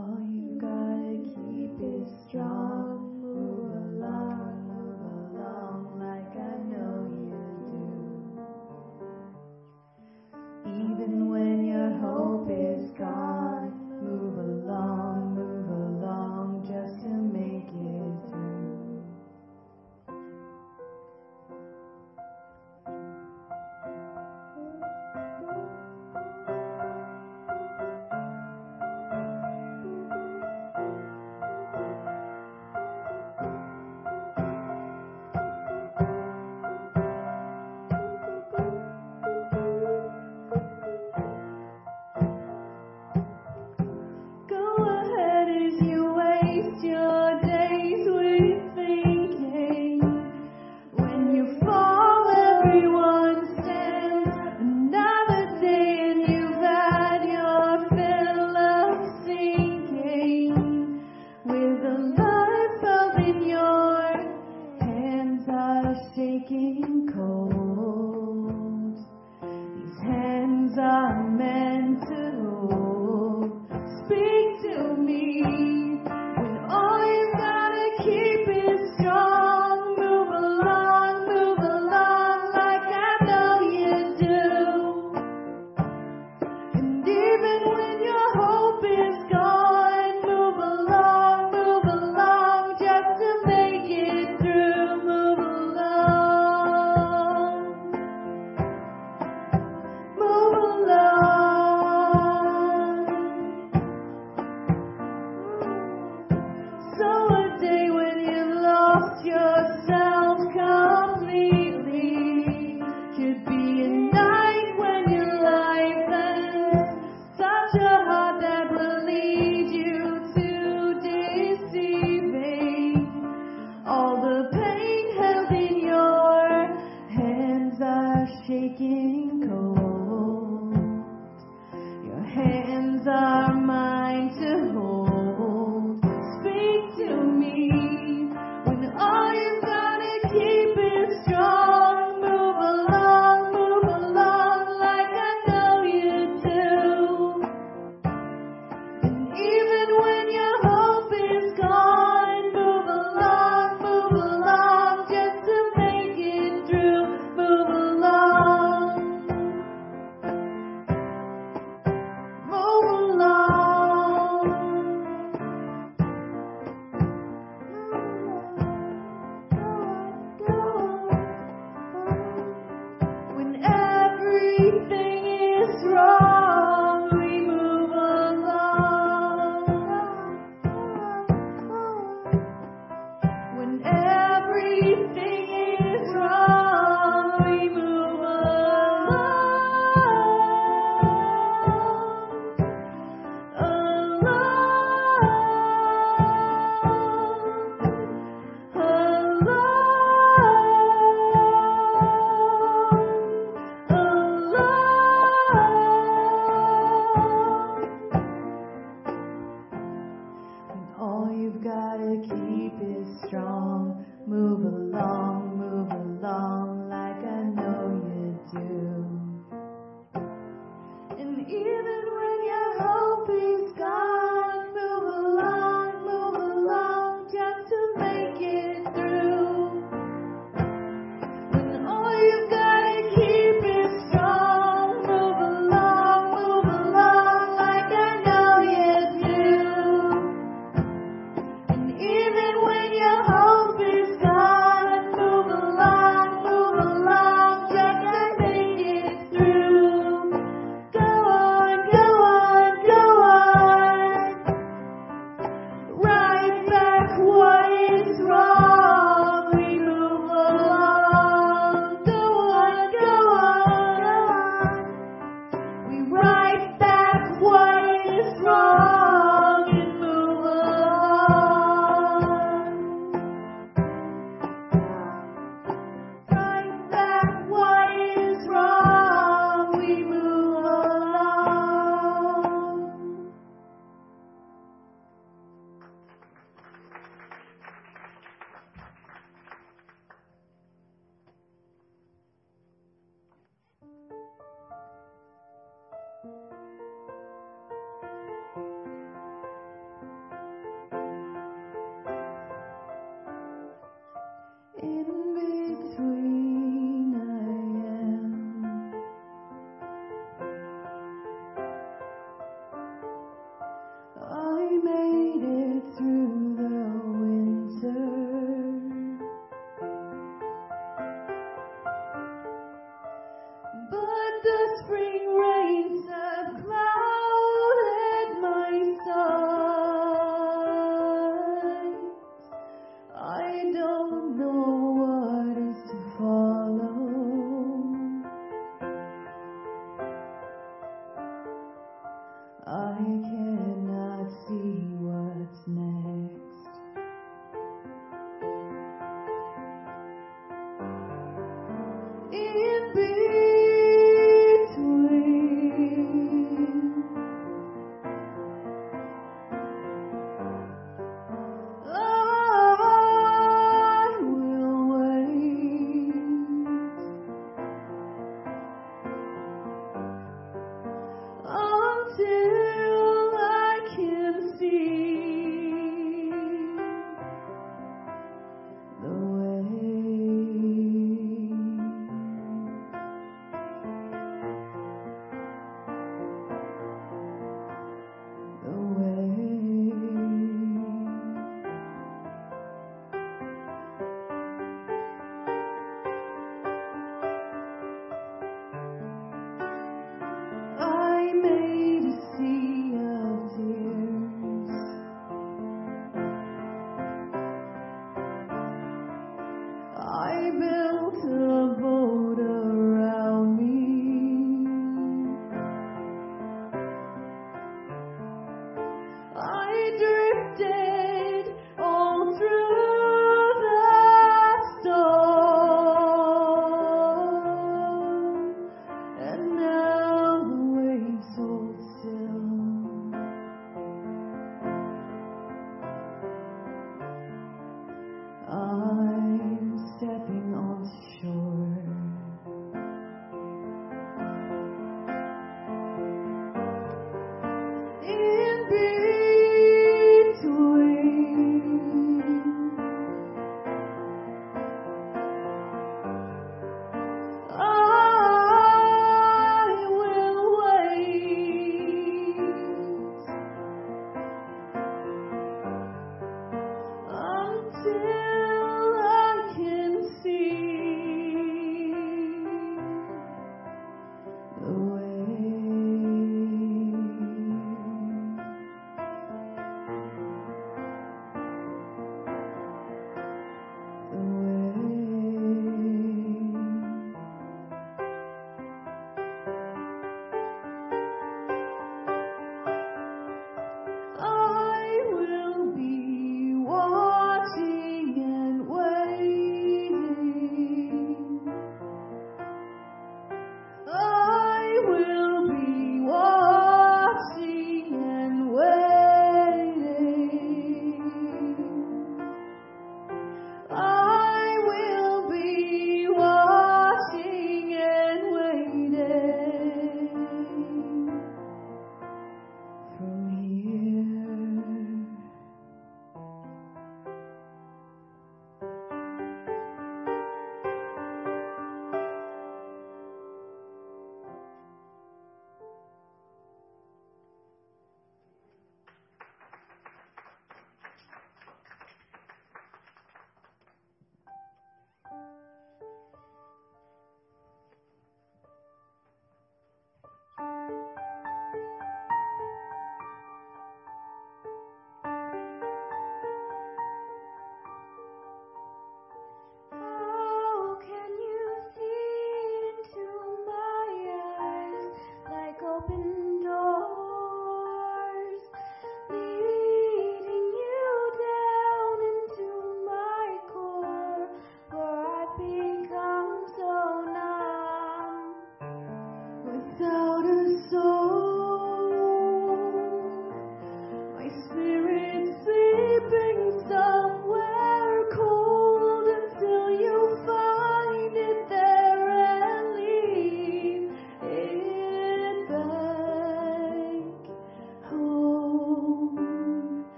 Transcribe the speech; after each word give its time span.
All 0.00 0.16
you 0.32 0.58
gotta 0.58 1.18
keep 1.34 1.76
is 1.82 2.08
strong. 2.26 2.59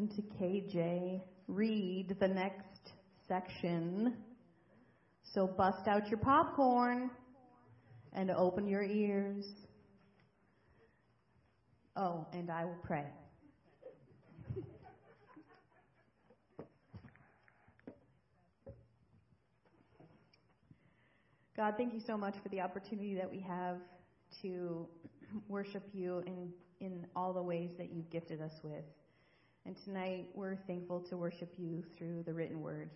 Listen 0.00 0.16
to 0.16 0.22
KJ 0.42 1.20
read 1.48 2.16
the 2.20 2.28
next 2.28 2.92
section. 3.28 4.16
So 5.34 5.46
bust 5.46 5.86
out 5.88 6.08
your 6.08 6.18
popcorn 6.18 7.10
and 8.12 8.30
open 8.30 8.66
your 8.66 8.82
ears. 8.82 9.44
Oh, 11.96 12.26
and 12.32 12.50
I 12.50 12.64
will 12.64 12.78
pray. 12.82 13.04
God, 21.56 21.74
thank 21.76 21.92
you 21.92 22.00
so 22.06 22.16
much 22.16 22.34
for 22.42 22.48
the 22.48 22.60
opportunity 22.60 23.14
that 23.16 23.30
we 23.30 23.40
have 23.40 23.76
to 24.40 24.88
worship 25.48 25.82
you 25.92 26.22
in, 26.26 26.52
in 26.80 27.06
all 27.14 27.34
the 27.34 27.42
ways 27.42 27.70
that 27.76 27.92
you've 27.92 28.08
gifted 28.08 28.40
us 28.40 28.54
with. 28.62 28.84
And 29.66 29.76
tonight, 29.84 30.28
we're 30.34 30.56
thankful 30.66 31.00
to 31.10 31.16
worship 31.16 31.52
you 31.56 31.84
through 31.96 32.22
the 32.24 32.32
written 32.32 32.60
word. 32.60 32.90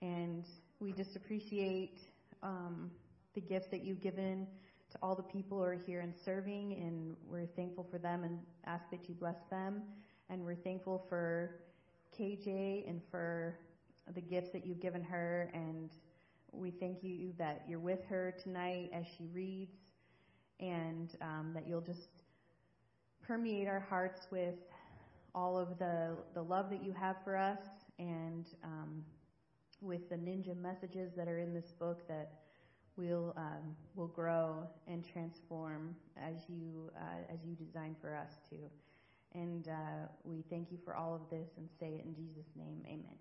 And 0.00 0.44
we 0.80 0.92
just 0.92 1.16
appreciate 1.16 1.98
um, 2.42 2.90
the 3.34 3.40
gifts 3.40 3.68
that 3.70 3.84
you've 3.84 4.00
given 4.00 4.46
to 4.90 4.98
all 5.02 5.14
the 5.14 5.22
people 5.22 5.58
who 5.58 5.64
are 5.64 5.78
here 5.86 6.00
and 6.00 6.12
serving, 6.24 6.74
and 6.74 7.16
we're 7.30 7.46
thankful 7.46 7.86
for 7.90 7.98
them 7.98 8.24
and 8.24 8.38
ask 8.66 8.84
that 8.90 9.08
you 9.08 9.14
bless 9.14 9.36
them. 9.50 9.82
And 10.30 10.44
we're 10.44 10.54
thankful 10.56 11.04
for 11.08 11.60
KJ 12.18 12.88
and 12.88 13.00
for 13.10 13.58
the 14.14 14.20
gifts 14.20 14.50
that 14.52 14.66
you've 14.66 14.80
given 14.80 15.02
her 15.02 15.50
and 15.54 15.90
we 16.52 16.70
thank 16.70 17.02
you 17.02 17.32
that 17.38 17.64
you're 17.66 17.78
with 17.78 18.04
her 18.08 18.34
tonight 18.42 18.90
as 18.92 19.06
she 19.16 19.26
reads, 19.32 19.72
and 20.60 21.16
um, 21.22 21.52
that 21.54 21.66
you'll 21.66 21.80
just 21.80 22.08
permeate 23.26 23.66
our 23.66 23.80
hearts 23.80 24.20
with 24.30 24.54
all 25.34 25.58
of 25.58 25.78
the, 25.78 26.16
the 26.34 26.42
love 26.42 26.70
that 26.70 26.84
you 26.84 26.92
have 26.92 27.16
for 27.24 27.36
us, 27.36 27.60
and 27.98 28.46
um, 28.64 29.04
with 29.80 30.08
the 30.08 30.16
ninja 30.16 30.56
messages 30.56 31.12
that 31.16 31.28
are 31.28 31.38
in 31.38 31.54
this 31.54 31.72
book 31.78 32.06
that 32.08 32.32
we'll 32.96 33.32
um, 33.36 33.74
will 33.94 34.08
grow 34.08 34.66
and 34.86 35.04
transform 35.12 35.96
as 36.16 36.36
you 36.48 36.90
uh, 36.96 37.32
as 37.32 37.38
you 37.44 37.54
design 37.54 37.96
for 38.00 38.14
us 38.14 38.30
to. 38.50 38.56
And 39.34 39.66
uh, 39.68 40.08
we 40.24 40.44
thank 40.50 40.70
you 40.70 40.78
for 40.84 40.94
all 40.94 41.14
of 41.14 41.22
this 41.30 41.48
and 41.56 41.66
say 41.80 41.86
it 41.86 42.04
in 42.04 42.14
Jesus' 42.14 42.50
name, 42.54 42.82
Amen. 42.86 43.16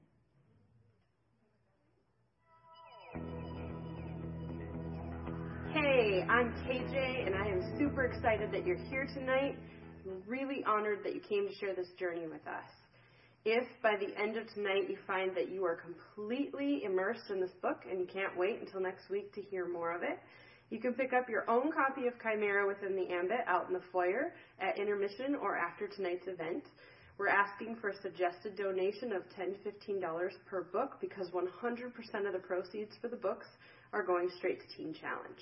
Hey, 5.73 6.25
I'm 6.29 6.51
KJ, 6.67 7.27
and 7.27 7.35
I 7.35 7.47
am 7.47 7.77
super 7.79 8.03
excited 8.03 8.51
that 8.51 8.65
you're 8.65 8.75
here 8.89 9.07
tonight. 9.13 9.57
Really 10.27 10.63
honored 10.65 11.00
that 11.03 11.13
you 11.13 11.22
came 11.22 11.48
to 11.48 11.53
share 11.55 11.75
this 11.75 11.89
journey 12.00 12.27
with 12.27 12.46
us. 12.48 12.70
If 13.46 13.67
by 13.81 13.96
the 13.98 14.17
end 14.20 14.38
of 14.38 14.51
tonight 14.53 14.89
you 14.89 14.98
find 15.08 15.36
that 15.36 15.50
you 15.51 15.65
are 15.65 15.75
completely 15.75 16.84
immersed 16.84 17.29
in 17.29 17.39
this 17.39 17.51
book 17.62 17.81
and 17.89 18.00
you 18.00 18.05
can't 18.05 18.38
wait 18.38 18.62
until 18.62 18.81
next 18.81 19.10
week 19.10 19.34
to 19.34 19.41
hear 19.41 19.67
more 19.67 19.91
of 19.91 20.03
it, 20.03 20.20
you 20.70 20.79
can 20.79 20.93
pick 20.93 21.12
up 21.12 21.27
your 21.27 21.50
own 21.50 21.72
copy 21.72 22.08
of 22.08 22.13
Chimera 22.22 22.67
within 22.67 22.96
the 22.96 23.13
Ambit 23.13 23.41
out 23.48 23.67
in 23.67 23.74
the 23.74 23.81
foyer 23.91 24.34
at 24.60 24.79
intermission 24.79 25.36
or 25.36 25.58
after 25.58 25.88
tonight's 25.88 26.27
event. 26.27 26.63
We're 27.17 27.27
asking 27.27 27.75
for 27.81 27.89
a 27.89 28.01
suggested 28.01 28.55
donation 28.55 29.12
of 29.12 29.24
$10 29.38 29.62
to 29.63 29.91
$15 29.91 30.31
per 30.46 30.63
book 30.63 30.98
because 31.01 31.29
100% 31.29 32.25
of 32.25 32.34
the 32.34 32.39
proceeds 32.39 32.96
for 33.01 33.10
the 33.10 33.17
books 33.17 33.48
are 33.91 34.03
going 34.03 34.29
straight 34.38 34.62
to 34.62 34.77
Teen 34.77 34.93
Challenge. 34.93 35.41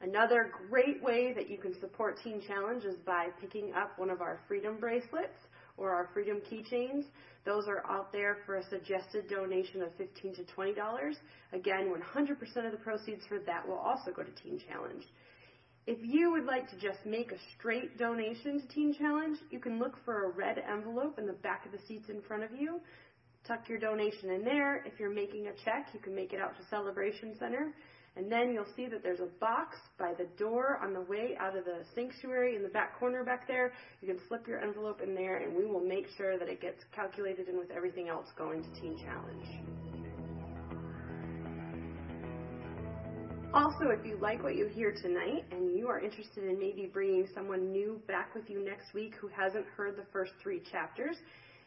Another 0.00 0.52
great 0.70 1.02
way 1.02 1.32
that 1.32 1.50
you 1.50 1.58
can 1.58 1.78
support 1.80 2.20
Teen 2.22 2.40
Challenge 2.46 2.84
is 2.84 2.96
by 3.04 3.28
picking 3.40 3.72
up 3.74 3.98
one 3.98 4.10
of 4.10 4.20
our 4.20 4.38
Freedom 4.46 4.76
bracelets 4.78 5.38
or 5.76 5.90
our 5.90 6.08
Freedom 6.14 6.40
keychains. 6.50 7.04
Those 7.44 7.66
are 7.66 7.84
out 7.90 8.12
there 8.12 8.38
for 8.46 8.56
a 8.56 8.68
suggested 8.68 9.28
donation 9.28 9.82
of 9.82 9.88
15 9.96 10.36
to 10.36 10.42
$20. 10.44 11.14
Again, 11.52 11.92
100% 11.92 12.66
of 12.66 12.72
the 12.72 12.78
proceeds 12.78 13.26
for 13.26 13.40
that 13.40 13.66
will 13.66 13.78
also 13.78 14.12
go 14.12 14.22
to 14.22 14.30
Teen 14.42 14.60
Challenge. 14.68 15.04
If 15.88 15.98
you 16.02 16.30
would 16.30 16.44
like 16.44 16.68
to 16.70 16.76
just 16.76 17.04
make 17.06 17.32
a 17.32 17.38
straight 17.56 17.98
donation 17.98 18.60
to 18.60 18.68
Teen 18.68 18.94
Challenge, 18.94 19.38
you 19.50 19.58
can 19.58 19.78
look 19.78 19.96
for 20.04 20.26
a 20.26 20.28
red 20.28 20.62
envelope 20.70 21.18
in 21.18 21.26
the 21.26 21.32
back 21.32 21.66
of 21.66 21.72
the 21.72 21.78
seats 21.88 22.08
in 22.08 22.20
front 22.22 22.44
of 22.44 22.50
you. 22.52 22.80
Tuck 23.46 23.68
your 23.68 23.78
donation 23.78 24.30
in 24.30 24.44
there. 24.44 24.84
If 24.84 25.00
you're 25.00 25.10
making 25.10 25.46
a 25.46 25.52
check, 25.64 25.88
you 25.94 26.00
can 26.00 26.14
make 26.14 26.34
it 26.34 26.40
out 26.40 26.56
to 26.58 26.66
Celebration 26.68 27.34
Center. 27.38 27.72
And 28.18 28.30
then 28.32 28.52
you'll 28.52 28.66
see 28.74 28.86
that 28.88 29.04
there's 29.04 29.20
a 29.20 29.28
box 29.38 29.76
by 29.96 30.12
the 30.12 30.26
door 30.36 30.80
on 30.82 30.92
the 30.92 31.02
way 31.02 31.36
out 31.38 31.56
of 31.56 31.64
the 31.64 31.84
sanctuary 31.94 32.56
in 32.56 32.64
the 32.64 32.68
back 32.68 32.98
corner 32.98 33.22
back 33.22 33.46
there. 33.46 33.72
You 34.02 34.08
can 34.08 34.18
slip 34.26 34.48
your 34.48 34.60
envelope 34.60 35.00
in 35.00 35.14
there, 35.14 35.36
and 35.36 35.56
we 35.56 35.64
will 35.64 35.80
make 35.80 36.08
sure 36.16 36.36
that 36.36 36.48
it 36.48 36.60
gets 36.60 36.82
calculated 36.92 37.48
in 37.48 37.56
with 37.56 37.70
everything 37.70 38.08
else 38.08 38.26
going 38.36 38.64
to 38.64 38.80
Teen 38.80 38.98
Challenge. 38.98 39.46
Also, 43.54 43.90
if 43.90 44.04
you 44.04 44.18
like 44.20 44.42
what 44.42 44.56
you 44.56 44.66
hear 44.66 44.92
tonight 44.92 45.44
and 45.52 45.78
you 45.78 45.88
are 45.88 46.00
interested 46.00 46.42
in 46.42 46.58
maybe 46.58 46.90
bringing 46.92 47.26
someone 47.34 47.70
new 47.70 48.00
back 48.08 48.34
with 48.34 48.50
you 48.50 48.64
next 48.64 48.92
week 48.94 49.14
who 49.20 49.28
hasn't 49.28 49.64
heard 49.76 49.96
the 49.96 50.04
first 50.12 50.32
three 50.42 50.60
chapters, 50.72 51.16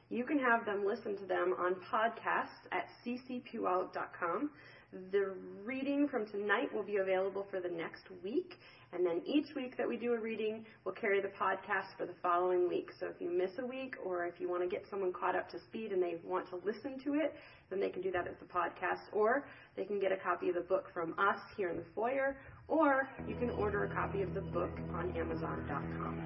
you 0.09 0.25
can 0.25 0.37
have 0.37 0.65
them 0.65 0.85
listen 0.85 1.17
to 1.17 1.25
them 1.25 1.55
on 1.57 1.75
podcasts 1.91 2.67
at 2.73 2.87
ccpuyallup.com. 3.05 4.51
The 4.91 5.33
reading 5.63 6.09
from 6.09 6.25
tonight 6.25 6.73
will 6.73 6.83
be 6.83 6.97
available 6.97 7.47
for 7.49 7.61
the 7.61 7.69
next 7.69 8.03
week, 8.21 8.57
and 8.91 9.05
then 9.05 9.21
each 9.25 9.55
week 9.55 9.77
that 9.77 9.87
we 9.87 9.95
do 9.95 10.11
a 10.11 10.19
reading, 10.19 10.65
we'll 10.83 10.93
carry 10.93 11.21
the 11.21 11.29
podcast 11.29 11.95
for 11.97 12.05
the 12.05 12.15
following 12.21 12.67
week. 12.67 12.89
So 12.99 13.05
if 13.05 13.21
you 13.21 13.29
miss 13.29 13.51
a 13.59 13.65
week, 13.65 13.95
or 14.03 14.25
if 14.25 14.33
you 14.41 14.49
want 14.49 14.63
to 14.63 14.67
get 14.67 14.85
someone 14.89 15.13
caught 15.13 15.33
up 15.33 15.49
to 15.51 15.59
speed 15.59 15.93
and 15.93 16.03
they 16.03 16.17
want 16.25 16.49
to 16.49 16.57
listen 16.65 16.99
to 17.05 17.13
it, 17.13 17.35
then 17.69 17.79
they 17.79 17.87
can 17.87 18.01
do 18.01 18.11
that 18.11 18.27
as 18.27 18.35
the 18.41 18.45
podcast, 18.45 18.99
or 19.13 19.45
they 19.77 19.85
can 19.85 19.97
get 19.97 20.11
a 20.11 20.17
copy 20.17 20.49
of 20.49 20.55
the 20.55 20.61
book 20.61 20.89
from 20.93 21.13
us 21.17 21.39
here 21.55 21.69
in 21.69 21.77
the 21.77 21.85
foyer, 21.95 22.35
or 22.67 23.07
you 23.25 23.35
can 23.35 23.49
order 23.51 23.85
a 23.85 23.93
copy 23.93 24.21
of 24.23 24.33
the 24.33 24.41
book 24.41 24.77
on 24.93 25.15
Amazon.com. 25.15 26.19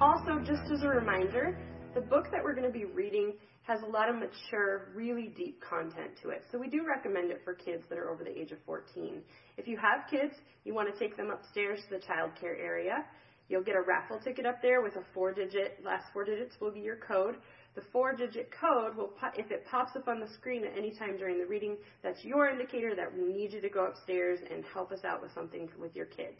Also, 0.00 0.40
just 0.40 0.68
as 0.72 0.82
a 0.82 0.88
reminder, 0.88 1.56
the 1.94 2.00
book 2.00 2.26
that 2.32 2.42
we're 2.42 2.54
going 2.54 2.66
to 2.66 2.76
be 2.76 2.86
reading 2.86 3.32
has 3.66 3.80
a 3.82 3.86
lot 3.86 4.08
of 4.08 4.14
mature, 4.14 4.92
really 4.94 5.32
deep 5.36 5.60
content 5.60 6.10
to 6.22 6.30
it. 6.30 6.44
So 6.52 6.58
we 6.58 6.68
do 6.68 6.86
recommend 6.86 7.32
it 7.32 7.40
for 7.44 7.52
kids 7.52 7.82
that 7.88 7.98
are 7.98 8.10
over 8.10 8.22
the 8.22 8.30
age 8.30 8.52
of 8.52 8.58
14. 8.64 9.20
If 9.56 9.66
you 9.66 9.76
have 9.76 10.08
kids, 10.08 10.34
you 10.64 10.72
want 10.72 10.92
to 10.92 10.98
take 10.98 11.16
them 11.16 11.30
upstairs 11.30 11.80
to 11.88 11.98
the 11.98 12.06
child 12.06 12.30
care 12.40 12.56
area. 12.56 13.04
You'll 13.48 13.64
get 13.64 13.74
a 13.74 13.82
raffle 13.82 14.20
ticket 14.20 14.46
up 14.46 14.62
there 14.62 14.82
with 14.82 14.94
a 14.96 15.02
four 15.12 15.32
digit, 15.32 15.78
last 15.84 16.12
four 16.12 16.24
digits 16.24 16.54
will 16.60 16.72
be 16.72 16.80
your 16.80 16.96
code. 16.96 17.36
The 17.74 17.82
four 17.92 18.14
digit 18.14 18.50
code 18.58 18.96
will, 18.96 19.10
if 19.36 19.50
it 19.50 19.66
pops 19.70 19.96
up 19.96 20.08
on 20.08 20.20
the 20.20 20.28
screen 20.34 20.64
at 20.64 20.76
any 20.76 20.92
time 20.92 21.16
during 21.18 21.38
the 21.38 21.46
reading, 21.46 21.76
that's 22.02 22.24
your 22.24 22.48
indicator 22.48 22.94
that 22.94 23.12
we 23.12 23.32
need 23.32 23.52
you 23.52 23.60
to 23.60 23.68
go 23.68 23.86
upstairs 23.86 24.40
and 24.50 24.64
help 24.72 24.92
us 24.92 25.04
out 25.04 25.20
with 25.20 25.32
something 25.34 25.68
with 25.78 25.94
your 25.94 26.06
kids. 26.06 26.38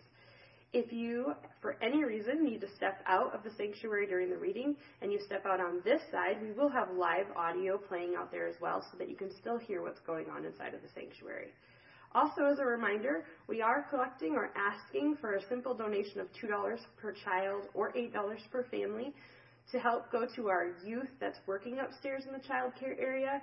If 0.72 0.92
you, 0.92 1.34
for 1.62 1.76
any 1.82 2.04
reason, 2.04 2.44
need 2.44 2.60
to 2.60 2.68
step 2.76 3.02
out 3.06 3.34
of 3.34 3.42
the 3.42 3.50
sanctuary 3.56 4.06
during 4.06 4.30
the 4.30 4.36
reading 4.36 4.76
and 5.00 5.12
you 5.12 5.18
step 5.24 5.46
out 5.46 5.60
on 5.60 5.80
this 5.84 6.00
side, 6.10 6.38
we 6.42 6.52
will 6.52 6.68
have 6.68 6.88
live 6.90 7.26
audio 7.36 7.78
playing 7.78 8.14
out 8.18 8.30
there 8.30 8.46
as 8.46 8.56
well 8.60 8.84
so 8.90 8.98
that 8.98 9.08
you 9.08 9.16
can 9.16 9.30
still 9.40 9.58
hear 9.58 9.82
what's 9.82 10.00
going 10.00 10.26
on 10.28 10.44
inside 10.44 10.74
of 10.74 10.82
the 10.82 10.88
sanctuary. 10.94 11.48
Also, 12.14 12.44
as 12.44 12.58
a 12.58 12.64
reminder, 12.64 13.24
we 13.46 13.60
are 13.60 13.86
collecting 13.90 14.34
or 14.34 14.50
asking 14.56 15.16
for 15.20 15.34
a 15.34 15.48
simple 15.48 15.74
donation 15.74 16.20
of 16.20 16.26
$2 16.42 16.78
per 16.96 17.12
child 17.12 17.64
or 17.74 17.92
$8 17.92 18.12
per 18.50 18.64
family 18.64 19.12
to 19.70 19.78
help 19.78 20.10
go 20.10 20.26
to 20.36 20.48
our 20.48 20.72
youth 20.84 21.10
that's 21.20 21.38
working 21.46 21.78
upstairs 21.78 22.22
in 22.26 22.32
the 22.32 22.46
child 22.46 22.72
care 22.78 22.96
area. 22.98 23.42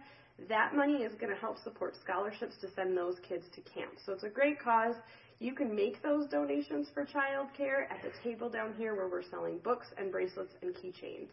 That 0.49 0.75
money 0.75 1.03
is 1.03 1.13
going 1.19 1.31
to 1.31 1.39
help 1.39 1.57
support 1.63 1.95
scholarships 2.01 2.55
to 2.61 2.67
send 2.75 2.97
those 2.97 3.15
kids 3.27 3.45
to 3.55 3.61
camp. 3.61 3.91
So 4.05 4.13
it's 4.13 4.23
a 4.23 4.29
great 4.29 4.59
cause. 4.59 4.95
You 5.43 5.53
can 5.53 5.75
make 5.75 6.01
those 6.01 6.25
donations 6.27 6.87
for 6.93 7.03
childcare 7.03 7.91
at 7.91 8.01
the 8.01 8.11
table 8.23 8.49
down 8.49 8.75
here 8.77 8.95
where 8.95 9.09
we're 9.09 9.29
selling 9.29 9.57
books 9.57 9.87
and 9.97 10.09
bracelets 10.09 10.53
and 10.61 10.73
keychains. 10.73 11.27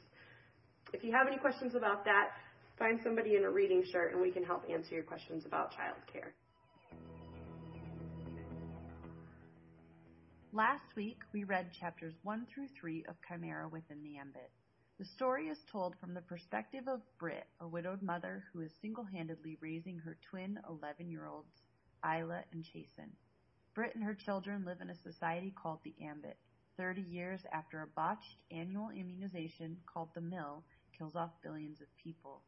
If 0.92 1.04
you 1.04 1.12
have 1.12 1.28
any 1.28 1.36
questions 1.36 1.76
about 1.76 2.04
that, 2.06 2.30
find 2.76 2.98
somebody 3.04 3.36
in 3.36 3.44
a 3.44 3.50
reading 3.50 3.84
shirt 3.92 4.12
and 4.12 4.20
we 4.20 4.32
can 4.32 4.42
help 4.42 4.64
answer 4.68 4.96
your 4.96 5.04
questions 5.04 5.44
about 5.46 5.70
childcare. 5.70 6.32
Last 10.52 10.96
week, 10.96 11.18
we 11.32 11.44
read 11.44 11.68
chapters 11.78 12.14
1 12.24 12.48
through 12.52 12.66
3 12.80 13.04
of 13.08 13.14
Chimera 13.28 13.68
Within 13.68 14.02
the 14.02 14.18
Ambit. 14.18 14.50
The 14.98 15.04
story 15.04 15.46
is 15.46 15.58
told 15.70 15.94
from 16.00 16.14
the 16.14 16.22
perspective 16.22 16.88
of 16.88 17.00
Britt, 17.20 17.46
a 17.60 17.68
widowed 17.68 18.02
mother 18.02 18.42
who 18.52 18.62
is 18.62 18.72
single 18.82 19.04
handedly 19.04 19.56
raising 19.60 20.00
her 20.00 20.16
twin 20.28 20.58
11 20.68 21.08
year 21.08 21.26
olds, 21.26 21.52
Isla 22.04 22.42
and 22.52 22.64
Chasen. 22.64 23.10
Britt 23.80 23.94
and 23.94 24.04
her 24.04 24.14
children 24.14 24.66
live 24.66 24.82
in 24.82 24.90
a 24.90 24.94
society 24.94 25.54
called 25.56 25.78
the 25.84 25.94
Ambit, 26.04 26.36
30 26.76 27.00
years 27.00 27.40
after 27.50 27.80
a 27.80 27.86
botched 27.86 28.36
annual 28.50 28.90
immunization 28.90 29.78
called 29.86 30.10
the 30.14 30.20
Mill 30.20 30.62
kills 30.98 31.16
off 31.16 31.30
billions 31.42 31.80
of 31.80 31.86
people. 31.96 32.42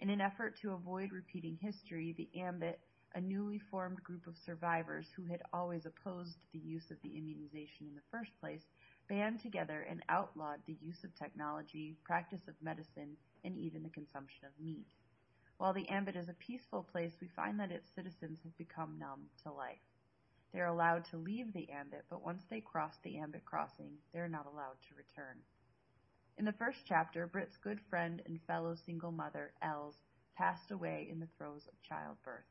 In 0.00 0.10
an 0.10 0.20
effort 0.20 0.58
to 0.60 0.72
avoid 0.72 1.12
repeating 1.12 1.56
history, 1.62 2.14
the 2.18 2.28
Ambit, 2.38 2.78
a 3.14 3.20
newly 3.22 3.58
formed 3.70 4.02
group 4.02 4.26
of 4.26 4.36
survivors 4.36 5.06
who 5.16 5.24
had 5.24 5.40
always 5.50 5.86
opposed 5.86 6.36
the 6.52 6.58
use 6.58 6.90
of 6.90 6.98
the 7.02 7.16
immunization 7.16 7.86
in 7.88 7.94
the 7.94 8.10
first 8.10 8.32
place, 8.38 8.66
band 9.08 9.40
together 9.40 9.86
and 9.88 10.02
outlawed 10.10 10.60
the 10.66 10.76
use 10.82 11.04
of 11.04 11.18
technology, 11.18 11.96
practice 12.04 12.48
of 12.48 12.54
medicine, 12.60 13.16
and 13.44 13.56
even 13.56 13.82
the 13.82 13.88
consumption 13.88 14.44
of 14.44 14.62
meat. 14.62 14.84
While 15.56 15.72
the 15.72 15.88
Ambit 15.88 16.16
is 16.16 16.28
a 16.28 16.34
peaceful 16.34 16.82
place, 16.82 17.12
we 17.18 17.28
find 17.28 17.58
that 17.60 17.72
its 17.72 17.88
citizens 17.94 18.40
have 18.42 18.58
become 18.58 18.98
numb 18.98 19.30
to 19.42 19.50
life. 19.50 19.78
They 20.52 20.60
are 20.60 20.66
allowed 20.66 21.04
to 21.06 21.16
leave 21.16 21.52
the 21.52 21.68
Ambit, 21.70 22.04
but 22.08 22.24
once 22.24 22.42
they 22.48 22.60
cross 22.60 22.94
the 23.02 23.18
Ambit 23.18 23.44
crossing, 23.44 23.98
they 24.12 24.20
are 24.20 24.28
not 24.28 24.46
allowed 24.46 24.80
to 24.88 24.94
return. 24.94 25.42
In 26.38 26.44
the 26.44 26.52
first 26.52 26.78
chapter, 26.86 27.26
Britt's 27.26 27.56
good 27.56 27.80
friend 27.88 28.22
and 28.26 28.40
fellow 28.42 28.74
single 28.74 29.12
mother, 29.12 29.52
Els, 29.62 29.96
passed 30.36 30.70
away 30.70 31.08
in 31.10 31.18
the 31.18 31.28
throes 31.38 31.66
of 31.66 31.82
childbirth. 31.82 32.44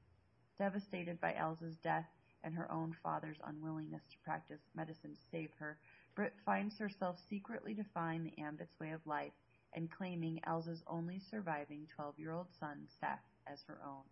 Devastated 0.58 1.20
by 1.22 1.36
Els's 1.36 1.78
death 1.78 2.10
and 2.44 2.56
her 2.56 2.72
own 2.72 2.96
father's 3.04 3.40
unwillingness 3.44 4.04
to 4.12 4.18
practice 4.24 4.62
medicine 4.76 5.16
to 5.16 5.22
save 5.32 5.52
her, 5.60 5.78
Britt 6.16 6.34
finds 6.46 6.78
herself 6.78 7.20
secretly 7.30 7.74
defying 7.74 8.24
the 8.24 8.38
Ambit's 8.42 8.80
way 8.80 8.92
of 8.92 9.06
life 9.06 9.34
and 9.74 9.92
claiming 9.92 10.40
Els's 10.46 10.84
only 10.88 11.20
surviving 11.20 11.88
12 11.96 12.20
year 12.20 12.32
old 12.32 12.48
son, 12.60 12.88
Seth, 13.00 13.24
as 13.46 13.62
her 13.68 13.80
own. 13.86 14.04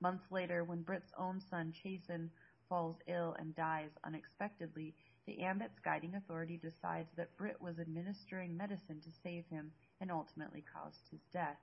Months 0.00 0.30
later, 0.30 0.64
when 0.64 0.82
Britt's 0.82 1.12
own 1.16 1.40
son, 1.40 1.72
Chasen, 1.72 2.30
falls 2.72 2.96
ill 3.06 3.36
and 3.38 3.54
dies 3.54 3.90
unexpectedly, 4.02 4.94
the 5.26 5.42
Ambit's 5.42 5.78
guiding 5.84 6.14
authority 6.14 6.56
decides 6.56 7.10
that 7.18 7.36
Britt 7.36 7.60
was 7.60 7.78
administering 7.78 8.56
medicine 8.56 8.98
to 9.02 9.10
save 9.22 9.44
him 9.50 9.70
and 10.00 10.10
ultimately 10.10 10.64
caused 10.72 11.06
his 11.10 11.20
death. 11.34 11.58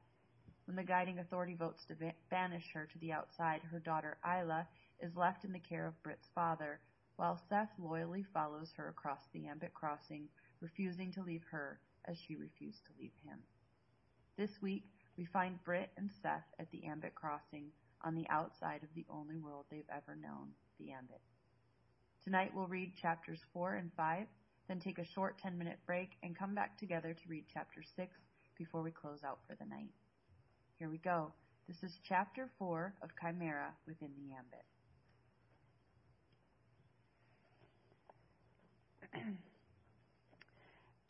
When 0.66 0.76
the 0.76 0.84
guiding 0.84 1.18
authority 1.18 1.56
votes 1.56 1.84
to 1.86 1.96
banish 2.30 2.72
her 2.76 2.86
to 2.86 3.00
the 3.00 3.12
outside, 3.12 3.62
her 3.72 3.80
daughter 3.80 4.20
Isla 4.24 4.68
is 5.00 5.16
left 5.16 5.46
in 5.46 5.52
the 5.52 5.58
care 5.58 5.88
of 5.88 6.00
Britt's 6.04 6.28
father, 6.36 6.80
while 7.16 7.42
Seth 7.50 7.72
loyally 7.80 8.24
follows 8.32 8.72
her 8.78 8.90
across 8.90 9.22
the 9.34 9.48
Ambit 9.48 9.74
crossing, 9.74 10.28
refusing 10.62 11.12
to 11.14 11.24
leave 11.24 11.44
her 11.50 11.80
as 12.06 12.20
she 12.20 12.36
refused 12.36 12.86
to 12.86 12.94
leave 13.02 13.18
him. 13.26 13.40
This 14.38 14.62
week, 14.62 14.84
we 15.18 15.26
find 15.26 15.64
Britt 15.64 15.90
and 15.98 16.12
Seth 16.22 16.54
at 16.60 16.70
the 16.70 16.86
Ambit 16.86 17.16
crossing 17.16 17.72
on 18.04 18.14
the 18.14 18.30
outside 18.30 18.84
of 18.84 18.94
the 18.94 19.08
only 19.10 19.38
world 19.38 19.66
they've 19.72 19.90
ever 19.92 20.16
known, 20.16 20.50
the 20.80 20.92
Ambit. 20.92 21.22
Tonight 22.24 22.52
we'll 22.56 22.68
read 22.68 22.94
chapters 23.02 23.40
4 23.54 23.76
and 23.76 23.92
5, 23.96 24.26
then 24.68 24.80
take 24.80 25.00
a 25.00 25.06
short 25.14 25.38
10 25.42 25.58
minute 25.58 25.80
break 25.86 26.12
and 26.24 26.38
come 26.38 26.56
back 26.56 26.78
together 26.78 27.14
to 27.14 27.30
read 27.30 27.46
chapter 27.54 27.82
6 27.96 28.12
before 28.58 28.82
we 28.82 28.92
close 28.92 29.20
out 29.26 29.40
for 29.48 29.56
the 29.56 29.66
night. 29.66 29.92
Here 30.78 30.90
we 30.90 30.98
go. 30.98 31.32
This 31.68 31.78
is 31.84 31.92
chapter 32.08 32.50
4 32.58 32.94
of 33.02 33.10
Chimera 33.22 33.74
within 33.88 34.10
the 34.18 34.34
Ambit. 34.36 34.66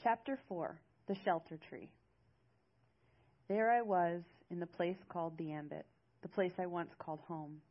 Chapter 0.03 0.39
4 0.47 0.79
The 1.07 1.15
Shelter 1.25 1.57
Tree. 1.69 1.89
There 3.47 3.71
I 3.71 3.81
was 3.81 4.21
in 4.49 4.59
the 4.59 4.65
place 4.65 4.97
called 5.09 5.37
the 5.37 5.51
Ambit, 5.51 5.85
the 6.21 6.29
place 6.29 6.53
I 6.57 6.65
once 6.65 6.91
called 6.99 7.19
home. 7.27 7.61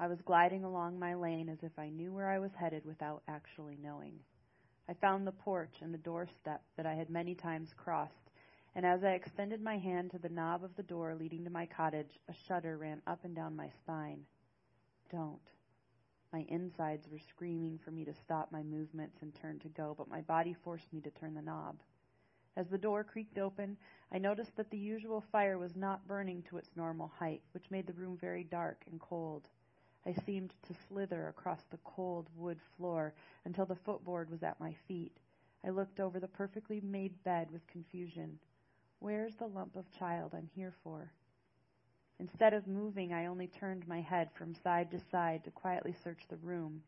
I 0.00 0.06
was 0.06 0.22
gliding 0.22 0.62
along 0.62 0.98
my 0.98 1.14
lane 1.14 1.48
as 1.48 1.62
if 1.62 1.76
I 1.78 1.88
knew 1.88 2.12
where 2.12 2.30
I 2.30 2.38
was 2.38 2.54
headed 2.54 2.84
without 2.84 3.22
actually 3.26 3.76
knowing. 3.82 4.20
I 4.88 4.94
found 4.94 5.26
the 5.26 5.32
porch 5.32 5.82
and 5.82 5.92
the 5.92 5.98
doorstep 5.98 6.62
that 6.76 6.86
I 6.86 6.94
had 6.94 7.10
many 7.10 7.34
times 7.34 7.74
crossed, 7.76 8.30
and 8.76 8.86
as 8.86 9.02
I 9.02 9.14
extended 9.14 9.60
my 9.60 9.76
hand 9.76 10.12
to 10.12 10.18
the 10.18 10.28
knob 10.28 10.62
of 10.62 10.76
the 10.76 10.84
door 10.84 11.16
leading 11.16 11.42
to 11.44 11.50
my 11.50 11.66
cottage, 11.66 12.20
a 12.28 12.32
shudder 12.32 12.78
ran 12.78 13.02
up 13.08 13.24
and 13.24 13.34
down 13.34 13.56
my 13.56 13.70
spine. 13.70 14.24
Don't. 15.10 15.40
My 16.32 16.44
insides 16.48 17.08
were 17.10 17.18
screaming 17.18 17.78
for 17.84 17.90
me 17.90 18.04
to 18.04 18.14
stop 18.14 18.52
my 18.52 18.62
movements 18.62 19.18
and 19.22 19.34
turn 19.34 19.58
to 19.60 19.68
go, 19.68 19.94
but 19.98 20.08
my 20.08 20.20
body 20.20 20.54
forced 20.54 20.92
me 20.92 21.00
to 21.00 21.10
turn 21.10 21.34
the 21.34 21.42
knob. 21.42 21.76
As 22.56 22.68
the 22.68 22.78
door 22.78 23.02
creaked 23.02 23.38
open, 23.38 23.76
I 24.12 24.18
noticed 24.18 24.54
that 24.56 24.70
the 24.70 24.78
usual 24.78 25.22
fire 25.32 25.58
was 25.58 25.74
not 25.74 26.06
burning 26.06 26.42
to 26.44 26.58
its 26.58 26.70
normal 26.76 27.08
height, 27.08 27.42
which 27.52 27.70
made 27.70 27.86
the 27.86 27.92
room 27.94 28.16
very 28.16 28.44
dark 28.44 28.84
and 28.90 29.00
cold. 29.00 29.48
I 30.06 30.12
seemed 30.12 30.54
to 30.62 30.74
slither 30.88 31.28
across 31.28 31.62
the 31.64 31.78
cold 31.84 32.28
wood 32.36 32.60
floor 32.76 33.12
until 33.44 33.66
the 33.66 33.76
footboard 33.76 34.30
was 34.30 34.42
at 34.42 34.60
my 34.60 34.74
feet. 34.86 35.16
I 35.64 35.70
looked 35.70 36.00
over 36.00 36.20
the 36.20 36.28
perfectly 36.28 36.80
made 36.80 37.22
bed 37.24 37.50
with 37.50 37.66
confusion. 37.66 38.38
Where's 39.00 39.36
the 39.36 39.48
lump 39.48 39.76
of 39.76 39.90
child 39.90 40.34
I'm 40.34 40.48
here 40.54 40.72
for? 40.82 41.12
Instead 42.20 42.52
of 42.52 42.66
moving, 42.66 43.12
I 43.12 43.26
only 43.26 43.46
turned 43.46 43.86
my 43.86 44.00
head 44.00 44.30
from 44.32 44.54
side 44.54 44.90
to 44.90 44.98
side 44.98 45.44
to 45.44 45.50
quietly 45.50 45.92
search 45.92 46.26
the 46.28 46.36
room. 46.36 46.82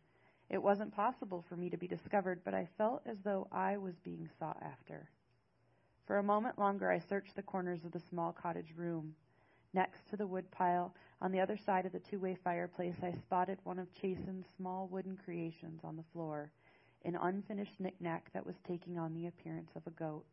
It 0.49 0.63
wasn't 0.63 0.93
possible 0.93 1.43
for 1.49 1.57
me 1.57 1.71
to 1.71 1.77
be 1.77 1.87
discovered, 1.87 2.41
but 2.45 2.55
I 2.55 2.69
felt 2.77 3.03
as 3.07 3.19
though 3.21 3.47
I 3.53 3.77
was 3.77 3.95
being 4.01 4.29
sought 4.39 4.61
after. 4.63 5.09
For 6.07 6.19
a 6.19 6.25
moment 6.25 6.59
longer, 6.59 6.91
I 6.91 6.99
searched 6.99 7.37
the 7.37 7.43
corners 7.43 7.85
of 7.85 7.93
the 7.93 8.01
small 8.01 8.33
cottage 8.33 8.75
room. 8.77 9.15
Next 9.73 10.09
to 10.11 10.17
the 10.17 10.27
woodpile, 10.27 10.93
on 11.23 11.31
the 11.31 11.41
other 11.41 11.57
side 11.57 11.87
of 11.87 11.93
the 11.93 12.01
two 12.01 12.19
way 12.19 12.35
fireplace, 12.43 12.97
I 13.03 13.13
spotted 13.13 13.59
one 13.63 13.79
of 13.79 13.93
Chasen's 13.95 14.47
small 14.57 14.89
wooden 14.89 15.17
creations 15.17 15.83
on 15.85 15.97
the 15.97 16.03
floor, 16.13 16.51
an 17.05 17.15
unfinished 17.15 17.79
knickknack 17.79 18.33
that 18.33 18.45
was 18.45 18.57
taking 18.67 18.99
on 18.99 19.15
the 19.15 19.29
appearance 19.29 19.71
of 19.77 19.87
a 19.87 19.91
goat. 19.91 20.25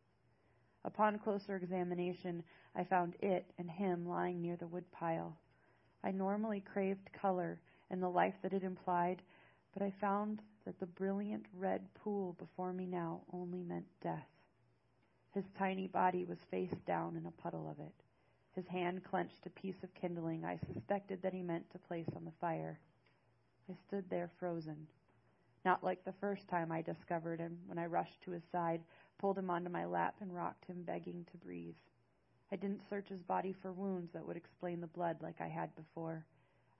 Upon 0.84 1.18
closer 1.20 1.54
examination, 1.54 2.42
I 2.74 2.82
found 2.82 3.14
it 3.20 3.46
and 3.58 3.70
him 3.70 4.08
lying 4.08 4.42
near 4.42 4.56
the 4.56 4.66
woodpile. 4.66 5.36
I 6.02 6.10
normally 6.10 6.60
craved 6.60 7.12
color 7.12 7.60
and 7.90 8.02
the 8.02 8.08
life 8.08 8.34
that 8.42 8.52
it 8.52 8.64
implied, 8.64 9.22
but 9.72 9.82
I 9.82 9.92
found 10.00 10.42
that 10.64 10.80
the 10.80 10.86
brilliant 10.86 11.46
red 11.56 11.82
pool 11.94 12.34
before 12.38 12.72
me 12.72 12.86
now 12.86 13.20
only 13.32 13.62
meant 13.62 13.86
death. 14.02 14.28
His 15.32 15.44
tiny 15.56 15.86
body 15.86 16.24
was 16.24 16.38
face 16.50 16.74
down 16.86 17.16
in 17.16 17.26
a 17.26 17.42
puddle 17.42 17.68
of 17.70 17.78
it. 17.78 17.94
His 18.58 18.66
hand 18.66 19.04
clenched 19.04 19.46
a 19.46 19.50
piece 19.50 19.84
of 19.84 19.94
kindling 19.94 20.44
I 20.44 20.56
suspected 20.56 21.22
that 21.22 21.32
he 21.32 21.44
meant 21.44 21.70
to 21.70 21.78
place 21.78 22.08
on 22.16 22.24
the 22.24 22.32
fire. 22.40 22.80
I 23.70 23.74
stood 23.86 24.10
there 24.10 24.32
frozen. 24.40 24.88
Not 25.64 25.84
like 25.84 26.04
the 26.04 26.18
first 26.20 26.48
time 26.48 26.72
I 26.72 26.82
discovered 26.82 27.38
him 27.38 27.56
when 27.66 27.78
I 27.78 27.86
rushed 27.86 28.20
to 28.22 28.32
his 28.32 28.42
side, 28.50 28.80
pulled 29.16 29.38
him 29.38 29.48
onto 29.48 29.70
my 29.70 29.84
lap, 29.84 30.16
and 30.20 30.34
rocked 30.34 30.64
him, 30.64 30.82
begging 30.82 31.24
to 31.30 31.36
breathe. 31.36 31.76
I 32.50 32.56
didn't 32.56 32.82
search 32.90 33.08
his 33.08 33.22
body 33.22 33.52
for 33.52 33.70
wounds 33.70 34.12
that 34.12 34.26
would 34.26 34.36
explain 34.36 34.80
the 34.80 34.88
blood 34.88 35.18
like 35.22 35.40
I 35.40 35.46
had 35.46 35.72
before. 35.76 36.26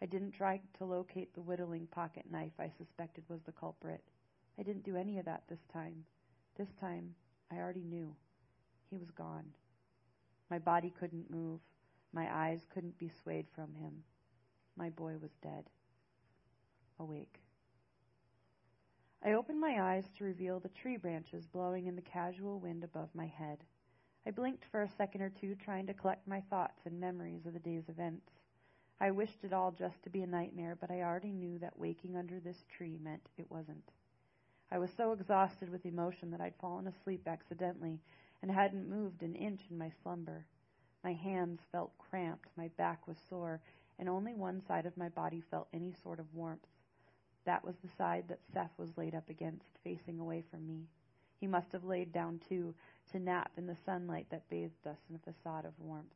I 0.03 0.07
didn't 0.07 0.33
try 0.33 0.61
to 0.79 0.85
locate 0.85 1.33
the 1.33 1.43
whittling 1.43 1.87
pocket 1.87 2.25
knife 2.29 2.59
I 2.59 2.73
suspected 2.77 3.23
was 3.29 3.43
the 3.47 3.53
culprit. 3.53 4.03
I 4.59 4.65
didn't 4.65 4.83
do 4.83 4.97
any 4.97 5.21
of 5.21 5.27
that 5.27 5.45
this 5.49 5.65
time. 5.73 6.05
This 6.57 6.73
time, 6.81 7.15
I 7.53 7.59
already 7.59 7.85
knew. 7.85 8.17
He 8.91 8.99
was 8.99 9.13
gone. 9.13 9.45
My 10.51 10.59
body 10.59 10.93
couldn't 10.99 11.31
move. 11.31 11.61
My 12.13 12.29
eyes 12.33 12.61
couldn't 12.73 12.99
be 12.99 13.11
swayed 13.23 13.47
from 13.55 13.75
him. 13.75 14.03
My 14.77 14.91
boy 14.91 15.15
was 15.21 15.33
dead. 15.43 15.65
Awake. 16.99 17.41
I 19.25 19.33
opened 19.33 19.61
my 19.61 19.83
eyes 19.83 20.05
to 20.17 20.25
reveal 20.25 20.61
the 20.61 20.69
tree 20.69 20.97
branches 20.97 21.47
blowing 21.47 21.87
in 21.87 21.97
the 21.97 22.03
casual 22.03 22.61
wind 22.61 22.85
above 22.85 23.09
my 23.15 23.27
head. 23.27 23.59
I 24.27 24.31
blinked 24.31 24.65
for 24.71 24.83
a 24.83 24.89
second 24.89 25.23
or 25.23 25.31
two, 25.31 25.55
trying 25.57 25.87
to 25.87 25.95
collect 25.95 26.27
my 26.29 26.41
thoughts 26.43 26.81
and 26.85 27.01
memories 27.01 27.47
of 27.47 27.53
the 27.53 27.59
day's 27.59 27.89
events. 27.89 28.31
I 29.01 29.11
wished 29.11 29.45
it 29.45 29.53
all 29.53 29.71
just 29.71 30.03
to 30.03 30.11
be 30.11 30.23
a 30.23 30.27
nightmare, 30.27 30.77
but 30.81 30.91
I 30.91 31.03
already 31.03 31.33
knew 31.33 31.59
that 31.59 31.79
waking 31.79 32.17
under 32.17 32.41
this 32.41 32.65
tree 32.69 32.99
meant 33.03 33.29
it 33.37 33.51
wasn't. 33.51 33.93
I 34.71 34.79
was 34.79 34.91
so 34.97 35.13
exhausted 35.13 35.71
with 35.71 35.87
emotion 35.87 36.31
that 36.31 36.41
I'd 36.41 36.57
fallen 36.61 36.87
asleep 36.87 37.27
accidentally 37.27 38.01
and 38.43 38.51
hadn't 38.51 38.89
moved 38.89 39.23
an 39.23 39.35
inch 39.35 39.63
in 39.71 39.79
my 39.79 39.91
slumber. 40.03 40.45
My 41.05 41.13
hands 41.13 41.61
felt 41.73 41.97
cramped, 41.99 42.49
my 42.57 42.69
back 42.77 43.07
was 43.07 43.17
sore, 43.29 43.61
and 43.99 44.09
only 44.09 44.35
one 44.35 44.61
side 44.67 44.87
of 44.87 44.97
my 44.97 45.09
body 45.09 45.43
felt 45.51 45.69
any 45.73 45.93
sort 46.03 46.21
of 46.21 46.35
warmth. 46.35 46.67
That 47.45 47.65
was 47.65 47.77
the 47.77 47.89
side 47.97 48.25
that 48.29 48.41
Seth 48.53 48.73
was 48.79 48.97
laid 48.97 49.15
up 49.15 49.29
against, 49.29 49.79
facing 49.83 50.21
away 50.21 50.45
from 50.51 50.67
me. 50.67 50.87
He 51.41 51.47
must 51.47 51.73
have 51.73 51.85
laid 51.85 52.13
down, 52.13 52.41
too, 52.49 52.75
to 53.13 53.19
nap 53.19 53.53
in 53.57 53.67
the 53.67 53.77
sunlight 53.87 54.27
that 54.31 54.49
bathed 54.51 54.87
us 54.87 54.99
in 55.09 55.17
a 55.17 55.33
facade 55.33 55.65
of 55.65 55.79
warmth. 55.79 56.15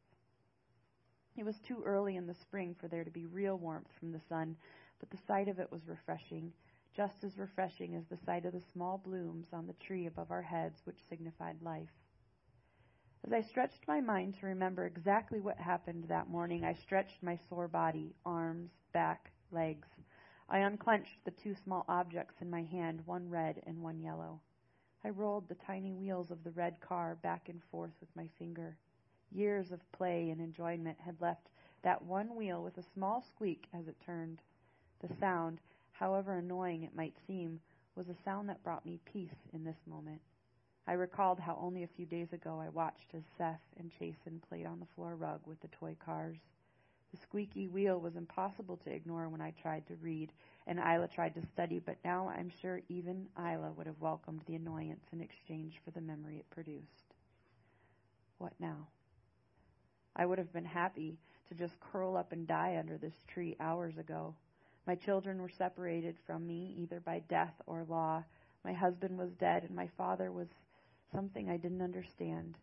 It 1.36 1.44
was 1.44 1.58
too 1.60 1.82
early 1.84 2.16
in 2.16 2.26
the 2.26 2.34
spring 2.34 2.74
for 2.74 2.88
there 2.88 3.04
to 3.04 3.10
be 3.10 3.26
real 3.26 3.56
warmth 3.56 3.90
from 3.98 4.12
the 4.12 4.20
sun, 4.28 4.56
but 5.00 5.10
the 5.10 5.16
sight 5.26 5.48
of 5.48 5.58
it 5.58 5.72
was 5.72 5.88
refreshing, 5.88 6.52
just 6.94 7.24
as 7.24 7.38
refreshing 7.38 7.94
as 7.94 8.04
the 8.06 8.18
sight 8.26 8.44
of 8.44 8.52
the 8.52 8.60
small 8.72 8.98
blooms 8.98 9.46
on 9.52 9.66
the 9.66 9.72
tree 9.74 10.06
above 10.06 10.30
our 10.30 10.42
heads, 10.42 10.82
which 10.84 11.08
signified 11.08 11.56
life. 11.62 12.01
As 13.24 13.32
I 13.32 13.40
stretched 13.40 13.86
my 13.86 14.00
mind 14.00 14.34
to 14.34 14.46
remember 14.46 14.84
exactly 14.84 15.38
what 15.38 15.56
happened 15.56 16.04
that 16.08 16.28
morning, 16.28 16.64
I 16.64 16.72
stretched 16.72 17.22
my 17.22 17.36
sore 17.36 17.68
body, 17.68 18.16
arms, 18.26 18.72
back, 18.92 19.30
legs. 19.52 19.86
I 20.48 20.58
unclenched 20.58 21.24
the 21.24 21.30
two 21.30 21.54
small 21.54 21.84
objects 21.88 22.42
in 22.42 22.50
my 22.50 22.64
hand, 22.64 23.06
one 23.06 23.30
red 23.30 23.62
and 23.64 23.80
one 23.80 24.00
yellow. 24.00 24.40
I 25.04 25.10
rolled 25.10 25.46
the 25.48 25.54
tiny 25.54 25.92
wheels 25.92 26.32
of 26.32 26.42
the 26.42 26.50
red 26.50 26.80
car 26.80 27.14
back 27.14 27.48
and 27.48 27.62
forth 27.70 27.92
with 28.00 28.14
my 28.16 28.26
finger. 28.40 28.76
Years 29.30 29.70
of 29.70 29.92
play 29.92 30.30
and 30.30 30.40
enjoyment 30.40 30.98
had 30.98 31.20
left 31.20 31.48
that 31.82 32.02
one 32.02 32.34
wheel 32.34 32.64
with 32.64 32.76
a 32.76 32.82
small 32.82 33.20
squeak 33.22 33.68
as 33.72 33.86
it 33.86 34.00
turned. 34.00 34.42
The 34.98 35.14
sound, 35.20 35.60
however 35.92 36.38
annoying 36.38 36.82
it 36.82 36.96
might 36.96 37.16
seem, 37.26 37.60
was 37.94 38.08
a 38.08 38.16
sound 38.24 38.48
that 38.48 38.64
brought 38.64 38.84
me 38.84 38.98
peace 39.04 39.46
in 39.52 39.62
this 39.62 39.86
moment. 39.86 40.20
I 40.86 40.94
recalled 40.94 41.38
how 41.38 41.56
only 41.60 41.84
a 41.84 41.88
few 41.96 42.06
days 42.06 42.32
ago 42.32 42.60
I 42.60 42.68
watched 42.68 43.14
as 43.14 43.22
Seth 43.38 43.62
and 43.78 43.90
Chasen 43.98 44.40
played 44.48 44.66
on 44.66 44.80
the 44.80 44.86
floor 44.94 45.14
rug 45.14 45.40
with 45.46 45.60
the 45.60 45.68
toy 45.68 45.96
cars. 46.04 46.38
The 47.12 47.18
squeaky 47.18 47.68
wheel 47.68 48.00
was 48.00 48.16
impossible 48.16 48.78
to 48.78 48.92
ignore 48.92 49.28
when 49.28 49.40
I 49.40 49.52
tried 49.62 49.86
to 49.86 49.94
read, 49.96 50.32
and 50.66 50.78
Isla 50.78 51.08
tried 51.08 51.34
to 51.34 51.46
study, 51.52 51.78
but 51.78 51.98
now 52.04 52.28
I'm 52.28 52.50
sure 52.60 52.80
even 52.88 53.28
Isla 53.38 53.72
would 53.76 53.86
have 53.86 54.00
welcomed 54.00 54.40
the 54.46 54.56
annoyance 54.56 55.04
in 55.12 55.20
exchange 55.20 55.80
for 55.84 55.92
the 55.92 56.00
memory 56.00 56.38
it 56.38 56.50
produced. 56.50 57.14
What 58.38 58.54
now? 58.58 58.88
I 60.16 60.26
would 60.26 60.38
have 60.38 60.52
been 60.52 60.64
happy 60.64 61.18
to 61.48 61.54
just 61.54 61.78
curl 61.80 62.16
up 62.16 62.32
and 62.32 62.46
die 62.46 62.76
under 62.78 62.96
this 62.96 63.14
tree 63.28 63.56
hours 63.60 63.98
ago. 63.98 64.34
My 64.86 64.96
children 64.96 65.40
were 65.40 65.48
separated 65.48 66.16
from 66.26 66.46
me 66.46 66.74
either 66.78 66.98
by 66.98 67.20
death 67.28 67.54
or 67.66 67.84
law. 67.88 68.24
My 68.64 68.72
husband 68.72 69.16
was 69.16 69.30
dead, 69.38 69.62
and 69.62 69.76
my 69.76 69.88
father 69.96 70.32
was 70.32 70.48
something 71.12 71.48
I 71.50 71.56
didn't 71.56 71.82
understand. 71.82 72.56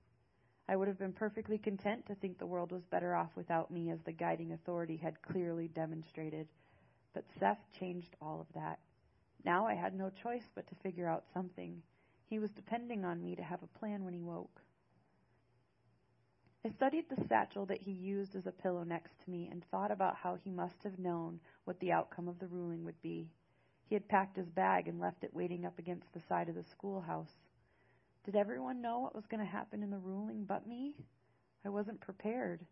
I 0.67 0.75
would 0.75 0.87
have 0.87 0.99
been 0.99 1.13
perfectly 1.13 1.57
content 1.57 2.05
to 2.07 2.15
think 2.15 2.37
the 2.37 2.45
world 2.45 2.71
was 2.71 2.83
better 2.85 3.15
off 3.15 3.29
without 3.35 3.71
me, 3.71 3.89
as 3.89 3.99
the 4.05 4.11
guiding 4.11 4.51
authority 4.51 4.97
had 4.97 5.21
clearly 5.21 5.67
demonstrated. 5.67 6.47
But 7.13 7.25
Seth 7.39 7.59
changed 7.79 8.15
all 8.21 8.39
of 8.39 8.53
that. 8.53 8.79
Now 9.45 9.65
I 9.65 9.73
had 9.73 9.95
no 9.95 10.11
choice 10.21 10.47
but 10.53 10.67
to 10.67 10.75
figure 10.75 11.07
out 11.07 11.23
something. 11.33 11.81
He 12.27 12.39
was 12.39 12.51
depending 12.51 13.05
on 13.05 13.23
me 13.23 13.35
to 13.35 13.41
have 13.43 13.63
a 13.63 13.79
plan 13.79 14.03
when 14.03 14.13
he 14.13 14.21
woke. 14.21 14.61
I 16.65 16.69
studied 16.69 17.05
the 17.09 17.25
satchel 17.27 17.65
that 17.67 17.81
he 17.81 17.91
used 17.91 18.35
as 18.35 18.45
a 18.45 18.51
pillow 18.51 18.83
next 18.83 19.11
to 19.23 19.31
me 19.31 19.47
and 19.49 19.63
thought 19.71 19.91
about 19.91 20.17
how 20.17 20.35
he 20.35 20.51
must 20.51 20.83
have 20.83 20.99
known 20.99 21.39
what 21.63 21.79
the 21.79 21.93
outcome 21.93 22.27
of 22.27 22.37
the 22.39 22.47
ruling 22.47 22.83
would 22.83 23.01
be. 23.01 23.29
He 23.87 23.95
had 23.95 24.07
packed 24.07 24.35
his 24.35 24.49
bag 24.49 24.87
and 24.87 24.99
left 24.99 25.23
it 25.23 25.33
waiting 25.33 25.65
up 25.65 25.79
against 25.79 26.13
the 26.13 26.21
side 26.27 26.49
of 26.49 26.55
the 26.55 26.63
schoolhouse. 26.63 27.33
Did 28.29 28.35
everyone 28.35 28.79
know 28.79 28.99
what 28.99 29.15
was 29.15 29.25
going 29.25 29.43
to 29.43 29.51
happen 29.51 29.81
in 29.81 29.89
the 29.89 29.97
ruling 29.97 30.43
but 30.43 30.67
me? 30.67 30.93
I 31.65 31.69
wasn't 31.69 31.99
prepared. 31.99 32.63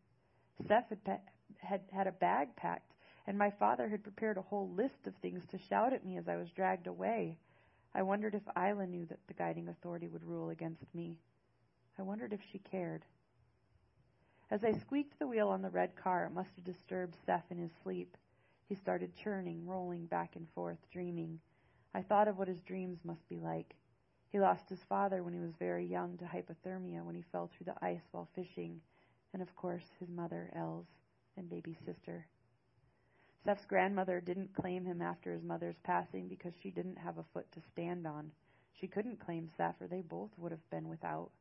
Seth 0.67 0.87
had, 0.89 1.03
pa- 1.03 1.31
had 1.57 1.81
had 1.91 2.05
a 2.05 2.11
bag 2.11 2.55
packed, 2.55 2.93
and 3.25 3.35
my 3.35 3.49
father 3.49 3.89
had 3.89 4.03
prepared 4.03 4.37
a 4.37 4.43
whole 4.43 4.69
list 4.69 5.07
of 5.07 5.15
things 5.15 5.47
to 5.47 5.57
shout 5.57 5.93
at 5.93 6.05
me 6.05 6.15
as 6.17 6.27
I 6.27 6.35
was 6.35 6.51
dragged 6.51 6.85
away. 6.85 7.39
I 7.95 8.03
wondered 8.03 8.35
if 8.35 8.43
Isla 8.55 8.85
knew 8.85 9.07
that 9.07 9.17
the 9.25 9.33
guiding 9.33 9.67
authority 9.67 10.07
would 10.07 10.23
rule 10.23 10.51
against 10.51 10.93
me. 10.93 11.17
I 11.97 12.03
wondered 12.03 12.33
if 12.33 12.41
she 12.51 12.59
cared. 12.59 13.03
As 14.51 14.63
I 14.63 14.73
squeaked 14.73 15.17
the 15.17 15.25
wheel 15.25 15.47
on 15.47 15.63
the 15.63 15.71
red 15.71 15.95
car, 15.95 16.25
it 16.25 16.35
must 16.35 16.51
have 16.55 16.65
disturbed 16.65 17.15
Seth 17.25 17.49
in 17.49 17.57
his 17.57 17.71
sleep. 17.81 18.15
He 18.69 18.75
started 18.75 19.17
churning, 19.23 19.65
rolling 19.65 20.05
back 20.05 20.35
and 20.35 20.47
forth, 20.53 20.77
dreaming. 20.91 21.39
I 21.95 22.03
thought 22.03 22.27
of 22.27 22.37
what 22.37 22.47
his 22.47 22.61
dreams 22.61 22.99
must 23.03 23.27
be 23.27 23.39
like. 23.39 23.73
He 24.37 24.41
lost 24.41 24.69
his 24.69 24.83
father 24.83 25.23
when 25.23 25.33
he 25.33 25.39
was 25.39 25.55
very 25.55 25.83
young 25.83 26.15
to 26.19 26.25
hypothermia 26.25 27.03
when 27.03 27.15
he 27.15 27.23
fell 27.23 27.47
through 27.47 27.65
the 27.65 27.83
ice 27.83 28.07
while 28.11 28.29
fishing, 28.35 28.79
and 29.33 29.41
of 29.41 29.55
course 29.55 29.89
his 29.99 30.09
mother, 30.09 30.51
Els, 30.53 30.85
and 31.35 31.49
baby 31.49 31.75
sister. 31.83 32.27
Seth's 33.43 33.65
grandmother 33.65 34.21
didn't 34.21 34.53
claim 34.53 34.85
him 34.85 35.01
after 35.01 35.33
his 35.33 35.41
mother's 35.41 35.79
passing 35.79 36.27
because 36.27 36.53
she 36.61 36.69
didn't 36.69 36.99
have 36.99 37.17
a 37.17 37.23
foot 37.33 37.51
to 37.51 37.61
stand 37.61 38.05
on. 38.05 38.31
She 38.73 38.87
couldn't 38.87 39.19
claim 39.19 39.49
Seth, 39.57 39.81
or 39.81 39.87
they 39.87 40.03
both 40.03 40.37
would 40.37 40.51
have 40.51 40.69
been 40.69 40.87
without. 40.87 41.31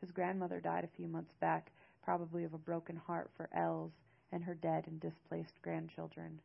His 0.00 0.12
grandmother 0.12 0.60
died 0.60 0.84
a 0.84 0.96
few 0.96 1.08
months 1.08 1.34
back, 1.40 1.72
probably 2.02 2.44
of 2.44 2.54
a 2.54 2.58
broken 2.58 2.94
heart 2.94 3.32
for 3.36 3.48
Els 3.52 3.90
and 4.30 4.44
her 4.44 4.54
dead 4.54 4.86
and 4.86 5.00
displaced 5.00 5.60
grandchildren. 5.60 6.40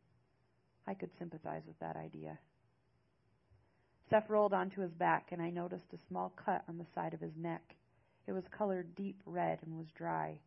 I 0.88 0.94
could 0.94 1.16
sympathize 1.16 1.62
with 1.68 1.78
that 1.78 1.94
idea. 1.94 2.40
Seth 4.10 4.28
rolled 4.28 4.52
onto 4.52 4.80
his 4.80 4.92
back, 4.92 5.32
and 5.32 5.40
I 5.40 5.50
noticed 5.50 5.92
a 5.92 5.98
small 5.98 6.30
cut 6.30 6.64
on 6.68 6.78
the 6.78 6.86
side 6.94 7.14
of 7.14 7.20
his 7.20 7.36
neck. 7.36 7.74
It 8.26 8.32
was 8.32 8.48
colored 8.48 8.94
deep 8.94 9.22
red 9.24 9.60
and 9.62 9.76
was 9.76 9.90
dry. 9.92 10.38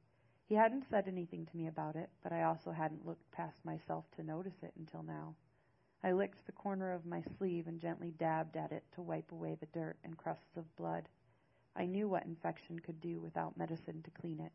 He 0.47 0.55
hadn't 0.55 0.89
said 0.89 1.07
anything 1.07 1.45
to 1.45 1.57
me 1.57 1.67
about 1.67 1.95
it, 1.95 2.09
but 2.23 2.31
I 2.31 2.43
also 2.43 2.71
hadn't 2.71 3.05
looked 3.05 3.29
past 3.31 3.57
myself 3.65 4.05
to 4.15 4.23
notice 4.23 4.63
it 4.63 4.73
until 4.77 5.03
now. 5.03 5.35
I 6.03 6.11
licked 6.11 6.45
the 6.45 6.51
corner 6.51 6.91
of 6.93 7.05
my 7.05 7.23
sleeve 7.37 7.67
and 7.67 7.81
gently 7.81 8.11
dabbed 8.11 8.55
at 8.55 8.71
it 8.71 8.83
to 8.93 9.01
wipe 9.01 9.31
away 9.31 9.55
the 9.55 9.65
dirt 9.67 9.97
and 10.03 10.17
crusts 10.17 10.55
of 10.55 10.75
blood. 10.75 11.09
I 11.75 11.85
knew 11.85 12.07
what 12.07 12.25
infection 12.25 12.79
could 12.79 13.01
do 13.01 13.19
without 13.19 13.57
medicine 13.57 14.01
to 14.03 14.11
clean 14.11 14.39
it. 14.39 14.51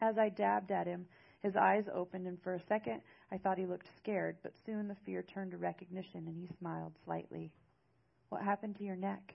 As 0.00 0.18
I 0.18 0.28
dabbed 0.28 0.72
at 0.72 0.86
him, 0.86 1.06
his 1.42 1.56
eyes 1.56 1.88
opened, 1.92 2.26
and 2.26 2.40
for 2.42 2.54
a 2.54 2.60
second 2.60 3.02
I 3.32 3.38
thought 3.38 3.58
he 3.58 3.66
looked 3.66 3.88
scared, 3.96 4.36
but 4.42 4.52
soon 4.64 4.88
the 4.88 4.96
fear 5.04 5.22
turned 5.22 5.50
to 5.50 5.56
recognition, 5.56 6.26
and 6.26 6.36
he 6.36 6.48
smiled 6.58 6.92
slightly. 7.04 7.50
What 8.28 8.42
happened 8.42 8.76
to 8.76 8.84
your 8.84 8.96
neck? 8.96 9.34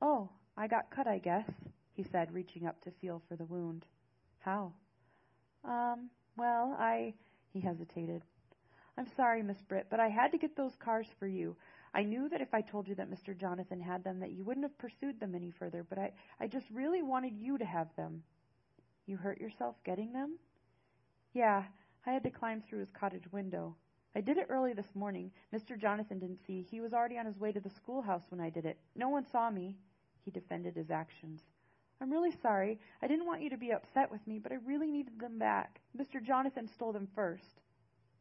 Oh, 0.00 0.28
I 0.56 0.66
got 0.66 0.90
cut, 0.90 1.06
I 1.06 1.18
guess, 1.18 1.48
he 1.94 2.02
said, 2.02 2.32
reaching 2.32 2.66
up 2.66 2.82
to 2.84 2.90
feel 2.90 3.22
for 3.28 3.36
the 3.36 3.44
wound. 3.44 3.84
How? 4.38 4.72
Um, 5.64 6.10
well, 6.36 6.76
I. 6.78 7.14
He 7.52 7.60
hesitated. 7.60 8.22
I'm 8.98 9.06
sorry, 9.16 9.42
Miss 9.42 9.60
Britt, 9.62 9.86
but 9.90 10.00
I 10.00 10.08
had 10.08 10.32
to 10.32 10.38
get 10.38 10.56
those 10.56 10.76
cars 10.78 11.06
for 11.18 11.26
you. 11.26 11.56
I 11.94 12.02
knew 12.02 12.28
that 12.28 12.40
if 12.40 12.52
I 12.52 12.60
told 12.60 12.88
you 12.88 12.94
that 12.96 13.10
Mr. 13.10 13.38
Jonathan 13.38 13.80
had 13.80 14.04
them, 14.04 14.20
that 14.20 14.32
you 14.32 14.44
wouldn't 14.44 14.64
have 14.64 14.76
pursued 14.78 15.18
them 15.18 15.34
any 15.34 15.50
further, 15.50 15.84
but 15.88 15.98
I, 15.98 16.12
I 16.40 16.46
just 16.46 16.66
really 16.70 17.02
wanted 17.02 17.36
you 17.38 17.56
to 17.58 17.64
have 17.64 17.88
them. 17.96 18.22
You 19.06 19.16
hurt 19.16 19.40
yourself 19.40 19.76
getting 19.84 20.12
them? 20.12 20.38
Yeah, 21.32 21.64
I 22.06 22.12
had 22.12 22.22
to 22.22 22.30
climb 22.30 22.62
through 22.62 22.80
his 22.80 22.90
cottage 22.90 23.30
window. 23.32 23.74
I 24.14 24.20
did 24.20 24.38
it 24.38 24.46
early 24.48 24.72
this 24.72 24.94
morning. 24.94 25.30
Mr. 25.54 25.78
Jonathan 25.78 26.18
didn't 26.18 26.46
see. 26.46 26.62
He 26.70 26.80
was 26.80 26.92
already 26.92 27.18
on 27.18 27.26
his 27.26 27.38
way 27.38 27.52
to 27.52 27.60
the 27.60 27.68
schoolhouse 27.68 28.22
when 28.30 28.40
I 28.40 28.48
did 28.48 28.64
it. 28.64 28.78
No 28.94 29.08
one 29.08 29.26
saw 29.26 29.50
me. 29.50 29.76
He 30.24 30.30
defended 30.30 30.76
his 30.76 30.90
actions. 30.90 31.42
I'm 32.00 32.10
really 32.12 32.32
sorry. 32.42 32.78
I 33.02 33.08
didn't 33.08 33.26
want 33.26 33.42
you 33.42 33.50
to 33.50 33.56
be 33.56 33.72
upset 33.72 34.10
with 34.10 34.26
me, 34.26 34.38
but 34.38 34.52
I 34.52 34.56
really 34.64 34.90
needed 34.90 35.18
them 35.18 35.38
back. 35.38 35.80
Mr. 35.98 36.22
Jonathan 36.22 36.68
stole 36.68 36.92
them 36.92 37.08
first. 37.14 37.60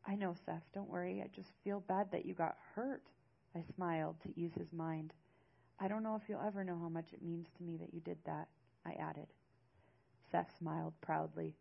I 0.08 0.16
know, 0.16 0.36
Seth. 0.46 0.64
Don't 0.74 0.90
worry. 0.90 1.22
I 1.24 1.30
just 1.36 1.52
feel 1.64 1.82
bad 1.82 2.12
that 2.12 2.26
you 2.26 2.34
got 2.34 2.58
hurt. 2.74 3.04
I 3.56 3.64
smiled 3.76 4.16
to 4.24 4.40
ease 4.40 4.54
his 4.58 4.72
mind. 4.74 5.14
I 5.80 5.88
don't 5.88 6.04
know 6.04 6.16
if 6.16 6.28
you'll 6.28 6.46
ever 6.46 6.64
know 6.64 6.78
how 6.80 6.90
much 6.90 7.14
it 7.14 7.24
means 7.24 7.48
to 7.58 7.64
me 7.64 7.78
that 7.78 7.94
you 7.94 8.00
did 8.02 8.18
that, 8.26 8.48
I 8.86 8.94
added. 8.94 9.28
Seth 10.32 10.50
smiled 10.58 10.94
proudly. 11.02 11.56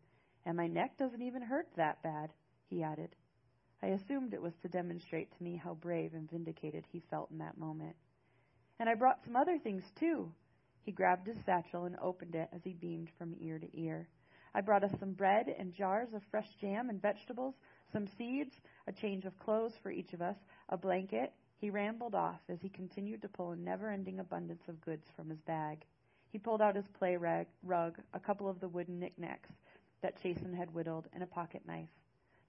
And 0.45 0.55
my 0.55 0.67
neck 0.67 0.97
doesn't 0.97 1.21
even 1.21 1.41
hurt 1.41 1.67
that 1.75 2.01
bad, 2.03 2.31
he 2.69 2.83
added. 2.83 3.15
I 3.81 3.87
assumed 3.87 4.33
it 4.33 4.41
was 4.41 4.53
to 4.61 4.67
demonstrate 4.67 5.35
to 5.35 5.43
me 5.43 5.59
how 5.61 5.73
brave 5.73 6.13
and 6.13 6.29
vindicated 6.29 6.85
he 6.91 7.03
felt 7.09 7.31
in 7.31 7.37
that 7.39 7.57
moment. 7.57 7.95
And 8.79 8.89
I 8.89 8.95
brought 8.95 9.23
some 9.23 9.35
other 9.35 9.57
things, 9.57 9.83
too. 9.99 10.31
He 10.83 10.91
grabbed 10.91 11.27
his 11.27 11.37
satchel 11.45 11.85
and 11.85 11.95
opened 12.01 12.35
it 12.35 12.49
as 12.53 12.61
he 12.63 12.73
beamed 12.73 13.09
from 13.17 13.35
ear 13.39 13.57
to 13.57 13.79
ear. 13.79 14.07
I 14.53 14.61
brought 14.61 14.83
us 14.83 14.91
some 14.99 15.13
bread 15.13 15.47
and 15.57 15.73
jars 15.73 16.13
of 16.13 16.21
fresh 16.31 16.47
jam 16.61 16.89
and 16.89 17.01
vegetables, 17.01 17.55
some 17.91 18.07
seeds, 18.17 18.53
a 18.87 18.91
change 18.91 19.25
of 19.25 19.37
clothes 19.39 19.73
for 19.81 19.91
each 19.91 20.13
of 20.13 20.21
us, 20.21 20.37
a 20.69 20.77
blanket. 20.77 21.33
He 21.57 21.69
rambled 21.69 22.15
off 22.15 22.39
as 22.49 22.61
he 22.61 22.69
continued 22.69 23.21
to 23.23 23.29
pull 23.29 23.51
a 23.51 23.55
never 23.55 23.89
ending 23.89 24.19
abundance 24.19 24.63
of 24.67 24.81
goods 24.81 25.07
from 25.15 25.29
his 25.29 25.41
bag. 25.41 25.83
He 26.31 26.37
pulled 26.37 26.61
out 26.61 26.75
his 26.75 26.87
play 26.97 27.17
rag, 27.17 27.47
rug, 27.63 27.97
a 28.13 28.19
couple 28.19 28.47
of 28.47 28.59
the 28.59 28.67
wooden 28.67 28.99
knickknacks, 28.99 29.49
that 30.01 30.21
Chasen 30.21 30.55
had 30.55 30.73
whittled, 30.73 31.07
and 31.13 31.23
a 31.23 31.27
pocket 31.27 31.63
knife. 31.65 31.89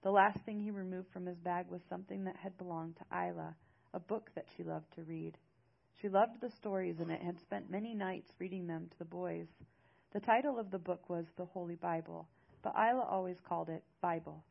The 0.03 0.11
last 0.11 0.39
thing 0.45 0.59
he 0.59 0.71
removed 0.71 1.09
from 1.11 1.25
his 1.25 1.37
bag 1.39 1.67
was 1.69 1.81
something 1.89 2.23
that 2.25 2.35
had 2.37 2.57
belonged 2.57 2.97
to 2.97 3.17
Isla, 3.17 3.55
a 3.93 3.99
book 3.99 4.29
that 4.35 4.45
she 4.55 4.63
loved 4.63 4.93
to 4.95 5.03
read. 5.03 5.37
She 6.01 6.09
loved 6.09 6.39
the 6.39 6.51
stories 6.51 6.99
in 6.99 7.09
it 7.09 7.19
and 7.19 7.25
had 7.25 7.41
spent 7.41 7.71
many 7.71 7.95
nights 7.95 8.31
reading 8.39 8.67
them 8.67 8.87
to 8.91 8.99
the 8.99 9.05
boys. 9.05 9.47
The 10.13 10.19
title 10.19 10.59
of 10.59 10.71
the 10.71 10.79
book 10.79 11.09
was 11.09 11.25
The 11.35 11.45
Holy 11.45 11.75
Bible, 11.75 12.27
but 12.61 12.75
Isla 12.75 13.03
always 13.09 13.37
called 13.39 13.69
it 13.69 13.83
Bible. 14.01 14.43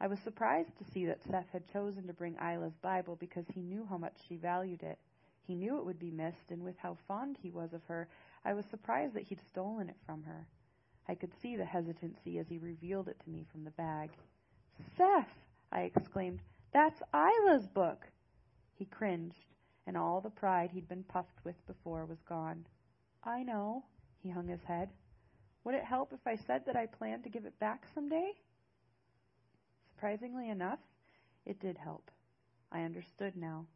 I 0.00 0.06
was 0.06 0.18
surprised 0.20 0.76
to 0.78 0.90
see 0.92 1.06
that 1.06 1.22
Seth 1.30 1.48
had 1.52 1.70
chosen 1.72 2.06
to 2.06 2.12
bring 2.12 2.36
Isla's 2.36 2.76
Bible 2.82 3.16
because 3.16 3.46
he 3.54 3.62
knew 3.62 3.86
how 3.88 3.98
much 3.98 4.16
she 4.28 4.36
valued 4.36 4.82
it. 4.82 4.98
He 5.46 5.54
knew 5.54 5.78
it 5.78 5.84
would 5.84 5.98
be 5.98 6.10
missed, 6.10 6.50
and 6.50 6.62
with 6.64 6.76
how 6.78 6.96
fond 7.06 7.36
he 7.40 7.50
was 7.50 7.72
of 7.72 7.84
her, 7.84 8.08
I 8.44 8.54
was 8.54 8.64
surprised 8.66 9.14
that 9.14 9.24
he'd 9.24 9.40
stolen 9.52 9.88
it 9.88 9.96
from 10.06 10.22
her. 10.24 10.46
I 11.08 11.14
could 11.14 11.32
see 11.40 11.56
the 11.56 11.64
hesitancy 11.64 12.38
as 12.38 12.48
he 12.48 12.58
revealed 12.58 13.08
it 13.08 13.20
to 13.20 13.30
me 13.30 13.44
from 13.50 13.64
the 13.64 13.70
bag. 13.72 14.10
Seth! 14.96 15.28
I 15.70 15.82
exclaimed. 15.82 16.40
That's 16.72 17.02
Isla's 17.12 17.66
book! 17.66 18.06
He 18.74 18.86
cringed, 18.86 19.54
and 19.86 19.96
all 19.96 20.20
the 20.20 20.30
pride 20.30 20.70
he'd 20.72 20.88
been 20.88 21.04
puffed 21.04 21.44
with 21.44 21.66
before 21.66 22.06
was 22.06 22.22
gone. 22.22 22.66
I 23.22 23.42
know. 23.42 23.84
He 24.22 24.30
hung 24.30 24.48
his 24.48 24.62
head. 24.64 24.90
Would 25.64 25.74
it 25.74 25.84
help 25.84 26.12
if 26.12 26.26
I 26.26 26.36
said 26.36 26.66
that 26.66 26.76
I 26.76 26.86
planned 26.86 27.24
to 27.24 27.30
give 27.30 27.44
it 27.44 27.58
back 27.58 27.86
some 27.94 28.08
day? 28.08 28.32
Surprisingly 29.88 30.48
enough, 30.50 30.80
it 31.46 31.60
did 31.60 31.78
help. 31.78 32.10
I 32.72 32.82
understood 32.82 33.36
now. 33.36 33.66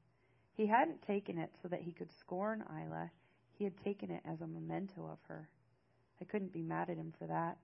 He 0.54 0.66
hadn't 0.66 1.02
taken 1.02 1.38
it 1.38 1.54
so 1.62 1.68
that 1.68 1.82
he 1.82 1.92
could 1.92 2.10
scorn 2.10 2.64
Isla. 2.68 3.10
He 3.52 3.64
had 3.64 3.76
taken 3.76 4.10
it 4.10 4.22
as 4.24 4.40
a 4.40 4.46
memento 4.46 5.06
of 5.06 5.18
her. 5.28 5.48
I 6.20 6.24
couldn't 6.24 6.52
be 6.52 6.62
mad 6.62 6.90
at 6.90 6.96
him 6.96 7.12
for 7.18 7.26
that. 7.26 7.58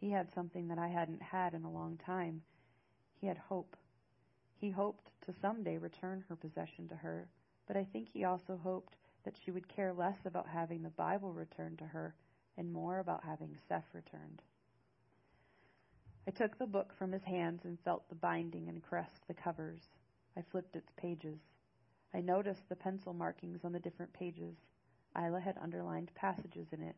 He 0.00 0.10
had 0.10 0.32
something 0.32 0.68
that 0.68 0.78
I 0.78 0.88
hadn't 0.88 1.22
had 1.22 1.54
in 1.54 1.64
a 1.64 1.70
long 1.70 1.98
time. 1.98 2.42
He 3.20 3.26
had 3.26 3.38
hope. 3.38 3.76
He 4.60 4.70
hoped 4.70 5.10
to 5.26 5.32
someday 5.40 5.78
return 5.78 6.24
her 6.28 6.36
possession 6.36 6.88
to 6.88 6.96
her, 6.96 7.28
but 7.66 7.76
I 7.76 7.84
think 7.84 8.08
he 8.08 8.24
also 8.24 8.56
hoped 8.62 8.96
that 9.24 9.36
she 9.36 9.50
would 9.50 9.68
care 9.68 9.92
less 9.92 10.18
about 10.24 10.48
having 10.48 10.82
the 10.82 10.90
Bible 10.90 11.32
returned 11.32 11.78
to 11.78 11.86
her 11.86 12.14
and 12.56 12.72
more 12.72 12.98
about 12.98 13.24
having 13.24 13.56
Seth 13.68 13.86
returned. 13.92 14.42
I 16.26 16.30
took 16.30 16.58
the 16.58 16.66
book 16.66 16.92
from 16.96 17.12
his 17.12 17.24
hands 17.24 17.64
and 17.64 17.78
felt 17.80 18.08
the 18.08 18.14
binding 18.14 18.68
and 18.68 18.82
caressed 18.82 19.26
the 19.26 19.34
covers. 19.34 19.82
I 20.36 20.42
flipped 20.42 20.76
its 20.76 20.90
pages. 20.96 21.40
I 22.14 22.20
noticed 22.20 22.68
the 22.68 22.76
pencil 22.76 23.12
markings 23.12 23.64
on 23.64 23.72
the 23.72 23.80
different 23.80 24.12
pages. 24.12 24.56
Isla 25.16 25.40
had 25.40 25.58
underlined 25.58 26.10
passages 26.14 26.68
in 26.72 26.82
it. 26.82 26.96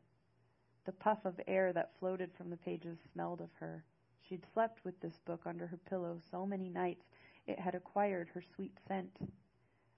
The 0.85 0.93
puff 0.93 1.25
of 1.25 1.41
air 1.47 1.73
that 1.73 1.99
floated 1.99 2.33
from 2.35 2.51
the 2.51 2.59
pages 2.59 2.99
smelled 3.13 3.41
of 3.41 3.53
her. 3.55 3.85
She'd 4.21 4.45
slept 4.53 4.85
with 4.85 5.01
this 5.01 5.19
book 5.19 5.47
under 5.47 5.67
her 5.67 5.79
pillow 5.79 6.19
so 6.31 6.45
many 6.45 6.69
nights 6.69 7.07
it 7.47 7.59
had 7.59 7.75
acquired 7.75 8.29
her 8.29 8.43
sweet 8.43 8.79
scent. 8.87 9.19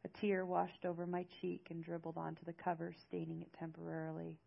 A 0.04 0.08
tear 0.08 0.46
washed 0.46 0.84
over 0.84 1.04
my 1.04 1.24
cheek 1.24 1.68
and 1.70 1.82
dribbled 1.82 2.16
onto 2.16 2.44
the 2.44 2.52
cover, 2.52 2.92
staining 2.92 3.42
it 3.42 3.52
temporarily. 3.52 4.38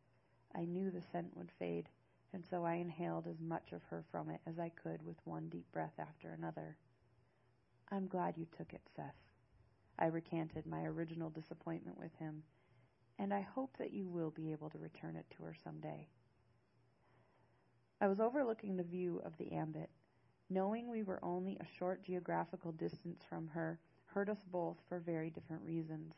I 0.56 0.64
knew 0.64 0.92
the 0.92 1.02
scent 1.02 1.36
would 1.36 1.52
fade, 1.60 1.90
and 2.32 2.46
so 2.46 2.64
I 2.64 2.76
inhaled 2.76 3.28
as 3.28 3.42
much 3.42 3.74
of 3.74 3.84
her 3.84 4.06
from 4.10 4.30
it 4.30 4.40
as 4.46 4.60
I 4.60 4.70
could 4.70 5.02
with 5.06 5.18
one 5.26 5.50
deep 5.50 5.70
breath 5.74 6.00
after 6.00 6.32
another. 6.32 6.78
I'm 7.92 8.08
glad 8.08 8.38
you 8.38 8.46
took 8.58 8.74
it, 8.74 8.88
Seth. 8.96 9.16
I 9.98 10.06
recanted 10.06 10.66
my 10.66 10.84
original 10.84 11.30
disappointment 11.30 11.98
with 11.98 12.16
him, 12.16 12.44
and 13.18 13.34
I 13.34 13.42
hope 13.42 13.76
that 13.78 13.92
you 13.92 14.08
will 14.08 14.32
be 14.32 14.54
able 14.54 14.70
to 14.70 14.78
return 14.78 15.18
it 15.18 15.26
to 15.32 15.44
her 15.44 15.56
some 15.62 15.82
day. 15.82 16.08
I 18.02 18.08
was 18.08 18.20
overlooking 18.20 18.78
the 18.78 18.84
view 18.84 19.22
of 19.26 19.38
the 19.38 19.52
ambit. 19.52 19.90
Knowing 20.50 20.90
we 20.90 21.04
were 21.04 21.24
only 21.24 21.58
a 21.60 21.78
short 21.78 22.04
geographical 22.04 22.72
distance 22.72 23.24
from 23.30 23.48
her 23.50 23.80
hurt 24.06 24.30
us 24.30 24.44
both 24.52 24.78
for 24.88 25.00
very 25.00 25.30
different 25.30 25.64
reasons. 25.64 26.14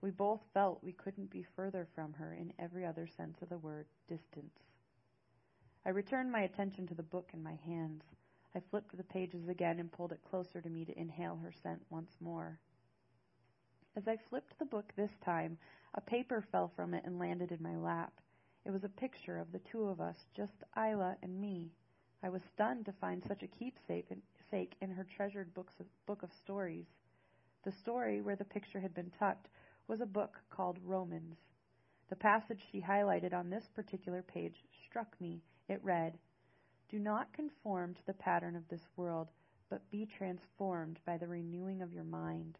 We 0.00 0.10
both 0.10 0.40
felt 0.54 0.82
we 0.82 0.92
couldn't 0.92 1.30
be 1.30 1.46
further 1.56 1.88
from 1.94 2.12
her 2.14 2.34
in 2.34 2.52
every 2.58 2.86
other 2.86 3.06
sense 3.06 3.42
of 3.42 3.48
the 3.48 3.58
word 3.58 3.86
distance. 4.08 4.54
I 5.84 5.90
returned 5.90 6.30
my 6.30 6.42
attention 6.42 6.86
to 6.86 6.94
the 6.94 7.02
book 7.02 7.30
in 7.34 7.42
my 7.42 7.56
hands. 7.66 8.02
I 8.54 8.60
flipped 8.70 8.96
the 8.96 9.02
pages 9.02 9.48
again 9.48 9.80
and 9.80 9.90
pulled 9.90 10.12
it 10.12 10.20
closer 10.30 10.60
to 10.60 10.70
me 10.70 10.84
to 10.84 10.98
inhale 10.98 11.36
her 11.42 11.52
scent 11.52 11.82
once 11.90 12.12
more. 12.20 12.58
As 13.96 14.06
I 14.06 14.16
flipped 14.30 14.58
the 14.58 14.64
book 14.64 14.92
this 14.96 15.10
time, 15.24 15.58
a 15.94 16.00
paper 16.00 16.44
fell 16.52 16.70
from 16.74 16.94
it 16.94 17.04
and 17.04 17.18
landed 17.18 17.50
in 17.52 17.62
my 17.62 17.76
lap. 17.76 18.12
It 18.64 18.70
was 18.70 18.84
a 18.84 18.88
picture 18.88 19.38
of 19.38 19.52
the 19.52 19.60
two 19.70 19.84
of 19.84 20.00
us, 20.00 20.16
just 20.34 20.64
Isla 20.76 21.16
and 21.22 21.40
me. 21.40 21.70
I 22.22 22.30
was 22.30 22.42
stunned 22.54 22.86
to 22.86 22.92
find 22.92 23.22
such 23.22 23.42
a 23.42 23.48
keepsake 23.48 24.08
in 24.80 24.90
her 24.90 25.04
treasured 25.16 25.52
of, 25.54 25.66
book 26.06 26.22
of 26.22 26.32
stories. 26.32 26.86
The 27.64 27.72
story 27.72 28.22
where 28.22 28.36
the 28.36 28.44
picture 28.44 28.80
had 28.80 28.94
been 28.94 29.10
tucked 29.18 29.48
was 29.88 30.00
a 30.00 30.06
book 30.06 30.38
called 30.48 30.78
Romans. 30.84 31.36
The 32.08 32.16
passage 32.16 32.60
she 32.70 32.80
highlighted 32.80 33.34
on 33.34 33.50
this 33.50 33.68
particular 33.74 34.22
page 34.22 34.64
struck 34.86 35.20
me. 35.20 35.42
It 35.68 35.82
read, 35.82 36.18
Do 36.88 36.98
not 36.98 37.32
conform 37.32 37.94
to 37.94 38.06
the 38.06 38.14
pattern 38.14 38.56
of 38.56 38.68
this 38.68 38.86
world, 38.96 39.28
but 39.68 39.90
be 39.90 40.06
transformed 40.06 41.00
by 41.04 41.18
the 41.18 41.26
renewing 41.26 41.82
of 41.82 41.92
your 41.92 42.04
mind. 42.04 42.58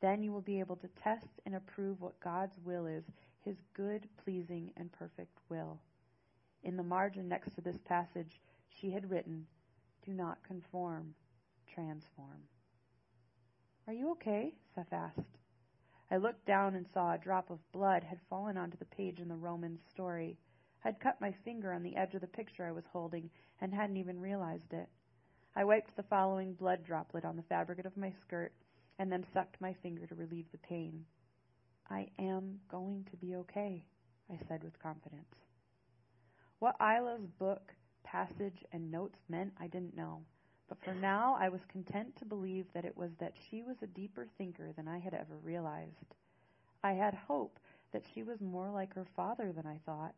Then 0.00 0.22
you 0.22 0.32
will 0.32 0.42
be 0.42 0.60
able 0.60 0.76
to 0.76 0.88
test 1.02 1.40
and 1.46 1.54
approve 1.54 2.00
what 2.00 2.20
God's 2.20 2.58
will 2.64 2.86
is, 2.86 3.04
his 3.44 3.56
good, 3.74 4.08
pleasing, 4.24 4.72
and 4.76 4.92
perfect 4.92 5.38
will. 5.48 5.78
In 6.64 6.76
the 6.76 6.82
margin 6.82 7.28
next 7.28 7.54
to 7.54 7.60
this 7.60 7.78
passage, 7.84 8.40
she 8.68 8.90
had 8.90 9.10
written, 9.10 9.46
Do 10.04 10.12
not 10.12 10.42
conform, 10.46 11.14
transform. 11.72 12.42
Are 13.86 13.92
you 13.92 14.10
okay? 14.12 14.54
Seth 14.74 14.92
asked. 14.92 15.38
I 16.10 16.16
looked 16.16 16.46
down 16.46 16.74
and 16.74 16.86
saw 16.92 17.14
a 17.14 17.18
drop 17.18 17.50
of 17.50 17.72
blood 17.72 18.02
had 18.02 18.18
fallen 18.30 18.56
onto 18.56 18.78
the 18.78 18.84
page 18.86 19.20
in 19.20 19.28
the 19.28 19.36
Romans 19.36 19.80
story. 19.90 20.38
I'd 20.84 21.00
cut 21.00 21.20
my 21.20 21.32
finger 21.44 21.72
on 21.72 21.82
the 21.82 21.96
edge 21.96 22.14
of 22.14 22.20
the 22.20 22.26
picture 22.26 22.64
I 22.64 22.72
was 22.72 22.84
holding 22.92 23.30
and 23.60 23.74
hadn't 23.74 23.96
even 23.96 24.20
realized 24.20 24.72
it. 24.72 24.88
I 25.54 25.64
wiped 25.64 25.96
the 25.96 26.02
following 26.04 26.54
blood 26.54 26.84
droplet 26.84 27.24
on 27.24 27.36
the 27.36 27.42
fabric 27.42 27.84
of 27.84 27.96
my 27.96 28.12
skirt 28.26 28.52
and 28.98 29.10
then 29.10 29.24
sucked 29.34 29.60
my 29.60 29.74
finger 29.82 30.06
to 30.06 30.14
relieve 30.14 30.50
the 30.52 30.58
pain. 30.58 31.04
I 31.90 32.08
am 32.18 32.60
going 32.70 33.06
to 33.10 33.16
be 33.16 33.36
okay, 33.36 33.84
I 34.30 34.38
said 34.46 34.62
with 34.62 34.78
confidence. 34.82 35.34
What 36.58 36.76
Isla's 36.80 37.26
book 37.38 37.72
passage 38.04 38.64
and 38.72 38.90
notes 38.90 39.18
meant, 39.28 39.52
I 39.60 39.68
didn't 39.68 39.96
know. 39.96 40.20
But 40.68 40.82
for 40.84 40.92
now, 40.94 41.36
I 41.40 41.48
was 41.48 41.60
content 41.70 42.16
to 42.16 42.26
believe 42.26 42.66
that 42.74 42.84
it 42.84 42.96
was 42.96 43.10
that 43.20 43.32
she 43.48 43.62
was 43.62 43.76
a 43.82 43.86
deeper 43.86 44.26
thinker 44.36 44.72
than 44.76 44.86
I 44.86 44.98
had 44.98 45.14
ever 45.14 45.36
realized. 45.42 46.14
I 46.82 46.92
had 46.92 47.14
hope 47.14 47.58
that 47.92 48.04
she 48.12 48.22
was 48.22 48.40
more 48.40 48.70
like 48.70 48.94
her 48.94 49.06
father 49.16 49.52
than 49.52 49.66
I 49.66 49.80
thought, 49.86 50.14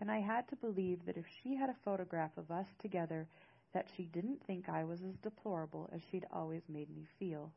and 0.00 0.10
I 0.10 0.20
had 0.20 0.48
to 0.48 0.56
believe 0.56 1.04
that 1.04 1.18
if 1.18 1.26
she 1.42 1.54
had 1.54 1.68
a 1.68 1.76
photograph 1.84 2.36
of 2.38 2.50
us 2.50 2.66
together, 2.80 3.28
that 3.74 3.88
she 3.96 4.04
didn't 4.04 4.42
think 4.46 4.68
I 4.68 4.84
was 4.84 5.00
as 5.02 5.16
deplorable 5.22 5.90
as 5.92 6.00
she'd 6.10 6.26
always 6.32 6.62
made 6.68 6.88
me 6.88 7.06
feel. 7.18 7.52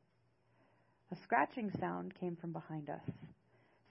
A 1.11 1.15
scratching 1.15 1.71
sound 1.79 2.15
came 2.15 2.35
from 2.35 2.51
behind 2.51 2.89
us. 2.89 3.09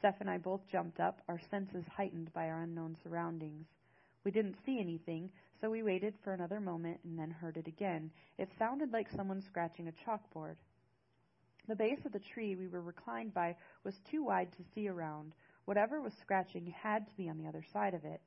Seth 0.05 0.21
and 0.21 0.29
I 0.29 0.37
both 0.37 0.61
jumped 0.71 1.01
up, 1.01 1.23
our 1.29 1.41
senses 1.51 1.87
heightened 1.89 2.31
by 2.35 2.51
our 2.51 2.61
unknown 2.61 2.95
surroundings. 3.03 3.65
We 4.23 4.31
didn't 4.31 4.59
see 4.67 4.79
anything, 4.79 5.31
so 5.59 5.71
we 5.71 5.83
waited 5.83 6.13
for 6.23 6.35
another 6.35 6.61
moment 6.61 7.01
and 7.05 7.19
then 7.19 7.31
heard 7.31 7.57
it 7.57 7.67
again. 7.67 8.11
It 8.37 8.51
sounded 8.59 8.93
like 8.93 9.09
someone 9.09 9.41
scratching 9.41 9.89
a 9.89 9.93
chalkboard. 9.93 10.57
The 11.69 11.75
base 11.75 12.05
of 12.05 12.13
the 12.13 12.19
tree 12.19 12.55
we 12.55 12.69
were 12.69 12.83
reclined 12.83 13.33
by 13.33 13.57
was 13.83 13.95
too 14.11 14.23
wide 14.23 14.53
to 14.53 14.65
see 14.75 14.89
around. 14.89 15.35
Whatever 15.65 16.03
was 16.03 16.13
scratching 16.21 16.67
had 16.67 17.09
to 17.09 17.17
be 17.17 17.31
on 17.31 17.39
the 17.39 17.49
other 17.49 17.65
side 17.73 17.95
of 17.95 18.05
it. 18.05 18.21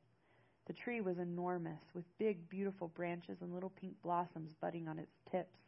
The 0.66 0.74
tree 0.74 1.02
was 1.02 1.20
enormous, 1.20 1.84
with 1.94 2.06
big, 2.18 2.50
beautiful 2.50 2.88
branches 2.88 3.38
and 3.42 3.54
little 3.54 3.70
pink 3.80 3.94
blossoms 4.02 4.56
budding 4.60 4.88
on 4.88 4.98
its 4.98 5.13
tips. 5.30 5.60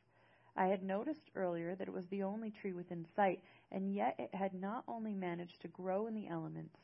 I 0.55 0.67
had 0.67 0.83
noticed 0.83 1.31
earlier 1.35 1.75
that 1.75 1.87
it 1.87 1.93
was 1.93 2.07
the 2.07 2.23
only 2.23 2.51
tree 2.51 2.73
within 2.73 3.05
sight, 3.15 3.41
and 3.71 3.93
yet 3.93 4.15
it 4.19 4.33
had 4.33 4.53
not 4.53 4.83
only 4.87 5.13
managed 5.13 5.61
to 5.61 5.67
grow 5.69 6.07
in 6.07 6.13
the 6.15 6.27
elements, 6.27 6.75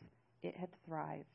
it 0.41 0.55
had 0.55 0.69
thrived. 0.85 1.25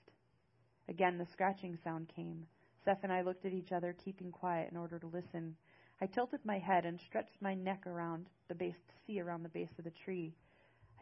Again 0.89 1.19
the 1.19 1.27
scratching 1.27 1.77
sound 1.77 2.09
came. 2.09 2.47
Seth 2.85 3.05
and 3.05 3.13
I 3.13 3.23
looked 3.23 3.45
at 3.45 3.53
each 3.53 3.73
other, 3.73 3.93
keeping 3.93 4.33
quiet 4.33 4.71
in 4.71 4.77
order 4.77 4.99
to 4.99 5.07
listen. 5.07 5.57
I 6.01 6.07
tilted 6.07 6.41
my 6.45 6.59
head 6.59 6.87
and 6.87 6.99
stretched 6.99 7.41
my 7.43 7.55
neck 7.55 7.87
around 7.87 8.27
the 8.49 8.55
base 8.55 8.83
to 8.89 8.95
see 9.07 9.21
around 9.21 9.43
the 9.43 9.51
base 9.51 9.79
of 9.79 9.85
the 9.85 9.91
tree. 9.91 10.35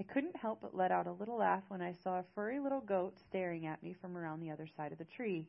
I 0.01 0.03
couldn't 0.03 0.37
help 0.37 0.61
but 0.61 0.77
let 0.77 0.93
out 0.93 1.07
a 1.07 1.13
little 1.13 1.39
laugh 1.39 1.63
when 1.69 1.83
I 1.83 1.93
saw 1.93 2.19
a 2.19 2.25
furry 2.35 2.59
little 2.59 2.81
goat 2.81 3.17
staring 3.29 3.67
at 3.67 3.83
me 3.83 3.95
from 4.01 4.17
around 4.17 4.41
the 4.41 4.51
other 4.51 4.67
side 4.77 4.93
of 4.93 4.99
the 4.99 5.05
tree. 5.05 5.49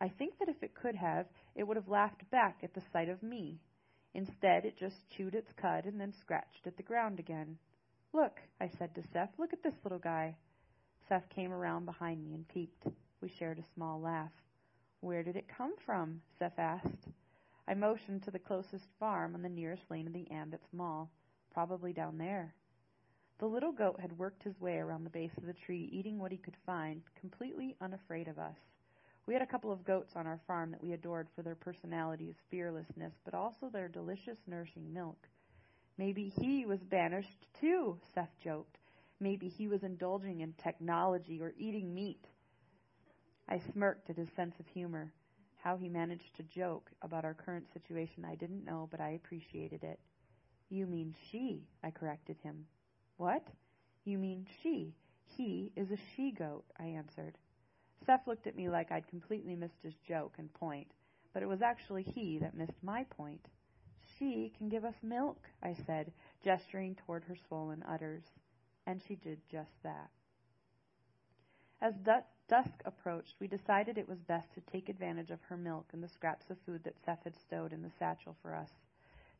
I 0.00 0.08
think 0.08 0.38
that 0.38 0.48
if 0.48 0.62
it 0.62 0.74
could 0.74 0.94
have, 0.96 1.26
it 1.54 1.64
would 1.64 1.76
have 1.76 1.88
laughed 1.88 2.28
back 2.30 2.58
at 2.62 2.74
the 2.74 2.82
sight 2.92 3.08
of 3.08 3.22
me. 3.22 3.60
Instead, 4.14 4.64
it 4.64 4.76
just 4.76 5.08
chewed 5.10 5.34
its 5.34 5.52
cud 5.52 5.84
and 5.86 6.00
then 6.00 6.12
scratched 6.20 6.66
at 6.66 6.76
the 6.76 6.82
ground 6.82 7.18
again. 7.18 7.56
Look, 8.12 8.40
I 8.60 8.68
said 8.78 8.94
to 8.94 9.02
Seth, 9.12 9.30
look 9.38 9.52
at 9.52 9.62
this 9.62 9.74
little 9.84 9.98
guy. 9.98 10.36
Seth 11.08 11.28
came 11.28 11.52
around 11.52 11.84
behind 11.84 12.24
me 12.24 12.34
and 12.34 12.48
peeked. 12.48 12.86
We 13.20 13.28
shared 13.28 13.58
a 13.58 13.74
small 13.74 14.00
laugh. 14.00 14.32
Where 15.00 15.22
did 15.22 15.36
it 15.36 15.46
come 15.56 15.74
from? 15.86 16.20
Seth 16.38 16.58
asked. 16.58 17.08
I 17.68 17.74
motioned 17.74 18.24
to 18.24 18.30
the 18.30 18.38
closest 18.38 18.86
farm 18.98 19.34
on 19.34 19.42
the 19.42 19.48
nearest 19.48 19.82
lane 19.90 20.06
of 20.06 20.12
the 20.12 20.30
Ambits 20.30 20.66
Mall. 20.72 21.10
Probably 21.52 21.92
down 21.92 22.18
there. 22.18 22.54
The 23.38 23.46
little 23.46 23.72
goat 23.72 24.00
had 24.00 24.18
worked 24.18 24.42
his 24.42 24.60
way 24.60 24.76
around 24.76 25.04
the 25.04 25.10
base 25.10 25.36
of 25.38 25.46
the 25.46 25.54
tree, 25.54 25.88
eating 25.92 26.18
what 26.18 26.32
he 26.32 26.36
could 26.36 26.56
find, 26.66 27.02
completely 27.18 27.76
unafraid 27.80 28.28
of 28.28 28.38
us. 28.38 28.56
We 29.26 29.34
had 29.34 29.42
a 29.42 29.46
couple 29.46 29.70
of 29.72 29.84
goats 29.84 30.12
on 30.16 30.26
our 30.26 30.40
farm 30.46 30.72
that 30.72 30.82
we 30.82 30.92
adored 30.92 31.28
for 31.34 31.42
their 31.42 31.54
personalities, 31.54 32.34
fearlessness, 32.50 33.12
but 33.24 33.34
also 33.34 33.68
their 33.68 33.88
delicious 33.88 34.38
nourishing 34.46 34.92
milk. 34.92 35.28
Maybe 35.98 36.32
he 36.40 36.64
was 36.66 36.80
banished 36.80 37.46
too, 37.60 37.98
Seth 38.14 38.34
joked. 38.42 38.78
Maybe 39.20 39.48
he 39.48 39.68
was 39.68 39.82
indulging 39.82 40.40
in 40.40 40.54
technology 40.54 41.40
or 41.42 41.52
eating 41.58 41.94
meat. 41.94 42.26
I 43.48 43.60
smirked 43.72 44.08
at 44.08 44.16
his 44.16 44.28
sense 44.34 44.54
of 44.58 44.66
humor. 44.68 45.12
How 45.62 45.76
he 45.76 45.90
managed 45.90 46.34
to 46.36 46.42
joke 46.44 46.90
about 47.02 47.26
our 47.26 47.34
current 47.34 47.66
situation 47.74 48.24
I 48.24 48.34
didn't 48.34 48.64
know, 48.64 48.88
but 48.90 49.00
I 49.00 49.10
appreciated 49.10 49.84
it. 49.84 50.00
You 50.70 50.86
mean 50.86 51.14
she, 51.30 51.66
I 51.84 51.90
corrected 51.90 52.38
him. 52.42 52.64
What? 53.18 53.46
You 54.04 54.16
mean 54.16 54.46
she. 54.62 54.94
He 55.36 55.70
is 55.76 55.90
a 55.90 55.98
she 56.16 56.30
goat, 56.30 56.64
I 56.78 56.84
answered. 56.84 57.36
Seth 58.04 58.26
looked 58.26 58.46
at 58.46 58.56
me 58.56 58.68
like 58.68 58.90
I'd 58.90 59.08
completely 59.08 59.54
missed 59.54 59.82
his 59.82 59.94
joke 60.06 60.34
and 60.38 60.52
point, 60.54 60.88
but 61.32 61.42
it 61.42 61.48
was 61.48 61.62
actually 61.62 62.02
he 62.02 62.38
that 62.38 62.54
missed 62.54 62.82
my 62.82 63.04
point. 63.04 63.48
She 64.18 64.52
can 64.56 64.68
give 64.68 64.84
us 64.84 65.02
milk, 65.02 65.48
I 65.62 65.74
said, 65.74 66.12
gesturing 66.42 66.94
toward 66.94 67.24
her 67.24 67.36
swollen 67.36 67.82
udders. 67.82 68.24
And 68.86 69.02
she 69.02 69.14
did 69.14 69.38
just 69.50 69.82
that. 69.82 70.10
As 71.80 71.94
dusk 72.48 72.82
approached, 72.84 73.36
we 73.38 73.46
decided 73.46 73.96
it 73.96 74.08
was 74.08 74.20
best 74.20 74.52
to 74.54 74.60
take 74.60 74.88
advantage 74.88 75.30
of 75.30 75.40
her 75.42 75.56
milk 75.56 75.86
and 75.92 76.02
the 76.02 76.08
scraps 76.08 76.50
of 76.50 76.58
food 76.66 76.82
that 76.84 76.98
Seth 77.04 77.24
had 77.24 77.36
stowed 77.36 77.72
in 77.72 77.82
the 77.82 77.90
satchel 77.98 78.36
for 78.42 78.54
us. 78.54 78.70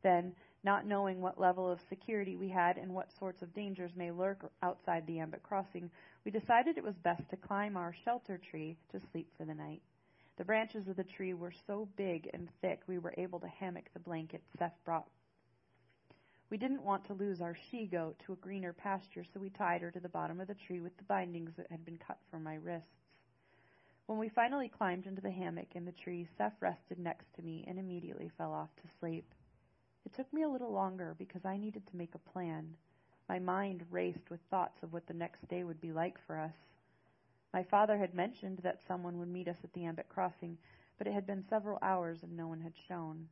Then, 0.02 0.34
not 0.62 0.86
knowing 0.86 1.20
what 1.20 1.40
level 1.40 1.70
of 1.70 1.80
security 1.88 2.36
we 2.36 2.48
had 2.48 2.76
and 2.76 2.94
what 2.94 3.12
sorts 3.18 3.42
of 3.42 3.54
dangers 3.54 3.92
may 3.96 4.10
lurk 4.10 4.50
outside 4.62 5.06
the 5.06 5.18
Ambit 5.18 5.42
crossing, 5.42 5.90
we 6.24 6.30
decided 6.30 6.76
it 6.76 6.84
was 6.84 6.96
best 6.96 7.28
to 7.30 7.36
climb 7.36 7.76
our 7.76 7.94
shelter 8.04 8.38
tree 8.38 8.76
to 8.92 9.00
sleep 9.12 9.28
for 9.36 9.44
the 9.44 9.54
night. 9.54 9.82
The 10.36 10.44
branches 10.44 10.88
of 10.88 10.96
the 10.96 11.04
tree 11.04 11.34
were 11.34 11.52
so 11.66 11.88
big 11.96 12.30
and 12.32 12.48
thick 12.60 12.80
we 12.86 12.98
were 12.98 13.14
able 13.16 13.40
to 13.40 13.48
hammock 13.48 13.90
the 13.92 14.00
blanket 14.00 14.42
Seth 14.58 14.76
brought. 14.84 15.08
We 16.50 16.56
didn't 16.56 16.82
want 16.82 17.04
to 17.06 17.14
lose 17.14 17.40
our 17.40 17.56
she 17.70 17.86
goat 17.86 18.18
to 18.26 18.32
a 18.32 18.36
greener 18.36 18.72
pasture, 18.72 19.24
so 19.24 19.38
we 19.38 19.50
tied 19.50 19.82
her 19.82 19.90
to 19.90 20.00
the 20.00 20.08
bottom 20.08 20.40
of 20.40 20.48
the 20.48 20.54
tree 20.54 20.80
with 20.80 20.96
the 20.96 21.04
bindings 21.04 21.52
that 21.56 21.70
had 21.70 21.84
been 21.84 21.98
cut 21.98 22.18
from 22.30 22.42
my 22.42 22.56
wrists. 22.56 22.88
When 24.06 24.18
we 24.18 24.28
finally 24.28 24.68
climbed 24.68 25.06
into 25.06 25.20
the 25.20 25.30
hammock 25.30 25.76
in 25.76 25.84
the 25.84 25.92
tree, 25.92 26.26
Seth 26.36 26.60
rested 26.60 26.98
next 26.98 27.32
to 27.36 27.42
me 27.42 27.64
and 27.68 27.78
immediately 27.78 28.30
fell 28.36 28.52
off 28.52 28.70
to 28.82 28.88
sleep. 28.98 29.32
It 30.06 30.14
took 30.14 30.32
me 30.32 30.42
a 30.42 30.48
little 30.48 30.72
longer 30.72 31.14
because 31.18 31.44
I 31.44 31.56
needed 31.56 31.86
to 31.86 31.96
make 31.96 32.14
a 32.14 32.30
plan. 32.30 32.74
My 33.28 33.38
mind 33.38 33.84
raced 33.90 34.30
with 34.30 34.40
thoughts 34.50 34.82
of 34.82 34.92
what 34.92 35.06
the 35.06 35.14
next 35.14 35.46
day 35.48 35.62
would 35.62 35.80
be 35.80 35.92
like 35.92 36.18
for 36.26 36.36
us. 36.36 36.54
My 37.52 37.62
father 37.62 37.96
had 37.96 38.14
mentioned 38.14 38.58
that 38.62 38.82
someone 38.86 39.18
would 39.18 39.28
meet 39.28 39.48
us 39.48 39.58
at 39.64 39.72
the 39.72 39.84
Ambit 39.84 40.08
crossing, 40.08 40.58
but 40.98 41.06
it 41.06 41.12
had 41.12 41.26
been 41.26 41.44
several 41.48 41.78
hours 41.82 42.22
and 42.22 42.36
no 42.36 42.48
one 42.48 42.60
had 42.60 42.74
shown. 42.88 43.28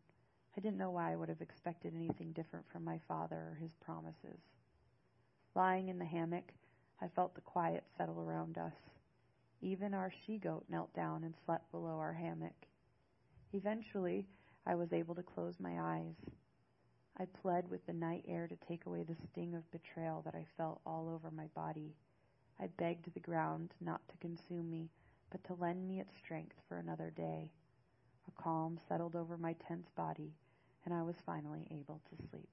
I 0.56 0.60
didn't 0.60 0.78
know 0.78 0.90
why 0.90 1.12
I 1.12 1.16
would 1.16 1.28
have 1.28 1.40
expected 1.40 1.94
anything 1.94 2.32
different 2.32 2.66
from 2.70 2.84
my 2.84 2.98
father 3.06 3.36
or 3.36 3.58
his 3.60 3.74
promises. 3.74 4.40
Lying 5.54 5.88
in 5.88 5.98
the 5.98 6.04
hammock, 6.04 6.52
I 7.00 7.08
felt 7.08 7.34
the 7.34 7.40
quiet 7.40 7.84
settle 7.96 8.20
around 8.20 8.58
us. 8.58 8.74
Even 9.60 9.94
our 9.94 10.10
she 10.10 10.38
goat 10.38 10.64
knelt 10.68 10.92
down 10.94 11.24
and 11.24 11.34
slept 11.44 11.70
below 11.70 11.98
our 11.98 12.12
hammock. 12.12 12.66
Eventually, 13.52 14.26
I 14.66 14.74
was 14.74 14.92
able 14.92 15.14
to 15.14 15.22
close 15.22 15.54
my 15.58 15.80
eyes. 15.80 16.14
I 17.20 17.26
pled 17.26 17.68
with 17.68 17.84
the 17.86 17.92
night 17.92 18.24
air 18.28 18.46
to 18.46 18.56
take 18.56 18.86
away 18.86 19.02
the 19.02 19.16
sting 19.16 19.54
of 19.54 19.70
betrayal 19.72 20.22
that 20.22 20.36
I 20.36 20.46
felt 20.56 20.80
all 20.86 21.08
over 21.08 21.30
my 21.32 21.46
body. 21.48 21.96
I 22.60 22.68
begged 22.68 23.12
the 23.12 23.20
ground 23.20 23.74
not 23.80 24.06
to 24.08 24.16
consume 24.18 24.70
me, 24.70 24.88
but 25.30 25.42
to 25.44 25.54
lend 25.54 25.86
me 25.88 26.00
its 26.00 26.16
strength 26.16 26.56
for 26.68 26.78
another 26.78 27.10
day. 27.10 27.50
A 28.28 28.42
calm 28.42 28.78
settled 28.88 29.16
over 29.16 29.36
my 29.36 29.54
tense 29.54 29.88
body, 29.96 30.32
and 30.84 30.94
I 30.94 31.02
was 31.02 31.16
finally 31.26 31.66
able 31.72 32.00
to 32.10 32.26
sleep. 32.30 32.48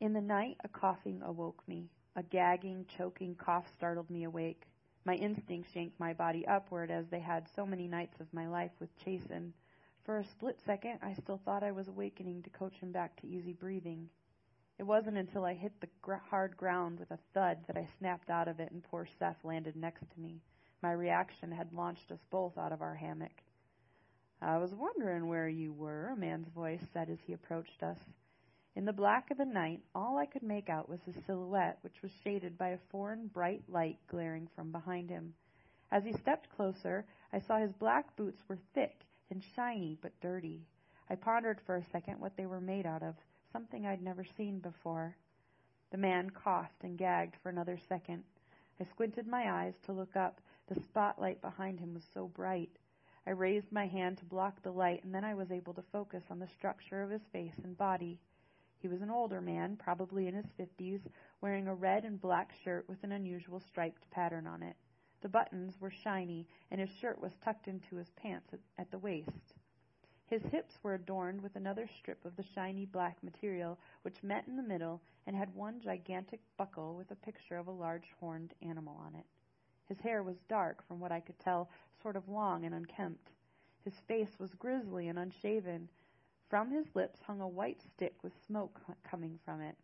In 0.00 0.12
the 0.12 0.20
night, 0.20 0.56
a 0.64 0.68
coughing 0.68 1.22
awoke 1.22 1.62
me. 1.66 1.88
A 2.16 2.22
gagging, 2.22 2.84
choking 2.88 3.34
cough 3.36 3.68
startled 3.68 4.10
me 4.10 4.24
awake. 4.24 4.66
My 5.04 5.14
instincts 5.14 5.74
yanked 5.74 5.98
my 5.98 6.12
body 6.12 6.46
upward 6.46 6.90
as 6.90 7.08
they 7.08 7.20
had 7.20 7.48
so 7.54 7.64
many 7.64 7.86
nights 7.86 8.20
of 8.20 8.32
my 8.34 8.48
life 8.48 8.72
with 8.80 8.98
Chasen. 8.98 9.52
For 10.10 10.18
a 10.18 10.24
split 10.24 10.58
second, 10.66 10.98
I 11.02 11.14
still 11.14 11.40
thought 11.44 11.62
I 11.62 11.70
was 11.70 11.86
awakening 11.86 12.42
to 12.42 12.50
coach 12.50 12.74
him 12.74 12.90
back 12.90 13.14
to 13.20 13.28
easy 13.28 13.52
breathing. 13.52 14.08
It 14.76 14.82
wasn't 14.82 15.16
until 15.16 15.44
I 15.44 15.54
hit 15.54 15.80
the 15.80 15.88
gr- 16.02 16.14
hard 16.14 16.56
ground 16.56 16.98
with 16.98 17.12
a 17.12 17.18
thud 17.32 17.58
that 17.68 17.76
I 17.76 17.86
snapped 17.96 18.28
out 18.28 18.48
of 18.48 18.58
it 18.58 18.72
and 18.72 18.82
poor 18.82 19.06
Seth 19.20 19.36
landed 19.44 19.76
next 19.76 20.00
to 20.10 20.20
me. 20.20 20.42
My 20.82 20.90
reaction 20.90 21.52
had 21.52 21.72
launched 21.72 22.10
us 22.10 22.18
both 22.28 22.58
out 22.58 22.72
of 22.72 22.82
our 22.82 22.96
hammock. 22.96 23.44
I 24.42 24.58
was 24.58 24.74
wondering 24.74 25.28
where 25.28 25.48
you 25.48 25.72
were, 25.72 26.08
a 26.08 26.16
man's 26.16 26.48
voice 26.48 26.82
said 26.92 27.08
as 27.08 27.20
he 27.24 27.32
approached 27.32 27.84
us. 27.84 28.00
In 28.74 28.86
the 28.86 28.92
black 28.92 29.30
of 29.30 29.38
the 29.38 29.44
night, 29.44 29.80
all 29.94 30.18
I 30.18 30.26
could 30.26 30.42
make 30.42 30.68
out 30.68 30.88
was 30.88 30.98
his 31.02 31.24
silhouette, 31.24 31.78
which 31.82 32.02
was 32.02 32.10
shaded 32.24 32.58
by 32.58 32.70
a 32.70 32.78
foreign 32.90 33.28
bright 33.28 33.62
light 33.68 34.00
glaring 34.08 34.48
from 34.56 34.72
behind 34.72 35.08
him. 35.08 35.34
As 35.92 36.02
he 36.02 36.12
stepped 36.14 36.50
closer, 36.50 37.06
I 37.32 37.38
saw 37.38 37.58
his 37.58 37.72
black 37.74 38.16
boots 38.16 38.42
were 38.48 38.58
thick 38.74 39.04
and 39.30 39.42
shiny 39.54 39.96
but 40.00 40.20
dirty. 40.20 40.66
I 41.08 41.14
pondered 41.14 41.60
for 41.60 41.76
a 41.76 41.84
second 41.92 42.20
what 42.20 42.36
they 42.36 42.46
were 42.46 42.60
made 42.60 42.86
out 42.86 43.02
of, 43.02 43.14
something 43.52 43.86
I'd 43.86 44.02
never 44.02 44.24
seen 44.36 44.58
before. 44.58 45.16
The 45.90 45.98
man 45.98 46.30
coughed 46.30 46.84
and 46.84 46.96
gagged 46.96 47.36
for 47.42 47.48
another 47.48 47.78
second. 47.88 48.22
I 48.80 48.84
squinted 48.84 49.26
my 49.26 49.50
eyes 49.50 49.74
to 49.84 49.92
look 49.92 50.16
up. 50.16 50.40
The 50.68 50.80
spotlight 50.80 51.40
behind 51.42 51.80
him 51.80 51.94
was 51.94 52.04
so 52.14 52.28
bright. 52.28 52.70
I 53.26 53.30
raised 53.30 53.70
my 53.72 53.86
hand 53.86 54.18
to 54.18 54.24
block 54.24 54.62
the 54.62 54.70
light, 54.70 55.04
and 55.04 55.14
then 55.14 55.24
I 55.24 55.34
was 55.34 55.50
able 55.50 55.74
to 55.74 55.82
focus 55.92 56.22
on 56.30 56.38
the 56.38 56.48
structure 56.48 57.02
of 57.02 57.10
his 57.10 57.26
face 57.32 57.58
and 57.62 57.76
body. 57.76 58.18
He 58.78 58.88
was 58.88 59.02
an 59.02 59.10
older 59.10 59.40
man, 59.40 59.76
probably 59.76 60.26
in 60.26 60.34
his 60.34 60.46
fifties, 60.56 61.00
wearing 61.40 61.68
a 61.68 61.74
red 61.74 62.04
and 62.04 62.20
black 62.20 62.52
shirt 62.64 62.88
with 62.88 63.02
an 63.04 63.12
unusual 63.12 63.60
striped 63.60 64.10
pattern 64.10 64.46
on 64.46 64.62
it. 64.62 64.76
The 65.20 65.28
buttons 65.28 65.80
were 65.80 65.90
shiny, 65.90 66.46
and 66.70 66.80
his 66.80 66.90
shirt 66.90 67.20
was 67.20 67.36
tucked 67.36 67.68
into 67.68 67.96
his 67.96 68.10
pants 68.10 68.52
at, 68.54 68.60
at 68.78 68.90
the 68.90 68.98
waist. 68.98 69.54
His 70.26 70.42
hips 70.44 70.78
were 70.82 70.94
adorned 70.94 71.42
with 71.42 71.56
another 71.56 71.88
strip 71.88 72.24
of 72.24 72.36
the 72.36 72.42
shiny 72.42 72.86
black 72.86 73.22
material, 73.22 73.78
which 74.02 74.22
met 74.22 74.46
in 74.46 74.56
the 74.56 74.62
middle 74.62 75.02
and 75.26 75.34
had 75.34 75.54
one 75.54 75.80
gigantic 75.80 76.40
buckle 76.56 76.94
with 76.94 77.10
a 77.10 77.16
picture 77.16 77.56
of 77.56 77.66
a 77.66 77.72
large 77.72 78.12
horned 78.20 78.54
animal 78.62 78.96
on 78.96 79.14
it. 79.16 79.26
His 79.88 79.98
hair 79.98 80.22
was 80.22 80.40
dark, 80.48 80.86
from 80.86 81.00
what 81.00 81.10
I 81.10 81.18
could 81.20 81.38
tell, 81.40 81.68
sort 82.00 82.14
of 82.14 82.28
long 82.28 82.64
and 82.64 82.74
unkempt. 82.74 83.32
His 83.84 83.98
face 84.00 84.38
was 84.38 84.54
grizzly 84.54 85.08
and 85.08 85.18
unshaven. 85.18 85.88
From 86.48 86.70
his 86.70 86.86
lips 86.94 87.20
hung 87.22 87.40
a 87.40 87.48
white 87.48 87.82
stick 87.82 88.14
with 88.22 88.32
smoke 88.46 88.80
coming 89.02 89.38
from 89.44 89.60
it. 89.60 89.76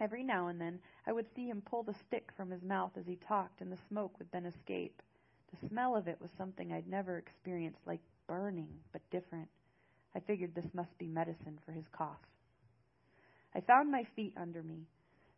Every 0.00 0.22
now 0.22 0.48
and 0.48 0.58
then 0.58 0.80
I 1.06 1.12
would 1.12 1.32
see 1.34 1.46
him 1.46 1.60
pull 1.60 1.82
the 1.82 1.92
stick 1.92 2.32
from 2.34 2.50
his 2.50 2.62
mouth 2.62 2.92
as 2.96 3.06
he 3.06 3.16
talked, 3.16 3.60
and 3.60 3.70
the 3.70 3.76
smoke 3.88 4.18
would 4.18 4.32
then 4.32 4.46
escape. 4.46 5.02
The 5.50 5.68
smell 5.68 5.94
of 5.94 6.08
it 6.08 6.18
was 6.20 6.30
something 6.38 6.72
I'd 6.72 6.88
never 6.88 7.18
experienced, 7.18 7.86
like 7.86 8.00
burning, 8.26 8.70
but 8.92 9.02
different. 9.10 9.48
I 10.14 10.20
figured 10.20 10.54
this 10.54 10.72
must 10.72 10.96
be 10.96 11.06
medicine 11.06 11.58
for 11.66 11.72
his 11.72 11.86
cough. 11.88 12.26
I 13.54 13.60
found 13.60 13.90
my 13.90 14.04
feet 14.04 14.32
under 14.38 14.62
me. 14.62 14.86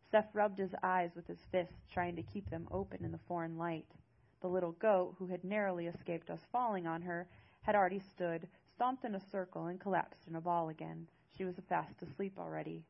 Seth 0.09 0.33
rubbed 0.33 0.59
his 0.59 0.73
eyes 0.81 1.11
with 1.13 1.27
his 1.27 1.43
fists, 1.51 1.87
trying 1.91 2.15
to 2.15 2.23
keep 2.23 2.49
them 2.49 2.67
open 2.71 3.03
in 3.03 3.11
the 3.11 3.19
foreign 3.27 3.57
light. 3.57 3.91
The 4.41 4.47
little 4.47 4.73
goat, 4.73 5.15
who 5.19 5.27
had 5.27 5.43
narrowly 5.43 5.87
escaped 5.87 6.29
us 6.29 6.45
falling 6.51 6.87
on 6.87 7.01
her, 7.01 7.27
had 7.63 7.75
already 7.75 7.99
stood, 7.99 8.47
stomped 8.75 9.03
in 9.03 9.15
a 9.15 9.29
circle, 9.31 9.65
and 9.65 9.79
collapsed 9.79 10.27
in 10.27 10.35
a 10.35 10.41
ball 10.41 10.69
again. 10.69 11.07
She 11.35 11.43
was 11.43 11.55
fast 11.67 12.01
asleep 12.01 12.37
already. 12.37 12.83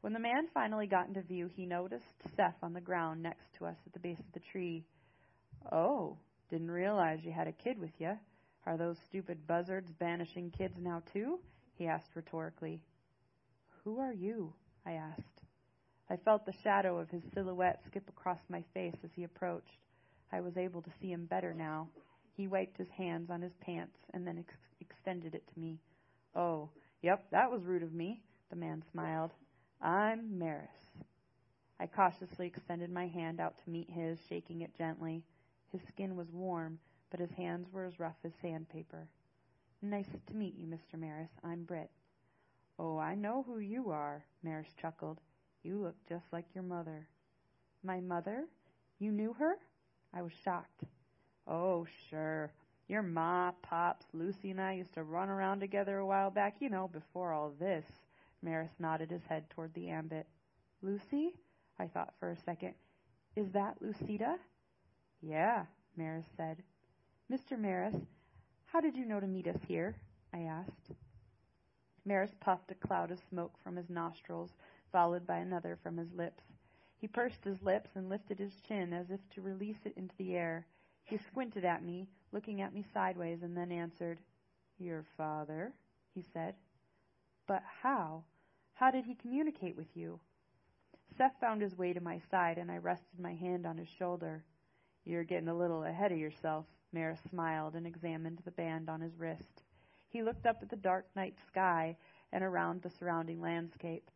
When 0.00 0.14
the 0.14 0.18
man 0.18 0.48
finally 0.54 0.86
got 0.86 1.08
into 1.08 1.20
view, 1.20 1.50
he 1.54 1.66
noticed 1.66 2.04
Seth 2.34 2.56
on 2.62 2.72
the 2.72 2.80
ground 2.80 3.22
next 3.22 3.52
to 3.58 3.66
us 3.66 3.76
at 3.86 3.92
the 3.92 3.98
base 3.98 4.18
of 4.18 4.32
the 4.32 4.40
tree. 4.50 4.84
Oh, 5.70 6.16
didn't 6.48 6.70
realize 6.70 7.18
you 7.22 7.32
had 7.32 7.48
a 7.48 7.52
kid 7.52 7.78
with 7.78 7.92
you. 7.98 8.12
Are 8.64 8.78
those 8.78 8.96
stupid 9.08 9.46
buzzards 9.46 9.90
banishing 9.98 10.50
kids 10.50 10.74
now, 10.78 11.02
too? 11.12 11.38
he 11.76 11.86
asked 11.86 12.14
rhetorically. 12.14 12.82
Who 13.84 13.98
are 13.98 14.12
you? 14.12 14.52
I 14.86 14.92
asked. 14.92 15.42
I 16.08 16.16
felt 16.16 16.46
the 16.46 16.54
shadow 16.64 16.98
of 16.98 17.10
his 17.10 17.22
silhouette 17.34 17.80
skip 17.86 18.08
across 18.08 18.40
my 18.48 18.64
face 18.74 18.96
as 19.04 19.10
he 19.14 19.24
approached. 19.24 19.78
I 20.32 20.40
was 20.40 20.56
able 20.56 20.82
to 20.82 20.90
see 21.00 21.12
him 21.12 21.26
better 21.26 21.52
now. 21.52 21.88
He 22.36 22.48
wiped 22.48 22.78
his 22.78 22.88
hands 22.96 23.30
on 23.30 23.42
his 23.42 23.52
pants 23.60 23.96
and 24.14 24.26
then 24.26 24.38
ex- 24.38 24.54
extended 24.80 25.34
it 25.34 25.44
to 25.52 25.60
me. 25.60 25.78
Oh, 26.34 26.70
yep, 27.02 27.26
that 27.32 27.50
was 27.50 27.62
rude 27.64 27.82
of 27.82 27.92
me, 27.92 28.22
the 28.48 28.56
man 28.56 28.82
smiled. 28.92 29.32
I'm 29.82 30.38
Maris. 30.38 30.68
I 31.78 31.86
cautiously 31.86 32.46
extended 32.46 32.90
my 32.90 33.06
hand 33.06 33.40
out 33.40 33.56
to 33.64 33.70
meet 33.70 33.88
his, 33.88 34.18
shaking 34.28 34.60
it 34.60 34.76
gently. 34.76 35.22
His 35.72 35.80
skin 35.88 36.16
was 36.16 36.30
warm, 36.30 36.78
but 37.10 37.18
his 37.18 37.30
hands 37.30 37.66
were 37.72 37.86
as 37.86 37.98
rough 37.98 38.18
as 38.22 38.32
sandpaper. 38.42 39.08
Nice 39.80 40.10
to 40.26 40.36
meet 40.36 40.54
you, 40.58 40.66
Mr. 40.66 41.00
Maris. 41.00 41.30
I'm 41.42 41.64
Britt. 41.64 41.90
Oh, 42.78 42.98
I 42.98 43.14
know 43.14 43.42
who 43.46 43.58
you 43.58 43.88
are, 43.88 44.22
Maris 44.42 44.68
chuckled. 44.78 45.18
You 45.62 45.78
look 45.78 45.96
just 46.06 46.26
like 46.30 46.44
your 46.54 46.64
mother. 46.64 47.06
My 47.82 48.00
mother? 48.00 48.44
You 48.98 49.12
knew 49.12 49.32
her? 49.38 49.54
I 50.12 50.20
was 50.20 50.32
shocked. 50.44 50.84
Oh, 51.46 51.86
sure. 52.10 52.52
Your 52.86 53.02
ma, 53.02 53.52
pops, 53.62 54.04
Lucy, 54.12 54.50
and 54.50 54.60
I 54.60 54.74
used 54.74 54.92
to 54.92 55.04
run 55.04 55.30
around 55.30 55.60
together 55.60 55.96
a 55.96 56.06
while 56.06 56.30
back, 56.30 56.56
you 56.60 56.68
know, 56.68 56.88
before 56.88 57.32
all 57.32 57.54
this. 57.58 57.84
Maris 58.42 58.70
nodded 58.78 59.10
his 59.10 59.24
head 59.28 59.48
toward 59.50 59.74
the 59.74 59.88
ambit. 59.88 60.26
Lucy? 60.82 61.34
I 61.78 61.86
thought 61.86 62.14
for 62.18 62.30
a 62.30 62.36
second. 62.36 62.74
Is 63.36 63.50
that 63.52 63.80
Lucida? 63.80 64.38
Yeah, 65.22 65.64
Maris 65.96 66.26
said. 66.36 66.62
Mr. 67.30 67.58
Maris, 67.58 67.94
how 68.66 68.80
did 68.80 68.96
you 68.96 69.04
know 69.04 69.20
to 69.20 69.26
meet 69.26 69.46
us 69.46 69.60
here? 69.66 69.96
I 70.32 70.40
asked. 70.40 70.92
Maris 72.04 72.34
puffed 72.40 72.70
a 72.70 72.86
cloud 72.86 73.10
of 73.10 73.20
smoke 73.28 73.52
from 73.62 73.76
his 73.76 73.90
nostrils, 73.90 74.50
followed 74.90 75.26
by 75.26 75.38
another 75.38 75.78
from 75.82 75.96
his 75.96 76.12
lips. 76.12 76.42
He 76.96 77.06
pursed 77.06 77.44
his 77.44 77.62
lips 77.62 77.90
and 77.94 78.08
lifted 78.08 78.38
his 78.38 78.52
chin 78.66 78.92
as 78.92 79.10
if 79.10 79.20
to 79.30 79.42
release 79.42 79.78
it 79.84 79.96
into 79.96 80.14
the 80.16 80.34
air. 80.36 80.66
He 81.04 81.18
squinted 81.18 81.64
at 81.64 81.84
me, 81.84 82.08
looking 82.32 82.60
at 82.60 82.74
me 82.74 82.84
sideways, 82.92 83.42
and 83.42 83.56
then 83.56 83.72
answered, 83.72 84.18
Your 84.78 85.04
father, 85.16 85.72
he 86.14 86.22
said. 86.32 86.54
But 87.46 87.62
how? 87.82 88.24
How 88.80 88.90
did 88.90 89.04
he 89.04 89.14
communicate 89.14 89.76
with 89.76 89.94
you? 89.94 90.20
Seth 91.18 91.38
found 91.38 91.60
his 91.60 91.76
way 91.76 91.92
to 91.92 92.00
my 92.00 92.18
side, 92.30 92.56
and 92.56 92.70
I 92.70 92.78
rested 92.78 93.20
my 93.20 93.34
hand 93.34 93.66
on 93.66 93.76
his 93.76 93.90
shoulder. 93.90 94.42
You're 95.04 95.22
getting 95.22 95.48
a 95.48 95.54
little 95.54 95.84
ahead 95.84 96.12
of 96.12 96.18
yourself. 96.18 96.64
Maris 96.90 97.20
smiled 97.28 97.74
and 97.74 97.86
examined 97.86 98.40
the 98.42 98.50
band 98.52 98.88
on 98.88 99.02
his 99.02 99.18
wrist. 99.18 99.64
He 100.08 100.22
looked 100.22 100.46
up 100.46 100.60
at 100.62 100.70
the 100.70 100.76
dark 100.76 101.04
night 101.14 101.34
sky 101.46 101.98
and 102.32 102.42
around 102.42 102.80
the 102.80 102.88
surrounding 102.88 103.42
landscape. 103.42 104.10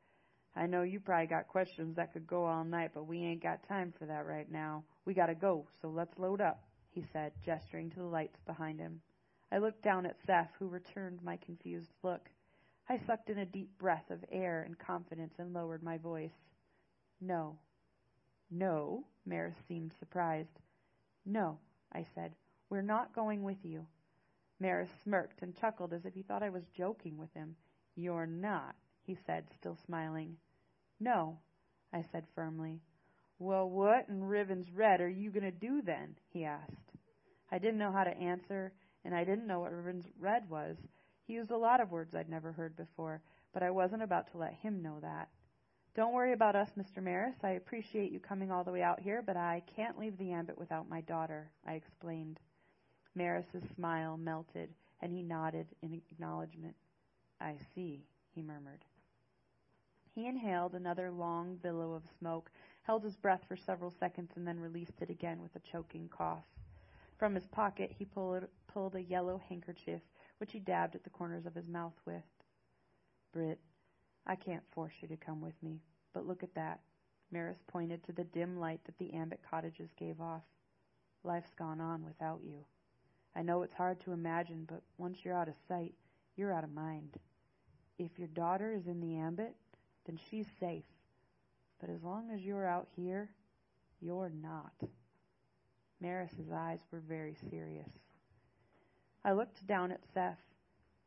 I 0.57 0.65
know 0.65 0.81
you 0.81 0.99
probably 0.99 1.27
got 1.27 1.47
questions 1.47 1.97
that 1.97 2.15
could 2.15 2.27
go 2.27 2.47
all 2.47 2.65
night, 2.65 2.93
but 2.95 3.07
we 3.07 3.19
ain't 3.19 3.43
got 3.43 3.69
time 3.69 3.93
for 3.93 4.07
that 4.07 4.25
right 4.25 4.51
now. 4.51 4.85
We 5.05 5.12
gotta 5.12 5.35
go, 5.35 5.67
so 5.83 5.91
let's 5.91 6.19
load 6.19 6.41
up, 6.41 6.65
he 6.91 7.05
said, 7.12 7.33
gesturing 7.45 7.91
to 7.91 7.99
the 7.99 8.07
lights 8.07 8.41
behind 8.47 8.81
him. 8.81 9.03
I 9.53 9.59
looked 9.59 9.83
down 9.83 10.07
at 10.07 10.17
Seth, 10.25 10.53
who 10.59 10.69
returned 10.69 11.23
my 11.23 11.37
confused 11.37 11.93
look. 12.03 12.31
I 12.89 12.99
sucked 13.07 13.30
in 13.30 13.39
a 13.39 13.47
deep 13.47 13.78
breath 13.78 14.11
of 14.11 14.24
air 14.30 14.62
and 14.62 14.78
confidence 14.78 15.35
and 15.39 15.55
lowered 15.55 15.82
my 15.82 15.97
voice. 15.97 16.35
No. 17.20 17.59
No, 18.51 19.05
Maris 19.24 19.57
seemed 19.66 19.93
surprised. 19.99 20.61
No, 21.24 21.59
I 21.93 22.05
said. 22.14 22.32
We're 22.68 22.82
not 22.82 23.14
going 23.14 23.43
with 23.43 23.59
you. 23.62 23.87
Maris 24.61 24.91
smirked 25.03 25.43
and 25.43 25.57
chuckled 25.57 25.93
as 25.93 26.05
if 26.05 26.14
he 26.14 26.22
thought 26.22 26.43
I 26.43 26.51
was 26.51 26.62
joking 26.76 27.16
with 27.16 27.32
him. 27.35 27.57
You're 27.97 28.26
not, 28.26 28.74
he 29.03 29.16
said, 29.26 29.45
still 29.59 29.78
smiling. 29.87 30.37
No, 31.01 31.39
I 31.93 32.05
said 32.12 32.24
firmly. 32.35 32.80
Well, 33.39 33.68
what 33.68 34.09
in 34.09 34.22
Riven's 34.22 34.70
Red 34.70 35.01
are 35.01 35.09
you 35.09 35.30
going 35.30 35.45
to 35.45 35.51
do 35.51 35.82
then? 35.82 36.16
he 36.32 36.45
asked. 36.45 36.93
I 37.51 37.59
didn't 37.59 37.78
know 37.78 37.93
how 37.93 38.05
to 38.05 38.16
answer, 38.16 38.72
and 39.05 39.14
I 39.14 39.24
didn't 39.24 39.47
know 39.47 39.61
what 39.61 39.72
Riven's 39.72 40.07
Red 40.18 40.49
was. 40.49 40.76
He 41.27 41.35
used 41.35 41.51
a 41.51 41.57
lot 41.57 41.81
of 41.81 41.91
words 41.91 42.14
I'd 42.14 42.29
never 42.29 42.53
heard 42.53 42.77
before, 42.77 43.22
but 43.53 43.62
I 43.62 43.70
wasn't 43.70 44.03
about 44.03 44.31
to 44.33 44.39
let 44.39 44.55
him 44.55 44.83
know 44.83 44.99
that. 45.01 45.29
Don't 45.95 46.12
worry 46.12 46.33
about 46.33 46.57
us, 46.57 46.70
Mr. 46.77 47.03
Maris. 47.03 47.37
I 47.43 47.51
appreciate 47.51 48.11
you 48.11 48.18
coming 48.18 48.51
all 48.51 48.64
the 48.64 48.72
way 48.72 48.83
out 48.83 49.01
here, 49.01 49.22
but 49.22 49.37
I 49.37 49.62
can't 49.75 49.99
leave 49.99 50.18
the 50.18 50.33
ambit 50.33 50.59
without 50.59 50.89
my 50.89 51.01
daughter, 51.03 51.51
I 51.66 51.75
explained. 51.75 52.41
Maris's 53.14 53.62
smile 53.77 54.16
melted, 54.16 54.70
and 55.01 55.12
he 55.12 55.22
nodded 55.22 55.68
in 55.83 55.95
acknowledgement. 55.95 56.75
I 57.41 57.55
see, 57.75 58.05
he 58.35 58.43
murmured. 58.43 58.85
He 60.14 60.27
inhaled 60.27 60.75
another 60.75 61.11
long 61.11 61.57
billow 61.62 61.93
of 61.93 62.03
smoke, 62.18 62.51
held 62.83 63.05
his 63.05 63.16
breath 63.16 63.45
for 63.47 63.57
several 63.57 63.91
seconds, 63.91 64.33
and 64.37 64.47
then 64.47 64.61
released 64.61 65.01
it 65.01 65.11
again 65.11 65.41
with 65.41 65.55
a 65.57 65.61
choking 65.61 66.09
cough. 66.09 66.45
From 67.18 67.35
his 67.35 67.47
pocket, 67.47 67.93
he 67.97 68.05
pulled, 68.05 68.45
pulled 68.66 68.97
a 68.97 69.03
yellow 69.03 69.41
handkerchief, 69.49 70.03
which 70.45 70.53
he 70.53 70.59
dabbed 70.59 70.95
at 70.95 71.03
the 71.03 71.09
corners 71.09 71.47
of 71.47 71.55
his 71.55 71.66
mouth 71.66 71.95
with. 72.05 72.22
Britt, 73.32 73.59
I 74.26 74.34
can't 74.36 74.62
force 74.74 74.92
you 75.01 75.09
to 75.09 75.16
come 75.16 75.40
with 75.40 75.55
me, 75.62 75.80
but 76.12 76.26
look 76.26 76.42
at 76.42 76.55
that. 76.55 76.80
Maris 77.32 77.62
pointed 77.66 78.05
to 78.05 78.12
the 78.12 78.24
dim 78.24 78.61
light 78.61 78.80
that 78.84 78.99
the 78.99 79.14
ambit 79.14 79.40
cottages 79.51 79.88
gave 79.99 80.20
off. 80.20 80.42
Life's 81.22 81.55
gone 81.59 81.80
on 81.80 82.05
without 82.05 82.40
you. 82.45 82.59
I 83.34 83.40
know 83.40 83.62
it's 83.62 83.72
hard 83.72 84.01
to 84.01 84.12
imagine, 84.12 84.66
but 84.68 84.82
once 84.99 85.20
you're 85.24 85.34
out 85.34 85.49
of 85.49 85.55
sight, 85.66 85.95
you're 86.36 86.53
out 86.53 86.62
of 86.62 86.74
mind. 86.74 87.16
If 87.99 88.18
your 88.18 88.28
daughter 88.28 88.70
is 88.70 88.86
in 88.86 89.01
the 89.01 89.16
ambit, 89.16 89.57
then 90.05 90.18
she's 90.28 90.49
safe. 90.61 90.84
But 91.80 91.88
as 91.88 92.03
long 92.03 92.30
as 92.30 92.42
you're 92.42 92.66
out 92.66 92.88
here, 92.95 93.30
you're 93.99 94.30
not. 94.42 94.74
Maris's 96.03 96.53
eyes 96.53 96.80
were 96.92 97.01
very 97.01 97.34
serious. 97.49 97.88
I 99.27 99.33
looked 99.33 99.66
down 99.66 99.91
at 99.91 100.05
Seth. 100.12 100.43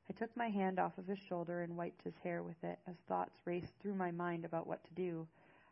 I 0.10 0.14
took 0.14 0.36
my 0.36 0.50
hand 0.50 0.80
off 0.80 0.98
of 0.98 1.06
his 1.06 1.20
shoulder 1.20 1.62
and 1.62 1.78
wiped 1.78 2.02
his 2.02 2.18
hair 2.24 2.42
with 2.42 2.64
it 2.64 2.80
as 2.88 2.96
thoughts 3.08 3.38
raced 3.46 3.74
through 3.80 3.94
my 3.94 4.10
mind 4.10 4.44
about 4.44 4.66
what 4.66 4.84
to 4.86 4.94
do. 4.96 5.28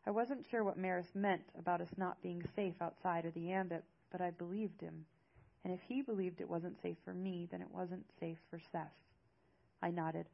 I 0.06 0.12
wasn't 0.12 0.46
sure 0.46 0.64
what 0.64 0.78
Maris 0.78 1.16
meant 1.16 1.50
about 1.58 1.82
us 1.82 1.98
not 1.98 2.22
being 2.22 2.44
safe 2.56 2.76
outside 2.82 3.26
of 3.26 3.34
the 3.34 3.52
ambit, 3.52 3.84
but 4.12 4.22
I 4.22 4.30
believed 4.30 4.80
him. 4.80 5.06
And 5.64 5.74
if 5.74 5.82
he 5.82 6.04
believed 6.04 6.40
it 6.40 6.50
wasn't 6.50 6.80
safe 6.80 6.98
for 7.04 7.16
me, 7.16 7.48
then 7.50 7.62
it 7.62 7.72
wasn't 7.72 8.06
safe 8.20 8.38
for 8.52 8.60
Seth. 8.72 8.94
I 9.82 9.90
nodded. 9.90 10.28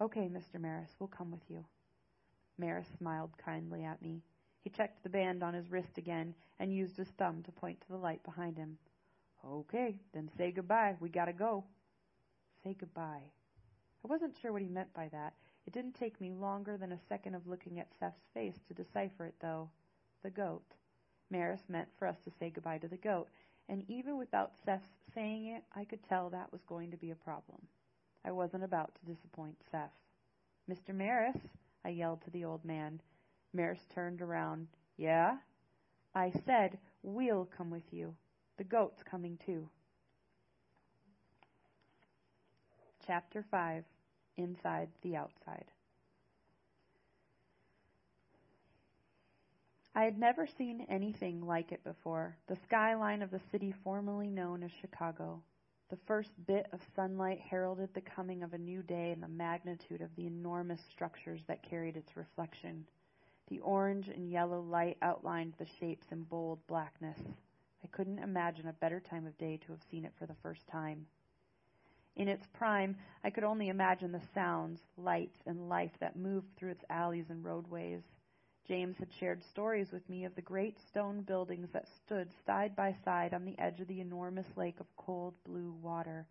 Okay, 0.00 0.28
Mr. 0.28 0.60
Maris, 0.60 0.94
we'll 1.00 1.08
come 1.08 1.32
with 1.32 1.42
you. 1.48 1.64
Maris 2.56 2.86
smiled 2.98 3.30
kindly 3.36 3.82
at 3.82 4.00
me. 4.00 4.22
He 4.60 4.70
checked 4.70 5.02
the 5.02 5.08
band 5.08 5.42
on 5.42 5.54
his 5.54 5.70
wrist 5.72 5.98
again 5.98 6.34
and 6.60 6.72
used 6.72 6.96
his 6.96 7.08
thumb 7.08 7.42
to 7.42 7.52
point 7.52 7.80
to 7.80 7.88
the 7.88 7.96
light 7.96 8.22
behind 8.22 8.56
him. 8.56 8.78
Okay, 9.46 9.96
then 10.12 10.30
say 10.36 10.50
goodbye. 10.50 10.96
We 11.00 11.08
gotta 11.08 11.32
go. 11.32 11.64
Say 12.64 12.74
goodbye. 12.78 13.22
I 14.04 14.08
wasn't 14.08 14.36
sure 14.40 14.52
what 14.52 14.62
he 14.62 14.68
meant 14.68 14.92
by 14.94 15.08
that. 15.08 15.34
It 15.66 15.72
didn't 15.72 15.94
take 15.94 16.20
me 16.20 16.32
longer 16.32 16.76
than 16.76 16.92
a 16.92 16.98
second 17.08 17.34
of 17.34 17.46
looking 17.46 17.78
at 17.78 17.92
Seth's 17.98 18.24
face 18.34 18.58
to 18.68 18.74
decipher 18.74 19.26
it, 19.26 19.34
though. 19.40 19.70
The 20.22 20.30
goat. 20.30 20.64
Maris 21.30 21.68
meant 21.68 21.88
for 21.98 22.08
us 22.08 22.16
to 22.24 22.30
say 22.38 22.50
goodbye 22.50 22.78
to 22.78 22.88
the 22.88 22.96
goat, 22.96 23.28
and 23.68 23.84
even 23.88 24.16
without 24.16 24.52
Seth 24.64 24.82
saying 25.14 25.46
it, 25.46 25.62
I 25.74 25.84
could 25.84 26.02
tell 26.08 26.30
that 26.30 26.50
was 26.52 26.62
going 26.62 26.90
to 26.90 26.96
be 26.96 27.10
a 27.10 27.16
problem. 27.16 27.60
I 28.24 28.30
wasn't 28.32 28.64
about 28.64 28.94
to 28.94 29.12
disappoint 29.12 29.56
Seth. 29.70 29.92
Mr. 30.70 30.94
Maris, 30.94 31.36
I 31.84 31.90
yelled 31.90 32.22
to 32.22 32.30
the 32.30 32.44
old 32.44 32.64
man. 32.64 33.00
Maris 33.52 33.84
turned 33.94 34.22
around. 34.22 34.68
Yeah? 34.96 35.36
I 36.14 36.32
said, 36.46 36.78
we'll 37.02 37.48
come 37.56 37.70
with 37.70 37.92
you. 37.92 38.14
The 38.58 38.64
goat's 38.64 39.02
coming 39.08 39.38
too. 39.46 39.68
Chapter 43.06 43.44
5 43.50 43.84
Inside 44.36 44.88
the 45.02 45.16
Outside. 45.16 45.64
I 49.94 50.04
had 50.04 50.18
never 50.18 50.46
seen 50.46 50.86
anything 50.88 51.46
like 51.46 51.72
it 51.72 51.82
before 51.84 52.36
the 52.48 52.58
skyline 52.66 53.22
of 53.22 53.30
the 53.30 53.40
city 53.50 53.72
formerly 53.84 54.28
known 54.28 54.62
as 54.64 54.70
Chicago. 54.80 55.40
The 55.90 55.98
first 56.06 56.30
bit 56.46 56.66
of 56.72 56.80
sunlight 56.94 57.40
heralded 57.40 57.94
the 57.94 58.00
coming 58.00 58.42
of 58.42 58.54
a 58.54 58.58
new 58.58 58.82
day 58.82 59.12
and 59.12 59.22
the 59.22 59.28
magnitude 59.28 60.00
of 60.00 60.14
the 60.16 60.26
enormous 60.26 60.80
structures 60.92 61.40
that 61.46 61.62
carried 61.62 61.96
its 61.96 62.16
reflection. 62.16 62.86
The 63.48 63.60
orange 63.60 64.08
and 64.08 64.30
yellow 64.30 64.60
light 64.60 64.98
outlined 65.00 65.54
the 65.58 65.66
shapes 65.80 66.06
in 66.10 66.24
bold 66.24 66.58
blackness. 66.66 67.18
I 67.82 67.86
couldn't 67.88 68.18
imagine 68.18 68.66
a 68.66 68.72
better 68.72 69.00
time 69.00 69.26
of 69.26 69.36
day 69.38 69.56
to 69.58 69.72
have 69.72 69.82
seen 69.82 70.04
it 70.04 70.14
for 70.18 70.26
the 70.26 70.34
first 70.42 70.66
time. 70.66 71.06
In 72.16 72.28
its 72.28 72.46
prime, 72.46 72.96
I 73.22 73.30
could 73.30 73.44
only 73.44 73.68
imagine 73.68 74.12
the 74.12 74.20
sounds, 74.20 74.86
lights, 74.96 75.42
and 75.46 75.68
life 75.68 75.96
that 76.00 76.16
moved 76.16 76.54
through 76.56 76.70
its 76.70 76.84
alleys 76.90 77.30
and 77.30 77.44
roadways. 77.44 78.02
James 78.64 78.98
had 78.98 79.12
shared 79.12 79.42
stories 79.42 79.92
with 79.92 80.08
me 80.08 80.24
of 80.24 80.34
the 80.34 80.42
great 80.42 80.78
stone 80.78 81.22
buildings 81.22 81.70
that 81.72 81.86
stood 81.88 82.32
side 82.44 82.74
by 82.76 82.92
side 82.92 83.32
on 83.32 83.44
the 83.44 83.58
edge 83.58 83.80
of 83.80 83.86
the 83.88 84.00
enormous 84.00 84.56
lake 84.56 84.80
of 84.80 84.96
cold 84.96 85.34
blue 85.44 85.72
water. 85.72 86.26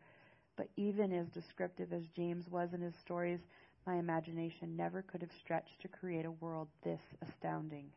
But 0.55 0.69
even 0.75 1.11
as 1.13 1.29
descriptive 1.29 1.93
as 1.93 2.07
James 2.09 2.49
was 2.49 2.73
in 2.73 2.81
his 2.81 2.95
stories, 2.95 3.47
my 3.85 3.95
imagination 3.95 4.75
never 4.75 5.01
could 5.01 5.21
have 5.21 5.31
stretched 5.31 5.81
to 5.81 5.87
create 5.87 6.25
a 6.25 6.31
world 6.31 6.67
this 6.83 7.01
astounding. 7.21 7.91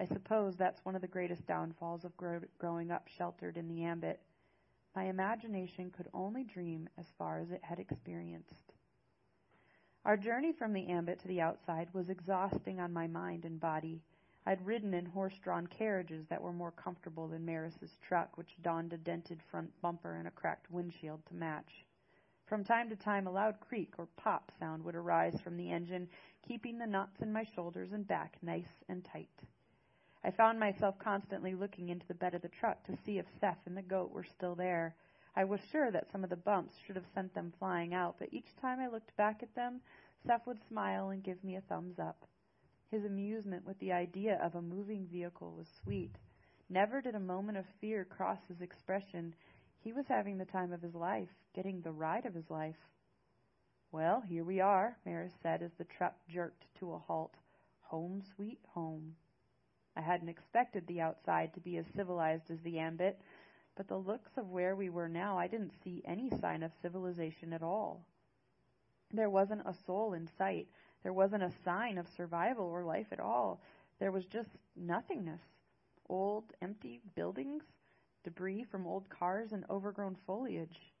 I 0.00 0.06
suppose 0.06 0.56
that's 0.56 0.82
one 0.82 0.94
of 0.94 1.02
the 1.02 1.08
greatest 1.08 1.46
downfalls 1.46 2.06
of 2.06 2.16
grow- 2.16 2.40
growing 2.56 2.90
up 2.90 3.06
sheltered 3.06 3.58
in 3.58 3.68
the 3.68 3.84
ambit. 3.84 4.18
My 4.96 5.04
imagination 5.04 5.90
could 5.90 6.08
only 6.14 6.42
dream 6.42 6.88
as 6.96 7.04
far 7.18 7.38
as 7.38 7.50
it 7.50 7.62
had 7.62 7.78
experienced. 7.78 8.72
Our 10.06 10.16
journey 10.16 10.52
from 10.52 10.72
the 10.72 10.88
ambit 10.88 11.18
to 11.20 11.28
the 11.28 11.42
outside 11.42 11.92
was 11.92 12.08
exhausting 12.08 12.80
on 12.80 12.94
my 12.94 13.08
mind 13.08 13.44
and 13.44 13.60
body. 13.60 14.00
I'd 14.46 14.64
ridden 14.64 14.94
in 14.94 15.04
horse 15.04 15.38
drawn 15.38 15.66
carriages 15.66 16.26
that 16.28 16.40
were 16.40 16.54
more 16.54 16.72
comfortable 16.72 17.28
than 17.28 17.44
Maris's 17.44 17.98
truck, 17.98 18.38
which 18.38 18.56
donned 18.62 18.94
a 18.94 18.96
dented 18.96 19.42
front 19.50 19.70
bumper 19.82 20.14
and 20.14 20.26
a 20.26 20.30
cracked 20.30 20.70
windshield 20.70 21.26
to 21.26 21.34
match. 21.34 21.84
From 22.46 22.64
time 22.64 22.88
to 22.88 22.96
time, 22.96 23.26
a 23.26 23.30
loud 23.30 23.60
creak 23.60 23.98
or 23.98 24.06
pop 24.16 24.50
sound 24.58 24.82
would 24.82 24.96
arise 24.96 25.38
from 25.42 25.58
the 25.58 25.70
engine, 25.70 26.08
keeping 26.40 26.78
the 26.78 26.86
knots 26.86 27.20
in 27.20 27.30
my 27.30 27.44
shoulders 27.44 27.92
and 27.92 28.08
back 28.08 28.38
nice 28.40 28.82
and 28.88 29.04
tight. 29.04 29.28
I 30.22 30.30
found 30.30 30.60
myself 30.60 30.98
constantly 30.98 31.54
looking 31.54 31.88
into 31.88 32.06
the 32.06 32.14
bed 32.14 32.34
of 32.34 32.42
the 32.42 32.48
truck 32.48 32.84
to 32.84 32.96
see 33.04 33.18
if 33.18 33.26
Seth 33.40 33.66
and 33.66 33.76
the 33.76 33.82
goat 33.82 34.10
were 34.10 34.24
still 34.24 34.54
there. 34.54 34.94
I 35.34 35.44
was 35.44 35.60
sure 35.70 35.90
that 35.90 36.10
some 36.12 36.24
of 36.24 36.30
the 36.30 36.36
bumps 36.36 36.74
should 36.84 36.96
have 36.96 37.06
sent 37.14 37.34
them 37.34 37.52
flying 37.58 37.94
out, 37.94 38.16
but 38.18 38.32
each 38.32 38.54
time 38.60 38.80
I 38.80 38.88
looked 38.88 39.16
back 39.16 39.42
at 39.42 39.54
them, 39.54 39.80
Seth 40.26 40.46
would 40.46 40.60
smile 40.68 41.10
and 41.10 41.22
give 41.22 41.42
me 41.42 41.56
a 41.56 41.62
thumbs 41.62 41.98
up. 41.98 42.26
His 42.90 43.04
amusement 43.04 43.64
with 43.64 43.78
the 43.78 43.92
idea 43.92 44.38
of 44.42 44.56
a 44.56 44.62
moving 44.62 45.06
vehicle 45.06 45.54
was 45.56 45.68
sweet. 45.82 46.16
Never 46.68 47.00
did 47.00 47.14
a 47.14 47.20
moment 47.20 47.56
of 47.56 47.64
fear 47.80 48.04
cross 48.04 48.38
his 48.48 48.60
expression. 48.60 49.34
He 49.82 49.92
was 49.92 50.06
having 50.06 50.36
the 50.36 50.44
time 50.44 50.72
of 50.72 50.82
his 50.82 50.94
life, 50.94 51.30
getting 51.54 51.80
the 51.80 51.92
ride 51.92 52.26
of 52.26 52.34
his 52.34 52.50
life. 52.50 52.76
Well, 53.92 54.20
here 54.20 54.44
we 54.44 54.60
are, 54.60 54.96
Maris 55.06 55.32
said 55.42 55.62
as 55.62 55.72
the 55.78 55.84
truck 55.84 56.14
jerked 56.28 56.66
to 56.80 56.92
a 56.92 56.98
halt. 56.98 57.34
Home 57.82 58.22
sweet 58.36 58.60
home. 58.74 59.16
I 59.96 60.00
hadn't 60.00 60.28
expected 60.28 60.86
the 60.86 61.00
outside 61.00 61.52
to 61.54 61.60
be 61.60 61.76
as 61.76 61.86
civilized 61.94 62.50
as 62.50 62.60
the 62.60 62.78
ambit, 62.78 63.20
but 63.76 63.88
the 63.88 63.96
looks 63.96 64.30
of 64.36 64.50
where 64.50 64.76
we 64.76 64.90
were 64.90 65.08
now, 65.08 65.38
I 65.38 65.46
didn't 65.46 65.72
see 65.82 66.02
any 66.04 66.30
sign 66.40 66.62
of 66.62 66.72
civilization 66.82 67.52
at 67.52 67.62
all. 67.62 68.04
There 69.12 69.30
wasn't 69.30 69.62
a 69.66 69.74
soul 69.86 70.14
in 70.14 70.28
sight. 70.38 70.68
There 71.02 71.12
wasn't 71.12 71.42
a 71.42 71.52
sign 71.64 71.98
of 71.98 72.06
survival 72.16 72.66
or 72.66 72.84
life 72.84 73.08
at 73.10 73.20
all. 73.20 73.60
There 73.98 74.12
was 74.12 74.24
just 74.26 74.50
nothingness 74.76 75.40
old, 76.10 76.52
empty 76.60 77.00
buildings, 77.14 77.62
debris 78.24 78.64
from 78.64 78.86
old 78.86 79.08
cars, 79.08 79.52
and 79.52 79.64
overgrown 79.70 80.16
foliage. 80.26 80.92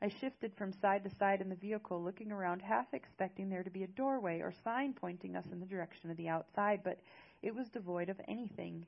I 0.00 0.08
shifted 0.08 0.54
from 0.56 0.72
side 0.72 1.04
to 1.04 1.10
side 1.10 1.40
in 1.40 1.48
the 1.48 1.56
vehicle, 1.56 2.02
looking 2.02 2.32
around, 2.32 2.62
half 2.62 2.86
expecting 2.92 3.50
there 3.50 3.62
to 3.62 3.70
be 3.70 3.82
a 3.82 3.88
doorway 3.88 4.40
or 4.40 4.52
sign 4.64 4.94
pointing 4.94 5.36
us 5.36 5.44
in 5.52 5.60
the 5.60 5.66
direction 5.66 6.10
of 6.10 6.16
the 6.16 6.28
outside, 6.28 6.80
but 6.82 7.00
it 7.42 7.54
was 7.54 7.68
devoid 7.68 8.08
of 8.08 8.20
anything. 8.26 8.86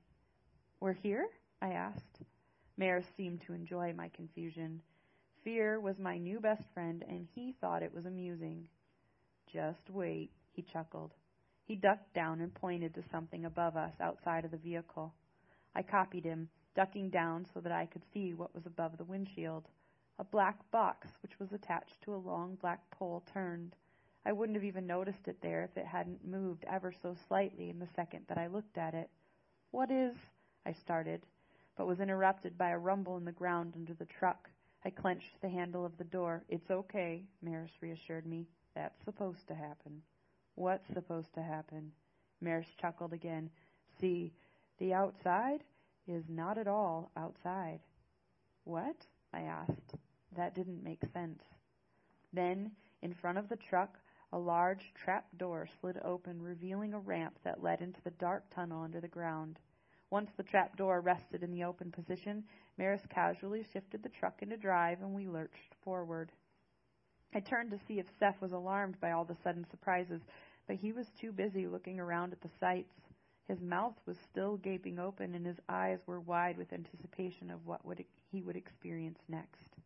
We're 0.80 0.92
here? 0.92 1.28
I 1.62 1.70
asked. 1.70 2.22
Maris 2.76 3.06
seemed 3.16 3.42
to 3.42 3.52
enjoy 3.52 3.92
my 3.92 4.08
confusion. 4.08 4.80
Fear 5.44 5.80
was 5.80 5.98
my 5.98 6.18
new 6.18 6.40
best 6.40 6.64
friend, 6.74 7.04
and 7.08 7.26
he 7.34 7.54
thought 7.60 7.82
it 7.82 7.94
was 7.94 8.06
amusing. 8.06 8.66
Just 9.52 9.90
wait, 9.90 10.30
he 10.52 10.62
chuckled. 10.62 11.12
He 11.66 11.76
ducked 11.76 12.12
down 12.14 12.40
and 12.40 12.52
pointed 12.52 12.94
to 12.94 13.02
something 13.10 13.44
above 13.44 13.76
us 13.76 13.94
outside 14.00 14.44
of 14.44 14.50
the 14.50 14.56
vehicle. 14.56 15.14
I 15.74 15.82
copied 15.82 16.24
him, 16.24 16.48
ducking 16.74 17.10
down 17.10 17.46
so 17.54 17.60
that 17.60 17.72
I 17.72 17.86
could 17.86 18.02
see 18.12 18.34
what 18.34 18.54
was 18.54 18.66
above 18.66 18.98
the 18.98 19.04
windshield. 19.04 19.68
A 20.18 20.24
black 20.24 20.58
box, 20.70 21.08
which 21.22 21.38
was 21.38 21.52
attached 21.52 22.00
to 22.02 22.14
a 22.14 22.16
long 22.16 22.56
black 22.56 22.90
pole, 22.90 23.22
turned. 23.32 23.76
I 24.26 24.32
wouldn't 24.32 24.56
have 24.56 24.64
even 24.64 24.86
noticed 24.86 25.28
it 25.28 25.38
there 25.40 25.64
if 25.64 25.76
it 25.76 25.86
hadn't 25.86 26.26
moved 26.26 26.64
ever 26.70 26.92
so 27.02 27.16
slightly 27.26 27.70
in 27.70 27.78
the 27.78 27.88
second 27.96 28.24
that 28.28 28.38
I 28.38 28.48
looked 28.48 28.76
at 28.76 28.94
it. 28.94 29.08
What 29.70 29.90
is. 29.90 30.14
I 30.66 30.72
started, 30.72 31.22
but 31.76 31.86
was 31.86 32.00
interrupted 32.00 32.58
by 32.58 32.70
a 32.70 32.78
rumble 32.78 33.16
in 33.16 33.24
the 33.24 33.32
ground 33.32 33.72
under 33.76 33.94
the 33.94 34.04
truck. 34.04 34.50
I 34.84 34.90
clenched 34.90 35.40
the 35.40 35.48
handle 35.48 35.86
of 35.86 35.96
the 35.96 36.04
door. 36.04 36.44
It's 36.48 36.70
okay, 36.70 37.24
Maris 37.42 37.70
reassured 37.80 38.26
me. 38.26 38.46
That's 38.74 39.02
supposed 39.04 39.46
to 39.48 39.54
happen. 39.54 40.02
What's 40.54 40.92
supposed 40.92 41.32
to 41.34 41.42
happen? 41.42 41.92
Maris 42.42 42.66
chuckled 42.78 43.14
again. 43.14 43.48
See, 44.00 44.32
the 44.78 44.92
outside 44.92 45.64
is 46.06 46.24
not 46.28 46.58
at 46.58 46.68
all 46.68 47.10
outside. 47.16 47.80
What? 48.64 48.96
I 49.32 49.42
asked. 49.42 49.94
That 50.36 50.54
didn't 50.54 50.84
make 50.84 51.02
sense. 51.12 51.42
Then, 52.32 52.72
in 53.02 53.14
front 53.14 53.38
of 53.38 53.48
the 53.48 53.56
truck, 53.56 53.98
a 54.32 54.38
large 54.38 54.92
trap 54.94 55.26
door 55.36 55.68
slid 55.80 55.98
open, 56.04 56.40
revealing 56.40 56.94
a 56.94 56.98
ramp 56.98 57.38
that 57.44 57.62
led 57.62 57.80
into 57.80 58.00
the 58.02 58.10
dark 58.12 58.44
tunnel 58.54 58.82
under 58.82 59.00
the 59.00 59.08
ground. 59.08 59.58
Once 60.10 60.30
the 60.36 60.42
trap 60.42 60.76
door 60.76 61.00
rested 61.00 61.42
in 61.42 61.52
the 61.52 61.64
open 61.64 61.90
position, 61.90 62.44
Maris 62.76 63.06
casually 63.10 63.64
shifted 63.72 64.02
the 64.02 64.08
truck 64.08 64.42
into 64.42 64.56
drive 64.56 65.00
and 65.02 65.14
we 65.14 65.26
lurched 65.26 65.74
forward. 65.84 66.32
I 67.34 67.40
turned 67.40 67.70
to 67.70 67.78
see 67.86 67.98
if 67.98 68.06
Seth 68.18 68.40
was 68.40 68.52
alarmed 68.52 69.00
by 69.00 69.12
all 69.12 69.24
the 69.24 69.36
sudden 69.44 69.64
surprises, 69.70 70.20
but 70.66 70.76
he 70.76 70.92
was 70.92 71.06
too 71.20 71.32
busy 71.32 71.66
looking 71.66 72.00
around 72.00 72.32
at 72.32 72.40
the 72.40 72.50
sights. 72.58 72.94
His 73.46 73.60
mouth 73.60 73.94
was 74.06 74.16
still 74.30 74.56
gaping 74.56 74.98
open, 74.98 75.34
and 75.34 75.46
his 75.46 75.60
eyes 75.68 75.98
were 76.06 76.20
wide 76.20 76.56
with 76.56 76.72
anticipation 76.72 77.50
of 77.50 77.66
what 77.66 77.84
would, 77.84 78.04
he 78.30 78.42
would 78.42 78.56
experience 78.56 79.18
next. 79.28 79.76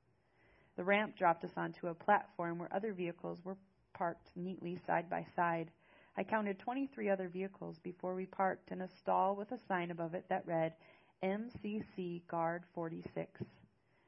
The 0.76 0.84
ramp 0.84 1.16
dropped 1.16 1.45
us 1.45 1.57
onto 1.57 1.86
a 1.86 1.95
platform 1.95 2.59
where 2.59 2.74
other 2.74 2.92
vehicles 2.92 3.38
were 3.45 3.57
parked 3.95 4.30
neatly 4.36 4.78
side 4.86 5.09
by 5.09 5.24
side. 5.34 5.70
I 6.16 6.22
counted 6.22 6.59
23 6.59 7.09
other 7.09 7.28
vehicles 7.28 7.78
before 7.78 8.14
we 8.14 8.26
parked 8.26 8.70
in 8.70 8.82
a 8.82 8.88
stall 8.88 9.34
with 9.34 9.51
a 9.53 9.59
sign 9.66 9.90
above 9.90 10.14
it 10.14 10.26
that 10.28 10.47
read 10.47 10.74
MCC 11.22 12.26
Guard 12.28 12.64
46. 12.74 13.42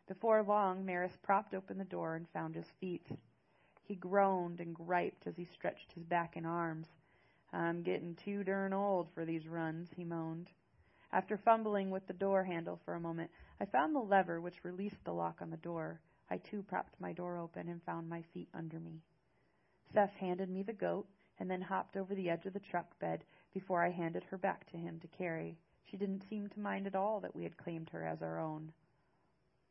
Before 0.06 0.42
long, 0.42 0.84
Maris 0.84 1.16
propped 1.22 1.54
open 1.54 1.78
the 1.78 1.84
door 1.84 2.14
and 2.14 2.28
found 2.28 2.54
his 2.54 2.70
feet. 2.78 3.06
He 3.82 3.94
groaned 3.94 4.60
and 4.60 4.74
griped 4.74 5.26
as 5.26 5.36
he 5.36 5.46
stretched 5.46 5.92
his 5.92 6.04
back 6.04 6.36
and 6.36 6.46
arms. 6.46 6.88
I'm 7.52 7.82
getting 7.82 8.14
too 8.14 8.44
darn 8.44 8.72
old 8.72 9.08
for 9.14 9.24
these 9.24 9.48
runs, 9.48 9.88
he 9.96 10.04
moaned. 10.04 10.50
After 11.12 11.36
fumbling 11.36 11.90
with 11.90 12.06
the 12.06 12.12
door 12.12 12.44
handle 12.44 12.80
for 12.84 12.94
a 12.94 13.00
moment, 13.00 13.30
I 13.60 13.64
found 13.64 13.94
the 13.94 14.00
lever 14.00 14.40
which 14.40 14.64
released 14.64 15.02
the 15.04 15.14
lock 15.14 15.40
on 15.40 15.50
the 15.50 15.56
door. 15.56 16.00
I 16.28 16.38
too 16.38 16.62
propped 16.62 17.00
my 17.00 17.12
door 17.12 17.38
open 17.38 17.68
and 17.68 17.82
found 17.82 18.08
my 18.08 18.22
feet 18.34 18.48
under 18.52 18.78
me. 18.78 19.02
Seth 19.96 20.12
handed 20.16 20.50
me 20.50 20.62
the 20.62 20.74
goat 20.74 21.06
and 21.38 21.50
then 21.50 21.62
hopped 21.62 21.96
over 21.96 22.14
the 22.14 22.28
edge 22.28 22.44
of 22.44 22.52
the 22.52 22.60
truck 22.60 22.98
bed 22.98 23.24
before 23.54 23.82
I 23.82 23.90
handed 23.90 24.24
her 24.24 24.36
back 24.36 24.70
to 24.70 24.76
him 24.76 25.00
to 25.00 25.08
carry. 25.16 25.56
She 25.90 25.96
didn't 25.96 26.28
seem 26.28 26.50
to 26.50 26.60
mind 26.60 26.86
at 26.86 26.94
all 26.94 27.18
that 27.20 27.34
we 27.34 27.44
had 27.44 27.56
claimed 27.56 27.88
her 27.88 28.04
as 28.04 28.20
our 28.20 28.38
own. 28.38 28.70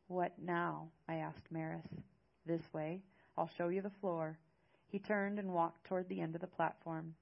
What 0.08 0.32
now? 0.36 0.88
I 1.08 1.18
asked 1.18 1.52
Maris. 1.52 1.86
This 2.44 2.72
way. 2.72 3.02
I'll 3.38 3.50
show 3.56 3.68
you 3.68 3.82
the 3.82 3.90
floor. 4.00 4.36
He 4.88 4.98
turned 4.98 5.38
and 5.38 5.54
walked 5.54 5.84
toward 5.84 6.08
the 6.08 6.20
end 6.20 6.34
of 6.34 6.40
the 6.40 6.48
platform. 6.48 7.14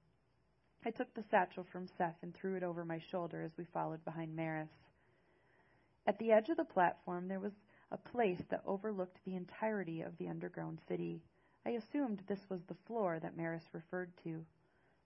I 0.83 0.89
took 0.89 1.13
the 1.13 1.25
satchel 1.29 1.67
from 1.71 1.87
Seth 1.99 2.17
and 2.23 2.33
threw 2.33 2.55
it 2.55 2.63
over 2.63 2.83
my 2.85 2.97
shoulder 3.11 3.43
as 3.43 3.51
we 3.55 3.65
followed 3.65 4.03
behind 4.03 4.35
Maris. 4.35 4.69
At 6.07 6.17
the 6.17 6.31
edge 6.31 6.49
of 6.49 6.57
the 6.57 6.65
platform 6.65 7.27
there 7.27 7.39
was 7.39 7.53
a 7.91 7.97
place 7.97 8.41
that 8.49 8.63
overlooked 8.65 9.19
the 9.25 9.35
entirety 9.35 10.01
of 10.01 10.17
the 10.17 10.27
underground 10.27 10.79
city. 10.87 11.21
I 11.65 11.71
assumed 11.71 12.21
this 12.27 12.49
was 12.49 12.61
the 12.63 12.77
floor 12.85 13.19
that 13.19 13.35
Maris 13.35 13.73
referred 13.73 14.11
to. 14.23 14.45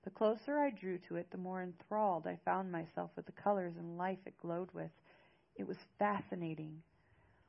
The 0.04 0.10
closer 0.10 0.60
I 0.60 0.70
drew 0.70 0.98
to 1.00 1.16
it, 1.16 1.32
the 1.32 1.38
more 1.38 1.62
enthralled 1.62 2.28
I 2.28 2.36
found 2.44 2.72
myself 2.72 3.12
with 3.16 3.26
the 3.26 3.32
colors 3.32 3.78
and 3.78 3.98
life 3.98 4.20
it 4.26 4.38
glowed 4.38 4.72
with. 4.74 4.92
It 5.56 5.68
was 5.68 5.78
fascinating. 5.98 6.82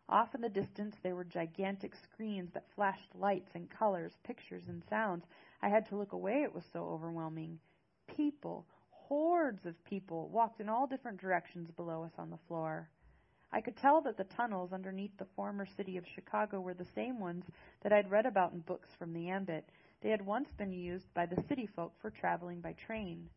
Off 0.09 0.35
in 0.35 0.41
the 0.41 0.49
distance 0.49 0.97
there 1.03 1.15
were 1.15 1.25
gigantic 1.25 1.95
screens 1.95 2.53
that 2.53 2.71
flashed 2.75 3.15
lights 3.15 3.51
and 3.55 3.71
colors, 3.71 4.19
pictures 4.25 4.69
and 4.69 4.83
sounds. 4.89 5.25
I 5.63 5.69
had 5.69 5.87
to 5.87 5.97
look 5.97 6.13
away, 6.13 6.43
it 6.43 6.55
was 6.55 6.65
so 6.73 6.89
overwhelming 6.89 7.59
people, 8.07 8.67
hordes 8.91 9.67
of 9.67 9.85
people, 9.85 10.29
walked 10.29 10.61
in 10.61 10.69
all 10.69 10.87
different 10.87 11.21
directions 11.21 11.71
below 11.71 12.05
us 12.05 12.13
on 12.19 12.31
the 12.31 12.39
floor. 12.49 12.89
I 13.53 13.61
could 13.61 13.77
tell 13.77 14.01
that 14.03 14.17
the 14.17 14.25
tunnels 14.25 14.73
underneath 14.73 15.17
the 15.19 15.27
former 15.37 15.67
city 15.67 15.97
of 15.97 16.07
Chicago 16.07 16.61
were 16.61 16.75
the 16.75 16.85
same 16.95 17.19
ones 17.19 17.45
that 17.83 17.93
I'd 17.93 18.11
read 18.11 18.27
about 18.27 18.53
in 18.53 18.61
books 18.61 18.89
from 18.99 19.13
the 19.13 19.29
ambit. 19.29 19.69
They 20.03 20.11
had 20.11 20.25
once 20.25 20.53
been 20.53 20.73
used 20.73 21.13
by 21.15 21.27
the 21.27 21.43
city 21.49 21.67
folk 21.67 21.93
for 22.01 22.11
traveling 22.11 22.61
by 22.61 22.75
train. 22.75 23.29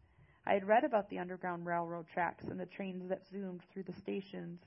I 0.46 0.54
had 0.54 0.68
read 0.68 0.84
about 0.84 1.10
the 1.10 1.20
Underground 1.20 1.66
Railroad 1.66 2.08
tracks 2.08 2.44
and 2.46 2.60
the 2.60 2.66
trains 2.66 3.10
that 3.10 3.26
zoomed 3.26 3.64
through 3.72 3.84
the 3.84 3.94
stations. 3.94 4.62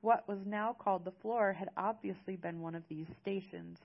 What 0.00 0.26
was 0.28 0.46
now 0.46 0.72
called 0.72 1.04
the 1.04 1.10
floor 1.10 1.52
had 1.52 1.68
obviously 1.76 2.36
been 2.36 2.60
one 2.60 2.74
of 2.74 2.88
these 2.88 3.08
stations. 3.20 3.78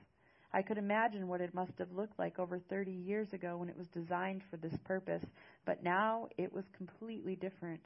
I 0.53 0.61
could 0.61 0.77
imagine 0.77 1.27
what 1.27 1.41
it 1.41 1.53
must 1.53 1.77
have 1.79 1.91
looked 1.91 2.19
like 2.19 2.37
over 2.37 2.59
30 2.59 2.91
years 2.91 3.33
ago 3.33 3.57
when 3.57 3.69
it 3.69 3.77
was 3.77 3.87
designed 3.87 4.43
for 4.49 4.57
this 4.57 4.77
purpose, 4.85 5.25
but 5.65 5.83
now 5.83 6.27
it 6.37 6.53
was 6.53 6.65
completely 6.77 7.35
different. 7.35 7.81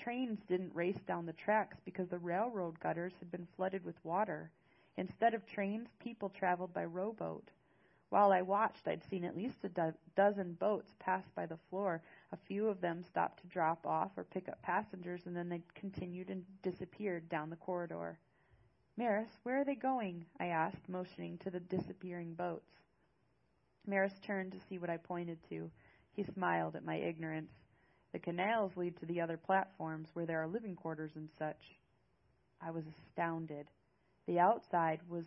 Trains 0.00 0.40
didn't 0.48 0.74
race 0.74 1.00
down 1.06 1.26
the 1.26 1.34
tracks 1.34 1.76
because 1.84 2.08
the 2.08 2.18
railroad 2.18 2.80
gutters 2.80 3.12
had 3.18 3.30
been 3.30 3.46
flooded 3.54 3.84
with 3.84 4.02
water. 4.02 4.50
Instead 4.96 5.34
of 5.34 5.46
trains, 5.46 5.88
people 6.02 6.30
traveled 6.30 6.72
by 6.72 6.86
rowboat. 6.86 7.50
While 8.08 8.32
I 8.32 8.40
watched, 8.40 8.88
I'd 8.88 9.04
seen 9.04 9.24
at 9.24 9.36
least 9.36 9.62
a 9.62 9.68
do- 9.68 9.92
dozen 10.16 10.54
boats 10.54 10.94
pass 10.98 11.28
by 11.34 11.44
the 11.44 11.58
floor. 11.68 12.00
A 12.32 12.36
few 12.38 12.66
of 12.66 12.80
them 12.80 13.02
stopped 13.02 13.42
to 13.42 13.46
drop 13.48 13.86
off 13.86 14.16
or 14.16 14.24
pick 14.24 14.48
up 14.48 14.62
passengers, 14.62 15.26
and 15.26 15.36
then 15.36 15.50
they 15.50 15.60
continued 15.74 16.30
and 16.30 16.46
disappeared 16.62 17.28
down 17.28 17.50
the 17.50 17.56
corridor. 17.56 18.18
Maris, 18.96 19.38
where 19.42 19.60
are 19.60 19.64
they 19.64 19.74
going? 19.74 20.24
I 20.40 20.46
asked, 20.46 20.88
motioning 20.88 21.36
to 21.38 21.50
the 21.50 21.60
disappearing 21.60 22.32
boats. 22.32 22.72
Maris 23.86 24.18
turned 24.22 24.52
to 24.52 24.60
see 24.60 24.78
what 24.78 24.90
I 24.90 24.96
pointed 24.96 25.38
to. 25.50 25.70
He 26.12 26.24
smiled 26.24 26.74
at 26.74 26.84
my 26.84 26.96
ignorance. 26.96 27.52
The 28.12 28.18
canals 28.18 28.76
lead 28.76 28.96
to 28.98 29.06
the 29.06 29.20
other 29.20 29.36
platforms 29.36 30.08
where 30.14 30.26
there 30.26 30.42
are 30.42 30.48
living 30.48 30.74
quarters 30.74 31.12
and 31.14 31.28
such. 31.38 31.78
I 32.60 32.70
was 32.70 32.84
astounded. 32.86 33.66
The 34.26 34.38
outside 34.38 35.00
was 35.08 35.24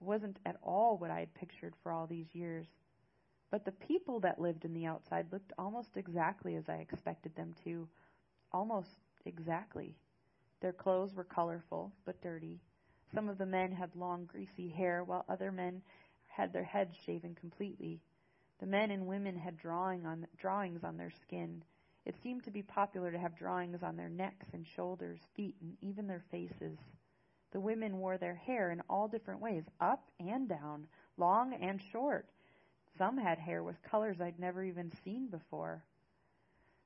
wasn't 0.00 0.38
at 0.44 0.56
all 0.62 0.96
what 0.98 1.10
I 1.10 1.20
had 1.20 1.34
pictured 1.34 1.74
for 1.82 1.92
all 1.92 2.06
these 2.06 2.34
years. 2.34 2.66
But 3.50 3.64
the 3.64 3.72
people 3.72 4.18
that 4.20 4.40
lived 4.40 4.64
in 4.64 4.74
the 4.74 4.86
outside 4.86 5.26
looked 5.30 5.52
almost 5.58 5.96
exactly 5.96 6.56
as 6.56 6.68
I 6.68 6.76
expected 6.76 7.34
them 7.36 7.54
to. 7.64 7.86
Almost 8.50 8.96
exactly. 9.24 9.94
Their 10.60 10.72
clothes 10.72 11.14
were 11.14 11.24
colorful, 11.24 11.92
but 12.04 12.20
dirty. 12.22 12.60
Some 13.14 13.28
of 13.28 13.38
the 13.38 13.46
men 13.46 13.72
had 13.72 13.94
long, 13.94 14.24
greasy 14.24 14.68
hair, 14.68 15.04
while 15.04 15.24
other 15.28 15.52
men 15.52 15.82
had 16.28 16.52
their 16.52 16.64
heads 16.64 16.96
shaven 17.04 17.34
completely. 17.34 18.00
The 18.58 18.66
men 18.66 18.90
and 18.90 19.06
women 19.06 19.36
had 19.36 19.58
drawing 19.58 20.06
on, 20.06 20.26
drawings 20.38 20.82
on 20.82 20.96
their 20.96 21.10
skin. 21.10 21.62
It 22.04 22.16
seemed 22.22 22.44
to 22.44 22.50
be 22.50 22.62
popular 22.62 23.12
to 23.12 23.18
have 23.18 23.36
drawings 23.36 23.82
on 23.82 23.96
their 23.96 24.08
necks 24.08 24.46
and 24.52 24.66
shoulders, 24.66 25.20
feet, 25.34 25.54
and 25.60 25.76
even 25.80 26.06
their 26.06 26.24
faces. 26.30 26.78
The 27.52 27.60
women 27.60 27.98
wore 27.98 28.18
their 28.18 28.34
hair 28.34 28.70
in 28.70 28.82
all 28.88 29.08
different 29.08 29.40
ways, 29.40 29.64
up 29.80 30.10
and 30.18 30.48
down, 30.48 30.88
long 31.16 31.52
and 31.54 31.80
short. 31.80 32.26
Some 32.98 33.18
had 33.18 33.38
hair 33.38 33.62
with 33.62 33.82
colors 33.82 34.20
I'd 34.20 34.38
never 34.38 34.64
even 34.64 34.90
seen 35.04 35.28
before. 35.28 35.84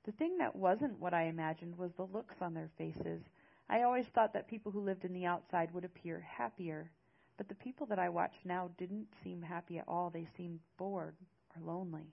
The 0.05 0.13
thing 0.13 0.39
that 0.39 0.55
wasn't 0.55 1.01
what 1.01 1.15
I 1.15 1.25
imagined 1.25 1.79
was 1.79 1.93
the 1.95 2.07
looks 2.07 2.37
on 2.41 2.55
their 2.55 2.71
faces. 2.77 3.23
I 3.69 3.83
always 3.83 4.07
thought 4.07 4.33
that 4.35 4.49
people 4.49 4.71
who 4.71 4.81
lived 4.81 5.05
in 5.05 5.13
the 5.13 5.27
outside 5.27 5.73
would 5.73 5.85
appear 5.85 6.21
happier, 6.21 6.91
but 7.37 7.49
the 7.49 7.55
people 7.57 7.87
that 7.87 7.99
I 7.99 8.09
watched 8.09 8.45
now 8.45 8.71
didn't 8.79 9.09
seem 9.25 9.43
happy 9.43 9.79
at 9.79 9.89
all. 9.89 10.11
They 10.11 10.27
seemed 10.37 10.61
bored 10.77 11.17
or 11.55 11.63
lonely. 11.63 12.13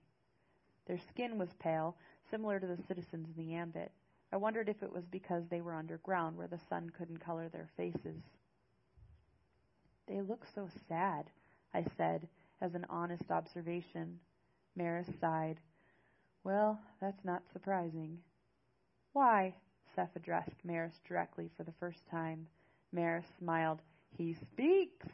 Their 0.86 0.98
skin 0.98 1.38
was 1.38 1.52
pale, 1.54 1.96
similar 2.34 2.58
to 2.58 2.66
the 2.66 2.82
citizens 2.88 3.28
in 3.28 3.46
the 3.46 3.54
ambit. 3.54 3.92
I 4.32 4.36
wondered 4.36 4.68
if 4.68 4.82
it 4.82 4.92
was 4.92 5.04
because 5.08 5.44
they 5.48 5.60
were 5.60 5.72
underground 5.72 6.36
where 6.36 6.48
the 6.48 6.58
sun 6.68 6.90
couldn't 6.98 7.24
color 7.24 7.48
their 7.48 7.68
faces. 7.76 8.20
They 10.08 10.20
look 10.20 10.44
so 10.52 10.68
sad, 10.88 11.26
I 11.72 11.84
said, 11.96 12.26
as 12.60 12.74
an 12.74 12.86
honest 12.90 13.30
observation. 13.30 14.18
Maris 14.74 15.06
sighed. 15.20 15.60
Well, 16.42 16.80
that's 17.00 17.24
not 17.24 17.44
surprising. 17.52 18.18
Why? 19.12 19.54
Seth 19.94 20.16
addressed 20.16 20.64
Maris 20.64 20.98
directly 21.06 21.48
for 21.56 21.62
the 21.62 21.74
first 21.78 22.00
time. 22.10 22.48
Maris 22.90 23.26
smiled. 23.38 23.78
He 24.18 24.34
speaks. 24.34 25.06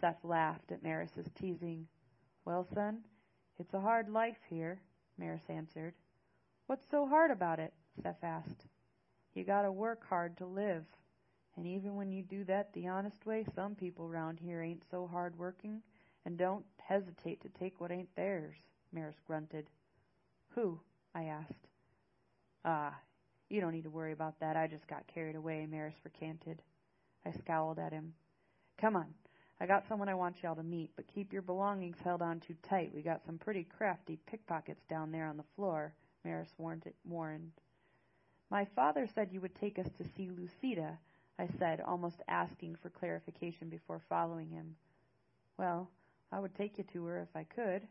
Seth 0.00 0.24
laughed 0.24 0.72
at 0.72 0.82
Maris's 0.82 1.30
teasing. 1.40 1.86
Well, 2.44 2.66
son, 2.74 3.04
it's 3.60 3.72
a 3.72 3.80
hard 3.80 4.08
life 4.08 4.38
here, 4.48 4.80
Maris 5.16 5.48
answered. 5.48 5.94
What's 6.70 6.88
so 6.88 7.04
hard 7.04 7.32
about 7.32 7.58
it? 7.58 7.72
Seth 8.00 8.22
asked. 8.22 8.68
You 9.34 9.42
gotta 9.42 9.72
work 9.72 10.06
hard 10.08 10.36
to 10.36 10.46
live. 10.46 10.84
And 11.56 11.66
even 11.66 11.96
when 11.96 12.12
you 12.12 12.22
do 12.22 12.44
that 12.44 12.72
the 12.72 12.86
honest 12.86 13.26
way, 13.26 13.44
some 13.56 13.74
people 13.74 14.08
round 14.08 14.38
here 14.38 14.62
ain't 14.62 14.84
so 14.88 15.08
hard 15.08 15.36
working 15.36 15.82
and 16.24 16.38
don't 16.38 16.64
hesitate 16.78 17.40
to 17.40 17.48
take 17.58 17.80
what 17.80 17.90
ain't 17.90 18.14
theirs, 18.14 18.54
Maris 18.92 19.16
grunted. 19.26 19.66
Who? 20.50 20.78
I 21.12 21.24
asked. 21.24 21.66
Ah, 22.64 22.96
you 23.48 23.60
don't 23.60 23.72
need 23.72 23.82
to 23.82 23.90
worry 23.90 24.12
about 24.12 24.38
that. 24.38 24.56
I 24.56 24.68
just 24.68 24.86
got 24.86 25.12
carried 25.12 25.34
away, 25.34 25.66
Maris 25.68 25.96
recanted. 26.04 26.62
I 27.26 27.32
scowled 27.32 27.80
at 27.80 27.92
him. 27.92 28.14
Come 28.80 28.94
on. 28.94 29.12
I 29.60 29.66
got 29.66 29.88
someone 29.88 30.08
I 30.08 30.14
want 30.14 30.36
y'all 30.40 30.54
to 30.54 30.62
meet, 30.62 30.92
but 30.94 31.12
keep 31.12 31.32
your 31.32 31.42
belongings 31.42 31.98
held 32.04 32.22
on 32.22 32.38
too 32.38 32.54
tight. 32.62 32.92
We 32.94 33.02
got 33.02 33.26
some 33.26 33.38
pretty 33.38 33.64
crafty 33.76 34.20
pickpockets 34.30 34.84
down 34.88 35.10
there 35.10 35.26
on 35.26 35.36
the 35.36 35.42
floor, 35.56 35.94
Maris 36.24 36.52
warned. 36.58 36.84
warned. 37.04 37.52
My 38.50 38.64
father 38.64 39.06
said 39.06 39.32
you 39.32 39.40
would 39.40 39.54
take 39.54 39.78
us 39.78 39.88
to 39.98 40.04
see 40.16 40.28
Lucida, 40.28 40.98
I 41.38 41.48
said, 41.58 41.80
almost 41.80 42.20
asking 42.28 42.76
for 42.76 42.90
clarification 42.90 43.68
before 43.68 44.02
following 44.08 44.50
him. 44.50 44.76
Well, 45.56 45.88
I 46.32 46.40
would 46.40 46.54
take 46.54 46.78
you 46.78 46.84
to 46.92 47.04
her 47.06 47.20
if 47.20 47.34
I 47.34 47.44
could. 47.44 47.86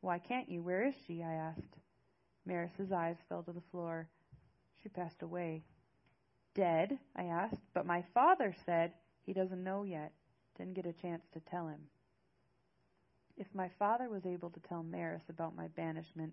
Why 0.00 0.18
can't 0.18 0.48
you? 0.48 0.62
Where 0.62 0.84
is 0.86 0.94
she? 1.06 1.22
I 1.22 1.32
asked. 1.32 1.78
Maris's 2.46 2.92
eyes 2.92 3.16
fell 3.28 3.42
to 3.42 3.52
the 3.52 3.60
floor. 3.72 4.08
She 4.82 4.88
passed 4.88 5.22
away. 5.22 5.64
Dead? 6.54 6.98
I 7.16 7.24
asked. 7.24 7.60
But 7.74 7.86
my 7.86 8.04
father 8.14 8.54
said 8.64 8.92
he 9.26 9.32
doesn't 9.32 9.64
know 9.64 9.82
yet. 9.82 10.12
Didn't 10.56 10.74
get 10.74 10.86
a 10.86 10.92
chance 10.92 11.24
to 11.32 11.40
tell 11.40 11.66
him. 11.66 11.80
If 13.36 13.46
my 13.54 13.68
father 13.78 14.08
was 14.08 14.26
able 14.26 14.50
to 14.50 14.60
tell 14.60 14.82
Maris 14.82 15.28
about 15.28 15.56
my 15.56 15.68
banishment, 15.68 16.32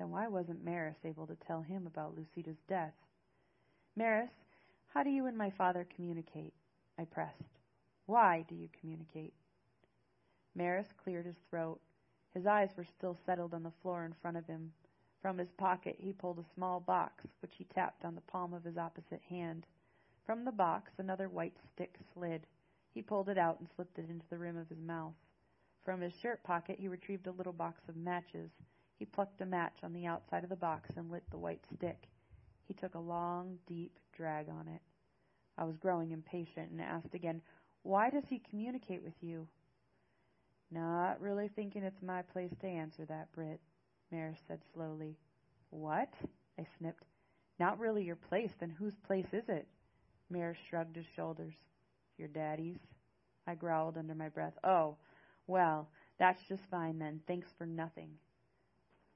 then 0.00 0.10
why 0.10 0.26
wasn't 0.28 0.64
Maris 0.64 0.96
able 1.04 1.26
to 1.26 1.36
tell 1.46 1.60
him 1.60 1.86
about 1.86 2.16
Lucida's 2.16 2.56
death? 2.66 2.94
Maris, 3.94 4.30
how 4.94 5.02
do 5.02 5.10
you 5.10 5.26
and 5.26 5.36
my 5.36 5.50
father 5.50 5.86
communicate? 5.94 6.54
I 6.98 7.04
pressed. 7.04 7.58
Why 8.06 8.46
do 8.48 8.54
you 8.54 8.70
communicate? 8.80 9.34
Maris 10.54 10.88
cleared 11.04 11.26
his 11.26 11.36
throat. 11.50 11.80
His 12.32 12.46
eyes 12.46 12.70
were 12.78 12.84
still 12.84 13.18
settled 13.26 13.52
on 13.52 13.62
the 13.62 13.72
floor 13.82 14.06
in 14.06 14.14
front 14.22 14.38
of 14.38 14.46
him. 14.46 14.72
From 15.20 15.36
his 15.36 15.50
pocket 15.58 15.96
he 15.98 16.14
pulled 16.14 16.38
a 16.38 16.54
small 16.54 16.80
box, 16.80 17.26
which 17.42 17.56
he 17.58 17.64
tapped 17.64 18.06
on 18.06 18.14
the 18.14 18.22
palm 18.22 18.54
of 18.54 18.64
his 18.64 18.78
opposite 18.78 19.20
hand. 19.28 19.66
From 20.24 20.46
the 20.46 20.52
box 20.52 20.92
another 20.96 21.28
white 21.28 21.58
stick 21.74 21.94
slid. 22.14 22.46
He 22.94 23.02
pulled 23.02 23.28
it 23.28 23.36
out 23.36 23.60
and 23.60 23.68
slipped 23.76 23.98
it 23.98 24.08
into 24.08 24.24
the 24.30 24.38
rim 24.38 24.56
of 24.56 24.70
his 24.70 24.80
mouth. 24.80 25.12
From 25.84 26.00
his 26.00 26.14
shirt 26.14 26.42
pocket 26.42 26.78
he 26.80 26.88
retrieved 26.88 27.26
a 27.26 27.32
little 27.32 27.52
box 27.52 27.82
of 27.86 27.96
matches. 27.96 28.50
He 29.00 29.06
plucked 29.06 29.40
a 29.40 29.46
match 29.46 29.78
on 29.82 29.94
the 29.94 30.04
outside 30.06 30.44
of 30.44 30.50
the 30.50 30.56
box 30.56 30.90
and 30.94 31.10
lit 31.10 31.24
the 31.30 31.38
white 31.38 31.64
stick. 31.74 32.06
He 32.68 32.74
took 32.74 32.94
a 32.94 33.00
long, 33.00 33.58
deep 33.66 33.98
drag 34.12 34.50
on 34.50 34.68
it. 34.68 34.82
I 35.56 35.64
was 35.64 35.78
growing 35.78 36.12
impatient 36.12 36.70
and 36.70 36.82
asked 36.82 37.14
again, 37.14 37.40
Why 37.82 38.10
does 38.10 38.24
he 38.28 38.42
communicate 38.50 39.02
with 39.02 39.14
you? 39.22 39.48
Not 40.70 41.18
really 41.18 41.48
thinking 41.48 41.82
it's 41.82 42.02
my 42.02 42.20
place 42.20 42.52
to 42.60 42.66
answer 42.66 43.06
that, 43.06 43.32
Britt. 43.32 43.62
Maris 44.12 44.38
said 44.46 44.60
slowly. 44.74 45.16
What? 45.70 46.12
I 46.58 46.66
snipped. 46.76 47.04
Not 47.58 47.78
really 47.78 48.04
your 48.04 48.16
place, 48.16 48.52
then 48.60 48.68
whose 48.68 48.96
place 49.06 49.32
is 49.32 49.48
it? 49.48 49.66
Maris 50.28 50.58
shrugged 50.68 50.96
his 50.96 51.06
shoulders. 51.16 51.54
Your 52.18 52.28
daddy's? 52.28 52.80
I 53.46 53.54
growled 53.54 53.96
under 53.96 54.14
my 54.14 54.28
breath. 54.28 54.58
Oh, 54.62 54.96
well, 55.46 55.88
that's 56.18 56.42
just 56.50 56.62
fine 56.70 56.98
then. 56.98 57.22
Thanks 57.26 57.48
for 57.56 57.64
nothing. 57.64 58.10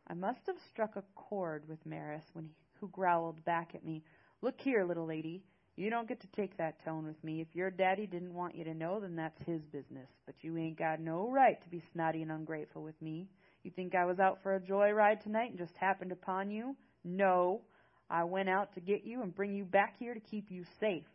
I 0.07 0.15
must 0.15 0.41
have 0.47 0.57
struck 0.71 0.97
a 0.97 1.05
chord 1.15 1.69
with 1.69 1.85
Maris 1.87 2.25
when 2.33 2.45
he, 2.47 2.55
who 2.81 2.89
growled 2.89 3.45
back 3.45 3.75
at 3.75 3.85
me, 3.85 4.03
Look 4.45 4.61
here, 4.61 4.85
little 4.85 5.07
lady. 5.07 5.43
You 5.75 5.89
don't 5.89 6.07
get 6.07 6.21
to 6.21 6.27
take 6.37 6.59
that 6.59 6.85
tone 6.85 7.07
with 7.07 7.23
me. 7.25 7.41
If 7.41 7.57
your 7.57 7.71
daddy 7.71 8.07
didn't 8.07 8.35
want 8.35 8.55
you 8.55 8.63
to 8.65 8.75
know, 8.75 9.01
then 9.01 9.17
that's 9.17 9.41
his 9.47 9.63
business. 9.73 10.11
But 10.27 10.35
you 10.43 10.59
ain't 10.59 10.79
got 10.79 11.01
no 11.01 11.31
right 11.31 11.59
to 11.63 11.69
be 11.71 11.83
snotty 11.95 12.21
and 12.21 12.31
ungrateful 12.31 12.83
with 12.83 13.01
me. 13.01 13.27
You 13.63 13.71
think 13.71 13.95
I 13.95 14.05
was 14.05 14.21
out 14.21 14.41
for 14.43 14.55
a 14.55 14.61
joyride 14.61 15.23
tonight 15.23 15.49
and 15.49 15.59
just 15.59 15.75
happened 15.79 16.13
upon 16.13 16.51
you? 16.51 16.77
No. 17.05 17.63
I 18.11 18.25
went 18.25 18.51
out 18.51 18.75
to 18.75 18.81
get 18.81 19.05
you 19.05 19.23
and 19.23 19.35
bring 19.35 19.55
you 19.55 19.65
back 19.65 19.95
here 19.99 20.13
to 20.13 20.21
keep 20.21 20.51
you 20.51 20.65
safe. 20.79 21.07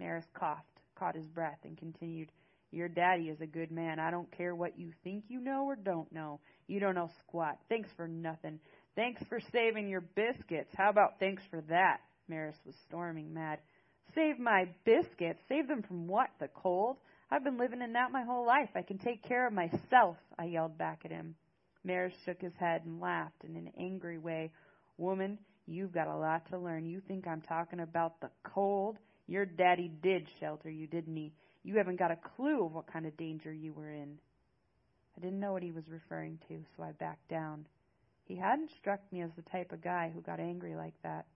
Maris 0.00 0.26
coughed, 0.34 0.80
caught 0.96 1.14
his 1.14 1.28
breath, 1.28 1.60
and 1.62 1.78
continued, 1.78 2.32
Your 2.72 2.88
daddy 2.88 3.24
is 3.24 3.40
a 3.40 3.46
good 3.46 3.70
man. 3.70 3.98
I 3.98 4.10
don't 4.10 4.30
care 4.36 4.54
what 4.54 4.78
you 4.78 4.92
think 5.02 5.24
you 5.28 5.40
know 5.40 5.64
or 5.64 5.76
don't 5.76 6.10
know. 6.12 6.40
You 6.68 6.78
don't 6.78 6.94
know 6.94 7.10
squat. 7.26 7.58
Thanks 7.68 7.88
for 7.96 8.06
nothing. 8.06 8.60
Thanks 8.94 9.22
for 9.28 9.40
saving 9.52 9.88
your 9.88 10.02
biscuits. 10.02 10.70
How 10.76 10.90
about 10.90 11.18
thanks 11.18 11.42
for 11.50 11.62
that? 11.68 11.98
Maris 12.28 12.56
was 12.64 12.74
storming 12.86 13.34
mad. 13.34 13.58
Save 14.14 14.38
my 14.38 14.68
biscuits? 14.84 15.40
Save 15.48 15.68
them 15.68 15.82
from 15.82 16.06
what? 16.06 16.28
The 16.38 16.48
cold? 16.48 16.96
I've 17.30 17.44
been 17.44 17.58
living 17.58 17.82
in 17.82 17.92
that 17.94 18.12
my 18.12 18.22
whole 18.22 18.46
life. 18.46 18.70
I 18.74 18.82
can 18.82 18.98
take 18.98 19.22
care 19.22 19.46
of 19.46 19.52
myself, 19.52 20.16
I 20.38 20.46
yelled 20.46 20.78
back 20.78 21.02
at 21.04 21.10
him. 21.10 21.34
Maris 21.84 22.12
shook 22.24 22.40
his 22.40 22.52
head 22.58 22.82
and 22.84 23.00
laughed 23.00 23.44
in 23.44 23.56
an 23.56 23.70
angry 23.78 24.18
way. 24.18 24.50
Woman, 24.98 25.38
you've 25.66 25.92
got 25.92 26.08
a 26.08 26.16
lot 26.16 26.48
to 26.50 26.58
learn. 26.58 26.86
You 26.86 27.00
think 27.06 27.26
I'm 27.26 27.40
talking 27.40 27.80
about 27.80 28.20
the 28.20 28.30
cold? 28.42 28.98
Your 29.26 29.46
daddy 29.46 29.90
did 30.02 30.26
shelter 30.40 30.68
you, 30.68 30.86
didn't 30.86 31.16
he? 31.16 31.32
You 31.62 31.76
haven't 31.76 31.98
got 31.98 32.10
a 32.10 32.16
clue 32.16 32.64
of 32.64 32.72
what 32.72 32.86
kind 32.86 33.06
of 33.06 33.16
danger 33.16 33.52
you 33.52 33.72
were 33.72 33.90
in. 33.90 34.18
I 35.16 35.20
didn't 35.20 35.40
know 35.40 35.52
what 35.52 35.62
he 35.62 35.72
was 35.72 35.88
referring 35.88 36.38
to, 36.48 36.62
so 36.76 36.82
I 36.82 36.92
backed 36.92 37.28
down. 37.28 37.66
He 38.24 38.36
hadn't 38.36 38.70
struck 38.70 39.00
me 39.12 39.20
as 39.22 39.32
the 39.34 39.42
type 39.42 39.72
of 39.72 39.82
guy 39.82 40.10
who 40.14 40.20
got 40.20 40.40
angry 40.40 40.74
like 40.76 40.94
that. 41.02 41.26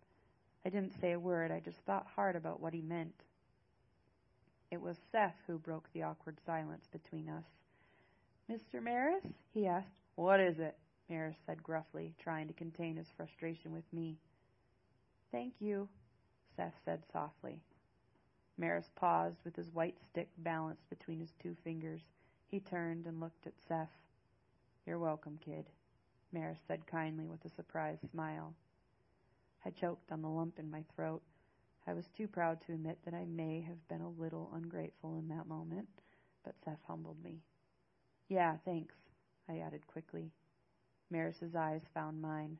I 0.64 0.70
didn't 0.70 0.98
say 1.00 1.12
a 1.12 1.18
word, 1.18 1.50
I 1.50 1.60
just 1.60 1.78
thought 1.80 2.06
hard 2.14 2.36
about 2.36 2.60
what 2.60 2.72
he 2.72 2.80
meant. 2.80 3.14
It 4.70 4.80
was 4.80 4.96
Seth 5.12 5.36
who 5.46 5.58
broke 5.58 5.88
the 5.92 6.02
awkward 6.02 6.38
silence 6.46 6.86
between 6.90 7.28
us. 7.28 7.44
Mr. 8.50 8.82
Maris? 8.82 9.24
he 9.52 9.66
asked. 9.66 9.88
What 10.16 10.40
is 10.40 10.58
it? 10.58 10.76
Maris 11.10 11.36
said 11.44 11.62
gruffly, 11.62 12.14
trying 12.18 12.48
to 12.48 12.54
contain 12.54 12.96
his 12.96 13.10
frustration 13.16 13.72
with 13.72 13.84
me. 13.92 14.16
Thank 15.32 15.54
you, 15.60 15.88
Seth 16.56 16.74
said 16.84 17.02
softly. 17.12 17.60
Maris 18.56 18.90
paused 18.94 19.38
with 19.44 19.56
his 19.56 19.70
white 19.70 19.98
stick 20.00 20.28
balanced 20.38 20.88
between 20.88 21.18
his 21.18 21.32
two 21.42 21.56
fingers. 21.64 22.02
He 22.46 22.60
turned 22.60 23.06
and 23.06 23.20
looked 23.20 23.46
at 23.46 23.60
Seth. 23.66 23.90
You're 24.86 24.98
welcome, 24.98 25.38
kid, 25.44 25.70
Maris 26.32 26.60
said 26.66 26.86
kindly 26.86 27.26
with 27.26 27.44
a 27.44 27.48
surprised 27.48 28.08
smile. 28.10 28.54
I 29.64 29.70
choked 29.70 30.12
on 30.12 30.22
the 30.22 30.28
lump 30.28 30.58
in 30.58 30.70
my 30.70 30.84
throat. 30.94 31.22
I 31.86 31.94
was 31.94 32.06
too 32.08 32.28
proud 32.28 32.60
to 32.62 32.72
admit 32.72 32.98
that 33.04 33.14
I 33.14 33.24
may 33.24 33.60
have 33.62 33.88
been 33.88 34.00
a 34.02 34.08
little 34.08 34.50
ungrateful 34.54 35.16
in 35.16 35.28
that 35.28 35.48
moment, 35.48 35.88
but 36.44 36.54
Seth 36.64 36.82
humbled 36.86 37.22
me. 37.22 37.40
Yeah, 38.28 38.56
thanks, 38.64 38.94
I 39.48 39.58
added 39.58 39.86
quickly. 39.86 40.30
Maris's 41.10 41.54
eyes 41.54 41.82
found 41.92 42.20
mine. 42.22 42.58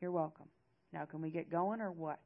You're 0.00 0.10
welcome. 0.10 0.48
Now 0.92 1.04
can 1.04 1.20
we 1.20 1.30
get 1.30 1.50
going 1.50 1.80
or 1.80 1.92
what? 1.92 2.20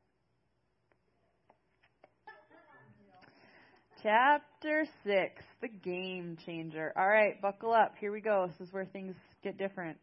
Chapter 4.03 4.85
6, 5.05 5.45
The 5.61 5.69
Game 5.69 6.37
Changer. 6.45 6.93
All 6.97 7.07
right, 7.07 7.41
buckle 7.41 7.73
up. 7.73 7.95
Here 8.01 8.11
we 8.11 8.21
go. 8.21 8.49
This 8.49 8.67
is 8.67 8.73
where 8.73 8.85
things 8.85 9.15
get 9.45 9.59
different. 9.59 9.97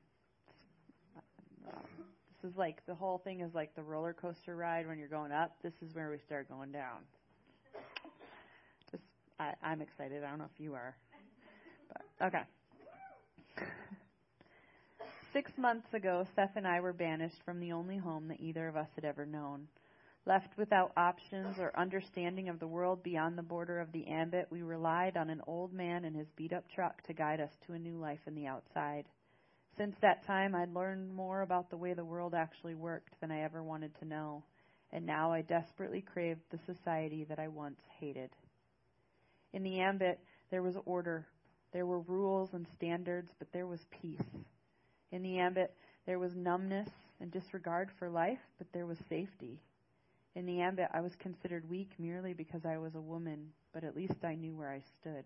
This 2.41 2.51
is 2.51 2.57
like 2.57 2.77
the 2.85 2.95
whole 2.95 3.17
thing 3.17 3.41
is 3.41 3.53
like 3.53 3.75
the 3.75 3.83
roller 3.83 4.13
coaster 4.13 4.55
ride 4.55 4.87
when 4.87 4.99
you're 4.99 5.09
going 5.09 5.33
up. 5.33 5.51
This 5.63 5.73
is 5.81 5.93
where 5.93 6.09
we 6.09 6.17
start 6.25 6.47
going 6.47 6.71
down. 6.71 6.99
Just, 8.89 9.03
I, 9.37 9.51
I'm 9.61 9.81
excited. 9.81 10.23
I 10.23 10.29
don't 10.29 10.39
know 10.39 10.49
if 10.53 10.61
you 10.61 10.75
are. 10.75 10.95
But, 11.91 12.27
okay. 12.27 13.67
Six 15.33 15.51
months 15.57 15.93
ago, 15.93 16.25
Seth 16.37 16.55
and 16.55 16.65
I 16.65 16.79
were 16.79 16.93
banished 16.93 17.43
from 17.43 17.59
the 17.59 17.73
only 17.73 17.97
home 17.97 18.29
that 18.29 18.39
either 18.39 18.69
of 18.69 18.77
us 18.77 18.87
had 18.95 19.03
ever 19.03 19.25
known. 19.25 19.67
Left 20.29 20.55
without 20.59 20.91
options 20.95 21.57
or 21.57 21.71
understanding 21.75 22.49
of 22.49 22.59
the 22.59 22.67
world 22.67 23.01
beyond 23.01 23.35
the 23.35 23.41
border 23.41 23.79
of 23.79 23.91
the 23.91 24.05
ambit, 24.05 24.45
we 24.51 24.61
relied 24.61 25.17
on 25.17 25.27
an 25.31 25.41
old 25.47 25.73
man 25.73 26.05
and 26.05 26.15
his 26.15 26.27
beat 26.35 26.53
up 26.53 26.65
truck 26.69 27.01
to 27.07 27.13
guide 27.13 27.39
us 27.39 27.49
to 27.65 27.73
a 27.73 27.79
new 27.79 27.97
life 27.97 28.19
in 28.27 28.35
the 28.35 28.45
outside. 28.45 29.05
Since 29.75 29.95
that 30.03 30.23
time, 30.27 30.53
I'd 30.53 30.71
learned 30.71 31.15
more 31.15 31.41
about 31.41 31.71
the 31.71 31.77
way 31.77 31.95
the 31.95 32.05
world 32.05 32.35
actually 32.35 32.75
worked 32.75 33.19
than 33.19 33.31
I 33.31 33.41
ever 33.41 33.63
wanted 33.63 33.91
to 34.01 34.05
know. 34.05 34.43
and 34.91 35.03
now 35.03 35.31
I 35.31 35.41
desperately 35.41 36.01
craved 36.01 36.41
the 36.51 36.59
society 36.71 37.23
that 37.23 37.39
I 37.39 37.47
once 37.47 37.79
hated. 37.99 38.29
In 39.53 39.63
the 39.63 39.79
ambit, 39.79 40.19
there 40.51 40.61
was 40.61 40.75
order. 40.85 41.25
There 41.73 41.87
were 41.87 42.01
rules 42.01 42.53
and 42.53 42.67
standards, 42.75 43.31
but 43.39 43.51
there 43.51 43.65
was 43.65 43.83
peace. 43.99 44.29
In 45.11 45.23
the 45.23 45.39
ambit, 45.39 45.73
there 46.05 46.19
was 46.19 46.35
numbness 46.35 46.89
and 47.19 47.31
disregard 47.31 47.89
for 47.97 48.11
life, 48.11 48.39
but 48.59 48.67
there 48.73 48.85
was 48.85 48.99
safety. 49.09 49.59
In 50.35 50.45
the 50.45 50.61
ambit, 50.61 50.89
I 50.93 51.01
was 51.01 51.15
considered 51.15 51.69
weak 51.69 51.91
merely 51.97 52.33
because 52.33 52.65
I 52.65 52.77
was 52.77 52.95
a 52.95 53.01
woman, 53.01 53.51
but 53.73 53.83
at 53.83 53.95
least 53.95 54.23
I 54.23 54.35
knew 54.35 54.55
where 54.55 54.69
I 54.71 54.81
stood. 54.99 55.25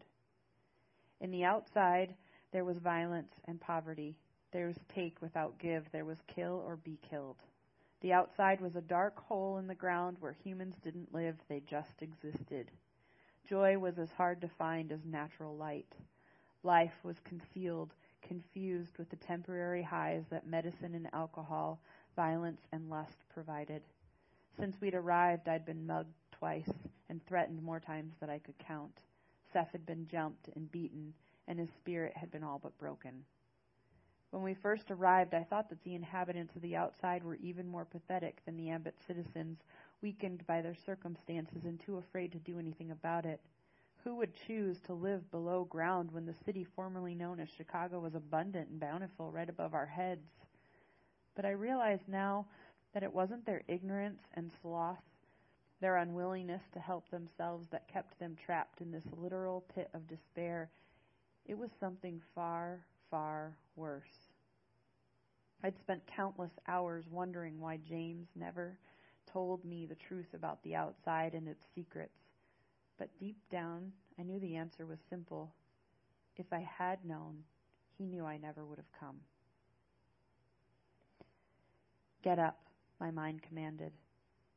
In 1.19 1.31
the 1.31 1.43
outside, 1.43 2.15
there 2.51 2.65
was 2.65 2.77
violence 2.77 3.33
and 3.45 3.59
poverty. 3.59 4.17
There 4.51 4.67
was 4.67 4.77
take 4.93 5.21
without 5.21 5.57
give. 5.59 5.85
There 5.91 6.05
was 6.05 6.17
kill 6.27 6.63
or 6.65 6.77
be 6.77 6.99
killed. 7.09 7.37
The 8.01 8.13
outside 8.13 8.59
was 8.59 8.75
a 8.75 8.81
dark 8.81 9.17
hole 9.17 9.57
in 9.57 9.67
the 9.67 9.75
ground 9.75 10.17
where 10.19 10.35
humans 10.43 10.75
didn't 10.83 11.13
live, 11.13 11.35
they 11.47 11.61
just 11.61 12.01
existed. 12.01 12.69
Joy 13.47 13.77
was 13.77 13.97
as 13.97 14.09
hard 14.11 14.41
to 14.41 14.49
find 14.57 14.91
as 14.91 14.99
natural 15.05 15.55
light. 15.55 15.95
Life 16.63 16.93
was 17.03 17.15
concealed, 17.23 17.93
confused 18.21 18.97
with 18.97 19.09
the 19.09 19.15
temporary 19.17 19.83
highs 19.83 20.23
that 20.29 20.47
medicine 20.47 20.95
and 20.95 21.07
alcohol, 21.13 21.79
violence 22.15 22.61
and 22.71 22.89
lust 22.89 23.17
provided. 23.33 23.81
Since 24.57 24.79
we'd 24.79 24.95
arrived, 24.95 25.47
I'd 25.47 25.65
been 25.65 25.85
mugged 25.87 26.13
twice 26.31 26.71
and 27.09 27.25
threatened 27.25 27.61
more 27.61 27.79
times 27.79 28.13
than 28.19 28.29
I 28.29 28.39
could 28.39 28.57
count. 28.59 28.99
Seth 29.51 29.71
had 29.71 29.85
been 29.85 30.07
jumped 30.07 30.49
and 30.55 30.71
beaten, 30.71 31.13
and 31.47 31.59
his 31.59 31.69
spirit 31.71 32.15
had 32.15 32.31
been 32.31 32.43
all 32.43 32.59
but 32.59 32.77
broken. 32.77 33.25
When 34.31 34.41
we 34.41 34.55
first 34.55 34.89
arrived, 34.89 35.35
I 35.35 35.43
thought 35.43 35.69
that 35.69 35.83
the 35.83 35.93
inhabitants 35.93 36.55
of 36.55 36.63
the 36.63 36.75
outside 36.75 37.23
were 37.23 37.35
even 37.35 37.67
more 37.67 37.85
pathetic 37.85 38.43
than 38.45 38.57
the 38.57 38.69
Ambit 38.71 38.95
citizens, 39.05 39.59
weakened 40.01 40.45
by 40.47 40.61
their 40.61 40.73
circumstances 40.73 41.65
and 41.65 41.79
too 41.79 41.97
afraid 41.97 42.31
to 42.31 42.39
do 42.39 42.57
anything 42.57 42.89
about 42.89 43.25
it. 43.25 43.39
Who 44.03 44.15
would 44.15 44.33
choose 44.33 44.79
to 44.81 44.93
live 44.93 45.29
below 45.29 45.65
ground 45.65 46.11
when 46.11 46.25
the 46.25 46.33
city 46.45 46.63
formerly 46.63 47.13
known 47.13 47.39
as 47.39 47.49
Chicago 47.49 47.99
was 47.99 48.15
abundant 48.15 48.69
and 48.69 48.79
bountiful 48.79 49.31
right 49.31 49.47
above 49.47 49.73
our 49.73 49.85
heads? 49.85 50.27
But 51.35 51.45
I 51.45 51.51
realize 51.51 52.01
now 52.07 52.47
that 52.93 53.03
it 53.03 53.13
wasn't 53.13 53.45
their 53.45 53.63
ignorance 53.67 54.21
and 54.35 54.51
sloth, 54.61 55.01
their 55.81 55.97
unwillingness 55.97 56.61
to 56.73 56.79
help 56.79 57.09
themselves, 57.09 57.67
that 57.71 57.87
kept 57.91 58.17
them 58.19 58.35
trapped 58.45 58.81
in 58.81 58.91
this 58.91 59.03
literal 59.17 59.65
pit 59.73 59.89
of 59.93 60.07
despair. 60.07 60.69
It 61.45 61.57
was 61.57 61.69
something 61.79 62.21
far, 62.33 62.79
far 63.09 63.57
worse. 63.75 64.31
I'd 65.63 65.79
spent 65.79 66.05
countless 66.07 66.51
hours 66.67 67.05
wondering 67.09 67.59
why 67.59 67.79
James 67.87 68.27
never 68.35 68.77
told 69.31 69.63
me 69.65 69.85
the 69.85 69.95
truth 69.95 70.33
about 70.33 70.61
the 70.63 70.75
outside 70.75 71.33
and 71.33 71.47
its 71.47 71.63
secrets. 71.73 72.19
But 72.97 73.09
deep 73.19 73.37
down, 73.51 73.91
I 74.19 74.23
knew 74.23 74.39
the 74.39 74.55
answer 74.55 74.85
was 74.85 74.99
simple. 75.09 75.53
If 76.37 76.45
I 76.51 76.59
had 76.77 77.03
known, 77.05 77.43
he 77.97 78.05
knew 78.05 78.25
I 78.25 78.37
never 78.37 78.65
would 78.65 78.77
have 78.77 78.99
come. 78.99 79.15
Get 82.23 82.39
up, 82.39 82.57
my 82.99 83.11
mind 83.11 83.41
commanded. 83.41 83.91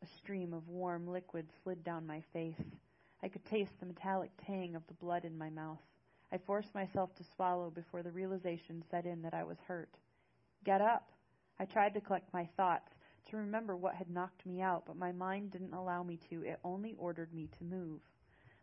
A 0.02 0.06
stream 0.18 0.52
of 0.52 0.68
warm 0.68 1.06
liquid 1.06 1.46
slid 1.62 1.82
down 1.82 2.06
my 2.06 2.22
face. 2.32 2.62
I 3.22 3.28
could 3.28 3.44
taste 3.44 3.72
the 3.80 3.86
metallic 3.86 4.30
tang 4.46 4.74
of 4.74 4.86
the 4.86 4.94
blood 4.94 5.24
in 5.24 5.36
my 5.36 5.50
mouth. 5.50 5.80
I 6.32 6.38
forced 6.38 6.74
myself 6.74 7.14
to 7.16 7.24
swallow 7.34 7.70
before 7.70 8.02
the 8.02 8.10
realization 8.10 8.84
set 8.90 9.06
in 9.06 9.22
that 9.22 9.34
I 9.34 9.44
was 9.44 9.58
hurt. 9.66 9.96
Get 10.64 10.80
up! 10.80 11.10
I 11.58 11.64
tried 11.64 11.94
to 11.94 12.00
collect 12.00 12.32
my 12.34 12.48
thoughts, 12.56 12.92
to 13.30 13.36
remember 13.36 13.76
what 13.76 13.94
had 13.94 14.10
knocked 14.10 14.46
me 14.46 14.60
out, 14.60 14.84
but 14.86 14.96
my 14.96 15.12
mind 15.12 15.50
didn't 15.50 15.72
allow 15.72 16.02
me 16.02 16.18
to. 16.30 16.42
It 16.44 16.60
only 16.64 16.94
ordered 16.98 17.32
me 17.32 17.48
to 17.58 17.64
move. 17.64 18.00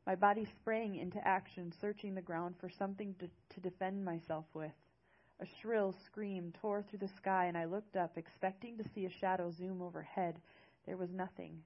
My 0.05 0.15
body 0.15 0.45
sprang 0.45 0.95
into 0.95 1.25
action, 1.27 1.73
searching 1.81 2.13
the 2.13 2.21
ground 2.21 2.55
for 2.59 2.69
something 2.69 3.15
to, 3.19 3.27
to 3.55 3.61
defend 3.61 4.03
myself 4.03 4.45
with. 4.53 4.71
A 5.39 5.45
shrill 5.45 5.93
scream 6.05 6.53
tore 6.61 6.83
through 6.83 6.99
the 6.99 7.07
sky, 7.07 7.45
and 7.45 7.57
I 7.57 7.65
looked 7.65 7.95
up, 7.97 8.17
expecting 8.17 8.77
to 8.77 8.89
see 8.89 9.05
a 9.05 9.09
shadow 9.09 9.51
zoom 9.51 9.81
overhead. 9.81 10.39
There 10.85 10.97
was 10.97 11.11
nothing. 11.11 11.63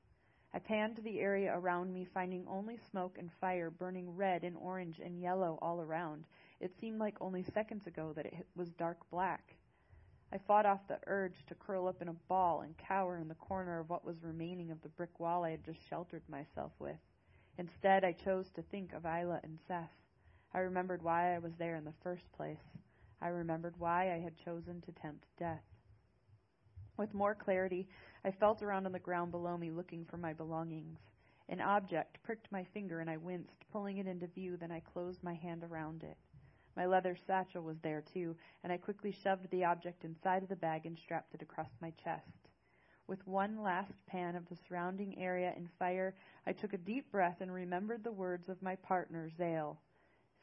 I 0.53 0.59
panned 0.59 0.97
the 0.97 1.19
area 1.19 1.55
around 1.55 1.93
me, 1.93 2.05
finding 2.05 2.47
only 2.47 2.77
smoke 2.89 3.17
and 3.17 3.31
fire 3.41 3.69
burning 3.69 4.15
red 4.15 4.43
and 4.43 4.55
orange 4.57 4.99
and 4.99 5.21
yellow 5.21 5.59
all 5.61 5.81
around. 5.81 6.25
It 6.59 6.71
seemed 6.79 6.99
like 6.99 7.21
only 7.21 7.43
seconds 7.43 7.85
ago 7.85 8.13
that 8.13 8.25
it 8.25 8.47
was 8.55 8.71
dark 8.71 8.97
black. 9.11 9.55
I 10.31 10.37
fought 10.37 10.65
off 10.65 10.87
the 10.87 10.99
urge 11.05 11.45
to 11.47 11.55
curl 11.55 11.87
up 11.87 12.01
in 12.01 12.07
a 12.07 12.13
ball 12.13 12.61
and 12.61 12.77
cower 12.77 13.17
in 13.17 13.27
the 13.27 13.35
corner 13.35 13.79
of 13.79 13.89
what 13.89 14.05
was 14.05 14.23
remaining 14.23 14.71
of 14.71 14.81
the 14.81 14.89
brick 14.89 15.19
wall 15.19 15.43
I 15.43 15.51
had 15.51 15.63
just 15.63 15.87
sheltered 15.87 16.23
myself 16.27 16.71
with. 16.79 16.97
Instead, 17.57 18.03
I 18.03 18.11
chose 18.13 18.49
to 18.51 18.61
think 18.61 18.93
of 18.93 19.05
Isla 19.05 19.39
and 19.43 19.59
Seth. 19.67 19.93
I 20.53 20.59
remembered 20.59 21.03
why 21.03 21.35
I 21.35 21.39
was 21.39 21.53
there 21.57 21.75
in 21.75 21.85
the 21.85 21.93
first 22.01 22.31
place. 22.33 22.57
I 23.21 23.29
remembered 23.29 23.75
why 23.77 24.13
I 24.13 24.19
had 24.19 24.37
chosen 24.37 24.81
to 24.81 24.91
tempt 24.91 25.25
death. 25.37 25.63
With 26.97 27.13
more 27.13 27.35
clarity, 27.35 27.87
I 28.23 28.31
felt 28.31 28.63
around 28.63 28.85
on 28.85 28.91
the 28.91 28.99
ground 28.99 29.31
below 29.31 29.57
me 29.57 29.71
looking 29.71 30.05
for 30.05 30.17
my 30.17 30.33
belongings. 30.33 30.99
An 31.49 31.61
object 31.61 32.21
pricked 32.23 32.51
my 32.51 32.63
finger 32.63 32.99
and 32.99 33.09
I 33.09 33.17
winced, 33.17 33.65
pulling 33.71 33.97
it 33.97 34.07
into 34.07 34.27
view, 34.27 34.57
then 34.57 34.71
I 34.71 34.81
closed 34.81 35.23
my 35.23 35.33
hand 35.33 35.63
around 35.63 36.03
it. 36.03 36.17
My 36.75 36.85
leather 36.85 37.15
satchel 37.15 37.63
was 37.63 37.79
there 37.79 38.01
too, 38.01 38.35
and 38.63 38.71
I 38.71 38.77
quickly 38.77 39.11
shoved 39.11 39.49
the 39.49 39.63
object 39.63 40.03
inside 40.03 40.43
of 40.43 40.49
the 40.49 40.55
bag 40.55 40.85
and 40.85 40.97
strapped 40.97 41.33
it 41.33 41.41
across 41.41 41.71
my 41.81 41.91
chest. 42.03 42.49
With 43.07 43.25
one 43.25 43.63
last 43.63 43.93
pan 44.05 44.35
of 44.35 44.47
the 44.49 44.57
surrounding 44.67 45.17
area 45.17 45.53
in 45.55 45.69
fire, 45.79 46.13
I 46.45 46.51
took 46.51 46.73
a 46.73 46.77
deep 46.77 47.09
breath 47.11 47.37
and 47.39 47.51
remembered 47.51 48.03
the 48.03 48.11
words 48.11 48.49
of 48.49 48.61
my 48.61 48.75
partner, 48.75 49.29
Zale. 49.29 49.79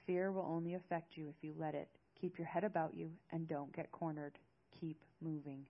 Fear 0.07 0.33
will 0.33 0.47
only 0.49 0.75
affect 0.75 1.17
you 1.17 1.29
if 1.29 1.37
you 1.43 1.55
let 1.57 1.75
it. 1.75 1.91
Keep 2.25 2.39
your 2.39 2.47
head 2.47 2.65
about 2.65 2.95
you 2.95 3.11
and 3.33 3.47
don't 3.47 3.77
get 3.77 3.93
cornered. 3.93 4.39
Keep 4.81 4.97
moving. 5.21 5.67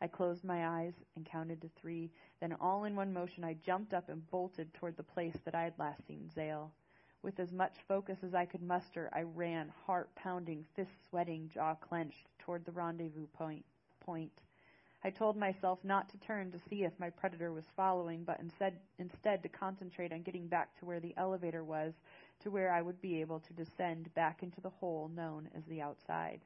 I 0.00 0.06
closed 0.06 0.42
my 0.42 0.66
eyes 0.66 0.94
and 1.14 1.26
counted 1.26 1.60
to 1.60 1.68
three. 1.78 2.10
Then, 2.40 2.56
all 2.58 2.84
in 2.84 2.96
one 2.96 3.12
motion, 3.12 3.44
I 3.44 3.58
jumped 3.66 3.92
up 3.92 4.08
and 4.08 4.26
bolted 4.30 4.72
toward 4.72 4.96
the 4.96 5.02
place 5.02 5.36
that 5.44 5.54
I 5.54 5.64
had 5.64 5.78
last 5.78 6.06
seen 6.06 6.30
Zale. 6.34 6.72
With 7.22 7.38
as 7.38 7.52
much 7.52 7.74
focus 7.86 8.16
as 8.22 8.32
I 8.32 8.46
could 8.46 8.62
muster, 8.62 9.10
I 9.12 9.24
ran, 9.24 9.70
heart 9.84 10.08
pounding, 10.14 10.64
fist 10.74 11.06
sweating, 11.10 11.50
jaw 11.52 11.74
clenched, 11.74 12.28
toward 12.38 12.64
the 12.64 12.72
rendezvous 12.72 13.26
point. 13.34 13.66
point. 14.00 14.32
I 15.04 15.10
told 15.10 15.36
myself 15.36 15.80
not 15.84 16.08
to 16.08 16.16
turn 16.16 16.50
to 16.52 16.58
see 16.70 16.84
if 16.84 16.98
my 16.98 17.10
predator 17.10 17.52
was 17.52 17.66
following, 17.76 18.24
but 18.24 18.40
instead, 18.40 18.78
instead 18.98 19.42
to 19.42 19.50
concentrate 19.50 20.14
on 20.14 20.22
getting 20.22 20.48
back 20.48 20.74
to 20.78 20.86
where 20.86 21.00
the 21.00 21.12
elevator 21.18 21.62
was, 21.62 21.92
to 22.44 22.50
where 22.50 22.72
I 22.72 22.82
would 22.82 23.00
be 23.00 23.20
able 23.20 23.40
to 23.40 23.52
descend 23.52 24.14
back 24.14 24.42
into 24.42 24.60
the 24.60 24.70
hole 24.70 25.10
known 25.14 25.48
as 25.56 25.64
the 25.64 25.82
outside. 25.82 26.40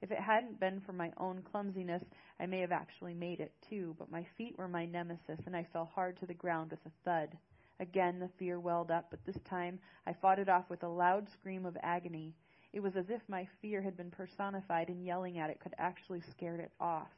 If 0.00 0.12
it 0.12 0.20
hadn't 0.20 0.60
been 0.60 0.80
for 0.80 0.92
my 0.92 1.12
own 1.18 1.42
clumsiness, 1.42 2.04
I 2.38 2.46
may 2.46 2.60
have 2.60 2.72
actually 2.72 3.14
made 3.14 3.40
it, 3.40 3.52
too, 3.68 3.96
but 3.98 4.10
my 4.10 4.24
feet 4.36 4.56
were 4.56 4.68
my 4.68 4.86
nemesis, 4.86 5.40
and 5.44 5.56
I 5.56 5.66
fell 5.72 5.90
hard 5.92 6.16
to 6.18 6.26
the 6.26 6.34
ground 6.34 6.70
with 6.70 6.86
a 6.86 6.90
thud. 7.04 7.36
Again 7.80 8.18
the 8.18 8.30
fear 8.38 8.58
welled 8.60 8.90
up, 8.90 9.06
but 9.10 9.24
this 9.26 9.40
time 9.44 9.78
I 10.06 10.12
fought 10.12 10.38
it 10.38 10.48
off 10.48 10.70
with 10.70 10.82
a 10.84 10.88
loud 10.88 11.28
scream 11.28 11.66
of 11.66 11.76
agony. 11.82 12.34
It 12.72 12.80
was 12.80 12.96
as 12.96 13.10
if 13.10 13.22
my 13.28 13.48
fear 13.60 13.82
had 13.82 13.96
been 13.96 14.10
personified, 14.10 14.88
and 14.88 15.04
yelling 15.04 15.38
at 15.38 15.50
it 15.50 15.60
could 15.60 15.74
actually 15.78 16.22
scare 16.30 16.56
it 16.56 16.70
off. 16.80 17.10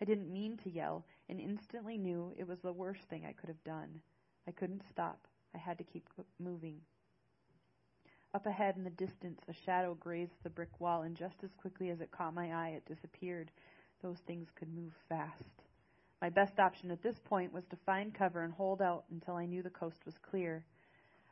I 0.00 0.04
didn't 0.04 0.32
mean 0.32 0.58
to 0.58 0.70
yell, 0.70 1.06
and 1.28 1.40
instantly 1.40 1.96
knew 1.96 2.32
it 2.38 2.46
was 2.46 2.60
the 2.60 2.72
worst 2.72 3.02
thing 3.08 3.24
I 3.24 3.32
could 3.32 3.48
have 3.48 3.64
done. 3.64 4.00
I 4.46 4.50
couldn't 4.50 4.82
stop. 4.90 5.26
I 5.54 5.58
had 5.58 5.78
to 5.78 5.84
keep 5.84 6.06
moving. 6.38 6.80
Up 8.34 8.44
ahead 8.44 8.76
in 8.76 8.84
the 8.84 8.90
distance, 8.90 9.40
a 9.48 9.54
shadow 9.64 9.94
grazed 9.94 10.34
the 10.42 10.50
brick 10.50 10.80
wall, 10.80 11.02
and 11.02 11.16
just 11.16 11.36
as 11.42 11.50
quickly 11.54 11.88
as 11.90 12.00
it 12.00 12.10
caught 12.10 12.34
my 12.34 12.52
eye, 12.52 12.70
it 12.76 12.84
disappeared. 12.84 13.50
Those 14.02 14.18
things 14.26 14.48
could 14.54 14.68
move 14.68 14.92
fast. 15.08 15.62
My 16.20 16.28
best 16.28 16.58
option 16.58 16.90
at 16.90 17.02
this 17.02 17.18
point 17.24 17.52
was 17.52 17.64
to 17.70 17.76
find 17.86 18.14
cover 18.14 18.42
and 18.42 18.52
hold 18.52 18.82
out 18.82 19.04
until 19.10 19.36
I 19.36 19.46
knew 19.46 19.62
the 19.62 19.70
coast 19.70 20.04
was 20.04 20.18
clear. 20.18 20.64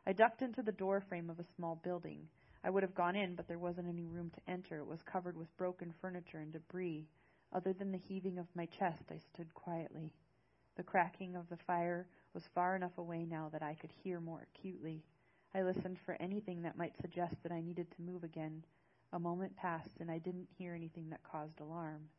I 0.06 0.12
ducked 0.12 0.40
into 0.40 0.62
the 0.62 0.72
door 0.72 1.00
frame 1.00 1.28
of 1.28 1.38
a 1.38 1.54
small 1.56 1.80
building. 1.84 2.28
I 2.64 2.70
would 2.70 2.82
have 2.82 2.94
gone 2.94 3.14
in, 3.14 3.34
but 3.34 3.46
there 3.46 3.58
wasn't 3.58 3.88
any 3.88 4.06
room 4.06 4.30
to 4.30 4.50
enter. 4.50 4.78
It 4.78 4.86
was 4.86 5.02
covered 5.02 5.36
with 5.36 5.56
broken 5.58 5.92
furniture 6.00 6.38
and 6.38 6.52
debris. 6.52 7.06
Other 7.52 7.72
than 7.72 7.92
the 7.92 7.98
heaving 7.98 8.38
of 8.38 8.46
my 8.54 8.66
chest, 8.66 9.04
I 9.10 9.18
stood 9.34 9.52
quietly. 9.54 10.12
The 10.76 10.82
cracking 10.82 11.36
of 11.36 11.48
the 11.48 11.58
fire 11.66 12.06
was 12.32 12.48
far 12.54 12.74
enough 12.74 12.96
away 12.96 13.24
now 13.24 13.50
that 13.52 13.62
I 13.62 13.74
could 13.74 13.92
hear 14.02 14.18
more 14.20 14.46
acutely. 14.54 15.02
I 15.56 15.62
listened 15.62 15.98
for 16.04 16.18
anything 16.20 16.60
that 16.62 16.76
might 16.76 17.00
suggest 17.00 17.34
that 17.42 17.50
I 17.50 17.62
needed 17.62 17.86
to 17.92 18.02
move 18.02 18.24
again. 18.24 18.62
A 19.14 19.18
moment 19.18 19.56
passed, 19.56 20.00
and 20.00 20.10
I 20.10 20.18
didn't 20.18 20.48
hear 20.58 20.74
anything 20.74 21.08
that 21.08 21.22
caused 21.22 21.60
alarm. 21.60 22.10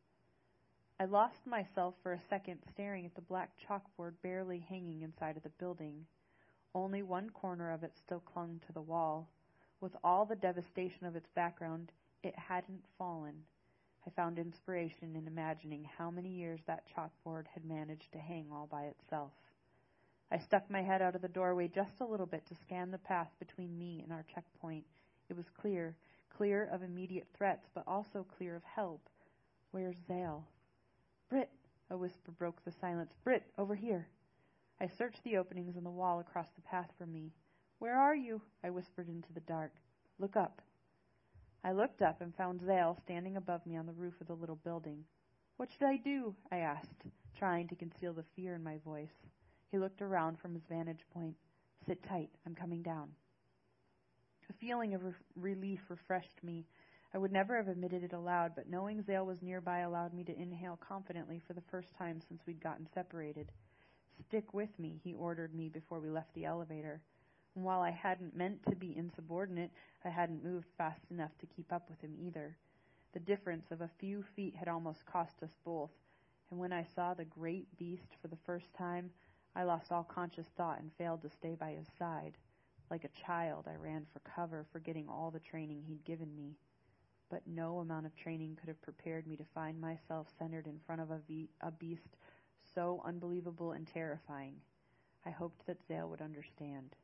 I 0.98 1.04
lost 1.04 1.46
myself 1.46 1.94
for 2.02 2.12
a 2.12 2.20
second 2.28 2.58
staring 2.72 3.06
at 3.06 3.14
the 3.14 3.20
black 3.20 3.52
chalkboard 3.64 4.14
barely 4.24 4.58
hanging 4.68 5.02
inside 5.02 5.36
of 5.36 5.44
the 5.44 5.50
building. 5.50 6.04
Only 6.74 7.02
one 7.02 7.30
corner 7.30 7.70
of 7.70 7.84
it 7.84 7.92
still 7.96 8.18
clung 8.18 8.60
to 8.66 8.72
the 8.72 8.82
wall. 8.82 9.28
With 9.80 9.94
all 10.02 10.24
the 10.24 10.34
devastation 10.34 11.06
of 11.06 11.14
its 11.14 11.28
background, 11.36 11.92
it 12.24 12.36
hadn't 12.36 12.82
fallen. 12.98 13.44
I 14.04 14.10
found 14.10 14.40
inspiration 14.40 15.14
in 15.14 15.28
imagining 15.28 15.88
how 15.96 16.10
many 16.10 16.30
years 16.30 16.58
that 16.66 16.88
chalkboard 16.88 17.46
had 17.54 17.64
managed 17.64 18.10
to 18.14 18.18
hang 18.18 18.46
all 18.52 18.66
by 18.66 18.86
itself. 18.86 19.30
I 20.30 20.38
stuck 20.38 20.70
my 20.70 20.82
head 20.82 21.00
out 21.00 21.14
of 21.14 21.22
the 21.22 21.28
doorway 21.28 21.68
just 21.68 22.00
a 22.00 22.04
little 22.04 22.26
bit 22.26 22.46
to 22.46 22.54
scan 22.54 22.90
the 22.90 22.98
path 22.98 23.30
between 23.38 23.78
me 23.78 24.00
and 24.02 24.12
our 24.12 24.24
checkpoint. 24.34 24.84
It 25.30 25.36
was 25.36 25.48
clear, 25.48 25.96
clear 26.36 26.68
of 26.70 26.82
immediate 26.82 27.26
threats, 27.34 27.68
but 27.74 27.84
also 27.86 28.26
clear 28.36 28.54
of 28.54 28.62
help. 28.64 29.08
Where's 29.70 29.96
Zale? 30.06 30.46
Britt! 31.30 31.50
A 31.90 31.96
whisper 31.96 32.30
broke 32.32 32.62
the 32.64 32.72
silence. 32.72 33.14
Britt, 33.24 33.44
over 33.56 33.74
here! 33.74 34.06
I 34.80 34.86
searched 34.86 35.24
the 35.24 35.38
openings 35.38 35.76
in 35.76 35.84
the 35.84 35.90
wall 35.90 36.20
across 36.20 36.48
the 36.50 36.62
path 36.62 36.90
from 36.98 37.12
me. 37.12 37.32
Where 37.78 37.96
are 37.96 38.14
you? 38.14 38.42
I 38.62 38.70
whispered 38.70 39.08
into 39.08 39.32
the 39.32 39.40
dark. 39.40 39.72
Look 40.18 40.36
up. 40.36 40.60
I 41.64 41.72
looked 41.72 42.02
up 42.02 42.20
and 42.20 42.34
found 42.34 42.60
Zale 42.60 42.98
standing 43.02 43.36
above 43.36 43.64
me 43.66 43.76
on 43.76 43.86
the 43.86 43.92
roof 43.92 44.20
of 44.20 44.26
the 44.26 44.34
little 44.34 44.56
building. 44.56 45.04
What 45.56 45.70
should 45.70 45.86
I 45.88 45.96
do? 45.96 46.34
I 46.52 46.58
asked, 46.58 47.04
trying 47.36 47.66
to 47.68 47.74
conceal 47.74 48.12
the 48.12 48.24
fear 48.36 48.54
in 48.54 48.62
my 48.62 48.76
voice. 48.84 49.26
He 49.70 49.78
looked 49.78 50.02
around 50.02 50.38
from 50.38 50.54
his 50.54 50.62
vantage 50.68 51.04
point. 51.12 51.36
Sit 51.86 52.02
tight. 52.02 52.30
I'm 52.46 52.54
coming 52.54 52.82
down. 52.82 53.10
A 54.48 54.52
feeling 54.54 54.94
of 54.94 55.04
re- 55.04 55.12
relief 55.36 55.80
refreshed 55.88 56.42
me. 56.42 56.66
I 57.14 57.18
would 57.18 57.32
never 57.32 57.56
have 57.56 57.68
admitted 57.68 58.02
it 58.02 58.12
aloud, 58.12 58.52
but 58.54 58.68
knowing 58.68 59.02
Zale 59.02 59.26
was 59.26 59.42
nearby 59.42 59.80
allowed 59.80 60.12
me 60.14 60.24
to 60.24 60.40
inhale 60.40 60.78
confidently 60.86 61.40
for 61.46 61.52
the 61.52 61.62
first 61.70 61.94
time 61.96 62.20
since 62.26 62.42
we'd 62.46 62.62
gotten 62.62 62.86
separated. 62.94 63.52
Stick 64.26 64.52
with 64.52 64.78
me, 64.78 65.00
he 65.04 65.14
ordered 65.14 65.54
me 65.54 65.68
before 65.68 66.00
we 66.00 66.10
left 66.10 66.34
the 66.34 66.44
elevator. 66.44 67.00
And 67.54 67.64
while 67.64 67.80
I 67.80 67.90
hadn't 67.90 68.36
meant 68.36 68.64
to 68.66 68.76
be 68.76 68.96
insubordinate, 68.96 69.70
I 70.04 70.08
hadn't 70.08 70.44
moved 70.44 70.66
fast 70.76 71.00
enough 71.10 71.36
to 71.40 71.46
keep 71.46 71.72
up 71.72 71.88
with 71.88 72.00
him 72.00 72.14
either. 72.18 72.56
The 73.12 73.20
difference 73.20 73.70
of 73.70 73.80
a 73.80 73.90
few 73.98 74.22
feet 74.36 74.54
had 74.54 74.68
almost 74.68 75.06
cost 75.06 75.42
us 75.42 75.50
both, 75.64 75.90
and 76.50 76.60
when 76.60 76.72
I 76.72 76.86
saw 76.94 77.14
the 77.14 77.24
great 77.24 77.66
beast 77.78 78.16
for 78.20 78.28
the 78.28 78.38
first 78.44 78.72
time, 78.76 79.10
I 79.54 79.64
lost 79.64 79.92
all 79.92 80.04
conscious 80.04 80.46
thought 80.56 80.80
and 80.80 80.92
failed 80.92 81.22
to 81.22 81.30
stay 81.30 81.54
by 81.54 81.72
his 81.72 81.88
side. 81.98 82.36
Like 82.90 83.04
a 83.04 83.26
child, 83.26 83.66
I 83.68 83.74
ran 83.76 84.06
for 84.12 84.20
cover, 84.20 84.66
forgetting 84.72 85.08
all 85.08 85.30
the 85.30 85.40
training 85.40 85.82
he'd 85.82 86.04
given 86.04 86.34
me. 86.34 86.56
But 87.30 87.46
no 87.46 87.78
amount 87.80 88.06
of 88.06 88.16
training 88.16 88.56
could 88.56 88.68
have 88.68 88.80
prepared 88.82 89.26
me 89.26 89.36
to 89.36 89.44
find 89.54 89.80
myself 89.80 90.28
centered 90.38 90.66
in 90.66 90.80
front 90.86 91.00
of 91.02 91.10
a, 91.10 91.18
ve- 91.28 91.50
a 91.60 91.70
beast 91.70 92.16
so 92.74 93.02
unbelievable 93.04 93.72
and 93.72 93.86
terrifying. 93.86 94.54
I 95.26 95.30
hoped 95.30 95.66
that 95.66 95.82
Zale 95.86 96.08
would 96.08 96.22
understand. 96.22 96.96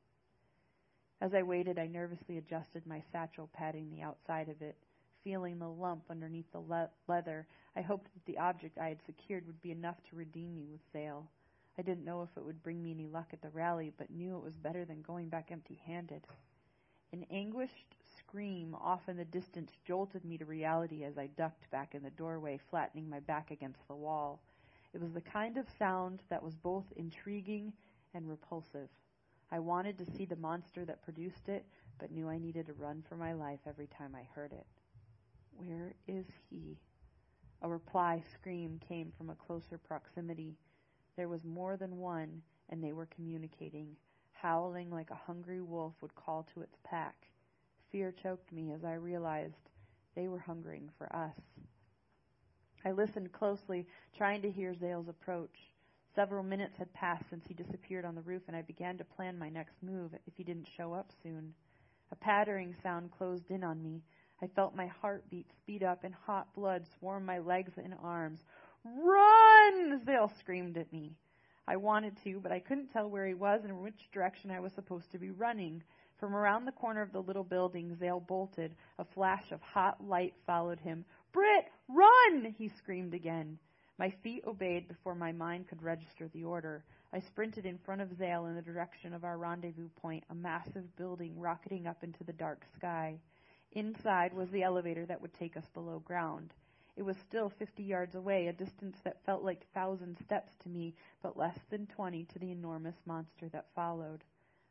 As 1.20 1.34
I 1.34 1.42
waited, 1.42 1.78
I 1.78 1.86
nervously 1.86 2.38
adjusted 2.38 2.86
my 2.86 3.03
satchel, 3.12 3.49
patting 3.53 3.90
the 3.90 4.03
outside 4.03 4.49
of 4.49 4.62
it. 4.62 4.76
Feeling 5.22 5.59
the 5.59 5.68
lump 5.68 6.05
underneath 6.11 6.51
the 6.53 6.61
le- 6.61 6.90
leather, 7.09 7.47
I 7.76 7.80
hoped 7.80 8.12
that 8.14 8.24
the 8.26 8.38
object 8.38 8.78
I 8.78 8.88
had 8.88 9.03
secured 9.07 9.47
would 9.47 9.61
be 9.62 9.70
enough 9.70 9.97
to 10.11 10.16
redeem 10.16 10.55
me 10.55 10.68
with 10.70 10.80
Zale. 10.92 11.26
I 11.79 11.83
didn't 11.83 12.05
know 12.05 12.22
if 12.22 12.37
it 12.37 12.45
would 12.45 12.62
bring 12.62 12.83
me 12.83 12.93
any 12.93 13.07
luck 13.07 13.31
at 13.33 13.43
the 13.43 13.51
rally, 13.51 13.93
but 13.97 14.11
knew 14.11 14.37
it 14.37 14.45
was 14.45 14.57
better 14.57 14.85
than 14.85 15.03
going 15.03 15.29
back 15.29 15.51
empty 15.51 15.81
handed. 15.87 16.27
An 17.12 17.27
anguished 17.31 17.95
scream 18.18 18.75
off 18.75 19.09
in 19.09 19.16
the 19.16 19.25
distance 19.25 19.72
jolted 19.85 20.25
me 20.25 20.39
to 20.39 20.45
reality 20.45 21.05
as 21.05 21.18
I 21.18 21.29
ducked 21.29 21.70
back 21.70 21.95
in 21.95 22.03
the 22.03 22.11
doorway, 22.11 22.59
flattening 22.70 23.09
my 23.09 23.20
back 23.20 23.51
against 23.51 23.87
the 23.89 23.95
wall. 23.95 24.41
It 24.93 25.01
was 25.01 25.12
the 25.12 25.20
kind 25.20 25.57
of 25.57 25.66
sound 25.79 26.22
that 26.29 26.43
was 26.43 26.55
both 26.55 26.85
intriguing 26.97 27.72
and 28.14 28.29
repulsive. 28.29 28.89
I 29.51 29.59
wanted 29.59 29.99
to 29.99 30.11
see 30.16 30.25
the 30.25 30.37
monster 30.37 30.85
that 30.85 31.03
produced 31.03 31.49
it, 31.49 31.64
but 31.99 32.11
knew 32.11 32.29
I 32.29 32.39
needed 32.39 32.66
to 32.66 32.72
run 32.72 33.03
for 33.09 33.16
my 33.16 33.33
life 33.33 33.61
every 33.66 33.87
time 33.87 34.14
I 34.14 34.27
heard 34.35 34.53
it. 34.53 34.66
Where 35.57 35.95
is 36.09 36.27
he? 36.51 36.77
A 37.62 37.68
reply 37.68 38.22
scream 38.33 38.81
came 38.89 39.12
from 39.16 39.31
a 39.31 39.35
closer 39.35 39.79
proximity. 39.79 40.57
There 41.17 41.29
was 41.29 41.45
more 41.45 41.77
than 41.77 41.99
one, 41.99 42.43
and 42.71 42.83
they 42.83 42.93
were 42.93 43.07
communicating, 43.07 43.97
howling 44.33 44.91
like 44.91 45.11
a 45.11 45.15
hungry 45.27 45.61
wolf 45.61 45.95
would 46.01 46.15
call 46.15 46.47
to 46.55 46.62
its 46.62 46.77
pack. 46.83 47.15
Fear 47.91 48.12
choked 48.12 48.53
me 48.53 48.73
as 48.73 48.85
I 48.85 48.95
realized 48.95 49.71
they 50.17 50.29
were 50.29 50.41
hungering 50.41 50.91
for 50.99 51.15
us. 51.15 51.37
I 52.85 52.91
listened 52.91 53.33
closely, 53.33 53.87
trying 54.17 54.43
to 54.43 54.51
hear 54.51 54.75
Zale's 54.75 55.09
approach. 55.09 55.73
Several 56.15 56.43
minutes 56.43 56.77
had 56.77 56.93
passed 56.93 57.25
since 57.31 57.47
he 57.47 57.55
disappeared 57.55 58.05
on 58.05 58.15
the 58.15 58.23
roof, 58.23 58.43
and 58.47 58.57
I 58.57 58.62
began 58.62 58.99
to 58.99 59.05
plan 59.05 59.39
my 59.39 59.49
next 59.49 59.83
move 59.83 60.12
if 60.27 60.37
he 60.37 60.45
didn't 60.45 60.69
show 60.77 60.93
up 60.93 61.11
soon. 61.23 61.55
A 62.12 62.17
pattering 62.17 62.75
sound 62.83 63.11
closed 63.11 63.51
in 63.51 63.65
on 63.65 63.83
me. 63.83 64.03
I 64.43 64.49
felt 64.49 64.77
my 64.77 64.87
heartbeat 64.87 65.51
speed 65.57 65.83
up 65.83 66.05
and 66.05 66.15
hot 66.15 66.53
blood 66.55 66.87
swarm 66.99 67.25
my 67.25 67.39
legs 67.39 67.73
and 67.83 67.95
arms. 68.03 68.45
Run! 68.85 70.05
Zale 70.05 70.28
screamed 70.39 70.76
at 70.76 70.93
me. 70.93 71.16
I 71.66 71.76
wanted 71.76 72.18
to, 72.24 72.39
but 72.41 72.53
I 72.53 72.61
couldn't 72.61 72.89
tell 72.89 73.09
where 73.09 73.26
he 73.26 73.32
was 73.32 73.64
and 73.64 73.80
which 73.80 74.11
direction 74.12 74.51
I 74.51 74.61
was 74.61 74.74
supposed 74.74 75.11
to 75.12 75.18
be 75.18 75.30
running. 75.30 75.82
From 76.18 76.37
around 76.37 76.66
the 76.66 76.72
corner 76.72 77.01
of 77.01 77.12
the 77.12 77.22
little 77.22 77.45
building, 77.45 77.97
Zale 77.97 78.20
bolted. 78.20 78.76
A 78.99 79.05
flash 79.05 79.53
of 79.53 79.62
hot 79.62 80.07
light 80.07 80.35
followed 80.47 80.80
him. 80.80 81.07
Britt, 81.32 81.70
run! 81.89 82.55
he 82.59 82.68
screamed 82.68 83.14
again. 83.14 83.59
My 83.99 84.11
feet 84.11 84.45
obeyed 84.47 84.87
before 84.87 85.14
my 85.14 85.32
mind 85.32 85.66
could 85.68 85.82
register 85.82 86.28
the 86.28 86.45
order. 86.45 86.85
I 87.12 87.20
sprinted 87.20 87.64
in 87.64 87.78
front 87.78 88.03
of 88.03 88.16
Zale 88.18 88.47
in 88.47 88.55
the 88.55 88.62
direction 88.62 89.14
of 89.14 89.24
our 89.24 89.39
rendezvous 89.39 89.89
point, 89.89 90.24
a 90.28 90.35
massive 90.35 90.95
building 90.97 91.39
rocketing 91.41 91.87
up 91.87 92.05
into 92.05 92.24
the 92.24 92.32
dark 92.32 92.66
sky. 92.76 93.18
Inside 93.72 94.35
was 94.35 94.51
the 94.51 94.62
elevator 94.62 95.07
that 95.07 95.22
would 95.22 95.32
take 95.32 95.57
us 95.57 95.68
below 95.72 96.01
ground. 96.01 96.53
It 96.97 97.03
was 97.03 97.16
still 97.28 97.51
fifty 97.51 97.82
yards 97.82 98.14
away, 98.14 98.47
a 98.47 98.53
distance 98.53 98.97
that 99.03 99.24
felt 99.26 99.42
like 99.42 99.66
thousand 99.72 100.16
steps 100.24 100.53
to 100.62 100.68
me, 100.68 100.95
but 101.22 101.36
less 101.36 101.59
than 101.70 101.86
twenty 101.88 102.24
to 102.24 102.38
the 102.38 102.53
enormous 102.53 102.95
monster 103.05 103.49
that 103.49 103.66
followed. 103.74 104.22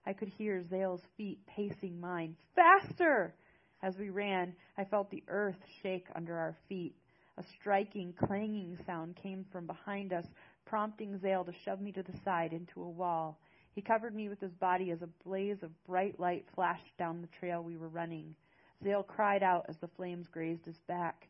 I 0.06 0.14
could 0.14 0.30
hear 0.30 0.64
Zale's 0.70 1.04
feet 1.18 1.46
pacing 1.48 2.00
mine. 2.00 2.38
Faster! 2.56 3.34
As 3.82 3.98
we 3.98 4.10
ran, 4.10 4.56
I 4.78 4.86
felt 4.86 5.12
the 5.12 5.24
earth 5.28 5.60
shake 5.82 6.08
under 6.16 6.38
our 6.38 6.56
feet. 6.70 6.96
A 7.38 7.44
striking, 7.60 8.14
clanging 8.14 8.78
sound 8.86 9.18
came 9.18 9.46
from 9.52 9.66
behind 9.66 10.14
us, 10.14 10.26
prompting 10.66 11.20
Zale 11.20 11.44
to 11.44 11.54
shove 11.66 11.82
me 11.82 11.92
to 11.92 12.04
the 12.04 12.18
side 12.24 12.54
into 12.54 12.82
a 12.82 12.90
wall. 12.90 13.40
He 13.74 13.82
covered 13.82 14.16
me 14.16 14.30
with 14.30 14.40
his 14.40 14.54
body 14.54 14.92
as 14.92 15.02
a 15.02 15.10
blaze 15.26 15.62
of 15.64 15.84
bright 15.84 16.20
light 16.20 16.46
flashed 16.56 16.96
down 16.98 17.22
the 17.22 17.40
trail 17.40 17.62
we 17.62 17.76
were 17.76 17.90
running. 17.90 18.36
Zale 18.82 19.04
cried 19.04 19.44
out 19.44 19.66
as 19.68 19.78
the 19.78 19.88
flames 19.90 20.28
grazed 20.28 20.66
his 20.66 20.80
back. 20.88 21.28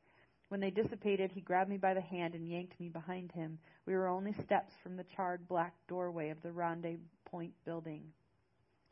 When 0.50 0.60
they 0.60 0.70
dissipated, 0.70 1.32
he 1.32 1.42
grabbed 1.42 1.70
me 1.70 1.78
by 1.78 1.94
the 1.94 2.02
hand 2.02 2.36
and 2.36 2.48
yanked 2.48 2.80
me 2.80 2.90
behind 2.90 3.32
him. 3.32 3.60
We 3.86 3.94
were 3.94 4.08
only 4.08 4.34
steps 4.34 4.74
from 4.84 4.96
the 4.96 5.04
charred 5.04 5.48
black 5.48 5.74
doorway 5.88 6.30
of 6.30 6.42
the 6.42 6.52
Rendezvous 6.52 7.04
Point 7.26 7.54
building. 7.66 8.14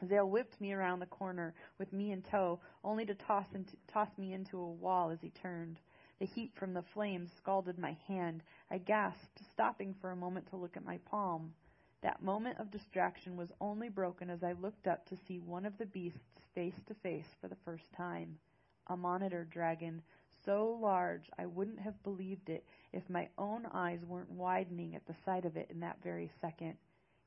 Zale 0.07 0.29
whipped 0.29 0.59
me 0.59 0.73
around 0.73 0.99
the 0.99 1.05
corner 1.05 1.53
with 1.77 1.93
me 1.93 2.11
in 2.11 2.23
tow, 2.23 2.59
only 2.83 3.05
to 3.05 3.13
toss, 3.13 3.45
into, 3.53 3.77
toss 3.87 4.09
me 4.17 4.33
into 4.33 4.57
a 4.57 4.71
wall 4.71 5.11
as 5.11 5.21
he 5.21 5.29
turned. 5.29 5.79
The 6.19 6.25
heat 6.25 6.51
from 6.55 6.73
the 6.73 6.81
flames 6.81 7.31
scalded 7.37 7.77
my 7.77 7.95
hand. 8.07 8.43
I 8.69 8.79
gasped, 8.79 9.39
stopping 9.51 9.93
for 10.01 10.11
a 10.11 10.15
moment 10.15 10.47
to 10.49 10.55
look 10.55 10.75
at 10.77 10.85
my 10.85 10.97
palm. 10.99 11.53
That 12.01 12.23
moment 12.23 12.59
of 12.59 12.71
distraction 12.71 13.37
was 13.37 13.51
only 13.61 13.89
broken 13.89 14.29
as 14.29 14.43
I 14.43 14.53
looked 14.53 14.87
up 14.87 15.05
to 15.07 15.17
see 15.27 15.39
one 15.39 15.65
of 15.65 15.77
the 15.77 15.85
beasts 15.85 16.41
face 16.55 16.81
to 16.87 16.95
face 16.95 17.35
for 17.39 17.47
the 17.47 17.57
first 17.63 17.91
time. 17.93 18.39
A 18.87 18.97
monitor 18.97 19.45
dragon 19.45 20.01
so 20.45 20.77
large 20.81 21.29
I 21.37 21.45
wouldn't 21.45 21.79
have 21.79 22.01
believed 22.03 22.49
it 22.49 22.65
if 22.93 23.09
my 23.09 23.29
own 23.37 23.65
eyes 23.73 24.05
weren't 24.05 24.31
widening 24.31 24.95
at 24.95 25.05
the 25.05 25.15
sight 25.25 25.45
of 25.45 25.57
it 25.57 25.69
in 25.69 25.79
that 25.81 26.01
very 26.03 26.29
second. 26.41 26.77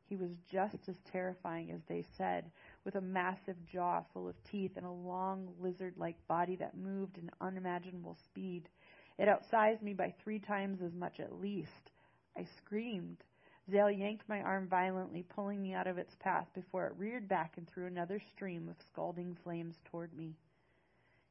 He 0.07 0.17
was 0.17 0.37
just 0.51 0.89
as 0.89 0.97
terrifying 1.11 1.71
as 1.71 1.81
they 1.89 2.03
said, 2.17 2.51
with 2.85 2.97
a 2.97 3.01
massive 3.01 3.57
jaw 3.65 4.03
full 4.13 4.29
of 4.29 4.45
teeth 4.45 4.77
and 4.77 4.85
a 4.85 4.91
long 4.91 5.49
lizard 5.59 5.95
like 5.97 6.27
body 6.29 6.57
that 6.57 6.77
moved 6.77 7.17
in 7.17 7.31
unimaginable 7.41 8.17
speed. 8.25 8.69
It 9.19 9.29
outsized 9.29 9.83
me 9.83 9.95
by 9.95 10.11
three 10.11 10.39
times 10.39 10.83
as 10.83 10.95
much 10.95 11.21
at 11.21 11.41
least. 11.41 11.91
I 12.37 12.45
screamed. 12.45 13.25
Zale 13.71 13.91
yanked 13.91 14.29
my 14.29 14.43
arm 14.43 14.69
violently, 14.69 15.23
pulling 15.23 15.63
me 15.63 15.73
out 15.73 15.87
of 15.87 15.97
its 15.97 16.15
path 16.17 16.49
before 16.55 16.87
it 16.87 16.99
reared 16.99 17.29
back 17.29 17.57
and 17.57 17.67
threw 17.67 17.87
another 17.87 18.21
stream 18.21 18.69
of 18.69 18.77
scalding 18.83 19.35
flames 19.43 19.81
toward 19.87 20.13
me. 20.13 20.37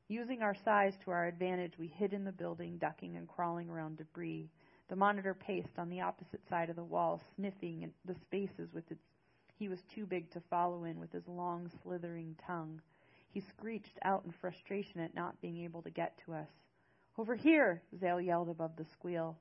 Using 0.09 0.41
our 0.41 0.55
size 0.65 0.93
to 1.03 1.11
our 1.11 1.27
advantage, 1.27 1.73
we 1.79 1.87
hid 1.87 2.13
in 2.13 2.25
the 2.25 2.31
building, 2.31 2.77
ducking 2.77 3.15
and 3.15 3.27
crawling 3.27 3.69
around 3.69 3.97
debris. 3.97 4.49
The 4.89 4.95
monitor 4.95 5.33
paced 5.33 5.77
on 5.77 5.89
the 5.89 6.01
opposite 6.01 6.41
side 6.49 6.69
of 6.69 6.75
the 6.75 6.83
wall, 6.83 7.21
sniffing 7.35 7.91
the 8.05 8.15
spaces 8.15 8.73
with 8.73 8.89
its. 8.91 9.01
He 9.57 9.69
was 9.69 9.79
too 9.95 10.05
big 10.05 10.29
to 10.31 10.41
follow 10.49 10.83
in 10.83 10.99
with 10.99 11.11
his 11.13 11.27
long, 11.27 11.71
slithering 11.81 12.35
tongue. 12.45 12.81
He 13.29 13.39
screeched 13.39 13.97
out 14.03 14.23
in 14.25 14.31
frustration 14.31 14.99
at 14.99 15.15
not 15.15 15.39
being 15.41 15.63
able 15.63 15.81
to 15.83 15.89
get 15.89 16.19
to 16.25 16.33
us. 16.33 16.49
Over 17.17 17.35
here! 17.35 17.81
Zale 17.99 18.19
yelled 18.19 18.49
above 18.49 18.75
the 18.75 18.85
squeal. 18.93 19.37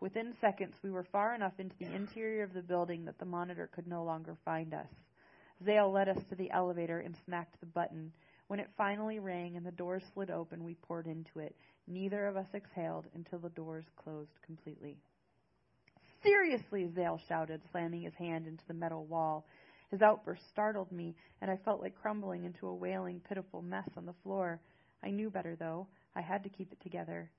Within 0.00 0.34
seconds, 0.40 0.74
we 0.82 0.90
were 0.90 1.04
far 1.04 1.34
enough 1.34 1.58
into 1.58 1.76
the 1.78 1.94
interior 1.94 2.42
of 2.42 2.54
the 2.54 2.62
building 2.62 3.04
that 3.04 3.18
the 3.18 3.24
monitor 3.24 3.68
could 3.72 3.86
no 3.86 4.02
longer 4.02 4.36
find 4.44 4.72
us. 4.72 4.88
Zale 5.64 5.90
led 5.90 6.08
us 6.08 6.22
to 6.28 6.34
the 6.34 6.50
elevator 6.50 7.00
and 7.00 7.16
smacked 7.24 7.60
the 7.60 7.66
button. 7.66 8.12
When 8.48 8.60
it 8.60 8.70
finally 8.76 9.18
rang 9.18 9.56
and 9.56 9.66
the 9.66 9.72
doors 9.72 10.02
slid 10.14 10.30
open, 10.30 10.64
we 10.64 10.74
poured 10.74 11.06
into 11.06 11.40
it, 11.40 11.56
Neither 11.88 12.26
of 12.26 12.36
us 12.36 12.48
exhaled 12.52 13.06
until 13.14 13.38
the 13.38 13.50
doors 13.50 13.84
closed 13.96 14.42
completely. 14.42 14.96
Seriously, 16.22 16.90
Zale 16.92 17.20
shouted, 17.28 17.62
slamming 17.70 18.02
his 18.02 18.14
hand 18.14 18.48
into 18.48 18.66
the 18.66 18.74
metal 18.74 19.06
wall. 19.06 19.46
His 19.90 20.02
outburst 20.02 20.48
startled 20.48 20.90
me, 20.90 21.14
and 21.40 21.48
I 21.48 21.58
felt 21.58 21.80
like 21.80 21.94
crumbling 21.94 22.44
into 22.44 22.66
a 22.66 22.74
wailing, 22.74 23.20
pitiful 23.20 23.62
mess 23.62 23.88
on 23.96 24.04
the 24.04 24.14
floor. 24.24 24.60
I 25.04 25.10
knew 25.10 25.30
better, 25.30 25.54
though. 25.54 25.86
I 26.16 26.22
had 26.22 26.42
to 26.42 26.48
keep 26.48 26.72
it 26.72 26.80
together. 26.80 27.30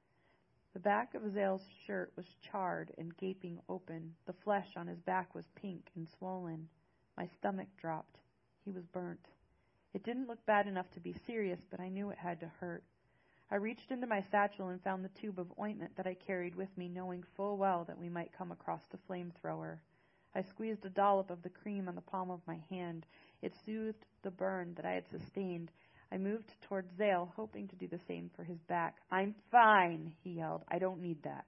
The 0.74 0.80
back 0.80 1.14
of 1.14 1.34
Zale's 1.34 1.68
shirt 1.86 2.14
was 2.16 2.26
charred 2.50 2.94
and 2.98 3.18
gaping 3.18 3.60
open. 3.68 4.16
The 4.28 4.36
flesh 4.46 4.70
on 4.78 4.88
his 4.88 5.00
back 5.02 5.36
was 5.36 5.46
pink 5.56 5.90
and 5.96 6.08
swollen. 6.18 6.70
My 7.18 7.28
stomach 7.38 7.68
dropped. 7.82 8.20
He 8.64 8.72
was 8.72 8.86
burnt. 8.86 9.28
It 9.98 10.04
didn't 10.04 10.28
look 10.28 10.46
bad 10.46 10.68
enough 10.68 10.86
to 10.92 11.00
be 11.00 11.16
serious, 11.26 11.60
but 11.72 11.80
I 11.80 11.90
knew 11.90 12.12
it 12.12 12.20
had 12.20 12.40
to 12.42 12.52
hurt. 12.60 12.84
I 13.50 13.56
reached 13.56 13.90
into 13.90 14.06
my 14.06 14.22
satchel 14.30 14.68
and 14.68 14.80
found 14.84 15.04
the 15.04 15.20
tube 15.20 15.40
of 15.40 15.52
ointment 15.60 15.98
that 15.98 16.06
I 16.06 16.14
carried 16.14 16.54
with 16.54 16.70
me, 16.78 16.88
knowing 16.88 17.24
full 17.36 17.58
well 17.58 17.84
that 17.86 17.98
we 17.98 18.08
might 18.08 18.38
come 18.38 18.52
across 18.52 18.84
the 18.92 19.00
flamethrower. 19.10 19.80
I 20.36 20.44
squeezed 20.44 20.86
a 20.86 20.92
dollop 20.92 21.32
of 21.32 21.42
the 21.42 21.50
cream 21.50 21.88
on 21.88 21.96
the 21.96 22.02
palm 22.02 22.30
of 22.30 22.46
my 22.46 22.60
hand. 22.70 23.08
It 23.42 23.56
soothed 23.66 24.06
the 24.22 24.30
burn 24.30 24.76
that 24.76 24.86
I 24.86 24.92
had 24.92 25.10
sustained. 25.10 25.72
I 26.12 26.20
moved 26.20 26.52
toward 26.62 26.96
Zale, 26.96 27.34
hoping 27.36 27.68
to 27.70 27.76
do 27.76 27.88
the 27.88 28.00
same 28.08 28.30
for 28.36 28.44
his 28.44 28.60
back. 28.68 28.98
I'm 29.10 29.34
fine, 29.52 30.14
he 30.24 30.30
yelled. 30.30 30.64
I 30.68 30.78
don't 30.78 31.02
need 31.02 31.24
that. 31.24 31.46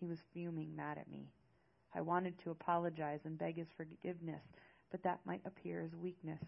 He 0.00 0.06
was 0.06 0.18
fuming, 0.32 0.74
mad 0.74 0.98
at 0.98 1.08
me. 1.08 1.28
I 1.94 2.00
wanted 2.00 2.40
to 2.40 2.50
apologize 2.50 3.20
and 3.24 3.38
beg 3.38 3.56
his 3.56 3.70
forgiveness, 3.76 4.42
but 4.90 5.04
that 5.04 5.20
might 5.24 5.42
appear 5.46 5.80
as 5.80 5.94
weakness. 5.94 6.42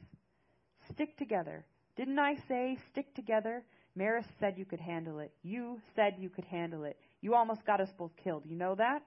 Stick 0.93 1.16
together. 1.16 1.64
Didn't 1.97 2.18
I 2.18 2.37
say 2.49 2.78
stick 2.91 3.14
together? 3.14 3.64
Maris 3.95 4.26
said 4.39 4.59
you 4.59 4.66
could 4.66 4.80
handle 4.80 5.18
it. 5.20 5.32
You 5.43 5.80
said 5.95 6.16
you 6.18 6.28
could 6.28 6.45
handle 6.45 6.84
it. 6.84 6.99
You 7.22 7.34
almost 7.34 7.64
got 7.64 7.80
us 7.80 7.89
both 7.97 8.12
killed. 8.22 8.43
You 8.45 8.57
know 8.57 8.74
that? 8.74 9.03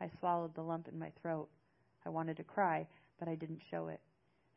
I 0.00 0.10
swallowed 0.18 0.54
the 0.54 0.62
lump 0.62 0.88
in 0.88 0.98
my 0.98 1.10
throat. 1.20 1.48
I 2.04 2.08
wanted 2.08 2.36
to 2.38 2.44
cry, 2.44 2.86
but 3.18 3.28
I 3.28 3.34
didn't 3.34 3.60
show 3.70 3.88
it. 3.88 4.00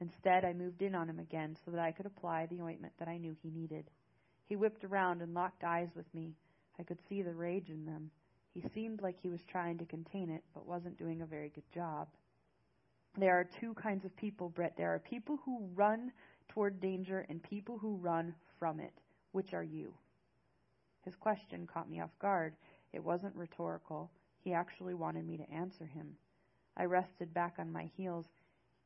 Instead, 0.01 0.45
I 0.45 0.53
moved 0.53 0.81
in 0.81 0.95
on 0.95 1.09
him 1.09 1.19
again 1.19 1.57
so 1.65 1.71
that 1.71 1.81
I 1.81 1.91
could 1.91 2.05
apply 2.05 2.45
the 2.45 2.61
ointment 2.61 2.93
that 2.99 3.09
I 3.09 3.17
knew 3.17 3.35
he 3.41 3.49
needed. 3.49 3.89
He 4.47 4.55
whipped 4.55 4.85
around 4.85 5.21
and 5.21 5.33
locked 5.33 5.63
eyes 5.63 5.89
with 5.95 6.11
me. 6.13 6.35
I 6.79 6.83
could 6.83 6.99
see 7.09 7.21
the 7.21 7.33
rage 7.33 7.69
in 7.69 7.85
them. 7.85 8.09
He 8.53 8.63
seemed 8.73 9.01
like 9.01 9.17
he 9.21 9.29
was 9.29 9.41
trying 9.51 9.77
to 9.79 9.85
contain 9.85 10.29
it, 10.29 10.43
but 10.53 10.65
wasn't 10.65 10.97
doing 10.97 11.21
a 11.21 11.25
very 11.25 11.49
good 11.49 11.69
job. 11.73 12.07
There 13.17 13.37
are 13.37 13.47
two 13.59 13.73
kinds 13.73 14.05
of 14.05 14.15
people, 14.15 14.49
Brett. 14.49 14.75
There 14.77 14.93
are 14.93 14.99
people 14.99 15.39
who 15.43 15.67
run 15.75 16.11
toward 16.49 16.81
danger 16.81 17.25
and 17.29 17.41
people 17.41 17.77
who 17.77 17.95
run 17.95 18.33
from 18.59 18.79
it. 18.79 18.93
Which 19.31 19.53
are 19.53 19.63
you? 19.63 19.93
His 21.05 21.15
question 21.15 21.67
caught 21.71 21.89
me 21.89 22.01
off 22.01 22.09
guard. 22.19 22.53
It 22.93 23.03
wasn't 23.03 23.35
rhetorical. 23.35 24.09
He 24.43 24.53
actually 24.53 24.93
wanted 24.93 25.25
me 25.25 25.37
to 25.37 25.51
answer 25.51 25.85
him. 25.85 26.15
I 26.75 26.85
rested 26.85 27.33
back 27.33 27.55
on 27.59 27.71
my 27.71 27.89
heels. 27.95 28.25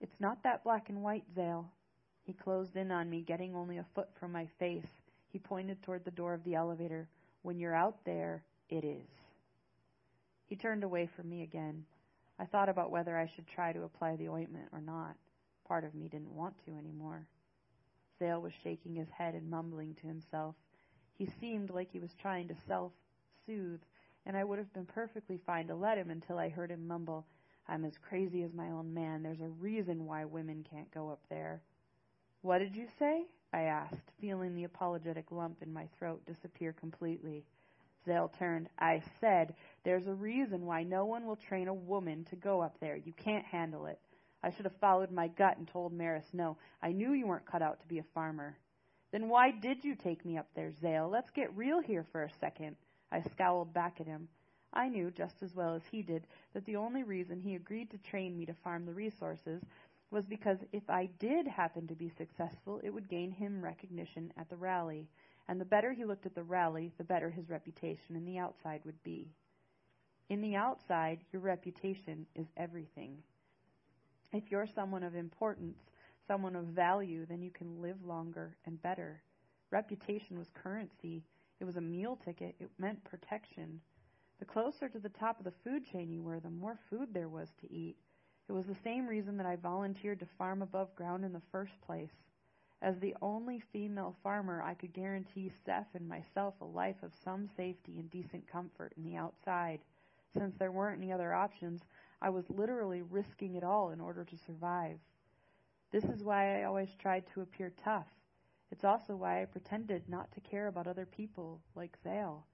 It's 0.02 0.20
not 0.20 0.44
that 0.44 0.64
black 0.64 0.90
and 0.90 1.02
white, 1.02 1.26
Zale. 1.36 1.70
He 2.26 2.34
closed 2.34 2.76
in 2.76 2.92
on 2.92 3.10
me, 3.10 3.22
getting 3.22 3.56
only 3.56 3.78
a 3.78 3.86
foot 3.96 4.10
from 4.20 4.32
my 4.32 4.48
face. 4.60 4.86
He 5.32 5.40
pointed 5.40 5.82
toward 5.82 6.06
the 6.06 6.12
door 6.12 6.34
of 6.34 6.44
the 6.44 6.56
elevator. 6.56 7.08
When 7.42 7.60
you're 7.60 7.76
out 7.76 7.98
there, 8.06 8.44
it 8.70 8.84
is. 8.84 9.08
He 10.48 10.56
turned 10.56 10.84
away 10.84 11.10
from 11.16 11.30
me 11.30 11.44
again. 11.44 11.86
I 12.40 12.46
thought 12.46 12.70
about 12.70 12.92
whether 12.92 13.18
I 13.18 13.30
should 13.36 13.48
try 13.48 13.74
to 13.74 13.84
apply 13.84 14.16
the 14.16 14.30
ointment 14.30 14.68
or 14.72 14.82
not. 14.82 15.16
Part 15.68 15.84
of 15.84 15.96
me 15.96 16.08
didn't 16.08 16.36
want 16.36 16.56
to 16.66 16.72
anymore. 16.72 17.26
Zale 18.20 18.42
was 18.42 18.54
shaking 18.64 18.96
his 18.96 19.10
head 19.10 19.36
and 19.36 19.50
mumbling 19.50 19.96
to 20.02 20.08
himself. 20.08 20.56
He 21.18 21.28
seemed 21.40 21.70
like 21.70 21.92
he 21.92 22.00
was 22.00 22.14
trying 22.22 22.48
to 22.48 22.56
self 22.68 22.92
soothe, 23.46 23.82
and 24.26 24.38
I 24.38 24.44
would 24.44 24.60
have 24.60 24.74
been 24.74 24.86
perfectly 24.86 25.40
fine 25.46 25.68
to 25.68 25.76
let 25.76 25.98
him 25.98 26.10
until 26.10 26.38
I 26.38 26.50
heard 26.50 26.72
him 26.72 26.88
mumble, 26.88 27.26
I'm 27.68 27.86
as 27.86 27.98
crazy 27.98 28.44
as 28.44 28.54
my 28.54 28.70
own 28.70 28.94
man. 28.94 29.24
There's 29.24 29.42
a 29.42 29.48
reason 29.48 30.06
why 30.06 30.26
women 30.26 30.66
can't 30.70 30.92
go 30.94 31.10
up 31.10 31.22
there. 31.30 31.62
What 32.42 32.60
did 32.60 32.76
you 32.76 32.88
say? 33.00 33.26
I 33.54 33.62
asked, 33.64 34.12
feeling 34.20 34.56
the 34.56 34.66
apologetic 34.66 35.32
lump 35.32 35.62
in 35.62 35.72
my 35.72 35.88
throat 35.98 36.26
disappear 36.26 36.74
completely. 36.74 37.46
Zale 38.06 38.32
turned. 38.38 38.68
I 38.80 39.02
said, 39.22 39.56
There's 39.86 40.08
a 40.08 40.14
reason 40.14 40.66
why 40.66 40.84
no 40.84 41.06
one 41.06 41.26
will 41.26 41.38
train 41.38 41.68
a 41.68 41.74
woman 41.74 42.26
to 42.32 42.36
go 42.36 42.62
up 42.62 42.76
there. 42.82 42.98
You 42.98 43.14
can't 43.14 43.46
handle 43.46 43.86
it. 43.86 44.00
I 44.44 44.52
should 44.52 44.66
have 44.66 44.76
followed 44.82 45.12
my 45.12 45.30
gut 45.30 45.58
and 45.58 45.68
told 45.68 45.94
Maris 45.94 46.28
no. 46.34 46.58
I 46.82 46.92
knew 46.92 47.14
you 47.14 47.28
weren't 47.28 47.46
cut 47.46 47.62
out 47.62 47.80
to 47.80 47.88
be 47.88 48.00
a 48.00 48.06
farmer. 48.14 48.58
Then 49.12 49.30
why 49.30 49.52
did 49.52 49.84
you 49.84 49.96
take 49.96 50.26
me 50.26 50.38
up 50.38 50.48
there, 50.56 50.74
Zale? 50.82 51.10
Let's 51.10 51.30
get 51.30 51.56
real 51.56 51.80
here 51.80 52.06
for 52.12 52.24
a 52.24 52.34
second. 52.40 52.76
I 53.12 53.22
scowled 53.22 53.74
back 53.74 54.02
at 54.02 54.08
him. 54.08 54.28
I 54.74 54.90
knew 54.90 55.12
just 55.12 55.44
as 55.44 55.56
well 55.56 55.76
as 55.76 55.84
he 55.92 56.02
did 56.02 56.26
that 56.54 56.66
the 56.66 56.76
only 56.76 57.04
reason 57.04 57.40
he 57.40 57.56
agreed 57.56 57.92
to 57.92 57.98
train 58.00 58.36
me 58.36 58.46
to 58.48 58.54
farm 58.56 58.86
the 58.86 58.94
resources 58.94 59.62
was 60.10 60.26
because 60.26 60.58
if 60.72 60.90
I 60.90 61.10
did 61.20 61.48
happen 61.48 61.88
to 61.88 61.96
be 61.96 62.10
successful, 62.10 62.82
it 62.84 62.90
would 62.90 63.08
gain 63.08 63.32
him 63.32 63.64
recognition 63.64 64.34
at 64.38 64.50
the 64.50 64.56
rally. 64.56 65.08
And 65.48 65.60
the 65.60 65.66
better 65.66 65.94
he 65.94 66.06
looked 66.06 66.26
at 66.26 66.36
the 66.36 66.44
rally, 66.44 66.92
the 66.98 67.04
better 67.04 67.30
his 67.30 67.50
reputation 67.50 68.16
in 68.16 68.26
the 68.26 68.40
outside 68.40 68.82
would 68.86 69.02
be. 69.04 69.28
In 70.30 70.42
the 70.42 70.56
outside, 70.56 71.20
your 71.32 71.42
reputation 71.42 72.26
is 72.36 72.48
everything. 72.58 73.18
If 74.34 74.50
you're 74.50 74.66
someone 74.66 75.04
of 75.04 75.16
importance, 75.16 75.78
someone 76.28 76.56
of 76.56 76.66
value, 76.66 77.26
then 77.28 77.44
you 77.44 77.52
can 77.52 77.82
live 77.82 78.04
longer 78.04 78.58
and 78.66 78.82
better. 78.82 79.22
Reputation 79.70 80.40
was 80.40 80.50
currency. 80.56 81.24
It 81.60 81.66
was 81.66 81.78
a 81.78 81.82
meal 81.82 82.18
ticket. 82.26 82.56
It 82.60 82.72
meant 82.80 83.04
protection. 83.04 83.80
The 84.40 84.46
closer 84.46 84.90
to 84.90 85.00
the 85.00 85.10
top 85.10 85.38
of 85.38 85.46
the 85.46 85.54
food 85.64 85.86
chain 85.86 86.12
you 86.12 86.24
were, 86.24 86.40
the 86.40 86.50
more 86.50 86.80
food 86.90 87.14
there 87.14 87.30
was 87.30 87.50
to 87.62 87.72
eat. 87.72 87.96
It 88.50 88.54
was 88.54 88.66
the 88.66 88.76
same 88.84 89.08
reason 89.08 89.38
that 89.38 89.46
I 89.46 89.56
volunteered 89.56 90.20
to 90.20 90.26
farm 90.38 90.64
above 90.64 90.96
ground 90.96 91.24
in 91.24 91.32
the 91.32 91.42
first 91.52 91.80
place. 91.86 92.12
As 92.82 93.00
the 93.00 93.16
only 93.22 93.62
female 93.72 94.16
farmer, 94.24 94.62
I 94.62 94.74
could 94.74 94.94
guarantee 94.94 95.52
Seth 95.64 95.88
and 95.94 96.08
myself 96.08 96.56
a 96.60 96.66
life 96.66 97.02
of 97.04 97.14
some 97.24 97.48
safety 97.56 98.00
and 98.00 98.10
decent 98.10 98.46
comfort 98.48 98.94
in 98.98 99.04
the 99.04 99.16
outside. 99.16 99.80
Since 100.34 100.56
there 100.58 100.72
weren't 100.72 101.02
any 101.02 101.14
other 101.14 101.34
options, 101.34 101.84
I 102.24 102.30
was 102.30 102.50
literally 102.50 103.02
risking 103.02 103.56
it 103.56 103.66
all 103.66 103.92
in 103.92 104.00
order 104.00 104.24
to 104.24 104.38
survive. 104.38 104.98
This 105.92 106.06
is 106.06 106.24
why 106.24 106.62
I 106.62 106.64
always 106.64 106.96
tried 106.98 107.26
to 107.34 107.42
appear 107.42 107.74
tough. 107.84 108.08
It's 108.72 108.86
also 108.86 109.18
why 109.18 109.42
I 109.42 109.46
pretended 109.46 110.08
not 110.08 110.32
to 110.32 110.40
care 110.40 110.68
about 110.68 110.88
other 110.88 111.06
people, 111.06 111.60
like 111.76 111.98
Zale. 112.02 112.46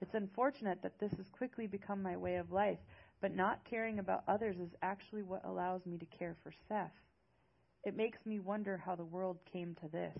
It's 0.00 0.14
unfortunate 0.14 0.80
that 0.82 1.00
this 1.00 1.10
has 1.14 1.28
quickly 1.28 1.66
become 1.66 2.00
my 2.00 2.16
way 2.16 2.36
of 2.36 2.52
life, 2.52 2.78
but 3.20 3.34
not 3.34 3.64
caring 3.64 3.98
about 3.98 4.22
others 4.28 4.60
is 4.60 4.76
actually 4.80 5.24
what 5.24 5.44
allows 5.44 5.84
me 5.86 5.98
to 5.98 6.06
care 6.06 6.36
for 6.44 6.52
Seth. 6.68 6.94
It 7.82 7.96
makes 7.96 8.24
me 8.24 8.38
wonder 8.38 8.76
how 8.76 8.94
the 8.94 9.04
world 9.04 9.38
came 9.52 9.74
to 9.80 9.88
this. 9.88 10.16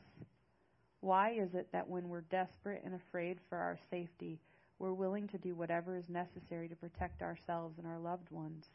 Why 1.00 1.30
is 1.30 1.54
it 1.54 1.68
that 1.72 1.88
when 1.88 2.08
we're 2.08 2.22
desperate 2.22 2.82
and 2.84 2.94
afraid 2.94 3.38
for 3.48 3.56
our 3.56 3.78
safety, 3.88 4.40
we're 4.80 4.92
willing 4.92 5.28
to 5.28 5.38
do 5.38 5.54
whatever 5.54 5.96
is 5.96 6.08
necessary 6.08 6.68
to 6.68 6.74
protect 6.74 7.22
ourselves 7.22 7.78
and 7.78 7.86
our 7.86 7.98
loved 8.00 8.30
ones? 8.30 8.66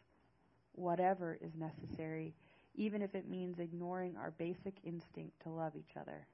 Whatever 0.77 1.37
is 1.41 1.51
necessary, 1.55 2.33
even 2.75 3.01
if 3.01 3.15
it 3.15 3.29
means 3.29 3.59
ignoring 3.59 4.15
our 4.17 4.31
basic 4.37 4.75
instinct 4.83 5.41
to 5.43 5.49
love 5.49 5.73
each 5.75 5.97
other. 5.99 6.27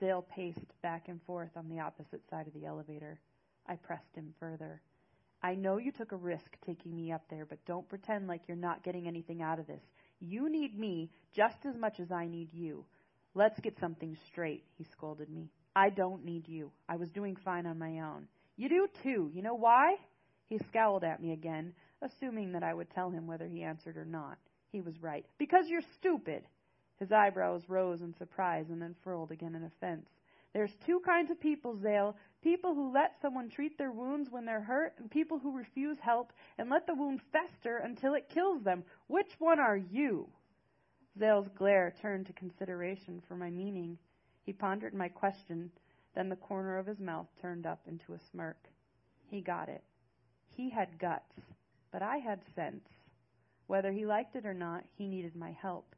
Zale 0.00 0.26
paced 0.34 0.80
back 0.82 1.08
and 1.08 1.22
forth 1.22 1.50
on 1.56 1.68
the 1.68 1.80
opposite 1.80 2.22
side 2.28 2.46
of 2.46 2.54
the 2.54 2.66
elevator. 2.66 3.20
I 3.68 3.76
pressed 3.76 4.14
him 4.14 4.34
further. 4.40 4.80
I 5.42 5.54
know 5.54 5.76
you 5.78 5.92
took 5.92 6.12
a 6.12 6.16
risk 6.16 6.56
taking 6.66 6.94
me 6.94 7.12
up 7.12 7.22
there, 7.30 7.44
but 7.44 7.64
don't 7.66 7.88
pretend 7.88 8.28
like 8.28 8.42
you're 8.46 8.56
not 8.56 8.84
getting 8.84 9.06
anything 9.06 9.42
out 9.42 9.58
of 9.58 9.66
this. 9.66 9.82
You 10.20 10.50
need 10.50 10.78
me 10.78 11.10
just 11.34 11.58
as 11.68 11.76
much 11.76 11.98
as 12.00 12.12
I 12.12 12.26
need 12.26 12.52
you. 12.52 12.84
Let's 13.34 13.58
get 13.60 13.78
something 13.80 14.16
straight, 14.28 14.64
he 14.76 14.84
scolded 14.92 15.30
me. 15.30 15.50
I 15.74 15.90
don't 15.90 16.24
need 16.24 16.48
you. 16.48 16.70
I 16.88 16.96
was 16.96 17.10
doing 17.10 17.36
fine 17.36 17.66
on 17.66 17.78
my 17.78 18.00
own. 18.00 18.28
You 18.56 18.68
do 18.68 18.88
too. 19.02 19.30
You 19.32 19.42
know 19.42 19.54
why? 19.54 19.96
He 20.48 20.58
scowled 20.68 21.02
at 21.02 21.22
me 21.22 21.32
again, 21.32 21.72
assuming 22.02 22.52
that 22.52 22.62
I 22.62 22.74
would 22.74 22.90
tell 22.90 23.10
him 23.10 23.26
whether 23.26 23.46
he 23.46 23.62
answered 23.62 23.96
or 23.96 24.04
not. 24.04 24.38
He 24.70 24.80
was 24.80 25.02
right. 25.02 25.24
Because 25.38 25.68
you're 25.68 25.82
stupid. 25.98 26.42
His 26.98 27.12
eyebrows 27.12 27.62
rose 27.68 28.00
in 28.00 28.14
surprise 28.14 28.66
and 28.68 28.80
then 28.80 28.94
furled 29.02 29.30
again 29.30 29.54
in 29.54 29.64
offense. 29.64 30.06
There's 30.52 30.74
two 30.86 31.00
kinds 31.00 31.30
of 31.30 31.40
people, 31.40 31.78
Zale. 31.80 32.16
People 32.42 32.74
who 32.74 32.92
let 32.92 33.14
someone 33.22 33.48
treat 33.48 33.78
their 33.78 33.90
wounds 33.90 34.30
when 34.30 34.44
they're 34.44 34.60
hurt, 34.60 34.94
and 34.98 35.10
people 35.10 35.38
who 35.38 35.56
refuse 35.56 35.96
help 36.00 36.32
and 36.58 36.68
let 36.68 36.86
the 36.86 36.94
wound 36.94 37.20
fester 37.32 37.78
until 37.78 38.14
it 38.14 38.28
kills 38.28 38.62
them. 38.62 38.84
Which 39.06 39.32
one 39.38 39.58
are 39.58 39.76
you? 39.76 40.28
Zale's 41.18 41.48
glare 41.56 41.94
turned 42.02 42.26
to 42.26 42.32
consideration 42.34 43.22
for 43.26 43.36
my 43.36 43.50
meaning. 43.50 43.96
He 44.44 44.52
pondered 44.52 44.94
my 44.94 45.08
question, 45.08 45.70
then 46.14 46.28
the 46.28 46.36
corner 46.36 46.78
of 46.78 46.86
his 46.86 46.98
mouth 46.98 47.28
turned 47.40 47.66
up 47.66 47.80
into 47.86 48.12
a 48.12 48.18
smirk. 48.30 48.58
He 49.30 49.40
got 49.40 49.68
it. 49.68 49.82
He 50.54 50.68
had 50.68 50.98
guts. 50.98 51.32
But 51.92 52.02
I 52.02 52.16
had 52.16 52.40
sense. 52.54 52.88
Whether 53.66 53.92
he 53.92 54.06
liked 54.06 54.34
it 54.34 54.46
or 54.46 54.54
not, 54.54 54.84
he 54.96 55.06
needed 55.06 55.36
my 55.36 55.52
help. 55.52 55.94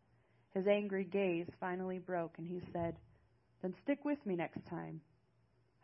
His 0.53 0.67
angry 0.67 1.05
gaze 1.05 1.49
finally 1.59 1.99
broke, 1.99 2.35
and 2.39 2.47
he 2.47 2.61
said, 2.73 2.97
Then 3.63 3.75
stick 3.83 4.05
with 4.05 4.25
me 4.27 4.37
next 4.37 4.67
time. 4.67 5.01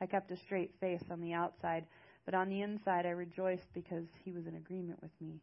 I 0.00 0.06
kept 0.06 0.30
a 0.30 0.36
straight 0.36 0.74
face 0.80 1.04
on 1.10 1.20
the 1.20 1.32
outside, 1.32 1.86
but 2.24 2.34
on 2.34 2.48
the 2.48 2.62
inside 2.62 3.06
I 3.06 3.10
rejoiced 3.10 3.72
because 3.72 4.06
he 4.24 4.32
was 4.32 4.46
in 4.46 4.56
agreement 4.56 5.00
with 5.02 5.12
me. 5.20 5.40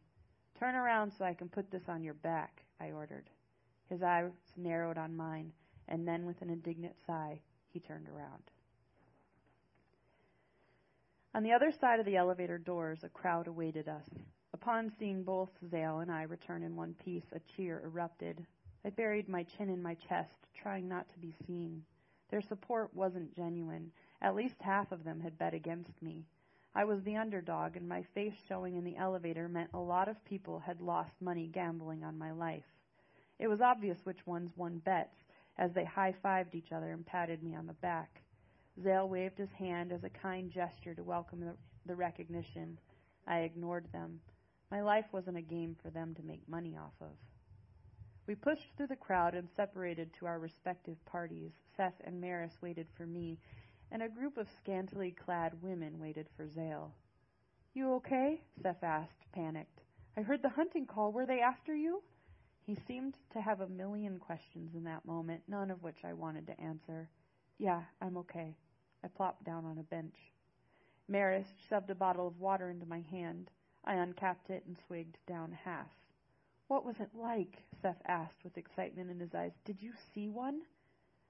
Turn 0.58 0.74
around 0.74 1.12
so 1.12 1.24
I 1.24 1.34
can 1.34 1.48
put 1.48 1.70
this 1.70 1.88
on 1.88 2.02
your 2.02 2.14
back, 2.14 2.62
I 2.80 2.90
ordered. 2.90 3.30
His 3.88 4.02
eyes 4.02 4.32
narrowed 4.56 4.98
on 4.98 5.16
mine, 5.16 5.52
and 5.88 6.06
then 6.06 6.26
with 6.26 6.40
an 6.42 6.50
indignant 6.50 6.94
sigh, 7.06 7.40
he 7.68 7.80
turned 7.80 8.08
around. 8.08 8.42
On 11.34 11.42
the 11.42 11.52
other 11.52 11.70
side 11.70 12.00
of 12.00 12.06
the 12.06 12.16
elevator 12.16 12.58
doors, 12.58 13.04
a 13.04 13.08
crowd 13.08 13.46
awaited 13.46 13.88
us. 13.88 14.08
Upon 14.54 14.90
seeing 14.98 15.22
both 15.22 15.50
Zale 15.70 16.00
and 16.00 16.10
I 16.10 16.22
return 16.22 16.62
in 16.62 16.74
one 16.74 16.94
piece, 16.94 17.24
a 17.32 17.40
cheer 17.40 17.80
erupted. 17.84 18.44
I 18.84 18.90
buried 18.90 19.28
my 19.28 19.42
chin 19.42 19.68
in 19.68 19.82
my 19.82 19.94
chest, 19.94 20.48
trying 20.54 20.88
not 20.88 21.08
to 21.10 21.18
be 21.18 21.34
seen. 21.46 21.84
Their 22.30 22.40
support 22.40 22.92
wasn't 22.94 23.34
genuine. 23.34 23.92
At 24.20 24.34
least 24.34 24.60
half 24.60 24.90
of 24.90 25.04
them 25.04 25.20
had 25.20 25.38
bet 25.38 25.54
against 25.54 26.02
me. 26.02 26.24
I 26.74 26.84
was 26.84 27.02
the 27.02 27.16
underdog, 27.16 27.76
and 27.76 27.88
my 27.88 28.02
face 28.14 28.34
showing 28.46 28.76
in 28.76 28.84
the 28.84 28.96
elevator 28.96 29.48
meant 29.48 29.70
a 29.74 29.78
lot 29.78 30.08
of 30.08 30.24
people 30.24 30.58
had 30.58 30.80
lost 30.80 31.20
money 31.20 31.46
gambling 31.46 32.04
on 32.04 32.18
my 32.18 32.32
life. 32.32 32.66
It 33.38 33.48
was 33.48 33.60
obvious 33.60 34.04
which 34.04 34.26
ones 34.26 34.56
won 34.56 34.78
bets 34.78 35.16
as 35.56 35.72
they 35.72 35.84
high 35.84 36.14
fived 36.24 36.54
each 36.54 36.72
other 36.72 36.92
and 36.92 37.06
patted 37.06 37.42
me 37.42 37.54
on 37.54 37.66
the 37.66 37.72
back. 37.74 38.22
Zale 38.82 39.08
waved 39.08 39.38
his 39.38 39.52
hand 39.52 39.92
as 39.92 40.04
a 40.04 40.10
kind 40.10 40.50
gesture 40.50 40.94
to 40.94 41.02
welcome 41.02 41.40
the, 41.40 41.54
the 41.86 41.96
recognition. 41.96 42.78
I 43.26 43.40
ignored 43.40 43.86
them. 43.92 44.20
My 44.70 44.82
life 44.82 45.06
wasn't 45.12 45.38
a 45.38 45.42
game 45.42 45.76
for 45.82 45.90
them 45.90 46.14
to 46.14 46.22
make 46.22 46.46
money 46.48 46.76
off 46.76 46.94
of. 47.00 47.16
We 48.26 48.34
pushed 48.34 48.76
through 48.76 48.88
the 48.88 48.96
crowd 48.96 49.34
and 49.34 49.48
separated 49.56 50.12
to 50.14 50.26
our 50.26 50.38
respective 50.38 51.02
parties. 51.06 51.52
Seth 51.76 51.94
and 52.04 52.20
Maris 52.20 52.58
waited 52.60 52.86
for 52.94 53.06
me, 53.06 53.38
and 53.90 54.02
a 54.02 54.08
group 54.08 54.36
of 54.36 54.46
scantily 54.58 55.12
clad 55.12 55.52
women 55.62 55.98
waited 55.98 56.28
for 56.36 56.46
Zale. 56.46 56.92
You 57.72 57.94
okay? 57.94 58.42
Seth 58.62 58.82
asked, 58.82 59.32
panicked. 59.32 59.80
I 60.16 60.20
heard 60.20 60.42
the 60.42 60.50
hunting 60.50 60.84
call. 60.84 61.12
Were 61.12 61.24
they 61.24 61.40
after 61.40 61.74
you? 61.74 62.02
He 62.66 62.76
seemed 62.86 63.14
to 63.32 63.40
have 63.40 63.62
a 63.62 63.68
million 63.68 64.18
questions 64.18 64.74
in 64.74 64.84
that 64.84 65.06
moment, 65.06 65.40
none 65.48 65.70
of 65.70 65.82
which 65.82 66.04
I 66.04 66.12
wanted 66.12 66.46
to 66.48 66.60
answer. 66.60 67.08
Yeah, 67.56 67.80
I'm 68.02 68.18
okay. 68.18 68.54
I 69.02 69.08
plopped 69.08 69.44
down 69.44 69.64
on 69.64 69.78
a 69.78 69.82
bench. 69.84 70.16
Maris 71.08 71.46
shoved 71.70 71.88
a 71.88 71.94
bottle 71.94 72.26
of 72.26 72.40
water 72.40 72.68
into 72.68 72.84
my 72.84 73.00
hand. 73.10 73.50
I 73.88 73.94
uncapped 73.94 74.50
it 74.50 74.64
and 74.66 74.76
swigged 74.86 75.16
down 75.26 75.50
half. 75.64 75.88
What 76.66 76.84
was 76.84 77.00
it 77.00 77.08
like? 77.14 77.62
Seth 77.80 78.02
asked 78.06 78.44
with 78.44 78.58
excitement 78.58 79.10
in 79.10 79.18
his 79.18 79.34
eyes. 79.34 79.52
Did 79.64 79.80
you 79.80 79.92
see 80.12 80.28
one? 80.28 80.60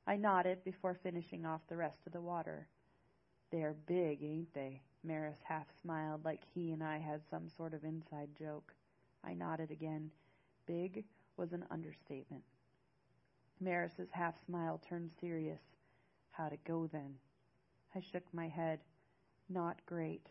I 0.09 0.17
nodded 0.17 0.65
before 0.65 0.95
finishing 0.95 1.47
off 1.47 1.61
the 1.69 1.77
rest 1.77 1.99
of 2.05 2.13
the 2.13 2.21
water. 2.21 2.67
They're 3.53 3.77
big, 3.87 4.25
ain't 4.25 4.53
they? 4.55 4.83
Maris 5.05 5.39
half 5.45 5.67
smiled 5.81 6.25
like 6.25 6.41
he 6.53 6.73
and 6.73 6.83
I 6.83 6.99
had 6.99 7.21
some 7.31 7.49
sort 7.49 7.75
of 7.75 7.85
inside 7.85 8.31
joke. 8.37 8.75
I 9.23 9.35
nodded 9.35 9.71
again. 9.71 10.11
Big 10.67 11.05
was 11.37 11.53
an 11.53 11.65
understatement. 11.71 12.43
Maris's 13.61 14.11
half 14.11 14.35
smile 14.47 14.81
turned 14.89 15.13
serious. 15.21 15.63
How'd 16.33 16.55
it 16.55 16.65
go 16.65 16.89
then? 16.89 17.15
I 17.95 18.01
shook 18.01 18.25
my 18.33 18.49
head. 18.49 18.81
Not 19.49 19.79
great. 19.87 20.27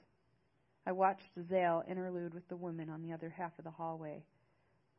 I 0.87 0.93
watched 0.93 1.31
Zale 1.49 1.83
interlude 1.85 2.33
with 2.33 2.47
the 2.47 2.55
woman 2.55 2.89
on 2.89 3.01
the 3.01 3.11
other 3.11 3.27
half 3.27 3.51
of 3.59 3.65
the 3.65 3.71
hallway. 3.71 4.23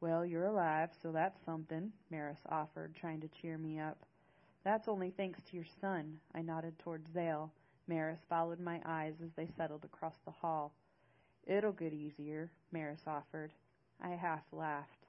Well, 0.03 0.23
you're 0.23 0.45
alive, 0.45 0.91
so 1.03 1.13
that's 1.13 1.43
something, 1.47 1.91
Maris 2.11 2.41
offered, 2.51 2.95
trying 2.95 3.23
to 3.23 3.29
cheer 3.29 3.57
me 3.57 3.79
up. 3.79 3.97
That's 4.65 4.87
only 4.87 5.15
thanks 5.17 5.41
to 5.45 5.57
your 5.57 5.65
son. 5.81 6.19
I 6.35 6.43
nodded 6.43 6.79
toward 6.79 7.11
Zale. 7.11 7.51
Maris 7.87 8.21
followed 8.29 8.61
my 8.61 8.83
eyes 8.85 9.15
as 9.25 9.31
they 9.35 9.49
settled 9.57 9.83
across 9.87 10.17
the 10.27 10.31
hall. 10.31 10.75
It'll 11.47 11.73
get 11.73 11.95
easier, 11.95 12.51
Maris 12.71 13.05
offered. 13.07 13.55
I 13.99 14.11
half 14.11 14.43
laughed. 14.53 15.07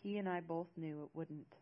He 0.00 0.18
and 0.18 0.28
I 0.28 0.38
both 0.38 0.68
knew 0.76 1.02
it 1.02 1.10
wouldn't. 1.12 1.56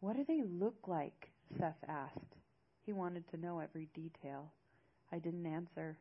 What 0.00 0.16
do 0.16 0.24
they 0.28 0.42
look 0.42 0.86
like? 0.86 1.30
Seth 1.58 1.82
asked. 1.88 2.36
He 2.84 2.92
wanted 2.92 3.26
to 3.28 3.40
know 3.40 3.58
every 3.58 3.88
detail. 3.94 4.52
I 5.10 5.18
didn't 5.18 5.46
answer. 5.46 5.96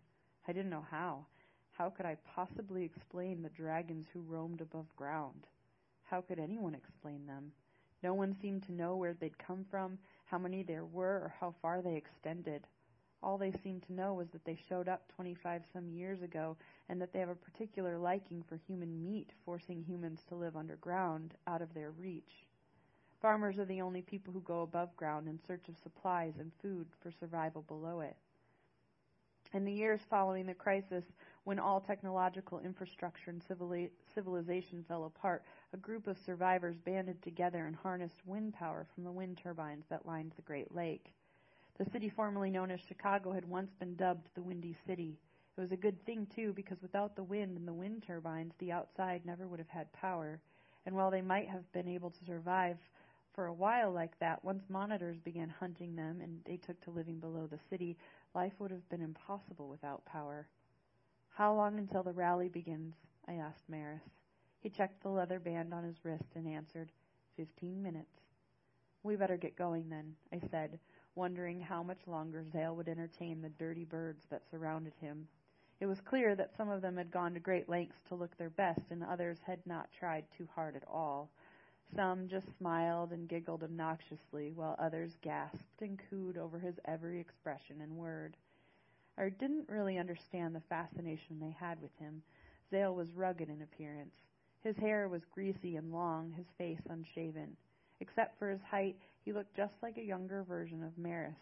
I 0.45 0.51
didn't 0.51 0.71
know 0.71 0.85
how. 0.91 1.25
How 1.77 1.91
could 1.91 2.07
I 2.07 2.17
possibly 2.33 2.83
explain 2.83 3.43
the 3.43 3.49
dragons 3.49 4.07
who 4.11 4.21
roamed 4.21 4.61
above 4.61 4.87
ground? 4.95 5.45
How 6.05 6.21
could 6.21 6.39
anyone 6.39 6.73
explain 6.73 7.27
them? 7.27 7.51
No 8.01 8.15
one 8.15 8.35
seemed 8.41 8.63
to 8.63 8.73
know 8.73 8.95
where 8.95 9.13
they'd 9.13 9.37
come 9.37 9.63
from, 9.69 9.99
how 10.25 10.39
many 10.39 10.63
there 10.63 10.85
were, 10.85 11.17
or 11.17 11.35
how 11.39 11.53
far 11.61 11.83
they 11.83 11.95
extended. 11.95 12.65
All 13.21 13.37
they 13.37 13.51
seemed 13.63 13.83
to 13.83 13.93
know 13.93 14.15
was 14.15 14.27
that 14.29 14.43
they 14.43 14.57
showed 14.67 14.87
up 14.87 15.07
25 15.15 15.61
some 15.71 15.87
years 15.87 16.23
ago 16.23 16.57
and 16.89 16.99
that 16.99 17.13
they 17.13 17.19
have 17.19 17.29
a 17.29 17.35
particular 17.35 17.99
liking 17.99 18.43
for 18.49 18.55
human 18.67 19.03
meat, 19.03 19.29
forcing 19.45 19.83
humans 19.83 20.21
to 20.29 20.35
live 20.35 20.55
underground, 20.57 21.35
out 21.45 21.61
of 21.61 21.73
their 21.75 21.91
reach. 21.91 22.47
Farmers 23.21 23.59
are 23.59 23.65
the 23.65 23.81
only 23.81 24.01
people 24.01 24.33
who 24.33 24.41
go 24.41 24.63
above 24.63 24.95
ground 24.97 25.27
in 25.27 25.39
search 25.45 25.69
of 25.69 25.77
supplies 25.77 26.33
and 26.39 26.51
food 26.59 26.87
for 27.03 27.11
survival 27.11 27.61
below 27.61 27.99
it. 27.99 28.15
In 29.53 29.63
the 29.63 29.71
years 29.71 30.01
following 30.09 30.45
the 30.45 30.53
crisis, 30.53 31.05
when 31.47 31.59
all 31.59 31.79
technological 31.79 32.59
infrastructure 32.59 33.29
and 33.29 33.41
civilization 34.13 34.83
fell 34.85 35.05
apart, 35.05 35.43
a 35.73 35.77
group 35.77 36.05
of 36.05 36.17
survivors 36.17 36.75
banded 36.83 37.23
together 37.23 37.67
and 37.67 37.75
harnessed 37.77 38.19
wind 38.25 38.53
power 38.53 38.85
from 38.93 39.05
the 39.05 39.11
wind 39.13 39.39
turbines 39.41 39.85
that 39.89 40.05
lined 40.05 40.33
the 40.35 40.41
Great 40.41 40.75
Lake. 40.75 41.13
The 41.77 41.89
city 41.89 42.09
formerly 42.09 42.49
known 42.49 42.69
as 42.69 42.81
Chicago 42.81 43.31
had 43.31 43.47
once 43.47 43.71
been 43.79 43.95
dubbed 43.95 44.27
the 44.35 44.41
Windy 44.41 44.75
City. 44.85 45.17
It 45.57 45.61
was 45.61 45.71
a 45.71 45.77
good 45.77 46.05
thing, 46.05 46.27
too, 46.35 46.51
because 46.51 46.81
without 46.81 47.15
the 47.15 47.23
wind 47.23 47.55
and 47.57 47.65
the 47.65 47.71
wind 47.71 48.03
turbines, 48.05 48.51
the 48.59 48.73
outside 48.73 49.21
never 49.25 49.47
would 49.47 49.59
have 49.59 49.69
had 49.69 49.89
power. 49.93 50.41
And 50.85 50.97
while 50.97 51.11
they 51.11 51.21
might 51.21 51.47
have 51.47 51.71
been 51.71 51.87
able 51.87 52.09
to 52.09 52.25
survive 52.25 52.75
for 53.33 53.45
a 53.45 53.53
while 53.53 53.93
like 53.93 54.19
that, 54.19 54.43
once 54.43 54.63
monitors 54.67 55.17
began 55.23 55.47
hunting 55.47 55.95
them 55.95 56.19
and 56.21 56.41
they 56.45 56.57
took 56.57 56.81
to 56.81 56.91
living 56.91 57.21
below 57.21 57.47
the 57.49 57.59
city, 57.69 57.95
life 58.35 58.51
would 58.59 58.71
have 58.71 58.89
been 58.89 59.01
impossible 59.01 59.69
without 59.69 60.03
power. 60.03 60.45
How 61.37 61.53
long 61.53 61.77
until 61.77 62.01
the 62.01 62.13
rally 62.13 62.49
begins? 62.49 62.95
I 63.27 63.33
asked 63.33 63.69
Maris. 63.69 64.01
He 64.59 64.71
checked 64.71 65.03
the 65.03 65.09
leather 65.09 65.39
band 65.39 65.71
on 65.71 65.83
his 65.83 66.03
wrist 66.03 66.31
and 66.33 66.47
answered, 66.47 66.91
Fifteen 67.35 67.83
minutes. 67.83 68.23
We 69.03 69.17
better 69.17 69.37
get 69.37 69.55
going 69.55 69.87
then, 69.87 70.15
I 70.33 70.39
said, 70.49 70.79
wondering 71.13 71.61
how 71.61 71.83
much 71.83 71.99
longer 72.07 72.43
Zale 72.43 72.75
would 72.75 72.87
entertain 72.87 73.39
the 73.39 73.49
dirty 73.49 73.85
birds 73.85 74.25
that 74.31 74.49
surrounded 74.49 74.93
him. 74.99 75.27
It 75.79 75.85
was 75.85 76.01
clear 76.01 76.33
that 76.33 76.57
some 76.57 76.71
of 76.71 76.81
them 76.81 76.97
had 76.97 77.11
gone 77.11 77.35
to 77.35 77.39
great 77.39 77.69
lengths 77.69 78.01
to 78.07 78.15
look 78.15 78.35
their 78.37 78.49
best, 78.49 78.89
and 78.89 79.03
others 79.03 79.37
had 79.45 79.59
not 79.67 79.91
tried 79.91 80.25
too 80.35 80.47
hard 80.55 80.75
at 80.75 80.87
all. 80.87 81.29
Some 81.93 82.27
just 82.27 82.47
smiled 82.57 83.11
and 83.11 83.29
giggled 83.29 83.61
obnoxiously, 83.61 84.53
while 84.53 84.75
others 84.79 85.15
gasped 85.21 85.83
and 85.83 86.01
cooed 86.09 86.35
over 86.35 86.57
his 86.57 86.79
every 86.85 87.19
expression 87.19 87.81
and 87.81 87.95
word. 87.95 88.35
I 89.17 89.29
didn't 89.29 89.67
really 89.67 89.97
understand 89.97 90.55
the 90.55 90.61
fascination 90.69 91.39
they 91.39 91.55
had 91.59 91.81
with 91.81 91.95
him. 91.99 92.21
Zale 92.69 92.93
was 92.93 93.11
rugged 93.15 93.49
in 93.49 93.61
appearance. 93.61 94.13
His 94.63 94.77
hair 94.77 95.09
was 95.09 95.25
greasy 95.33 95.75
and 95.75 95.91
long, 95.91 96.31
his 96.31 96.45
face 96.57 96.81
unshaven. 96.89 97.55
Except 97.99 98.37
for 98.37 98.49
his 98.49 98.61
height, 98.61 99.01
he 99.25 99.33
looked 99.33 99.55
just 99.55 99.73
like 99.81 99.97
a 99.97 100.03
younger 100.03 100.43
version 100.43 100.83
of 100.83 100.97
Maris. 100.97 101.35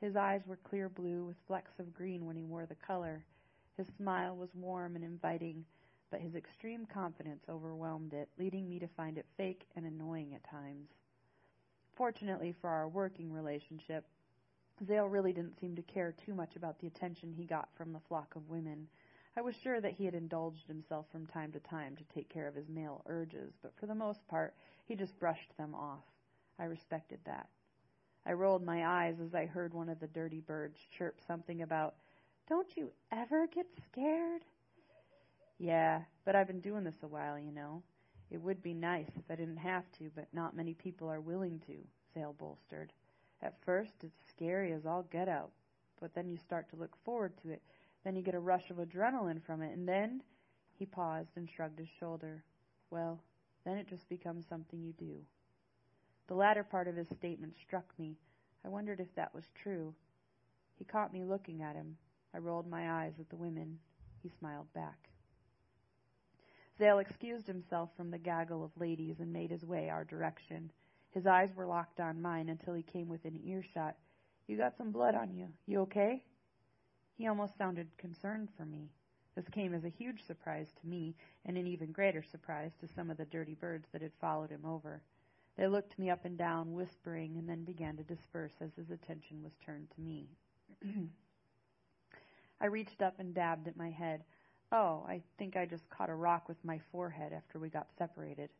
His 0.00 0.16
eyes 0.16 0.42
were 0.46 0.56
clear 0.56 0.88
blue 0.88 1.24
with 1.24 1.36
flecks 1.46 1.78
of 1.78 1.94
green 1.94 2.26
when 2.26 2.36
he 2.36 2.44
wore 2.44 2.66
the 2.66 2.74
color. 2.74 3.24
His 3.76 3.86
smile 3.96 4.36
was 4.36 4.54
warm 4.54 4.94
and 4.94 5.04
inviting, 5.04 5.64
but 6.10 6.20
his 6.20 6.34
extreme 6.34 6.84
confidence 6.86 7.44
overwhelmed 7.48 8.12
it, 8.12 8.28
leading 8.38 8.68
me 8.68 8.78
to 8.80 8.88
find 8.88 9.18
it 9.18 9.26
fake 9.36 9.66
and 9.76 9.86
annoying 9.86 10.34
at 10.34 10.44
times. 10.44 10.88
Fortunately 11.94 12.54
for 12.60 12.68
our 12.70 12.88
working 12.88 13.32
relationship, 13.32 14.04
Zale 14.86 15.08
really 15.08 15.32
didn't 15.32 15.58
seem 15.60 15.74
to 15.76 15.82
care 15.82 16.14
too 16.24 16.34
much 16.34 16.56
about 16.56 16.78
the 16.78 16.86
attention 16.86 17.32
he 17.32 17.44
got 17.44 17.68
from 17.76 17.92
the 17.92 18.00
flock 18.08 18.36
of 18.36 18.48
women. 18.48 18.86
I 19.36 19.40
was 19.40 19.54
sure 19.62 19.80
that 19.80 19.92
he 19.92 20.04
had 20.04 20.14
indulged 20.14 20.66
himself 20.66 21.06
from 21.10 21.26
time 21.26 21.52
to 21.52 21.60
time 21.60 21.96
to 21.96 22.04
take 22.14 22.28
care 22.28 22.48
of 22.48 22.54
his 22.54 22.68
male 22.68 23.02
urges, 23.06 23.52
but 23.62 23.72
for 23.78 23.86
the 23.86 23.94
most 23.94 24.26
part, 24.28 24.54
he 24.86 24.94
just 24.94 25.18
brushed 25.18 25.56
them 25.56 25.74
off. 25.74 26.04
I 26.58 26.64
respected 26.64 27.20
that. 27.24 27.48
I 28.26 28.32
rolled 28.32 28.64
my 28.64 28.86
eyes 28.86 29.16
as 29.24 29.34
I 29.34 29.46
heard 29.46 29.72
one 29.72 29.88
of 29.88 30.00
the 30.00 30.08
dirty 30.08 30.40
birds 30.40 30.78
chirp 30.96 31.18
something 31.26 31.62
about, 31.62 31.94
Don't 32.48 32.76
you 32.76 32.90
ever 33.12 33.46
get 33.46 33.66
scared? 33.90 34.42
Yeah, 35.58 36.02
but 36.24 36.36
I've 36.36 36.46
been 36.46 36.60
doing 36.60 36.84
this 36.84 37.02
a 37.02 37.08
while, 37.08 37.38
you 37.38 37.52
know. 37.52 37.82
It 38.30 38.42
would 38.42 38.62
be 38.62 38.74
nice 38.74 39.10
if 39.16 39.30
I 39.30 39.36
didn't 39.36 39.56
have 39.56 39.84
to, 39.98 40.10
but 40.14 40.26
not 40.32 40.56
many 40.56 40.74
people 40.74 41.08
are 41.08 41.20
willing 41.20 41.60
to, 41.66 41.76
Zale 42.12 42.34
bolstered. 42.38 42.92
At 43.42 43.62
first, 43.64 43.92
it's 44.02 44.18
scary 44.28 44.72
as 44.72 44.86
all 44.86 45.04
get 45.10 45.28
out, 45.28 45.50
but 46.00 46.14
then 46.14 46.28
you 46.28 46.36
start 46.36 46.68
to 46.70 46.76
look 46.76 46.96
forward 47.04 47.32
to 47.42 47.50
it. 47.50 47.62
Then 48.04 48.16
you 48.16 48.22
get 48.22 48.34
a 48.34 48.40
rush 48.40 48.70
of 48.70 48.78
adrenaline 48.78 49.42
from 49.42 49.62
it, 49.62 49.76
and 49.76 49.88
then. 49.88 50.22
He 50.78 50.86
paused 50.86 51.36
and 51.36 51.48
shrugged 51.50 51.80
his 51.80 51.88
shoulder. 51.98 52.44
Well, 52.90 53.20
then 53.64 53.76
it 53.78 53.88
just 53.88 54.08
becomes 54.08 54.46
something 54.46 54.80
you 54.80 54.92
do. 54.92 55.16
The 56.28 56.34
latter 56.34 56.62
part 56.62 56.86
of 56.86 56.94
his 56.94 57.08
statement 57.08 57.56
struck 57.56 57.86
me. 57.98 58.16
I 58.64 58.68
wondered 58.68 59.00
if 59.00 59.12
that 59.16 59.34
was 59.34 59.50
true. 59.60 59.94
He 60.78 60.84
caught 60.84 61.12
me 61.12 61.24
looking 61.24 61.62
at 61.62 61.74
him. 61.74 61.96
I 62.34 62.38
rolled 62.38 62.68
my 62.68 63.02
eyes 63.02 63.14
at 63.18 63.28
the 63.28 63.36
women. 63.36 63.78
He 64.22 64.28
smiled 64.28 64.72
back. 64.72 65.08
Zale 66.78 67.00
excused 67.00 67.46
himself 67.46 67.90
from 67.96 68.10
the 68.10 68.18
gaggle 68.18 68.62
of 68.62 68.70
ladies 68.80 69.16
and 69.18 69.32
made 69.32 69.50
his 69.50 69.64
way 69.64 69.88
our 69.88 70.04
direction. 70.04 70.70
His 71.10 71.26
eyes 71.26 71.54
were 71.54 71.66
locked 71.66 72.00
on 72.00 72.22
mine 72.22 72.48
until 72.48 72.74
he 72.74 72.82
came 72.82 73.08
within 73.08 73.40
earshot. 73.44 73.96
You 74.46 74.56
got 74.56 74.76
some 74.76 74.92
blood 74.92 75.14
on 75.14 75.34
you. 75.34 75.48
You 75.66 75.80
okay? 75.80 76.22
He 77.16 77.26
almost 77.26 77.56
sounded 77.56 77.88
concerned 77.98 78.48
for 78.56 78.64
me. 78.64 78.90
This 79.34 79.48
came 79.48 79.74
as 79.74 79.84
a 79.84 79.88
huge 79.88 80.22
surprise 80.24 80.72
to 80.80 80.86
me, 80.86 81.14
and 81.44 81.56
an 81.56 81.66
even 81.66 81.92
greater 81.92 82.22
surprise 82.22 82.72
to 82.80 82.88
some 82.88 83.10
of 83.10 83.16
the 83.16 83.24
dirty 83.24 83.54
birds 83.54 83.88
that 83.92 84.02
had 84.02 84.12
followed 84.20 84.50
him 84.50 84.64
over. 84.64 85.00
They 85.56 85.66
looked 85.66 85.98
me 85.98 86.10
up 86.10 86.24
and 86.24 86.36
down, 86.36 86.72
whispering, 86.72 87.36
and 87.36 87.48
then 87.48 87.64
began 87.64 87.96
to 87.96 88.02
disperse 88.02 88.54
as 88.60 88.74
his 88.76 88.90
attention 88.90 89.42
was 89.42 89.52
turned 89.64 89.90
to 89.90 90.00
me. 90.00 90.28
I 92.60 92.66
reached 92.66 93.02
up 93.02 93.18
and 93.18 93.34
dabbed 93.34 93.68
at 93.68 93.76
my 93.76 93.90
head. 93.90 94.24
Oh, 94.70 95.04
I 95.08 95.22
think 95.38 95.56
I 95.56 95.66
just 95.66 95.88
caught 95.88 96.10
a 96.10 96.14
rock 96.14 96.48
with 96.48 96.64
my 96.64 96.78
forehead 96.92 97.32
after 97.32 97.58
we 97.58 97.68
got 97.68 97.88
separated. 97.96 98.50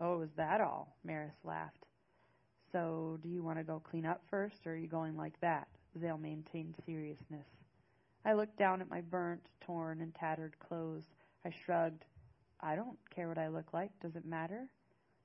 Oh, 0.00 0.22
is 0.22 0.30
that 0.36 0.60
all? 0.60 0.96
Maris 1.04 1.34
laughed. 1.44 1.86
So, 2.70 3.18
do 3.22 3.28
you 3.28 3.42
want 3.42 3.58
to 3.58 3.64
go 3.64 3.80
clean 3.80 4.06
up 4.06 4.22
first, 4.30 4.66
or 4.66 4.72
are 4.72 4.76
you 4.76 4.86
going 4.86 5.16
like 5.16 5.40
that? 5.40 5.66
Zale 5.98 6.18
maintained 6.18 6.74
seriousness. 6.86 7.46
I 8.24 8.34
looked 8.34 8.58
down 8.58 8.80
at 8.80 8.90
my 8.90 9.00
burnt, 9.00 9.40
torn, 9.60 10.00
and 10.00 10.14
tattered 10.14 10.54
clothes. 10.60 11.04
I 11.44 11.50
shrugged. 11.50 12.04
I 12.60 12.76
don't 12.76 12.98
care 13.14 13.28
what 13.28 13.38
I 13.38 13.48
look 13.48 13.72
like. 13.72 13.90
Does 14.00 14.14
it 14.14 14.24
matter? 14.24 14.68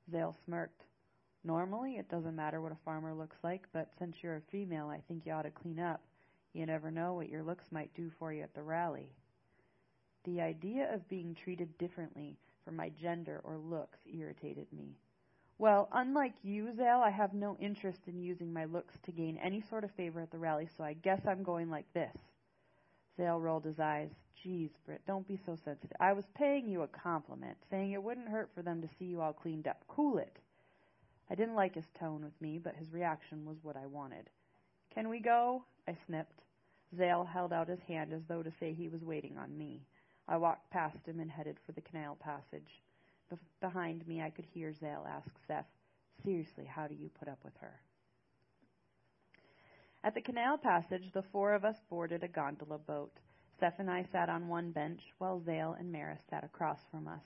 Zale 0.10 0.36
smirked. 0.46 0.86
Normally, 1.44 1.98
it 1.98 2.10
doesn't 2.10 2.36
matter 2.36 2.62
what 2.62 2.72
a 2.72 2.78
farmer 2.86 3.14
looks 3.14 3.38
like, 3.44 3.68
but 3.74 3.90
since 4.00 4.18
you're 4.22 4.38
a 4.38 4.52
female, 4.52 4.88
I 4.88 5.02
think 5.08 5.26
you 5.26 5.34
ought 5.34 5.42
to 5.44 5.52
clean 5.52 5.80
up. 5.80 6.02
You 6.54 6.66
never 6.66 6.90
know 6.90 7.14
what 7.14 7.30
your 7.30 7.44
looks 7.44 7.66
might 7.72 7.94
do 7.94 8.10
for 8.18 8.32
you 8.32 8.42
at 8.44 8.54
the 8.54 8.64
rally. 8.64 9.10
The 10.24 10.40
idea 10.40 10.94
of 10.94 11.10
being 11.10 11.36
treated 11.36 11.78
differently 11.78 12.38
for 12.64 12.72
my 12.72 12.90
gender 12.90 13.42
or 13.44 13.58
looks 13.58 14.00
irritated 14.06 14.68
me. 14.72 14.96
Well, 15.58 15.88
unlike 15.94 16.34
you, 16.44 16.76
Zale, 16.76 17.02
I 17.04 17.10
have 17.10 17.34
no 17.34 17.56
interest 17.60 18.02
in 18.08 18.20
using 18.20 18.52
my 18.52 18.66
looks 18.66 18.96
to 19.04 19.12
gain 19.12 19.38
any 19.38 19.62
sort 19.62 19.84
of 19.84 19.92
favor 19.92 20.20
at 20.20 20.32
the 20.32 20.38
rally, 20.38 20.68
so 20.78 20.84
I 20.84 20.94
guess 20.94 21.22
I'm 21.28 21.44
going 21.44 21.70
like 21.70 21.92
this. 21.94 22.16
Zale 23.16 23.40
rolled 23.40 23.66
his 23.66 23.80
eyes. 23.80 24.10
Geez, 24.42 24.72
Britt, 24.86 25.06
don't 25.06 25.28
be 25.28 25.40
so 25.46 25.56
sensitive. 25.64 25.96
I 26.00 26.14
was 26.14 26.26
paying 26.36 26.68
you 26.68 26.82
a 26.82 26.88
compliment, 26.88 27.58
saying 27.70 27.92
it 27.92 28.04
wouldn't 28.04 28.28
hurt 28.28 28.50
for 28.54 28.62
them 28.62 28.82
to 28.82 28.90
see 29.00 29.06
you 29.06 29.22
all 29.22 29.32
cleaned 29.32 29.68
up. 29.68 29.84
Cool 29.88 30.18
it. 30.18 30.38
I 31.30 31.36
didn't 31.36 31.56
like 31.56 31.76
his 31.76 31.88
tone 31.98 32.24
with 32.24 32.40
me, 32.42 32.60
but 32.60 32.76
his 32.76 32.92
reaction 32.92 33.46
was 33.46 33.58
what 33.64 33.78
I 33.78 33.86
wanted. 33.86 34.30
Can 34.94 35.08
we 35.08 35.20
go? 35.20 35.64
I 35.88 35.96
snipped. 36.06 36.42
Zale 36.98 37.24
held 37.24 37.54
out 37.54 37.70
his 37.70 37.80
hand 37.88 38.12
as 38.12 38.22
though 38.28 38.44
to 38.44 38.52
say 38.60 38.74
he 38.74 38.90
was 38.90 39.04
waiting 39.04 39.38
on 39.38 39.58
me. 39.58 39.82
I 40.28 40.38
walked 40.38 40.70
past 40.72 41.06
him 41.06 41.20
and 41.20 41.30
headed 41.30 41.58
for 41.66 41.72
the 41.74 41.82
canal 41.82 42.16
passage. 42.16 42.82
Be- 43.30 43.38
behind 43.62 44.08
me, 44.08 44.22
I 44.22 44.30
could 44.30 44.46
hear 44.46 44.74
Zale 44.74 45.06
ask 45.10 45.30
Seth, 45.48 45.68
Seriously, 46.24 46.66
how 46.66 46.88
do 46.88 46.96
you 46.96 47.10
put 47.20 47.28
up 47.28 47.40
with 47.44 47.54
her? 47.60 47.80
At 50.04 50.14
the 50.14 50.22
canal 50.22 50.58
passage, 50.58 51.12
the 51.14 51.24
four 51.32 51.54
of 51.54 51.66
us 51.66 51.76
boarded 51.90 52.24
a 52.24 52.28
gondola 52.28 52.78
boat. 52.78 53.12
Seth 53.60 53.80
and 53.80 53.90
I 53.90 54.04
sat 54.12 54.30
on 54.30 54.48
one 54.48 54.72
bench, 54.72 55.02
while 55.18 55.42
Zale 55.46 55.76
and 55.80 55.92
Maris 55.92 56.20
sat 56.30 56.44
across 56.44 56.80
from 56.92 57.08
us. 57.08 57.24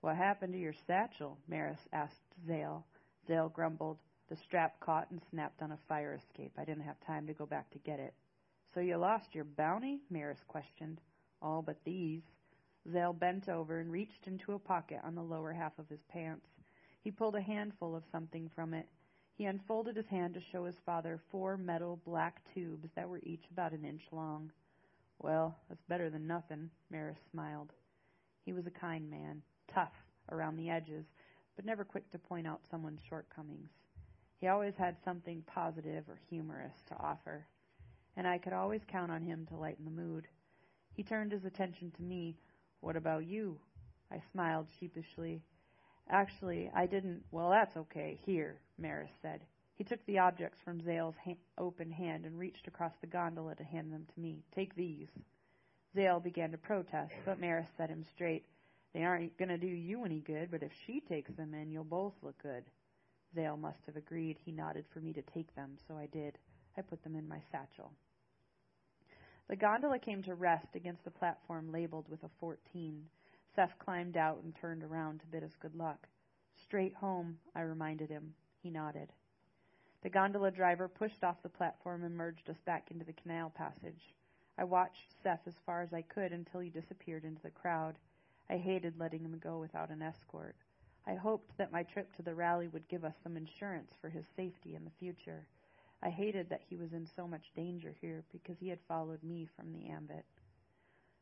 What 0.00 0.16
happened 0.16 0.52
to 0.54 0.58
your 0.58 0.74
satchel? 0.86 1.38
Maris 1.46 1.80
asked 1.92 2.22
Zale. 2.46 2.86
Zale 3.26 3.50
grumbled. 3.50 3.98
The 4.30 4.36
strap 4.36 4.80
caught 4.80 5.10
and 5.10 5.20
snapped 5.30 5.60
on 5.60 5.72
a 5.72 5.78
fire 5.88 6.14
escape. 6.14 6.52
I 6.56 6.64
didn't 6.64 6.84
have 6.84 7.00
time 7.00 7.26
to 7.26 7.34
go 7.34 7.44
back 7.44 7.70
to 7.70 7.78
get 7.78 7.98
it. 7.98 8.14
So 8.72 8.80
you 8.80 8.96
lost 8.96 9.34
your 9.34 9.44
bounty? 9.44 10.00
Maris 10.08 10.38
questioned. 10.46 11.00
All 11.42 11.62
but 11.62 11.82
these. 11.84 12.22
Zale 12.90 13.12
bent 13.12 13.48
over 13.48 13.78
and 13.78 13.92
reached 13.92 14.26
into 14.26 14.52
a 14.52 14.58
pocket 14.58 15.00
on 15.04 15.14
the 15.14 15.22
lower 15.22 15.52
half 15.52 15.78
of 15.78 15.88
his 15.88 16.02
pants. 16.08 16.46
He 17.02 17.10
pulled 17.10 17.36
a 17.36 17.40
handful 17.40 17.94
of 17.94 18.04
something 18.10 18.50
from 18.54 18.74
it. 18.74 18.88
He 19.36 19.46
unfolded 19.46 19.96
his 19.96 20.06
hand 20.06 20.34
to 20.34 20.40
show 20.40 20.64
his 20.64 20.78
father 20.84 21.20
four 21.30 21.56
metal 21.56 22.00
black 22.04 22.42
tubes 22.52 22.90
that 22.94 23.08
were 23.08 23.20
each 23.22 23.44
about 23.50 23.72
an 23.72 23.84
inch 23.84 24.02
long. 24.12 24.52
Well, 25.18 25.56
that's 25.68 25.82
better 25.88 26.10
than 26.10 26.26
nothing, 26.26 26.70
Maris 26.90 27.18
smiled. 27.30 27.72
He 28.44 28.52
was 28.52 28.66
a 28.66 28.70
kind 28.70 29.10
man, 29.10 29.42
tough 29.72 29.92
around 30.30 30.56
the 30.56 30.70
edges, 30.70 31.04
but 31.56 31.64
never 31.64 31.84
quick 31.84 32.10
to 32.10 32.18
point 32.18 32.46
out 32.46 32.60
someone's 32.70 33.00
shortcomings. 33.08 33.70
He 34.40 34.48
always 34.48 34.74
had 34.76 34.96
something 35.04 35.42
positive 35.46 36.08
or 36.08 36.18
humorous 36.28 36.82
to 36.88 36.96
offer, 36.98 37.46
and 38.16 38.26
I 38.26 38.38
could 38.38 38.54
always 38.54 38.80
count 38.86 39.10
on 39.10 39.22
him 39.22 39.46
to 39.46 39.56
lighten 39.56 39.84
the 39.84 39.90
mood. 39.90 40.26
He 41.00 41.04
turned 41.04 41.32
his 41.32 41.46
attention 41.46 41.90
to 41.92 42.02
me. 42.02 42.36
What 42.82 42.94
about 42.94 43.24
you? 43.24 43.58
I 44.12 44.20
smiled 44.32 44.66
sheepishly. 44.78 45.40
Actually, 46.10 46.70
I 46.74 46.84
didn't. 46.84 47.22
Well, 47.30 47.48
that's 47.48 47.74
okay. 47.74 48.20
Here, 48.26 48.60
Maris 48.76 49.10
said. 49.22 49.40
He 49.76 49.84
took 49.84 50.04
the 50.04 50.18
objects 50.18 50.58
from 50.62 50.82
Zale's 50.82 51.14
ha- 51.24 51.38
open 51.56 51.90
hand 51.90 52.26
and 52.26 52.38
reached 52.38 52.68
across 52.68 52.92
the 53.00 53.06
gondola 53.06 53.54
to 53.54 53.64
hand 53.64 53.90
them 53.90 54.06
to 54.12 54.20
me. 54.20 54.44
Take 54.54 54.74
these. 54.74 55.08
Zale 55.94 56.20
began 56.20 56.50
to 56.50 56.58
protest, 56.58 57.14
but 57.24 57.40
Maris 57.40 57.70
set 57.78 57.88
him 57.88 58.04
straight. 58.04 58.44
They 58.92 59.02
aren't 59.02 59.38
going 59.38 59.48
to 59.48 59.56
do 59.56 59.68
you 59.68 60.04
any 60.04 60.20
good, 60.20 60.50
but 60.50 60.62
if 60.62 60.72
she 60.84 61.00
takes 61.00 61.32
them 61.32 61.54
in, 61.54 61.70
you'll 61.70 61.82
both 61.84 62.12
look 62.22 62.36
good. 62.42 62.64
Zale 63.34 63.56
must 63.56 63.86
have 63.86 63.96
agreed. 63.96 64.36
He 64.44 64.52
nodded 64.52 64.84
for 64.92 65.00
me 65.00 65.14
to 65.14 65.22
take 65.22 65.54
them, 65.54 65.78
so 65.88 65.96
I 65.96 66.08
did. 66.12 66.36
I 66.76 66.82
put 66.82 67.02
them 67.02 67.16
in 67.16 67.26
my 67.26 67.40
satchel. 67.50 67.90
The 69.50 69.56
gondola 69.56 69.98
came 69.98 70.22
to 70.22 70.36
rest 70.36 70.76
against 70.76 71.02
the 71.02 71.10
platform 71.10 71.72
labeled 71.72 72.08
with 72.08 72.22
a 72.22 72.30
14. 72.38 73.04
Seth 73.56 73.76
climbed 73.80 74.16
out 74.16 74.40
and 74.44 74.54
turned 74.54 74.84
around 74.84 75.18
to 75.18 75.26
bid 75.26 75.42
us 75.42 75.56
good 75.60 75.74
luck. 75.74 76.06
Straight 76.62 76.94
home, 76.94 77.36
I 77.56 77.62
reminded 77.62 78.10
him. 78.10 78.32
He 78.62 78.70
nodded. 78.70 79.08
The 80.04 80.08
gondola 80.08 80.52
driver 80.52 80.86
pushed 80.86 81.24
off 81.24 81.42
the 81.42 81.48
platform 81.48 82.04
and 82.04 82.16
merged 82.16 82.48
us 82.48 82.60
back 82.64 82.92
into 82.92 83.04
the 83.04 83.12
canal 83.12 83.50
passage. 83.50 84.14
I 84.56 84.62
watched 84.62 85.20
Seth 85.20 85.48
as 85.48 85.58
far 85.66 85.82
as 85.82 85.92
I 85.92 86.02
could 86.02 86.30
until 86.30 86.60
he 86.60 86.70
disappeared 86.70 87.24
into 87.24 87.42
the 87.42 87.50
crowd. 87.50 87.96
I 88.48 88.56
hated 88.56 89.00
letting 89.00 89.24
him 89.24 89.40
go 89.42 89.58
without 89.58 89.90
an 89.90 90.00
escort. 90.00 90.54
I 91.08 91.14
hoped 91.16 91.58
that 91.58 91.72
my 91.72 91.82
trip 91.82 92.14
to 92.14 92.22
the 92.22 92.36
rally 92.36 92.68
would 92.68 92.86
give 92.86 93.04
us 93.04 93.14
some 93.24 93.36
insurance 93.36 93.90
for 94.00 94.10
his 94.10 94.26
safety 94.36 94.76
in 94.76 94.84
the 94.84 94.92
future. 95.00 95.44
I 96.02 96.10
hated 96.10 96.48
that 96.48 96.62
he 96.68 96.76
was 96.76 96.92
in 96.92 97.06
so 97.06 97.26
much 97.28 97.52
danger 97.54 97.94
here 98.00 98.24
because 98.32 98.58
he 98.58 98.68
had 98.68 98.78
followed 98.88 99.22
me 99.22 99.48
from 99.56 99.72
the 99.72 99.90
ambit. 99.90 100.24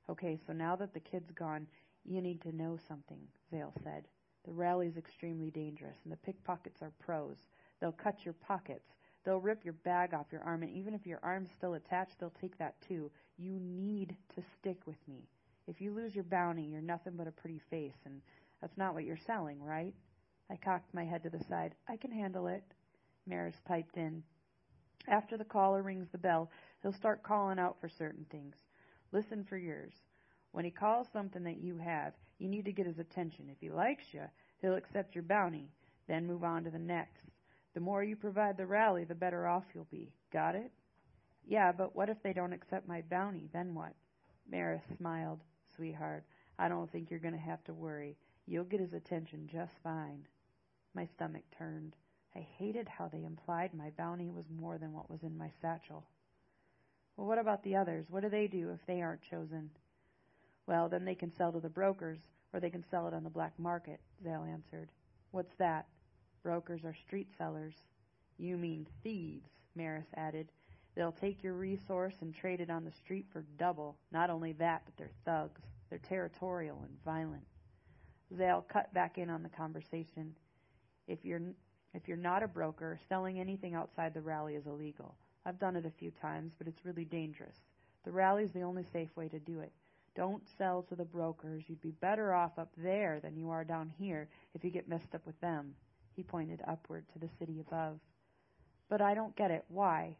Okay, 0.08 0.38
so 0.46 0.52
now 0.52 0.76
that 0.76 0.94
the 0.94 1.00
kid's 1.00 1.30
gone, 1.32 1.66
you 2.04 2.22
need 2.22 2.40
to 2.42 2.56
know 2.56 2.78
something, 2.88 3.18
Zale 3.50 3.74
said. 3.82 4.04
The 4.44 4.52
rally's 4.52 4.96
extremely 4.96 5.50
dangerous, 5.50 5.96
and 6.04 6.12
the 6.12 6.16
pickpockets 6.16 6.80
are 6.80 6.92
pros. 6.98 7.36
They'll 7.80 7.92
cut 7.92 8.24
your 8.24 8.34
pockets. 8.34 8.94
They'll 9.24 9.40
rip 9.40 9.64
your 9.64 9.74
bag 9.74 10.14
off 10.14 10.32
your 10.32 10.42
arm, 10.42 10.62
and 10.62 10.72
even 10.72 10.94
if 10.94 11.06
your 11.06 11.20
arm's 11.22 11.50
still 11.56 11.74
attached, 11.74 12.18
they'll 12.18 12.32
take 12.40 12.56
that 12.58 12.80
too. 12.80 13.10
You 13.36 13.58
need 13.60 14.16
to 14.36 14.42
stick 14.58 14.86
with 14.86 14.96
me. 15.06 15.28
If 15.66 15.80
you 15.80 15.92
lose 15.92 16.14
your 16.14 16.24
bounty, 16.24 16.62
you're 16.62 16.80
nothing 16.80 17.12
but 17.16 17.26
a 17.26 17.32
pretty 17.32 17.60
face, 17.68 17.98
and 18.06 18.22
that's 18.62 18.78
not 18.78 18.94
what 18.94 19.04
you're 19.04 19.18
selling, 19.18 19.62
right? 19.62 19.92
I 20.50 20.56
cocked 20.56 20.94
my 20.94 21.04
head 21.04 21.22
to 21.24 21.30
the 21.30 21.44
side. 21.44 21.74
I 21.88 21.96
can 21.96 22.10
handle 22.10 22.46
it. 22.46 22.64
Maris 23.26 23.60
piped 23.66 23.98
in. 23.98 24.22
After 25.08 25.38
the 25.38 25.44
caller 25.44 25.82
rings 25.82 26.08
the 26.12 26.18
bell, 26.18 26.50
he'll 26.82 26.92
start 26.92 27.22
calling 27.22 27.58
out 27.58 27.80
for 27.80 27.88
certain 27.88 28.26
things. 28.30 28.56
Listen 29.10 29.42
for 29.42 29.56
yours. 29.56 29.94
When 30.52 30.64
he 30.64 30.70
calls 30.70 31.08
something 31.12 31.42
that 31.44 31.62
you 31.62 31.78
have, 31.78 32.12
you 32.38 32.48
need 32.48 32.66
to 32.66 32.72
get 32.72 32.86
his 32.86 32.98
attention. 32.98 33.48
If 33.50 33.56
he 33.60 33.70
likes 33.70 34.12
you, 34.12 34.24
he'll 34.60 34.76
accept 34.76 35.14
your 35.14 35.24
bounty, 35.24 35.70
then 36.06 36.26
move 36.26 36.44
on 36.44 36.64
to 36.64 36.70
the 36.70 36.78
next. 36.78 37.22
The 37.74 37.80
more 37.80 38.02
you 38.02 38.16
provide 38.16 38.56
the 38.56 38.66
rally, 38.66 39.04
the 39.04 39.14
better 39.14 39.46
off 39.46 39.64
you'll 39.74 39.86
be. 39.90 40.12
Got 40.30 40.54
it? 40.54 40.70
Yeah, 41.46 41.72
but 41.72 41.96
what 41.96 42.10
if 42.10 42.22
they 42.22 42.34
don't 42.34 42.52
accept 42.52 42.86
my 42.86 43.02
bounty? 43.02 43.48
Then 43.52 43.74
what? 43.74 43.94
Maris 44.50 44.82
smiled. 44.98 45.40
Sweetheart, 45.74 46.24
I 46.58 46.68
don't 46.68 46.90
think 46.90 47.10
you're 47.10 47.18
going 47.18 47.34
to 47.34 47.40
have 47.40 47.64
to 47.64 47.72
worry. 47.72 48.16
You'll 48.46 48.64
get 48.64 48.80
his 48.80 48.92
attention 48.92 49.48
just 49.50 49.72
fine. 49.82 50.26
My 50.94 51.06
stomach 51.06 51.44
turned. 51.56 51.94
I 52.36 52.46
hated 52.58 52.88
how 52.88 53.08
they 53.08 53.24
implied 53.24 53.74
my 53.74 53.90
bounty 53.90 54.30
was 54.30 54.44
more 54.50 54.78
than 54.78 54.92
what 54.92 55.10
was 55.10 55.22
in 55.22 55.36
my 55.36 55.50
satchel. 55.60 56.04
Well, 57.16 57.26
what 57.26 57.38
about 57.38 57.64
the 57.64 57.76
others? 57.76 58.06
What 58.08 58.22
do 58.22 58.28
they 58.28 58.46
do 58.46 58.70
if 58.70 58.84
they 58.86 59.02
aren't 59.02 59.22
chosen? 59.22 59.70
Well, 60.66 60.88
then 60.88 61.04
they 61.04 61.14
can 61.14 61.34
sell 61.34 61.50
to 61.52 61.60
the 61.60 61.68
brokers, 61.68 62.18
or 62.52 62.60
they 62.60 62.70
can 62.70 62.84
sell 62.90 63.08
it 63.08 63.14
on 63.14 63.24
the 63.24 63.30
black 63.30 63.58
market, 63.58 64.00
Zale 64.22 64.44
answered. 64.44 64.90
What's 65.30 65.54
that? 65.56 65.86
Brokers 66.42 66.84
are 66.84 66.94
street 66.94 67.28
sellers. 67.36 67.74
You 68.38 68.56
mean 68.56 68.86
thieves, 69.02 69.48
Maris 69.74 70.06
added. 70.14 70.48
They'll 70.94 71.12
take 71.12 71.42
your 71.42 71.54
resource 71.54 72.14
and 72.20 72.34
trade 72.34 72.60
it 72.60 72.70
on 72.70 72.84
the 72.84 72.92
street 72.92 73.26
for 73.32 73.44
double. 73.58 73.96
Not 74.12 74.30
only 74.30 74.52
that, 74.52 74.82
but 74.84 74.96
they're 74.96 75.10
thugs. 75.24 75.60
They're 75.88 75.98
territorial 75.98 76.80
and 76.82 77.02
violent. 77.04 77.46
Zale 78.36 78.64
cut 78.68 78.92
back 78.92 79.18
in 79.18 79.30
on 79.30 79.42
the 79.42 79.48
conversation. 79.48 80.34
If 81.06 81.24
you're 81.24 81.40
if 81.94 82.06
you're 82.06 82.16
not 82.16 82.42
a 82.42 82.48
broker, 82.48 82.98
selling 83.08 83.40
anything 83.40 83.74
outside 83.74 84.14
the 84.14 84.20
rally 84.20 84.54
is 84.54 84.66
illegal. 84.66 85.14
I've 85.44 85.58
done 85.58 85.76
it 85.76 85.86
a 85.86 85.98
few 85.98 86.10
times, 86.10 86.52
but 86.58 86.66
it's 86.66 86.84
really 86.84 87.04
dangerous. 87.04 87.56
The 88.04 88.12
rally's 88.12 88.52
the 88.52 88.62
only 88.62 88.84
safe 88.92 89.08
way 89.16 89.28
to 89.28 89.38
do 89.38 89.60
it. 89.60 89.72
Don't 90.14 90.42
sell 90.58 90.82
to 90.82 90.96
the 90.96 91.04
brokers. 91.04 91.64
You'd 91.68 91.80
be 91.80 91.92
better 92.00 92.34
off 92.34 92.58
up 92.58 92.70
there 92.76 93.20
than 93.20 93.36
you 93.36 93.50
are 93.50 93.64
down 93.64 93.92
here 93.98 94.28
if 94.54 94.64
you 94.64 94.70
get 94.70 94.88
messed 94.88 95.14
up 95.14 95.24
with 95.24 95.40
them. 95.40 95.74
He 96.16 96.22
pointed 96.22 96.60
upward 96.66 97.04
to 97.12 97.18
the 97.18 97.28
city 97.38 97.60
above. 97.60 97.98
But 98.88 99.00
I 99.00 99.14
don't 99.14 99.36
get 99.36 99.50
it. 99.50 99.64
Why? 99.68 100.16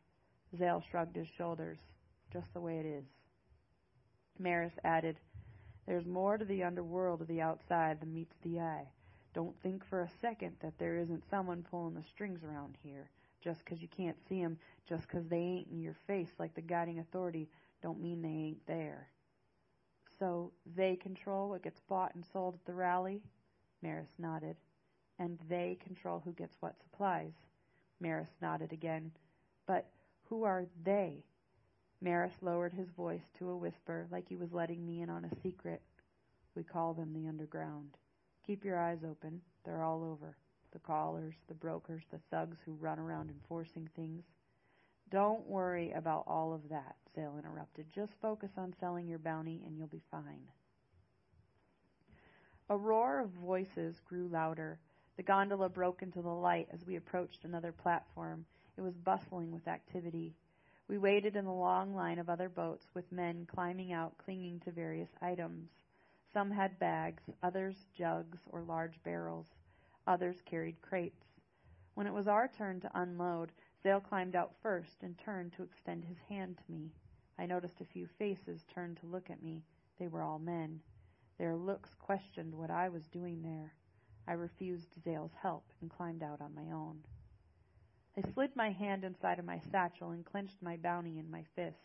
Zale 0.57 0.85
shrugged 0.90 1.16
his 1.16 1.27
shoulders. 1.36 1.78
Just 2.32 2.47
the 2.55 2.61
way 2.61 2.78
it 2.78 2.86
is. 2.86 3.05
Maris 4.39 4.73
added, 4.85 5.16
There's 5.86 6.07
more 6.07 6.39
to 6.39 6.45
the 6.45 6.62
underworld 6.62 7.20
of 7.20 7.28
the 7.28 7.40
outside 7.40 8.01
than 8.01 8.15
meets 8.15 8.36
the 8.43 8.61
eye. 8.61 8.86
Don't 9.35 9.59
think 9.61 9.85
for 9.85 10.03
a 10.03 10.09
second 10.21 10.57
that 10.61 10.79
there 10.79 10.97
isn't 10.97 11.29
someone 11.29 11.63
pulling 11.63 11.95
the 11.95 12.03
strings 12.03 12.43
around 12.43 12.77
here. 12.83 13.11
Just 13.41 13.65
'cause 13.65 13.81
you 13.81 13.89
can't 13.89 14.21
see 14.29 14.43
'em, 14.43 14.59
just 14.87 15.09
'cause 15.09 15.29
they 15.29 15.39
ain't 15.41 15.69
in 15.71 15.81
your 15.81 15.95
face 15.95 16.35
like 16.39 16.55
the 16.55 16.63
guiding 16.63 16.99
authority, 16.99 17.49
don't 17.81 18.01
mean 18.01 18.23
they 18.23 18.29
ain't 18.29 18.67
there. 18.67 19.09
So 20.19 20.53
they 20.67 20.97
control 20.97 21.51
what 21.51 21.63
gets 21.63 21.81
bought 21.81 22.15
and 22.15 22.25
sold 22.27 22.55
at 22.55 22.65
the 22.65 22.75
rally? 22.75 23.23
Maris 23.83 24.19
nodded. 24.19 24.57
And 25.19 25.39
they 25.49 25.77
control 25.77 26.21
who 26.21 26.33
gets 26.33 26.61
what 26.61 26.81
supplies. 26.81 27.35
Maris 28.01 28.35
nodded 28.41 28.73
again. 28.73 29.13
But 29.67 29.91
who 30.25 30.43
are 30.45 30.67
they? 30.83 31.25
Maris 32.01 32.43
lowered 32.43 32.73
his 32.73 32.91
voice 32.91 33.31
to 33.35 33.51
a 33.51 33.57
whisper, 33.57 34.07
like 34.11 34.29
he 34.29 34.37
was 34.37 34.53
letting 34.53 34.85
me 34.85 35.01
in 35.01 35.11
on 35.11 35.25
a 35.25 35.35
secret. 35.37 35.83
We 36.55 36.65
call 36.65 36.95
them 36.95 37.13
the 37.13 37.29
underground. 37.29 37.97
Keep 38.49 38.65
your 38.65 38.81
eyes 38.81 39.01
open. 39.07 39.43
They're 39.66 39.83
all 39.83 40.03
over. 40.03 40.35
The 40.73 40.79
callers, 40.79 41.35
the 41.49 41.55
brokers, 41.55 42.03
the 42.11 42.20
thugs 42.31 42.57
who 42.65 42.73
run 42.81 42.99
around 42.99 43.29
enforcing 43.29 43.91
things. 43.95 44.25
Don't 45.11 45.47
worry 45.47 45.93
about 45.93 46.25
all 46.27 46.55
of 46.55 46.66
that, 46.70 46.97
Zale 47.15 47.37
interrupted. 47.39 47.85
Just 47.95 48.12
focus 48.23 48.49
on 48.57 48.75
selling 48.81 49.07
your 49.07 49.19
bounty 49.19 49.61
and 49.66 49.77
you'll 49.77 49.87
be 49.87 50.01
fine. 50.11 50.49
A 52.70 52.77
roar 52.77 53.20
of 53.20 53.29
voices 53.33 54.01
grew 54.09 54.29
louder. 54.29 54.79
The 55.19 55.23
gondola 55.23 55.69
broke 55.69 56.01
into 56.01 56.23
the 56.23 56.29
light 56.29 56.69
as 56.73 56.87
we 56.87 56.97
approached 56.97 57.45
another 57.45 57.73
platform. 57.73 58.47
It 58.79 58.81
was 58.81 58.95
bustling 58.95 59.53
with 59.53 59.69
activity. 59.69 60.35
We 60.89 60.97
waited 60.97 61.37
in 61.37 61.45
the 61.45 61.53
long 61.53 61.95
line 61.95 62.19
of 62.19 62.31
other 62.31 62.49
boats 62.49 62.87
with 62.95 63.12
men 63.12 63.47
climbing 63.55 63.93
out, 63.93 64.16
clinging 64.16 64.61
to 64.61 64.70
various 64.70 65.11
items. 65.20 65.69
Some 66.33 66.51
had 66.51 66.79
bags, 66.79 67.23
others 67.43 67.87
jugs 67.95 68.39
or 68.51 68.63
large 68.63 69.03
barrels. 69.03 69.47
Others 70.07 70.43
carried 70.45 70.81
crates. 70.83 71.25
When 71.95 72.07
it 72.07 72.13
was 72.13 72.29
our 72.29 72.49
turn 72.49 72.81
to 72.81 73.01
unload, 73.01 73.53
Zale 73.83 74.01
climbed 74.01 74.37
out 74.37 74.55
first 74.63 75.03
and 75.03 75.17
turned 75.19 75.53
to 75.55 75.63
extend 75.63 76.05
his 76.05 76.19
hand 76.29 76.59
to 76.59 76.73
me. 76.73 76.93
I 77.39 77.47
noticed 77.47 77.81
a 77.81 77.85
few 77.85 78.07
faces 78.19 78.65
turned 78.73 78.99
to 78.99 79.07
look 79.07 79.31
at 79.31 79.43
me. 79.43 79.65
They 79.99 80.09
were 80.09 80.23
all 80.23 80.39
men. 80.39 80.81
Their 81.39 81.57
looks 81.57 81.95
questioned 81.95 82.55
what 82.55 82.71
I 82.71 82.89
was 82.89 83.07
doing 83.09 83.43
there. 83.43 83.75
I 84.27 84.33
refused 84.33 85.03
Zale's 85.03 85.35
help 85.41 85.65
and 85.81 85.91
climbed 85.91 86.23
out 86.23 86.41
on 86.41 86.55
my 86.55 86.71
own. 86.73 86.99
I 88.17 88.33
slid 88.33 88.55
my 88.57 88.71
hand 88.71 89.05
inside 89.05 89.39
of 89.39 89.45
my 89.45 89.61
satchel 89.71 90.11
and 90.11 90.25
clenched 90.25 90.61
my 90.61 90.77
bounty 90.77 91.19
in 91.19 91.31
my 91.31 91.45
fist. 91.55 91.77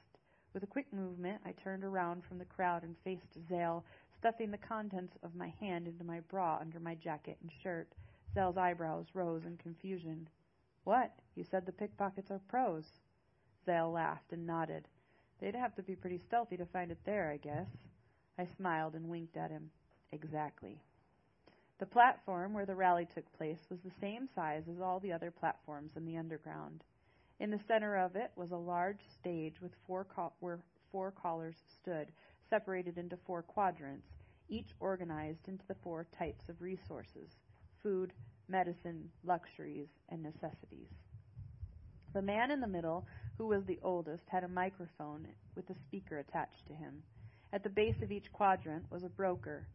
With 0.53 0.63
a 0.63 0.67
quick 0.67 0.91
movement, 0.91 1.41
I 1.45 1.51
turned 1.51 1.83
around 1.83 2.23
from 2.25 2.37
the 2.37 2.45
crowd 2.45 2.83
and 2.83 2.95
faced 3.03 3.37
Zale, 3.47 3.85
stuffing 4.23 4.51
the 4.51 4.57
contents 4.57 5.17
of 5.21 5.35
my 5.35 5.53
hand 5.59 5.85
into 5.85 6.05
my 6.05 6.21
bra 6.29 6.57
under 6.61 6.79
my 6.79 6.95
jacket 6.95 7.35
and 7.41 7.51
shirt. 7.61 7.89
Zale's 8.33 8.55
eyebrows 8.55 9.05
rose 9.13 9.41
in 9.45 9.57
confusion. 9.57 10.29
What? 10.85 11.11
You 11.35 11.43
said 11.51 11.65
the 11.65 11.73
pickpockets 11.73 12.31
are 12.31 12.39
pros. 12.47 12.85
Zale 13.65 13.91
laughed 13.91 14.31
and 14.31 14.47
nodded. 14.47 14.87
They'd 15.41 15.55
have 15.55 15.75
to 15.75 15.83
be 15.83 15.97
pretty 15.97 16.21
stealthy 16.25 16.55
to 16.55 16.65
find 16.67 16.89
it 16.89 16.99
there, 17.05 17.31
I 17.31 17.35
guess. 17.35 17.67
I 18.39 18.47
smiled 18.55 18.93
and 18.95 19.09
winked 19.09 19.35
at 19.35 19.51
him. 19.51 19.69
Exactly. 20.13 20.79
The 21.79 21.85
platform 21.85 22.53
where 22.53 22.65
the 22.65 22.75
rally 22.75 23.09
took 23.13 23.25
place 23.33 23.59
was 23.69 23.79
the 23.83 23.91
same 23.99 24.29
size 24.33 24.63
as 24.73 24.79
all 24.81 25.01
the 25.01 25.11
other 25.11 25.31
platforms 25.31 25.91
in 25.97 26.05
the 26.05 26.15
underground. 26.15 26.85
In 27.41 27.51
the 27.51 27.59
center 27.67 27.97
of 27.97 28.15
it 28.15 28.31
was 28.37 28.51
a 28.51 28.55
large 28.55 29.01
stage 29.19 29.55
with 29.61 29.73
four 29.85 30.07
where 30.39 30.59
four 30.93 31.11
callers 31.11 31.55
stood, 31.81 32.07
separated 32.53 32.99
into 32.99 33.17
four 33.25 33.41
quadrants, 33.41 34.05
each 34.47 34.67
organized 34.79 35.47
into 35.47 35.63
the 35.67 35.75
four 35.81 36.05
types 36.19 36.49
of 36.49 36.61
resources 36.61 37.31
food, 37.81 38.13
medicine, 38.47 39.09
luxuries, 39.25 39.87
and 40.09 40.21
necessities. 40.21 40.91
The 42.13 42.21
man 42.21 42.51
in 42.51 42.61
the 42.61 42.67
middle, 42.67 43.07
who 43.39 43.47
was 43.47 43.63
the 43.65 43.79
oldest, 43.81 44.21
had 44.27 44.43
a 44.43 44.47
microphone 44.47 45.25
with 45.55 45.67
a 45.71 45.79
speaker 45.87 46.19
attached 46.19 46.67
to 46.67 46.73
him. 46.73 47.01
At 47.51 47.63
the 47.63 47.69
base 47.69 47.95
of 48.03 48.11
each 48.11 48.31
quadrant 48.31 48.85
was 48.91 49.03
a 49.03 49.09
broker. 49.09 49.65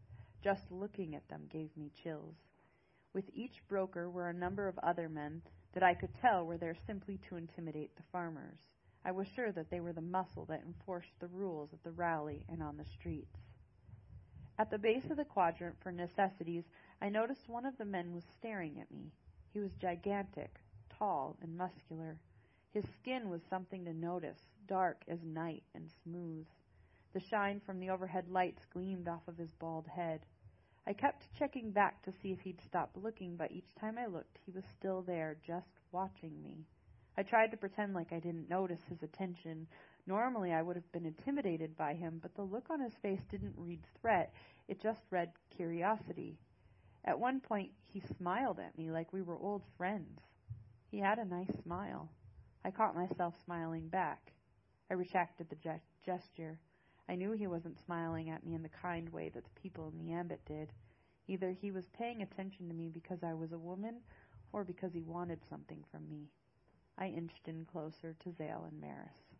Just 0.45 0.63
looking 0.71 1.17
at 1.17 1.29
them 1.29 1.49
gave 1.53 1.71
me 1.77 1.91
chills. 2.05 2.37
With 3.13 3.25
each 3.35 3.61
broker 3.69 4.09
were 4.09 4.29
a 4.29 4.35
number 4.35 4.69
of 4.69 4.79
other 4.85 5.09
men 5.09 5.43
that 5.75 5.83
I 5.83 5.95
could 5.95 6.15
tell 6.23 6.47
were 6.47 6.59
there 6.59 6.77
simply 6.87 7.19
to 7.29 7.37
intimidate 7.37 7.97
the 7.97 8.05
farmers. 8.13 8.61
I 9.09 9.11
was 9.11 9.27
sure 9.35 9.53
that 9.53 9.71
they 9.71 9.81
were 9.81 9.95
the 9.95 10.03
muscle 10.03 10.45
that 10.51 10.65
enforced 10.67 11.19
the 11.19 11.29
rules 11.29 11.71
at 11.73 11.83
the 11.83 11.93
rally 11.93 12.45
and 12.47 12.63
on 12.63 12.77
the 12.77 12.85
streets. 12.85 13.39
At 14.59 14.71
the 14.71 14.77
base 14.77 15.07
of 15.11 15.17
the 15.17 15.25
quadrant 15.25 15.77
for 15.83 15.91
necessities, 15.91 16.65
I 17.01 17.09
noticed 17.09 17.49
one 17.49 17.65
of 17.65 17.79
the 17.79 17.87
men 17.87 18.13
was 18.13 18.25
staring 18.39 18.79
at 18.79 18.91
me. 18.91 19.11
He 19.55 19.61
was 19.61 19.73
gigantic, 19.81 20.61
tall, 20.91 21.39
and 21.41 21.57
muscular. 21.57 22.19
His 22.75 22.85
skin 23.01 23.31
was 23.31 23.41
something 23.49 23.83
to 23.87 23.95
notice, 23.95 24.43
dark 24.67 25.05
as 25.09 25.25
night 25.25 25.63
and 25.75 25.89
smooth. 26.03 26.45
The 27.15 27.21
shine 27.21 27.63
from 27.65 27.81
the 27.81 27.89
overhead 27.89 28.29
lights 28.29 28.67
gleamed 28.75 29.09
off 29.09 29.27
of 29.27 29.39
his 29.39 29.55
bald 29.59 29.87
head. 29.87 30.21
I 30.87 30.93
kept 30.93 31.33
checking 31.39 31.71
back 31.71 32.03
to 32.03 32.13
see 32.13 32.33
if 32.33 32.41
he'd 32.41 32.61
stop 32.61 32.91
looking, 32.95 33.37
but 33.37 33.53
each 33.53 33.75
time 33.81 33.97
I 33.97 34.05
looked, 34.05 34.37
he 34.45 34.51
was 34.51 34.65
still 34.79 35.01
there, 35.01 35.39
just 35.47 35.81
watching 35.93 36.43
me. 36.43 36.67
I 37.19 37.25
tried 37.25 37.51
to 37.51 37.57
pretend 37.57 37.95
like 37.95 38.13
I 38.13 38.21
didn't 38.21 38.49
notice 38.49 38.79
his 38.89 39.03
attention. 39.03 39.67
Normally, 40.07 40.53
I 40.53 40.63
would 40.63 40.77
have 40.77 40.93
been 40.93 41.05
intimidated 41.05 41.77
by 41.77 41.95
him, 41.95 42.21
but 42.23 42.33
the 42.37 42.45
look 42.45 42.71
on 42.71 42.79
his 42.79 42.95
face 43.03 43.21
didn't 43.29 43.57
read 43.57 43.81
threat, 44.01 44.33
it 44.69 44.81
just 44.81 45.01
read 45.11 45.33
curiosity. 45.51 46.39
At 47.05 47.19
one 47.19 47.41
point, 47.41 47.73
he 47.93 48.01
smiled 48.19 48.61
at 48.61 48.79
me 48.79 48.93
like 48.93 49.13
we 49.13 49.23
were 49.23 49.37
old 49.37 49.63
friends. 49.77 50.21
He 50.93 51.01
had 51.01 51.19
a 51.19 51.25
nice 51.25 51.51
smile. 51.65 52.09
I 52.65 52.71
caught 52.71 52.95
myself 52.95 53.35
smiling 53.45 53.89
back. 53.89 54.33
I 54.89 54.95
retracted 54.95 55.51
the 55.51 55.57
ge- 55.57 55.83
gesture. 56.07 56.61
I 57.09 57.17
knew 57.17 57.33
he 57.33 57.49
wasn't 57.49 57.85
smiling 57.85 58.31
at 58.31 58.47
me 58.47 58.55
in 58.55 58.63
the 58.63 58.69
kind 58.81 59.09
way 59.09 59.29
that 59.31 59.43
the 59.43 59.61
people 59.61 59.89
in 59.89 59.99
the 59.99 60.13
ambit 60.13 60.45
did. 60.47 60.73
Either 61.27 61.51
he 61.51 61.73
was 61.73 61.85
paying 61.99 62.23
attention 62.23 62.69
to 62.69 62.75
me 62.75 62.89
because 62.89 63.25
I 63.25 63.35
was 63.35 63.51
a 63.51 63.59
woman, 63.59 63.97
or 64.53 64.63
because 64.63 64.93
he 64.93 65.03
wanted 65.03 65.41
something 65.51 65.83
from 65.91 66.09
me. 66.09 66.29
I 67.01 67.07
inched 67.07 67.47
in 67.47 67.65
closer 67.65 68.17
to 68.25 68.33
Zale 68.33 68.67
and 68.69 68.81
Maris. 68.81 69.37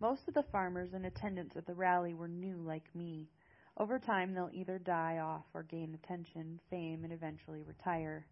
Most 0.00 0.28
of 0.28 0.34
the 0.34 0.42
farmers 0.44 0.94
in 0.94 1.04
attendance 1.04 1.56
at 1.56 1.66
the 1.66 1.74
rally 1.74 2.14
were 2.14 2.28
new 2.28 2.56
like 2.56 2.94
me. 2.94 3.28
Over 3.76 3.98
time, 3.98 4.32
they'll 4.32 4.50
either 4.52 4.78
die 4.78 5.18
off 5.18 5.44
or 5.54 5.64
gain 5.64 5.94
attention, 5.94 6.60
fame, 6.70 7.04
and 7.04 7.12
eventually 7.12 7.62
retire. 7.62 8.26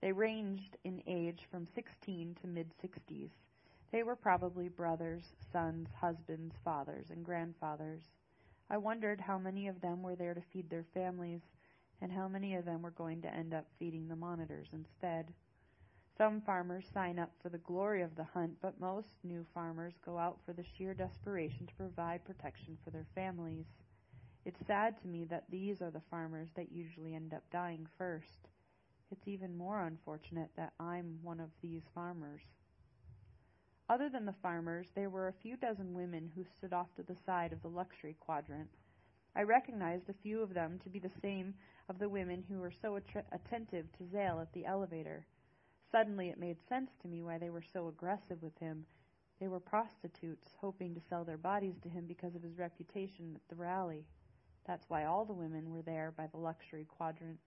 They 0.00 0.12
ranged 0.12 0.76
in 0.84 1.02
age 1.06 1.46
from 1.50 1.66
16 1.74 2.36
to 2.40 2.46
mid 2.46 2.70
60s. 2.82 3.30
They 3.92 4.02
were 4.02 4.16
probably 4.16 4.68
brothers, 4.68 5.24
sons, 5.52 5.88
husbands, 5.98 6.54
fathers, 6.64 7.06
and 7.10 7.24
grandfathers. 7.24 8.02
I 8.68 8.76
wondered 8.78 9.20
how 9.20 9.38
many 9.38 9.68
of 9.68 9.80
them 9.80 10.02
were 10.02 10.16
there 10.16 10.34
to 10.34 10.42
feed 10.52 10.70
their 10.70 10.84
families, 10.94 11.40
and 12.00 12.12
how 12.12 12.28
many 12.28 12.54
of 12.54 12.64
them 12.64 12.82
were 12.82 12.90
going 12.90 13.22
to 13.22 13.34
end 13.34 13.52
up 13.52 13.66
feeding 13.78 14.08
the 14.08 14.16
monitors 14.16 14.68
instead. 14.72 15.32
Some 16.20 16.42
farmers 16.42 16.84
sign 16.92 17.18
up 17.18 17.30
for 17.42 17.48
the 17.48 17.56
glory 17.56 18.02
of 18.02 18.14
the 18.14 18.24
hunt, 18.24 18.52
but 18.60 18.78
most 18.78 19.08
new 19.24 19.46
farmers 19.54 19.94
go 20.04 20.18
out 20.18 20.36
for 20.44 20.52
the 20.52 20.66
sheer 20.76 20.92
desperation 20.92 21.66
to 21.66 21.74
provide 21.76 22.26
protection 22.26 22.76
for 22.84 22.90
their 22.90 23.06
families. 23.14 23.64
It's 24.44 24.66
sad 24.66 25.00
to 25.00 25.08
me 25.08 25.24
that 25.30 25.44
these 25.48 25.80
are 25.80 25.90
the 25.90 26.02
farmers 26.10 26.50
that 26.56 26.72
usually 26.72 27.14
end 27.14 27.32
up 27.32 27.42
dying 27.50 27.86
first. 27.96 28.48
It's 29.10 29.26
even 29.26 29.56
more 29.56 29.80
unfortunate 29.80 30.50
that 30.58 30.74
I'm 30.78 31.20
one 31.22 31.40
of 31.40 31.48
these 31.62 31.84
farmers. 31.94 32.42
Other 33.88 34.10
than 34.10 34.26
the 34.26 34.34
farmers, 34.42 34.88
there 34.94 35.08
were 35.08 35.28
a 35.28 35.40
few 35.42 35.56
dozen 35.56 35.94
women 35.94 36.30
who 36.36 36.44
stood 36.44 36.74
off 36.74 36.94
to 36.96 37.02
the 37.02 37.16
side 37.24 37.54
of 37.54 37.62
the 37.62 37.68
luxury 37.68 38.14
quadrant. 38.20 38.68
I 39.34 39.44
recognized 39.44 40.10
a 40.10 40.22
few 40.22 40.42
of 40.42 40.52
them 40.52 40.80
to 40.84 40.90
be 40.90 40.98
the 40.98 41.18
same 41.22 41.54
of 41.88 41.98
the 41.98 42.10
women 42.10 42.44
who 42.46 42.58
were 42.58 42.74
so 42.82 42.96
att- 42.96 43.24
attentive 43.32 43.86
to 43.96 44.06
Zale 44.12 44.40
at 44.40 44.52
the 44.52 44.66
elevator. 44.66 45.24
Suddenly 45.90 46.28
it 46.28 46.38
made 46.38 46.56
sense 46.68 46.90
to 47.02 47.08
me 47.08 47.22
why 47.22 47.38
they 47.38 47.50
were 47.50 47.64
so 47.72 47.88
aggressive 47.88 48.42
with 48.42 48.56
him. 48.58 48.86
They 49.40 49.48
were 49.48 49.60
prostitutes, 49.60 50.54
hoping 50.60 50.94
to 50.94 51.00
sell 51.08 51.24
their 51.24 51.38
bodies 51.38 51.78
to 51.82 51.88
him 51.88 52.04
because 52.06 52.34
of 52.34 52.42
his 52.42 52.58
reputation 52.58 53.32
at 53.34 53.48
the 53.48 53.60
rally. 53.60 54.04
That's 54.66 54.88
why 54.88 55.04
all 55.04 55.24
the 55.24 55.32
women 55.32 55.70
were 55.70 55.82
there 55.82 56.12
by 56.16 56.26
the 56.28 56.38
luxury 56.38 56.84
quadrant. 56.84 57.38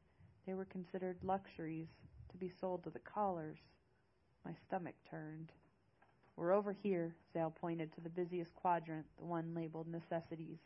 They 0.45 0.56
were 0.56 0.65
considered 0.65 1.18
luxuries 1.24 1.88
to 2.32 2.38
be 2.38 2.52
sold 2.60 2.84
to 2.84 2.90
the 2.90 2.99
callers. 2.99 3.60
My 4.44 4.53
stomach 4.68 4.95
turned. 5.10 5.52
We're 6.36 6.52
over 6.52 6.74
here, 6.74 7.15
Zale 7.32 7.52
pointed 7.52 7.94
to 7.94 8.02
the 8.02 8.10
busiest 8.10 8.53
quadrant, 8.56 9.06
the 9.18 9.26
one 9.26 9.53
labeled 9.53 9.88
necessities. 9.88 10.57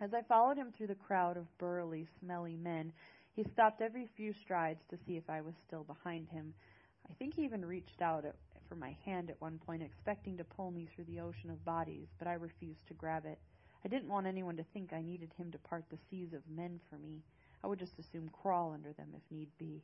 As 0.00 0.14
I 0.14 0.22
followed 0.22 0.56
him 0.56 0.72
through 0.72 0.86
the 0.86 0.94
crowd 0.94 1.36
of 1.36 1.58
burly, 1.58 2.08
smelly 2.18 2.56
men, 2.56 2.92
he 3.34 3.44
stopped 3.44 3.80
every 3.80 4.06
few 4.16 4.32
strides 4.32 4.82
to 4.90 4.98
see 5.06 5.16
if 5.16 5.28
I 5.30 5.40
was 5.40 5.54
still 5.66 5.84
behind 5.84 6.28
him. 6.28 6.52
I 7.08 7.14
think 7.14 7.34
he 7.34 7.44
even 7.44 7.64
reached 7.64 8.02
out 8.02 8.24
at, 8.24 8.34
for 8.68 8.74
my 8.74 8.96
hand 9.04 9.30
at 9.30 9.40
one 9.40 9.58
point, 9.64 9.82
expecting 9.82 10.36
to 10.36 10.44
pull 10.44 10.70
me 10.70 10.86
through 10.94 11.04
the 11.04 11.20
ocean 11.20 11.50
of 11.50 11.64
bodies, 11.64 12.08
but 12.18 12.28
I 12.28 12.34
refused 12.34 12.86
to 12.88 12.94
grab 12.94 13.24
it. 13.26 13.38
I 13.84 13.88
didn't 13.88 14.10
want 14.10 14.26
anyone 14.26 14.56
to 14.56 14.64
think 14.72 14.92
I 14.92 15.00
needed 15.00 15.32
him 15.38 15.50
to 15.52 15.58
part 15.58 15.84
the 15.90 15.98
seas 16.10 16.32
of 16.34 16.42
men 16.54 16.80
for 16.88 16.98
me. 16.98 17.22
I 17.64 17.66
would 17.66 17.78
just 17.78 17.98
as 17.98 18.06
soon 18.12 18.28
crawl 18.28 18.72
under 18.72 18.92
them 18.92 19.08
if 19.14 19.22
need 19.30 19.48
be. 19.58 19.82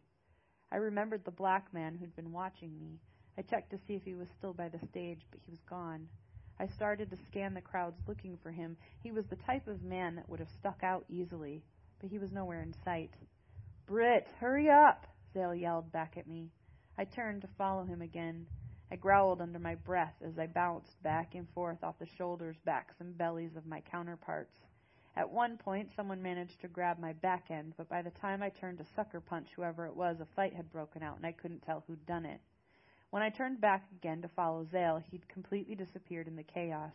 I 0.70 0.76
remembered 0.76 1.24
the 1.24 1.30
black 1.30 1.72
man 1.72 1.94
who'd 1.94 2.16
been 2.16 2.32
watching 2.32 2.78
me. 2.78 2.98
I 3.38 3.42
checked 3.42 3.70
to 3.70 3.78
see 3.86 3.94
if 3.94 4.04
he 4.04 4.14
was 4.14 4.28
still 4.36 4.52
by 4.52 4.68
the 4.68 4.84
stage, 4.88 5.20
but 5.30 5.40
he 5.44 5.50
was 5.50 5.60
gone. 5.68 6.08
I 6.58 6.66
started 6.66 7.10
to 7.10 7.16
scan 7.28 7.54
the 7.54 7.60
crowds 7.60 8.00
looking 8.08 8.38
for 8.42 8.50
him. 8.50 8.76
He 9.02 9.12
was 9.12 9.26
the 9.26 9.36
type 9.36 9.68
of 9.68 9.82
man 9.82 10.16
that 10.16 10.28
would 10.28 10.40
have 10.40 10.50
stuck 10.58 10.82
out 10.82 11.04
easily, 11.08 11.62
but 12.00 12.10
he 12.10 12.18
was 12.18 12.32
nowhere 12.32 12.62
in 12.62 12.74
sight. 12.84 13.14
Britt, 13.86 14.26
hurry 14.40 14.68
up! 14.68 15.06
Zale 15.32 15.54
yelled 15.54 15.92
back 15.92 16.16
at 16.16 16.26
me. 16.26 16.50
I 16.98 17.04
turned 17.04 17.42
to 17.42 17.48
follow 17.56 17.84
him 17.84 18.02
again. 18.02 18.48
I 18.90 18.96
growled 18.96 19.40
under 19.40 19.60
my 19.60 19.76
breath 19.76 20.16
as 20.24 20.40
I 20.40 20.48
bounced 20.48 21.00
back 21.04 21.36
and 21.36 21.48
forth 21.50 21.84
off 21.84 22.00
the 22.00 22.06
shoulders, 22.18 22.56
backs, 22.64 22.96
and 22.98 23.16
bellies 23.16 23.54
of 23.54 23.64
my 23.64 23.80
counterparts. 23.80 24.58
At 25.14 25.30
one 25.30 25.56
point, 25.56 25.92
someone 25.94 26.20
managed 26.20 26.60
to 26.62 26.68
grab 26.68 26.98
my 26.98 27.12
back 27.12 27.52
end, 27.52 27.74
but 27.76 27.88
by 27.88 28.02
the 28.02 28.10
time 28.10 28.42
I 28.42 28.48
turned 28.48 28.78
to 28.78 28.84
sucker 28.96 29.20
punch 29.20 29.50
whoever 29.54 29.86
it 29.86 29.94
was, 29.94 30.18
a 30.20 30.26
fight 30.34 30.54
had 30.54 30.72
broken 30.72 31.04
out, 31.04 31.16
and 31.18 31.26
I 31.26 31.32
couldn't 31.32 31.62
tell 31.62 31.84
who'd 31.86 32.04
done 32.06 32.26
it. 32.26 32.40
When 33.10 33.22
I 33.22 33.30
turned 33.30 33.60
back 33.60 33.84
again 33.92 34.20
to 34.22 34.28
follow 34.28 34.64
Zale, 34.64 35.00
he'd 35.12 35.28
completely 35.28 35.76
disappeared 35.76 36.26
in 36.26 36.34
the 36.34 36.42
chaos. 36.42 36.92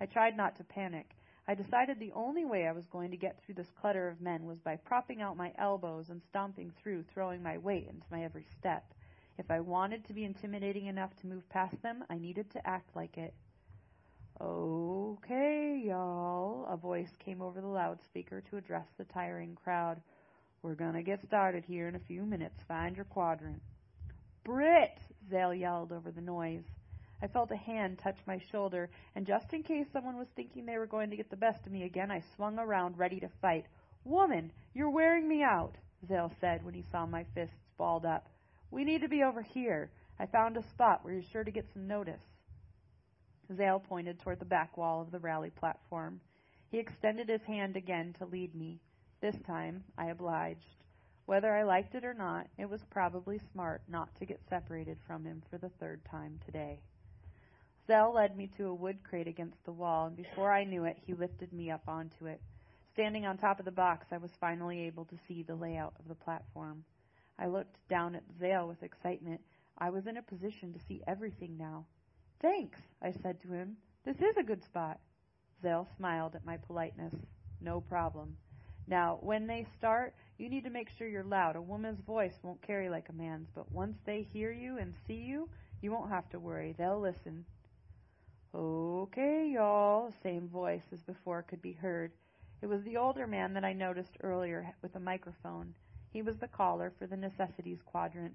I 0.00 0.06
tried 0.06 0.36
not 0.36 0.56
to 0.56 0.64
panic. 0.64 1.14
I 1.48 1.54
decided 1.54 2.00
the 2.00 2.12
only 2.12 2.44
way 2.44 2.66
I 2.66 2.72
was 2.72 2.86
going 2.86 3.12
to 3.12 3.16
get 3.16 3.40
through 3.40 3.54
this 3.54 3.70
clutter 3.80 4.08
of 4.08 4.20
men 4.20 4.46
was 4.46 4.58
by 4.58 4.76
propping 4.76 5.22
out 5.22 5.36
my 5.36 5.52
elbows 5.58 6.10
and 6.10 6.20
stomping 6.28 6.72
through, 6.82 7.04
throwing 7.04 7.42
my 7.42 7.58
weight 7.58 7.86
into 7.88 8.06
my 8.10 8.24
every 8.24 8.44
step. 8.58 8.84
If 9.38 9.50
I 9.50 9.60
wanted 9.60 10.04
to 10.06 10.12
be 10.12 10.24
intimidating 10.24 10.86
enough 10.86 11.14
to 11.20 11.28
move 11.28 11.48
past 11.48 11.80
them, 11.82 12.02
I 12.10 12.18
needed 12.18 12.50
to 12.52 12.66
act 12.66 12.96
like 12.96 13.16
it. 13.16 13.34
Okay, 14.40 15.82
y'all, 15.86 16.66
a 16.66 16.76
voice 16.76 17.12
came 17.24 17.40
over 17.40 17.60
the 17.60 17.66
loudspeaker 17.66 18.42
to 18.50 18.56
address 18.56 18.86
the 18.98 19.04
tiring 19.04 19.54
crowd. 19.54 20.00
We're 20.62 20.74
gonna 20.74 21.02
get 21.02 21.22
started 21.22 21.64
here 21.64 21.86
in 21.88 21.94
a 21.94 22.00
few 22.00 22.22
minutes. 22.22 22.62
Find 22.66 22.96
your 22.96 23.04
quadrant. 23.04 23.62
Britt! 24.44 24.98
Zale 25.30 25.54
yelled 25.54 25.92
over 25.92 26.10
the 26.10 26.20
noise. 26.20 26.64
I 27.22 27.28
felt 27.28 27.50
a 27.50 27.56
hand 27.56 27.98
touch 27.98 28.18
my 28.26 28.38
shoulder, 28.52 28.90
and 29.14 29.26
just 29.26 29.52
in 29.52 29.62
case 29.62 29.86
someone 29.92 30.18
was 30.18 30.28
thinking 30.36 30.66
they 30.66 30.78
were 30.78 30.86
going 30.86 31.10
to 31.10 31.16
get 31.16 31.30
the 31.30 31.36
best 31.36 31.66
of 31.66 31.72
me 31.72 31.84
again, 31.84 32.10
I 32.10 32.22
swung 32.36 32.58
around 32.58 32.98
ready 32.98 33.20
to 33.20 33.28
fight. 33.40 33.66
Woman, 34.04 34.52
you're 34.74 34.90
wearing 34.90 35.26
me 35.26 35.42
out, 35.42 35.76
Zale 36.06 36.32
said 36.40 36.64
when 36.64 36.74
he 36.74 36.84
saw 36.92 37.06
my 37.06 37.24
fists 37.34 37.56
balled 37.78 38.04
up. 38.04 38.28
We 38.70 38.84
need 38.84 39.00
to 39.00 39.08
be 39.08 39.22
over 39.22 39.42
here. 39.42 39.90
I 40.18 40.26
found 40.26 40.56
a 40.56 40.68
spot 40.70 41.02
where 41.02 41.14
you're 41.14 41.22
sure 41.32 41.44
to 41.44 41.50
get 41.50 41.66
some 41.72 41.86
notice. 41.86 42.20
Zale 43.56 43.80
pointed 43.80 44.20
toward 44.20 44.38
the 44.38 44.44
back 44.44 44.76
wall 44.76 45.00
of 45.00 45.10
the 45.10 45.18
rally 45.18 45.50
platform. 45.50 46.20
He 46.70 46.78
extended 46.78 47.28
his 47.28 47.42
hand 47.42 47.76
again 47.76 48.14
to 48.18 48.26
lead 48.26 48.54
me. 48.54 48.80
This 49.20 49.36
time 49.46 49.84
I 49.96 50.10
obliged. 50.10 50.84
Whether 51.26 51.52
I 51.52 51.62
liked 51.62 51.94
it 51.94 52.04
or 52.04 52.14
not, 52.14 52.46
it 52.58 52.68
was 52.68 52.84
probably 52.90 53.40
smart 53.52 53.82
not 53.88 54.14
to 54.16 54.26
get 54.26 54.40
separated 54.48 54.98
from 55.06 55.24
him 55.24 55.42
for 55.50 55.58
the 55.58 55.70
third 55.80 56.04
time 56.04 56.38
today. 56.44 56.80
Zale 57.86 58.12
led 58.12 58.36
me 58.36 58.50
to 58.56 58.66
a 58.66 58.74
wood 58.74 58.98
crate 59.08 59.28
against 59.28 59.64
the 59.64 59.72
wall, 59.72 60.06
and 60.06 60.16
before 60.16 60.52
I 60.52 60.64
knew 60.64 60.84
it, 60.84 60.98
he 61.06 61.14
lifted 61.14 61.52
me 61.52 61.70
up 61.70 61.82
onto 61.86 62.26
it. 62.26 62.40
Standing 62.92 63.26
on 63.26 63.38
top 63.38 63.58
of 63.58 63.64
the 63.64 63.70
box, 63.70 64.06
I 64.10 64.16
was 64.16 64.32
finally 64.40 64.80
able 64.80 65.04
to 65.04 65.18
see 65.28 65.42
the 65.42 65.54
layout 65.54 65.94
of 66.00 66.08
the 66.08 66.14
platform. 66.14 66.84
I 67.38 67.46
looked 67.46 67.76
down 67.88 68.14
at 68.14 68.24
Zale 68.40 68.66
with 68.66 68.82
excitement. 68.82 69.40
I 69.78 69.90
was 69.90 70.06
in 70.06 70.16
a 70.16 70.22
position 70.22 70.72
to 70.72 70.80
see 70.88 71.02
everything 71.06 71.56
now. 71.58 71.84
Thanks, 72.40 72.78
I 73.02 73.12
said 73.22 73.40
to 73.42 73.52
him. 73.52 73.76
This 74.04 74.16
is 74.16 74.36
a 74.36 74.42
good 74.42 74.64
spot. 74.64 74.98
Zale 75.62 75.86
smiled 75.96 76.34
at 76.34 76.44
my 76.44 76.56
politeness. 76.56 77.14
No 77.60 77.80
problem. 77.80 78.36
Now, 78.88 79.18
when 79.20 79.46
they 79.46 79.66
start, 79.78 80.14
you 80.38 80.48
need 80.48 80.64
to 80.64 80.70
make 80.70 80.88
sure 80.90 81.08
you're 81.08 81.24
loud. 81.24 81.56
A 81.56 81.62
woman's 81.62 82.00
voice 82.00 82.34
won't 82.42 82.62
carry 82.62 82.88
like 82.88 83.08
a 83.10 83.12
man's, 83.12 83.48
but 83.54 83.70
once 83.70 83.96
they 84.06 84.22
hear 84.32 84.52
you 84.52 84.78
and 84.78 84.94
see 85.06 85.14
you, 85.14 85.48
you 85.82 85.92
won't 85.92 86.10
have 86.10 86.28
to 86.30 86.38
worry. 86.38 86.74
They'll 86.76 87.00
listen. 87.00 87.44
Okay, 88.58 89.50
y'all, 89.52 90.14
same 90.22 90.48
voice 90.48 90.80
as 90.90 91.02
before 91.02 91.42
could 91.42 91.60
be 91.60 91.74
heard. 91.74 92.10
It 92.62 92.66
was 92.68 92.82
the 92.84 92.96
older 92.96 93.26
man 93.26 93.52
that 93.52 93.66
I 93.66 93.74
noticed 93.74 94.16
earlier 94.22 94.74
with 94.80 94.96
a 94.96 95.00
microphone. 95.00 95.74
He 96.10 96.22
was 96.22 96.38
the 96.38 96.48
caller 96.48 96.90
for 96.98 97.06
the 97.06 97.18
necessities 97.18 97.82
quadrant. 97.84 98.32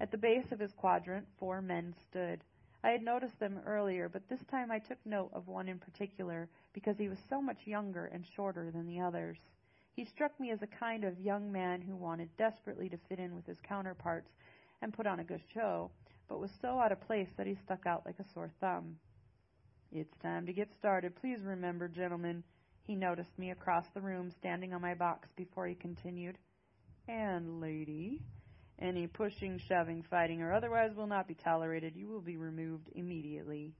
At 0.00 0.10
the 0.10 0.18
base 0.18 0.50
of 0.50 0.58
his 0.58 0.72
quadrant, 0.72 1.28
four 1.38 1.62
men 1.62 1.94
stood. 2.10 2.42
I 2.82 2.90
had 2.90 3.04
noticed 3.04 3.38
them 3.38 3.60
earlier, 3.64 4.08
but 4.08 4.28
this 4.28 4.42
time 4.50 4.72
I 4.72 4.80
took 4.80 4.98
note 5.04 5.30
of 5.32 5.46
one 5.46 5.68
in 5.68 5.78
particular 5.78 6.48
because 6.72 6.98
he 6.98 7.08
was 7.08 7.18
so 7.28 7.40
much 7.40 7.68
younger 7.68 8.06
and 8.06 8.26
shorter 8.34 8.72
than 8.72 8.88
the 8.88 8.98
others. 8.98 9.38
He 9.94 10.04
struck 10.04 10.40
me 10.40 10.50
as 10.50 10.62
a 10.62 10.66
kind 10.66 11.04
of 11.04 11.20
young 11.20 11.52
man 11.52 11.80
who 11.82 11.94
wanted 11.94 12.36
desperately 12.36 12.88
to 12.88 12.98
fit 13.08 13.20
in 13.20 13.36
with 13.36 13.46
his 13.46 13.60
counterparts 13.60 14.32
and 14.82 14.92
put 14.92 15.06
on 15.06 15.20
a 15.20 15.24
good 15.24 15.42
show, 15.54 15.92
but 16.28 16.40
was 16.40 16.50
so 16.60 16.80
out 16.80 16.90
of 16.90 17.00
place 17.00 17.30
that 17.36 17.46
he 17.46 17.54
stuck 17.54 17.86
out 17.86 18.04
like 18.04 18.18
a 18.18 18.32
sore 18.34 18.50
thumb. 18.60 18.96
It's 19.92 20.16
time 20.22 20.46
to 20.46 20.52
get 20.52 20.68
started. 20.78 21.16
Please 21.16 21.38
remember, 21.44 21.88
gentlemen, 21.88 22.42
he 22.82 22.94
noticed 22.94 23.38
me 23.38 23.50
across 23.50 23.86
the 23.94 24.00
room 24.00 24.30
standing 24.38 24.74
on 24.74 24.80
my 24.82 24.94
box 24.94 25.28
before 25.36 25.66
he 25.66 25.74
continued. 25.74 26.36
And, 27.08 27.60
lady, 27.60 28.20
any 28.80 29.06
pushing, 29.06 29.58
shoving, 29.58 30.02
fighting, 30.10 30.42
or 30.42 30.52
otherwise 30.52 30.94
will 30.94 31.06
not 31.06 31.28
be 31.28 31.34
tolerated. 31.34 31.94
You 31.96 32.08
will 32.08 32.20
be 32.20 32.36
removed 32.36 32.88
immediately. 32.94 33.72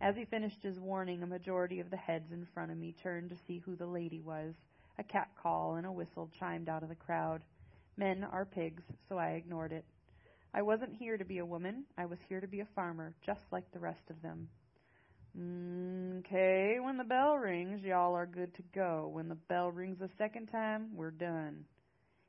As 0.00 0.14
he 0.14 0.24
finished 0.24 0.62
his 0.62 0.78
warning, 0.78 1.22
a 1.22 1.26
majority 1.26 1.80
of 1.80 1.90
the 1.90 1.96
heads 1.96 2.32
in 2.32 2.46
front 2.54 2.70
of 2.70 2.78
me 2.78 2.94
turned 3.02 3.30
to 3.30 3.36
see 3.46 3.58
who 3.58 3.76
the 3.76 3.86
lady 3.86 4.20
was. 4.20 4.54
A 4.98 5.04
cat 5.04 5.28
call 5.42 5.76
and 5.76 5.86
a 5.86 5.92
whistle 5.92 6.30
chimed 6.38 6.68
out 6.68 6.82
of 6.82 6.90
the 6.90 6.94
crowd. 6.94 7.42
Men 7.96 8.24
are 8.24 8.44
pigs, 8.44 8.82
so 9.08 9.18
I 9.18 9.30
ignored 9.30 9.72
it. 9.72 9.84
I 10.54 10.62
wasn't 10.62 10.96
here 10.96 11.16
to 11.16 11.24
be 11.24 11.38
a 11.38 11.46
woman. 11.46 11.84
I 11.98 12.06
was 12.06 12.18
here 12.28 12.40
to 12.40 12.46
be 12.46 12.60
a 12.60 12.68
farmer, 12.74 13.14
just 13.24 13.40
like 13.50 13.70
the 13.72 13.78
rest 13.78 14.10
of 14.10 14.20
them. 14.22 14.48
Okay, 15.38 16.78
when 16.80 16.96
the 16.96 17.04
bell 17.04 17.36
rings, 17.36 17.84
y'all 17.84 18.14
are 18.14 18.26
good 18.26 18.52
to 18.54 18.62
go. 18.74 19.08
When 19.12 19.28
the 19.28 19.36
bell 19.36 19.70
rings 19.70 20.00
a 20.00 20.08
second 20.18 20.48
time, 20.48 20.88
we're 20.94 21.12
done. 21.12 21.64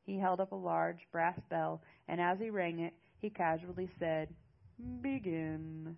He 0.04 0.18
held 0.18 0.40
up 0.40 0.52
a 0.52 0.56
large 0.56 1.08
brass 1.12 1.40
bell, 1.50 1.82
and 2.08 2.22
as 2.22 2.40
he 2.40 2.52
rang 2.52 2.80
it, 2.80 2.94
he 3.20 3.30
casually 3.30 3.90
said, 3.98 4.30
Begin. 5.02 5.96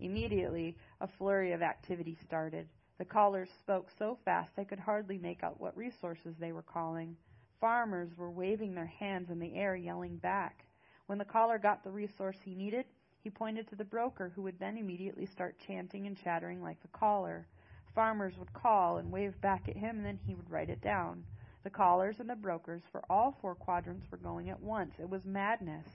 Immediately, 0.00 0.76
a 1.00 1.08
flurry 1.18 1.52
of 1.52 1.62
activity 1.62 2.16
started. 2.24 2.68
The 2.98 3.04
callers 3.04 3.50
spoke 3.60 3.88
so 3.98 4.18
fast 4.24 4.52
I 4.56 4.64
could 4.64 4.78
hardly 4.78 5.18
make 5.18 5.42
out 5.42 5.60
what 5.60 5.76
resources 5.76 6.36
they 6.38 6.52
were 6.52 6.62
calling. 6.62 7.16
Farmers 7.60 8.16
were 8.16 8.30
waving 8.30 8.74
their 8.74 8.86
hands 8.86 9.30
in 9.30 9.38
the 9.38 9.54
air, 9.54 9.76
yelling 9.76 10.16
back. 10.16 10.64
When 11.06 11.18
the 11.18 11.24
caller 11.24 11.58
got 11.58 11.84
the 11.84 11.90
resource 11.90 12.36
he 12.42 12.54
needed, 12.54 12.86
he 13.24 13.30
pointed 13.30 13.66
to 13.70 13.74
the 13.74 13.84
broker, 13.84 14.30
who 14.36 14.42
would 14.42 14.60
then 14.60 14.76
immediately 14.76 15.24
start 15.24 15.56
chanting 15.66 16.06
and 16.06 16.22
chattering 16.22 16.62
like 16.62 16.80
the 16.82 16.88
caller. 16.88 17.46
Farmers 17.94 18.34
would 18.38 18.52
call 18.52 18.98
and 18.98 19.10
wave 19.10 19.40
back 19.40 19.66
at 19.66 19.76
him, 19.78 19.96
and 19.96 20.04
then 20.04 20.18
he 20.26 20.34
would 20.34 20.50
write 20.50 20.68
it 20.68 20.82
down. 20.82 21.24
The 21.62 21.70
callers 21.70 22.16
and 22.20 22.28
the 22.28 22.36
brokers 22.36 22.82
for 22.92 23.02
all 23.08 23.38
four 23.40 23.54
quadrants 23.54 24.04
were 24.10 24.18
going 24.18 24.50
at 24.50 24.60
once. 24.60 24.92
It 25.00 25.08
was 25.08 25.24
madness. 25.24 25.86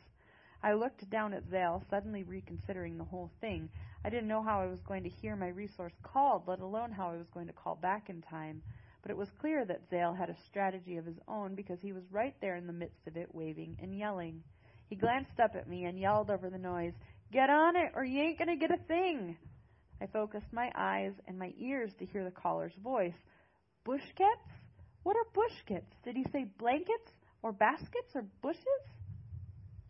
I 0.63 0.73
looked 0.73 1.07
down 1.11 1.33
at 1.35 1.47
Zale, 1.51 1.83
suddenly 1.91 2.23
reconsidering 2.23 2.97
the 2.97 3.03
whole 3.03 3.29
thing. 3.39 3.69
I 4.03 4.09
didn't 4.09 4.27
know 4.27 4.41
how 4.41 4.59
I 4.59 4.65
was 4.65 4.81
going 4.81 5.03
to 5.03 5.09
hear 5.09 5.35
my 5.35 5.49
resource 5.49 5.93
called, 6.01 6.47
let 6.47 6.61
alone 6.61 6.91
how 6.91 7.11
I 7.11 7.17
was 7.17 7.29
going 7.31 7.47
to 7.47 7.53
call 7.53 7.75
back 7.75 8.09
in 8.09 8.23
time. 8.23 8.63
But 9.03 9.11
it 9.11 9.17
was 9.17 9.29
clear 9.39 9.65
that 9.65 9.87
Zale 9.91 10.15
had 10.15 10.31
a 10.31 10.43
strategy 10.47 10.97
of 10.97 11.05
his 11.05 11.19
own 11.27 11.53
because 11.53 11.79
he 11.79 11.93
was 11.93 12.03
right 12.11 12.33
there 12.41 12.55
in 12.55 12.65
the 12.65 12.73
midst 12.73 13.05
of 13.05 13.17
it, 13.17 13.29
waving 13.33 13.77
and 13.79 13.95
yelling. 13.95 14.41
He 14.89 14.95
glanced 14.95 15.39
up 15.39 15.55
at 15.55 15.69
me 15.69 15.85
and 15.85 15.99
yelled 15.99 16.31
over 16.31 16.49
the 16.49 16.57
noise, 16.57 16.93
Get 17.31 17.49
on 17.49 17.75
it, 17.75 17.91
or 17.95 18.03
you 18.03 18.21
ain't 18.21 18.37
going 18.37 18.49
to 18.49 18.55
get 18.55 18.71
a 18.71 18.83
thing. 18.87 19.37
I 20.01 20.07
focused 20.07 20.51
my 20.51 20.71
eyes 20.75 21.13
and 21.27 21.37
my 21.37 21.53
ears 21.59 21.91
to 21.99 22.05
hear 22.05 22.23
the 22.23 22.31
caller's 22.31 22.73
voice. 22.83 23.13
Bushkets? 23.85 24.49
What 25.03 25.15
are 25.15 25.25
bushkets? 25.33 25.91
Did 26.03 26.15
he 26.15 26.25
say 26.31 26.45
blankets, 26.57 27.11
or 27.43 27.51
baskets, 27.51 28.15
or 28.15 28.23
bushes? 28.41 28.63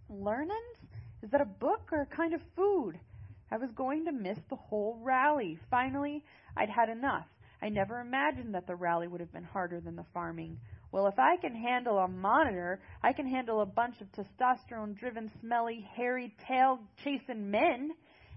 Learnin's? 0.10 0.80
Is 1.22 1.32
that 1.32 1.42
a 1.42 1.46
book 1.46 1.90
or 1.92 2.02
a 2.02 2.16
kind 2.16 2.34
of 2.34 2.42
food? 2.56 3.00
I 3.52 3.58
was 3.58 3.70
going 3.76 4.06
to 4.06 4.12
miss 4.12 4.38
the 4.50 4.56
whole 4.56 5.00
rally. 5.02 5.58
Finally, 5.70 6.24
I'd 6.56 6.70
had 6.70 6.90
enough. 6.90 7.26
I 7.62 7.70
never 7.70 8.00
imagined 8.00 8.54
that 8.56 8.68
the 8.68 8.76
rally 8.76 9.08
would 9.08 9.20
have 9.20 9.34
been 9.34 9.44
harder 9.44 9.82
than 9.82 9.96
the 9.96 10.06
farming. 10.14 10.58
Well, 10.92 11.06
if 11.06 11.20
I 11.20 11.38
can 11.38 11.54
handle 11.54 12.00
a 12.00 12.08
monitor, 12.08 12.80
I 13.04 13.14
can 13.14 13.28
handle 13.28 13.62
a 13.62 13.66
bunch 13.66 13.96
of 14.02 14.08
testosterone 14.12 14.98
driven, 14.98 15.30
smelly, 15.40 15.88
hairy, 15.96 16.36
tail 16.48 16.80
chasing 17.04 17.52
men. 17.52 17.92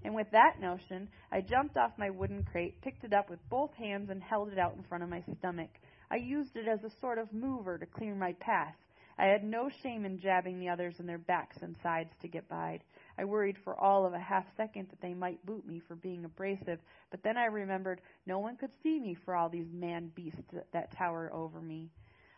And 0.05 0.15
with 0.15 0.31
that 0.33 0.61
notion, 0.61 1.09
I 1.31 1.41
jumped 1.41 1.79
off 1.79 1.93
my 1.97 2.11
wooden 2.11 2.43
crate, 2.43 2.83
picked 2.83 3.05
it 3.05 3.15
up 3.15 3.31
with 3.31 3.39
both 3.49 3.73
hands, 3.75 4.11
and 4.11 4.23
held 4.23 4.53
it 4.53 4.59
out 4.59 4.75
in 4.77 4.83
front 4.83 5.03
of 5.03 5.09
my 5.09 5.23
stomach. 5.39 5.71
I 6.11 6.17
used 6.17 6.57
it 6.57 6.69
as 6.69 6.85
a 6.85 6.95
sort 7.01 7.19
of 7.19 7.33
mover 7.33 7.79
to 7.79 7.87
clear 7.87 8.15
my 8.15 8.35
path. 8.35 8.75
I 9.19 9.27
had 9.27 9.45
no 9.45 9.71
shame 9.83 10.05
in 10.05 10.19
jabbing 10.19 10.59
the 10.59 10.69
others 10.69 10.97
in 10.99 11.07
their 11.07 11.19
backs 11.19 11.57
and 11.63 11.77
sides 11.83 12.11
to 12.21 12.29
get 12.29 12.49
by. 12.49 12.81
I 13.19 13.25
worried 13.25 13.57
for 13.63 13.79
all 13.79 14.05
of 14.05 14.15
a 14.15 14.19
half 14.19 14.45
second 14.57 14.89
that 14.91 15.01
they 15.01 15.15
might 15.15 15.45
boot 15.47 15.67
me 15.67 15.81
for 15.87 15.95
being 15.95 16.25
abrasive, 16.25 16.81
but 17.11 17.23
then 17.23 17.37
I 17.37 17.47
remembered 17.47 18.01
no 18.27 18.39
one 18.41 18.57
could 18.57 18.73
see 18.83 18.99
me 18.99 19.17
for 19.25 19.35
all 19.35 19.49
these 19.49 19.71
man 19.73 20.11
beasts 20.15 20.41
that 20.73 20.97
tower 20.97 21.31
over 21.33 21.61
me. 21.61 21.91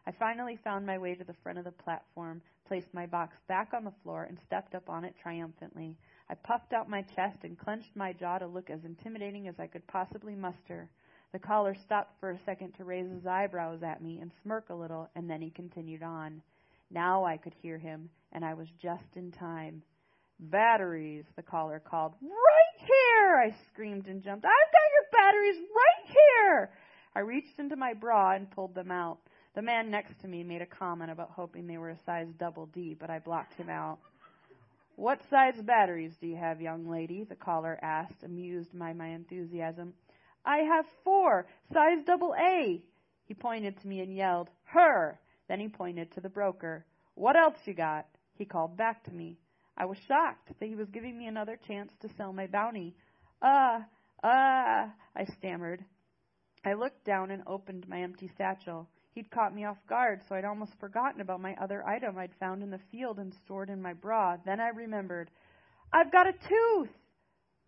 I 0.07 0.13
finally 0.13 0.59
found 0.63 0.85
my 0.85 0.99
way 0.99 1.15
to 1.15 1.25
the 1.25 1.37
front 1.43 1.59
of 1.59 1.65
the 1.65 1.73
platform, 1.73 2.43
placed 2.67 2.93
my 2.93 3.07
box 3.07 3.37
back 3.49 3.73
on 3.73 3.85
the 3.85 3.95
floor, 4.03 4.25
and 4.25 4.39
stepped 4.47 4.75
up 4.75 4.91
on 4.91 5.05
it 5.05 5.15
triumphantly. 5.23 5.97
I 6.29 6.35
puffed 6.35 6.73
out 6.75 6.91
my 6.91 7.03
chest 7.03 7.39
and 7.43 7.59
clenched 7.59 7.97
my 7.97 8.13
jaw 8.13 8.39
to 8.39 8.47
look 8.47 8.69
as 8.69 8.85
intimidating 8.85 9.49
as 9.49 9.59
I 9.59 9.67
could 9.67 9.87
possibly 9.87 10.35
muster. 10.35 10.91
The 11.33 11.39
caller 11.39 11.75
stopped 11.75 12.21
for 12.21 12.31
a 12.31 12.39
second 12.45 12.73
to 12.75 12.85
raise 12.85 13.11
his 13.11 13.27
eyebrows 13.27 13.83
at 13.83 14.03
me 14.03 14.21
and 14.21 14.31
smirk 14.43 14.69
a 14.69 14.75
little, 14.75 15.09
and 15.17 15.29
then 15.29 15.41
he 15.41 15.51
continued 15.51 16.03
on. 16.03 16.43
Now 16.91 17.25
I 17.25 17.39
could 17.39 17.55
hear 17.63 17.79
him, 17.79 18.11
and 18.33 18.45
I 18.45 18.55
was 18.55 18.69
just 18.81 19.17
in 19.17 19.33
time. 19.33 19.83
Batteries, 20.39 21.25
the 21.35 21.43
caller 21.43 21.81
called. 21.81 22.13
Right 22.21 22.87
here! 22.87 23.37
I 23.37 23.55
screamed 23.73 24.07
and 24.07 24.23
jumped. 24.23 24.45
I've 24.45 24.73
got 24.73 24.93
your 24.93 25.07
batteries 25.13 25.57
right 25.75 26.17
here! 26.17 26.71
I 27.17 27.21
reached 27.21 27.59
into 27.59 27.77
my 27.77 27.95
bra 27.95 28.33
and 28.33 28.51
pulled 28.51 28.75
them 28.75 28.91
out. 28.91 29.24
The 29.55 29.63
man 29.63 29.89
next 29.89 30.21
to 30.21 30.29
me 30.29 30.43
made 30.43 30.63
a 30.63 30.67
comment 30.67 31.13
about 31.13 31.31
hoping 31.31 31.67
they 31.67 31.79
were 31.79 31.91
a 31.91 31.99
size 32.05 32.27
double 32.39 32.67
D, 32.67 32.97
but 32.99 33.09
I 33.09 33.21
blocked 33.21 33.55
him 33.55 33.71
out. 33.71 33.99
What 34.97 35.21
size 35.31 35.61
batteries 35.63 36.17
do 36.21 36.27
you 36.27 36.37
have, 36.37 36.61
young 36.61 36.89
lady? 36.89 37.25
the 37.25 37.37
caller 37.37 37.79
asked, 37.81 38.25
amused 38.25 38.77
by 38.77 38.93
my 38.93 39.09
enthusiasm. 39.09 39.95
I 40.45 40.59
have 40.59 40.87
four, 41.05 41.47
size 41.73 41.99
double 42.05 42.35
A. 42.35 42.83
He 43.27 43.35
pointed 43.35 43.81
to 43.81 43.87
me 43.89 44.01
and 44.01 44.15
yelled, 44.15 44.51
Her! 44.65 45.19
Then 45.49 45.61
he 45.61 45.69
pointed 45.69 46.13
to 46.13 46.21
the 46.21 46.29
broker. 46.29 46.85
What 47.15 47.37
else 47.37 47.57
you 47.65 47.75
got? 47.75 48.07
He 48.35 48.45
called 48.45 48.77
back 48.77 49.05
to 49.05 49.13
me. 49.13 49.39
I 49.77 49.85
was 49.85 49.99
shocked 50.07 50.49
that 50.59 50.69
he 50.69 50.75
was 50.75 50.89
giving 50.91 51.17
me 51.17 51.27
another 51.27 51.59
chance 51.67 51.93
to 52.01 52.09
sell 52.17 52.33
my 52.33 52.47
bounty. 52.47 52.95
Uh, 53.41 53.81
uh, 54.23 54.89
I 55.17 55.25
stammered. 55.39 55.85
I 56.65 56.75
looked 56.75 57.05
down 57.05 57.31
and 57.31 57.43
opened 57.47 57.89
my 57.89 58.01
empty 58.01 58.31
satchel. 58.37 58.89
He'd 59.15 59.31
caught 59.31 59.55
me 59.55 59.65
off 59.65 59.79
guard, 59.89 60.23
so 60.29 60.35
I'd 60.35 60.45
almost 60.45 60.75
forgotten 60.81 61.21
about 61.21 61.41
my 61.41 61.55
other 61.55 61.87
item 61.87 62.19
I'd 62.19 62.35
found 62.41 62.65
in 62.65 62.71
the 62.71 62.81
field 62.91 63.21
and 63.21 63.33
stored 63.33 63.71
in 63.71 63.81
my 63.81 63.93
bra. 63.93 64.37
Then 64.45 64.61
I 64.61 64.69
remembered. 64.69 65.31
I've 65.93 66.11
got 66.11 66.27
a 66.27 66.33
tooth! 66.33 66.91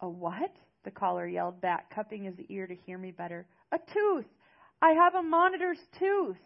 A 0.01 0.09
what? 0.09 0.51
The 0.85 0.91
caller 0.91 1.27
yelled 1.27 1.61
back, 1.61 1.95
cupping 1.95 2.25
his 2.25 2.39
ear 2.49 2.67
to 2.67 2.75
hear 2.75 2.99
me 2.99 3.13
better. 3.13 3.47
A 3.71 3.79
tooth! 3.79 4.27
I 4.83 4.91
have 4.91 5.15
a 5.15 5.23
monitor's 5.23 5.79
tooth! 5.99 6.37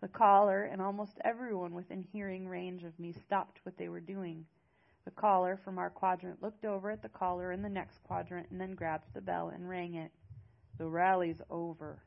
The 0.00 0.08
caller 0.08 0.64
and 0.64 0.82
almost 0.82 1.18
everyone 1.24 1.74
within 1.74 2.02
hearing 2.02 2.48
range 2.48 2.82
of 2.82 2.98
me 2.98 3.12
stopped 3.12 3.60
what 3.64 3.76
they 3.76 3.88
were 3.88 4.00
doing. 4.00 4.44
The 5.04 5.10
caller 5.12 5.56
from 5.64 5.78
our 5.78 5.90
quadrant 5.90 6.42
looked 6.42 6.64
over 6.64 6.90
at 6.90 7.02
the 7.02 7.08
caller 7.08 7.52
in 7.52 7.62
the 7.62 7.68
next 7.68 8.02
quadrant 8.02 8.50
and 8.50 8.60
then 8.60 8.74
grabbed 8.74 9.12
the 9.14 9.20
bell 9.20 9.50
and 9.50 9.68
rang 9.68 9.94
it. 9.94 10.10
The 10.78 10.86
rally's 10.88 11.40
over. 11.48 12.02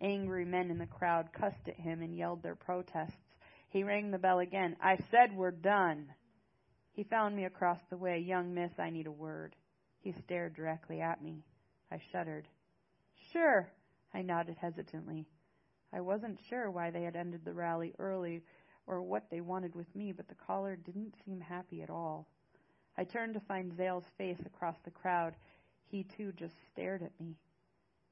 Angry 0.00 0.44
men 0.44 0.70
in 0.70 0.78
the 0.78 0.86
crowd 0.86 1.32
cussed 1.32 1.68
at 1.68 1.76
him 1.80 2.02
and 2.02 2.16
yelled 2.16 2.42
their 2.42 2.54
protests. 2.54 3.16
He 3.68 3.82
rang 3.82 4.10
the 4.10 4.18
bell 4.18 4.40
again. 4.40 4.76
I 4.80 4.96
said 5.10 5.34
we're 5.34 5.50
done. 5.50 6.12
He 6.92 7.04
found 7.04 7.36
me 7.36 7.44
across 7.44 7.80
the 7.90 7.96
way. 7.96 8.18
Young 8.18 8.54
miss, 8.54 8.72
I 8.78 8.90
need 8.90 9.06
a 9.06 9.12
word. 9.12 9.54
He 10.00 10.12
stared 10.12 10.54
directly 10.54 11.00
at 11.00 11.22
me. 11.22 11.44
I 11.90 12.00
shuddered. 12.12 12.46
Sure, 13.32 13.68
I 14.14 14.22
nodded 14.22 14.56
hesitantly. 14.60 15.26
I 15.92 16.00
wasn't 16.00 16.38
sure 16.48 16.70
why 16.70 16.90
they 16.90 17.02
had 17.02 17.16
ended 17.16 17.44
the 17.44 17.52
rally 17.52 17.94
early 17.98 18.42
or 18.86 19.02
what 19.02 19.30
they 19.30 19.40
wanted 19.40 19.74
with 19.74 19.94
me, 19.96 20.12
but 20.12 20.28
the 20.28 20.34
caller 20.34 20.76
didn't 20.76 21.14
seem 21.24 21.40
happy 21.40 21.82
at 21.82 21.90
all. 21.90 22.28
I 22.96 23.04
turned 23.04 23.34
to 23.34 23.40
find 23.40 23.76
Zale's 23.76 24.04
face 24.16 24.40
across 24.46 24.76
the 24.84 24.90
crowd. 24.90 25.34
He 25.88 26.04
too 26.04 26.32
just 26.32 26.54
stared 26.72 27.02
at 27.02 27.18
me. 27.20 27.36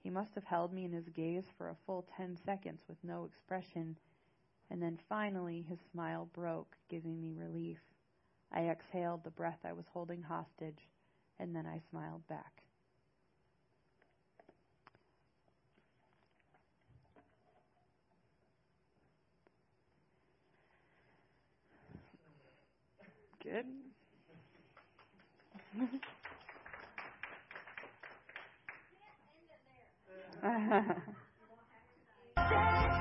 He 0.04 0.10
must 0.10 0.34
have 0.36 0.44
held 0.44 0.72
me 0.74 0.86
in 0.86 0.92
his 0.92 1.08
gaze 1.10 1.46
for 1.58 1.70
a 1.70 1.76
full 1.86 2.04
ten 2.16 2.38
seconds 2.46 2.82
with 2.88 2.98
no 3.04 3.24
expression, 3.26 3.96
and 4.70 4.82
then 4.82 4.98
finally 5.08 5.62
his 5.62 5.80
smile 5.92 6.26
broke, 6.34 6.76
giving 6.90 7.20
me 7.20 7.34
relief. 7.34 7.78
I 8.52 8.68
exhaled 8.70 9.24
the 9.24 9.30
breath 9.30 9.60
I 9.64 9.72
was 9.74 9.86
holding 9.92 10.22
hostage, 10.22 10.88
and 11.40 11.56
then 11.56 11.66
I 11.66 11.80
smiled 11.90 12.26
back. 12.28 12.62
Good. 23.42 23.66
哈 30.44 30.82
哈 32.36 33.00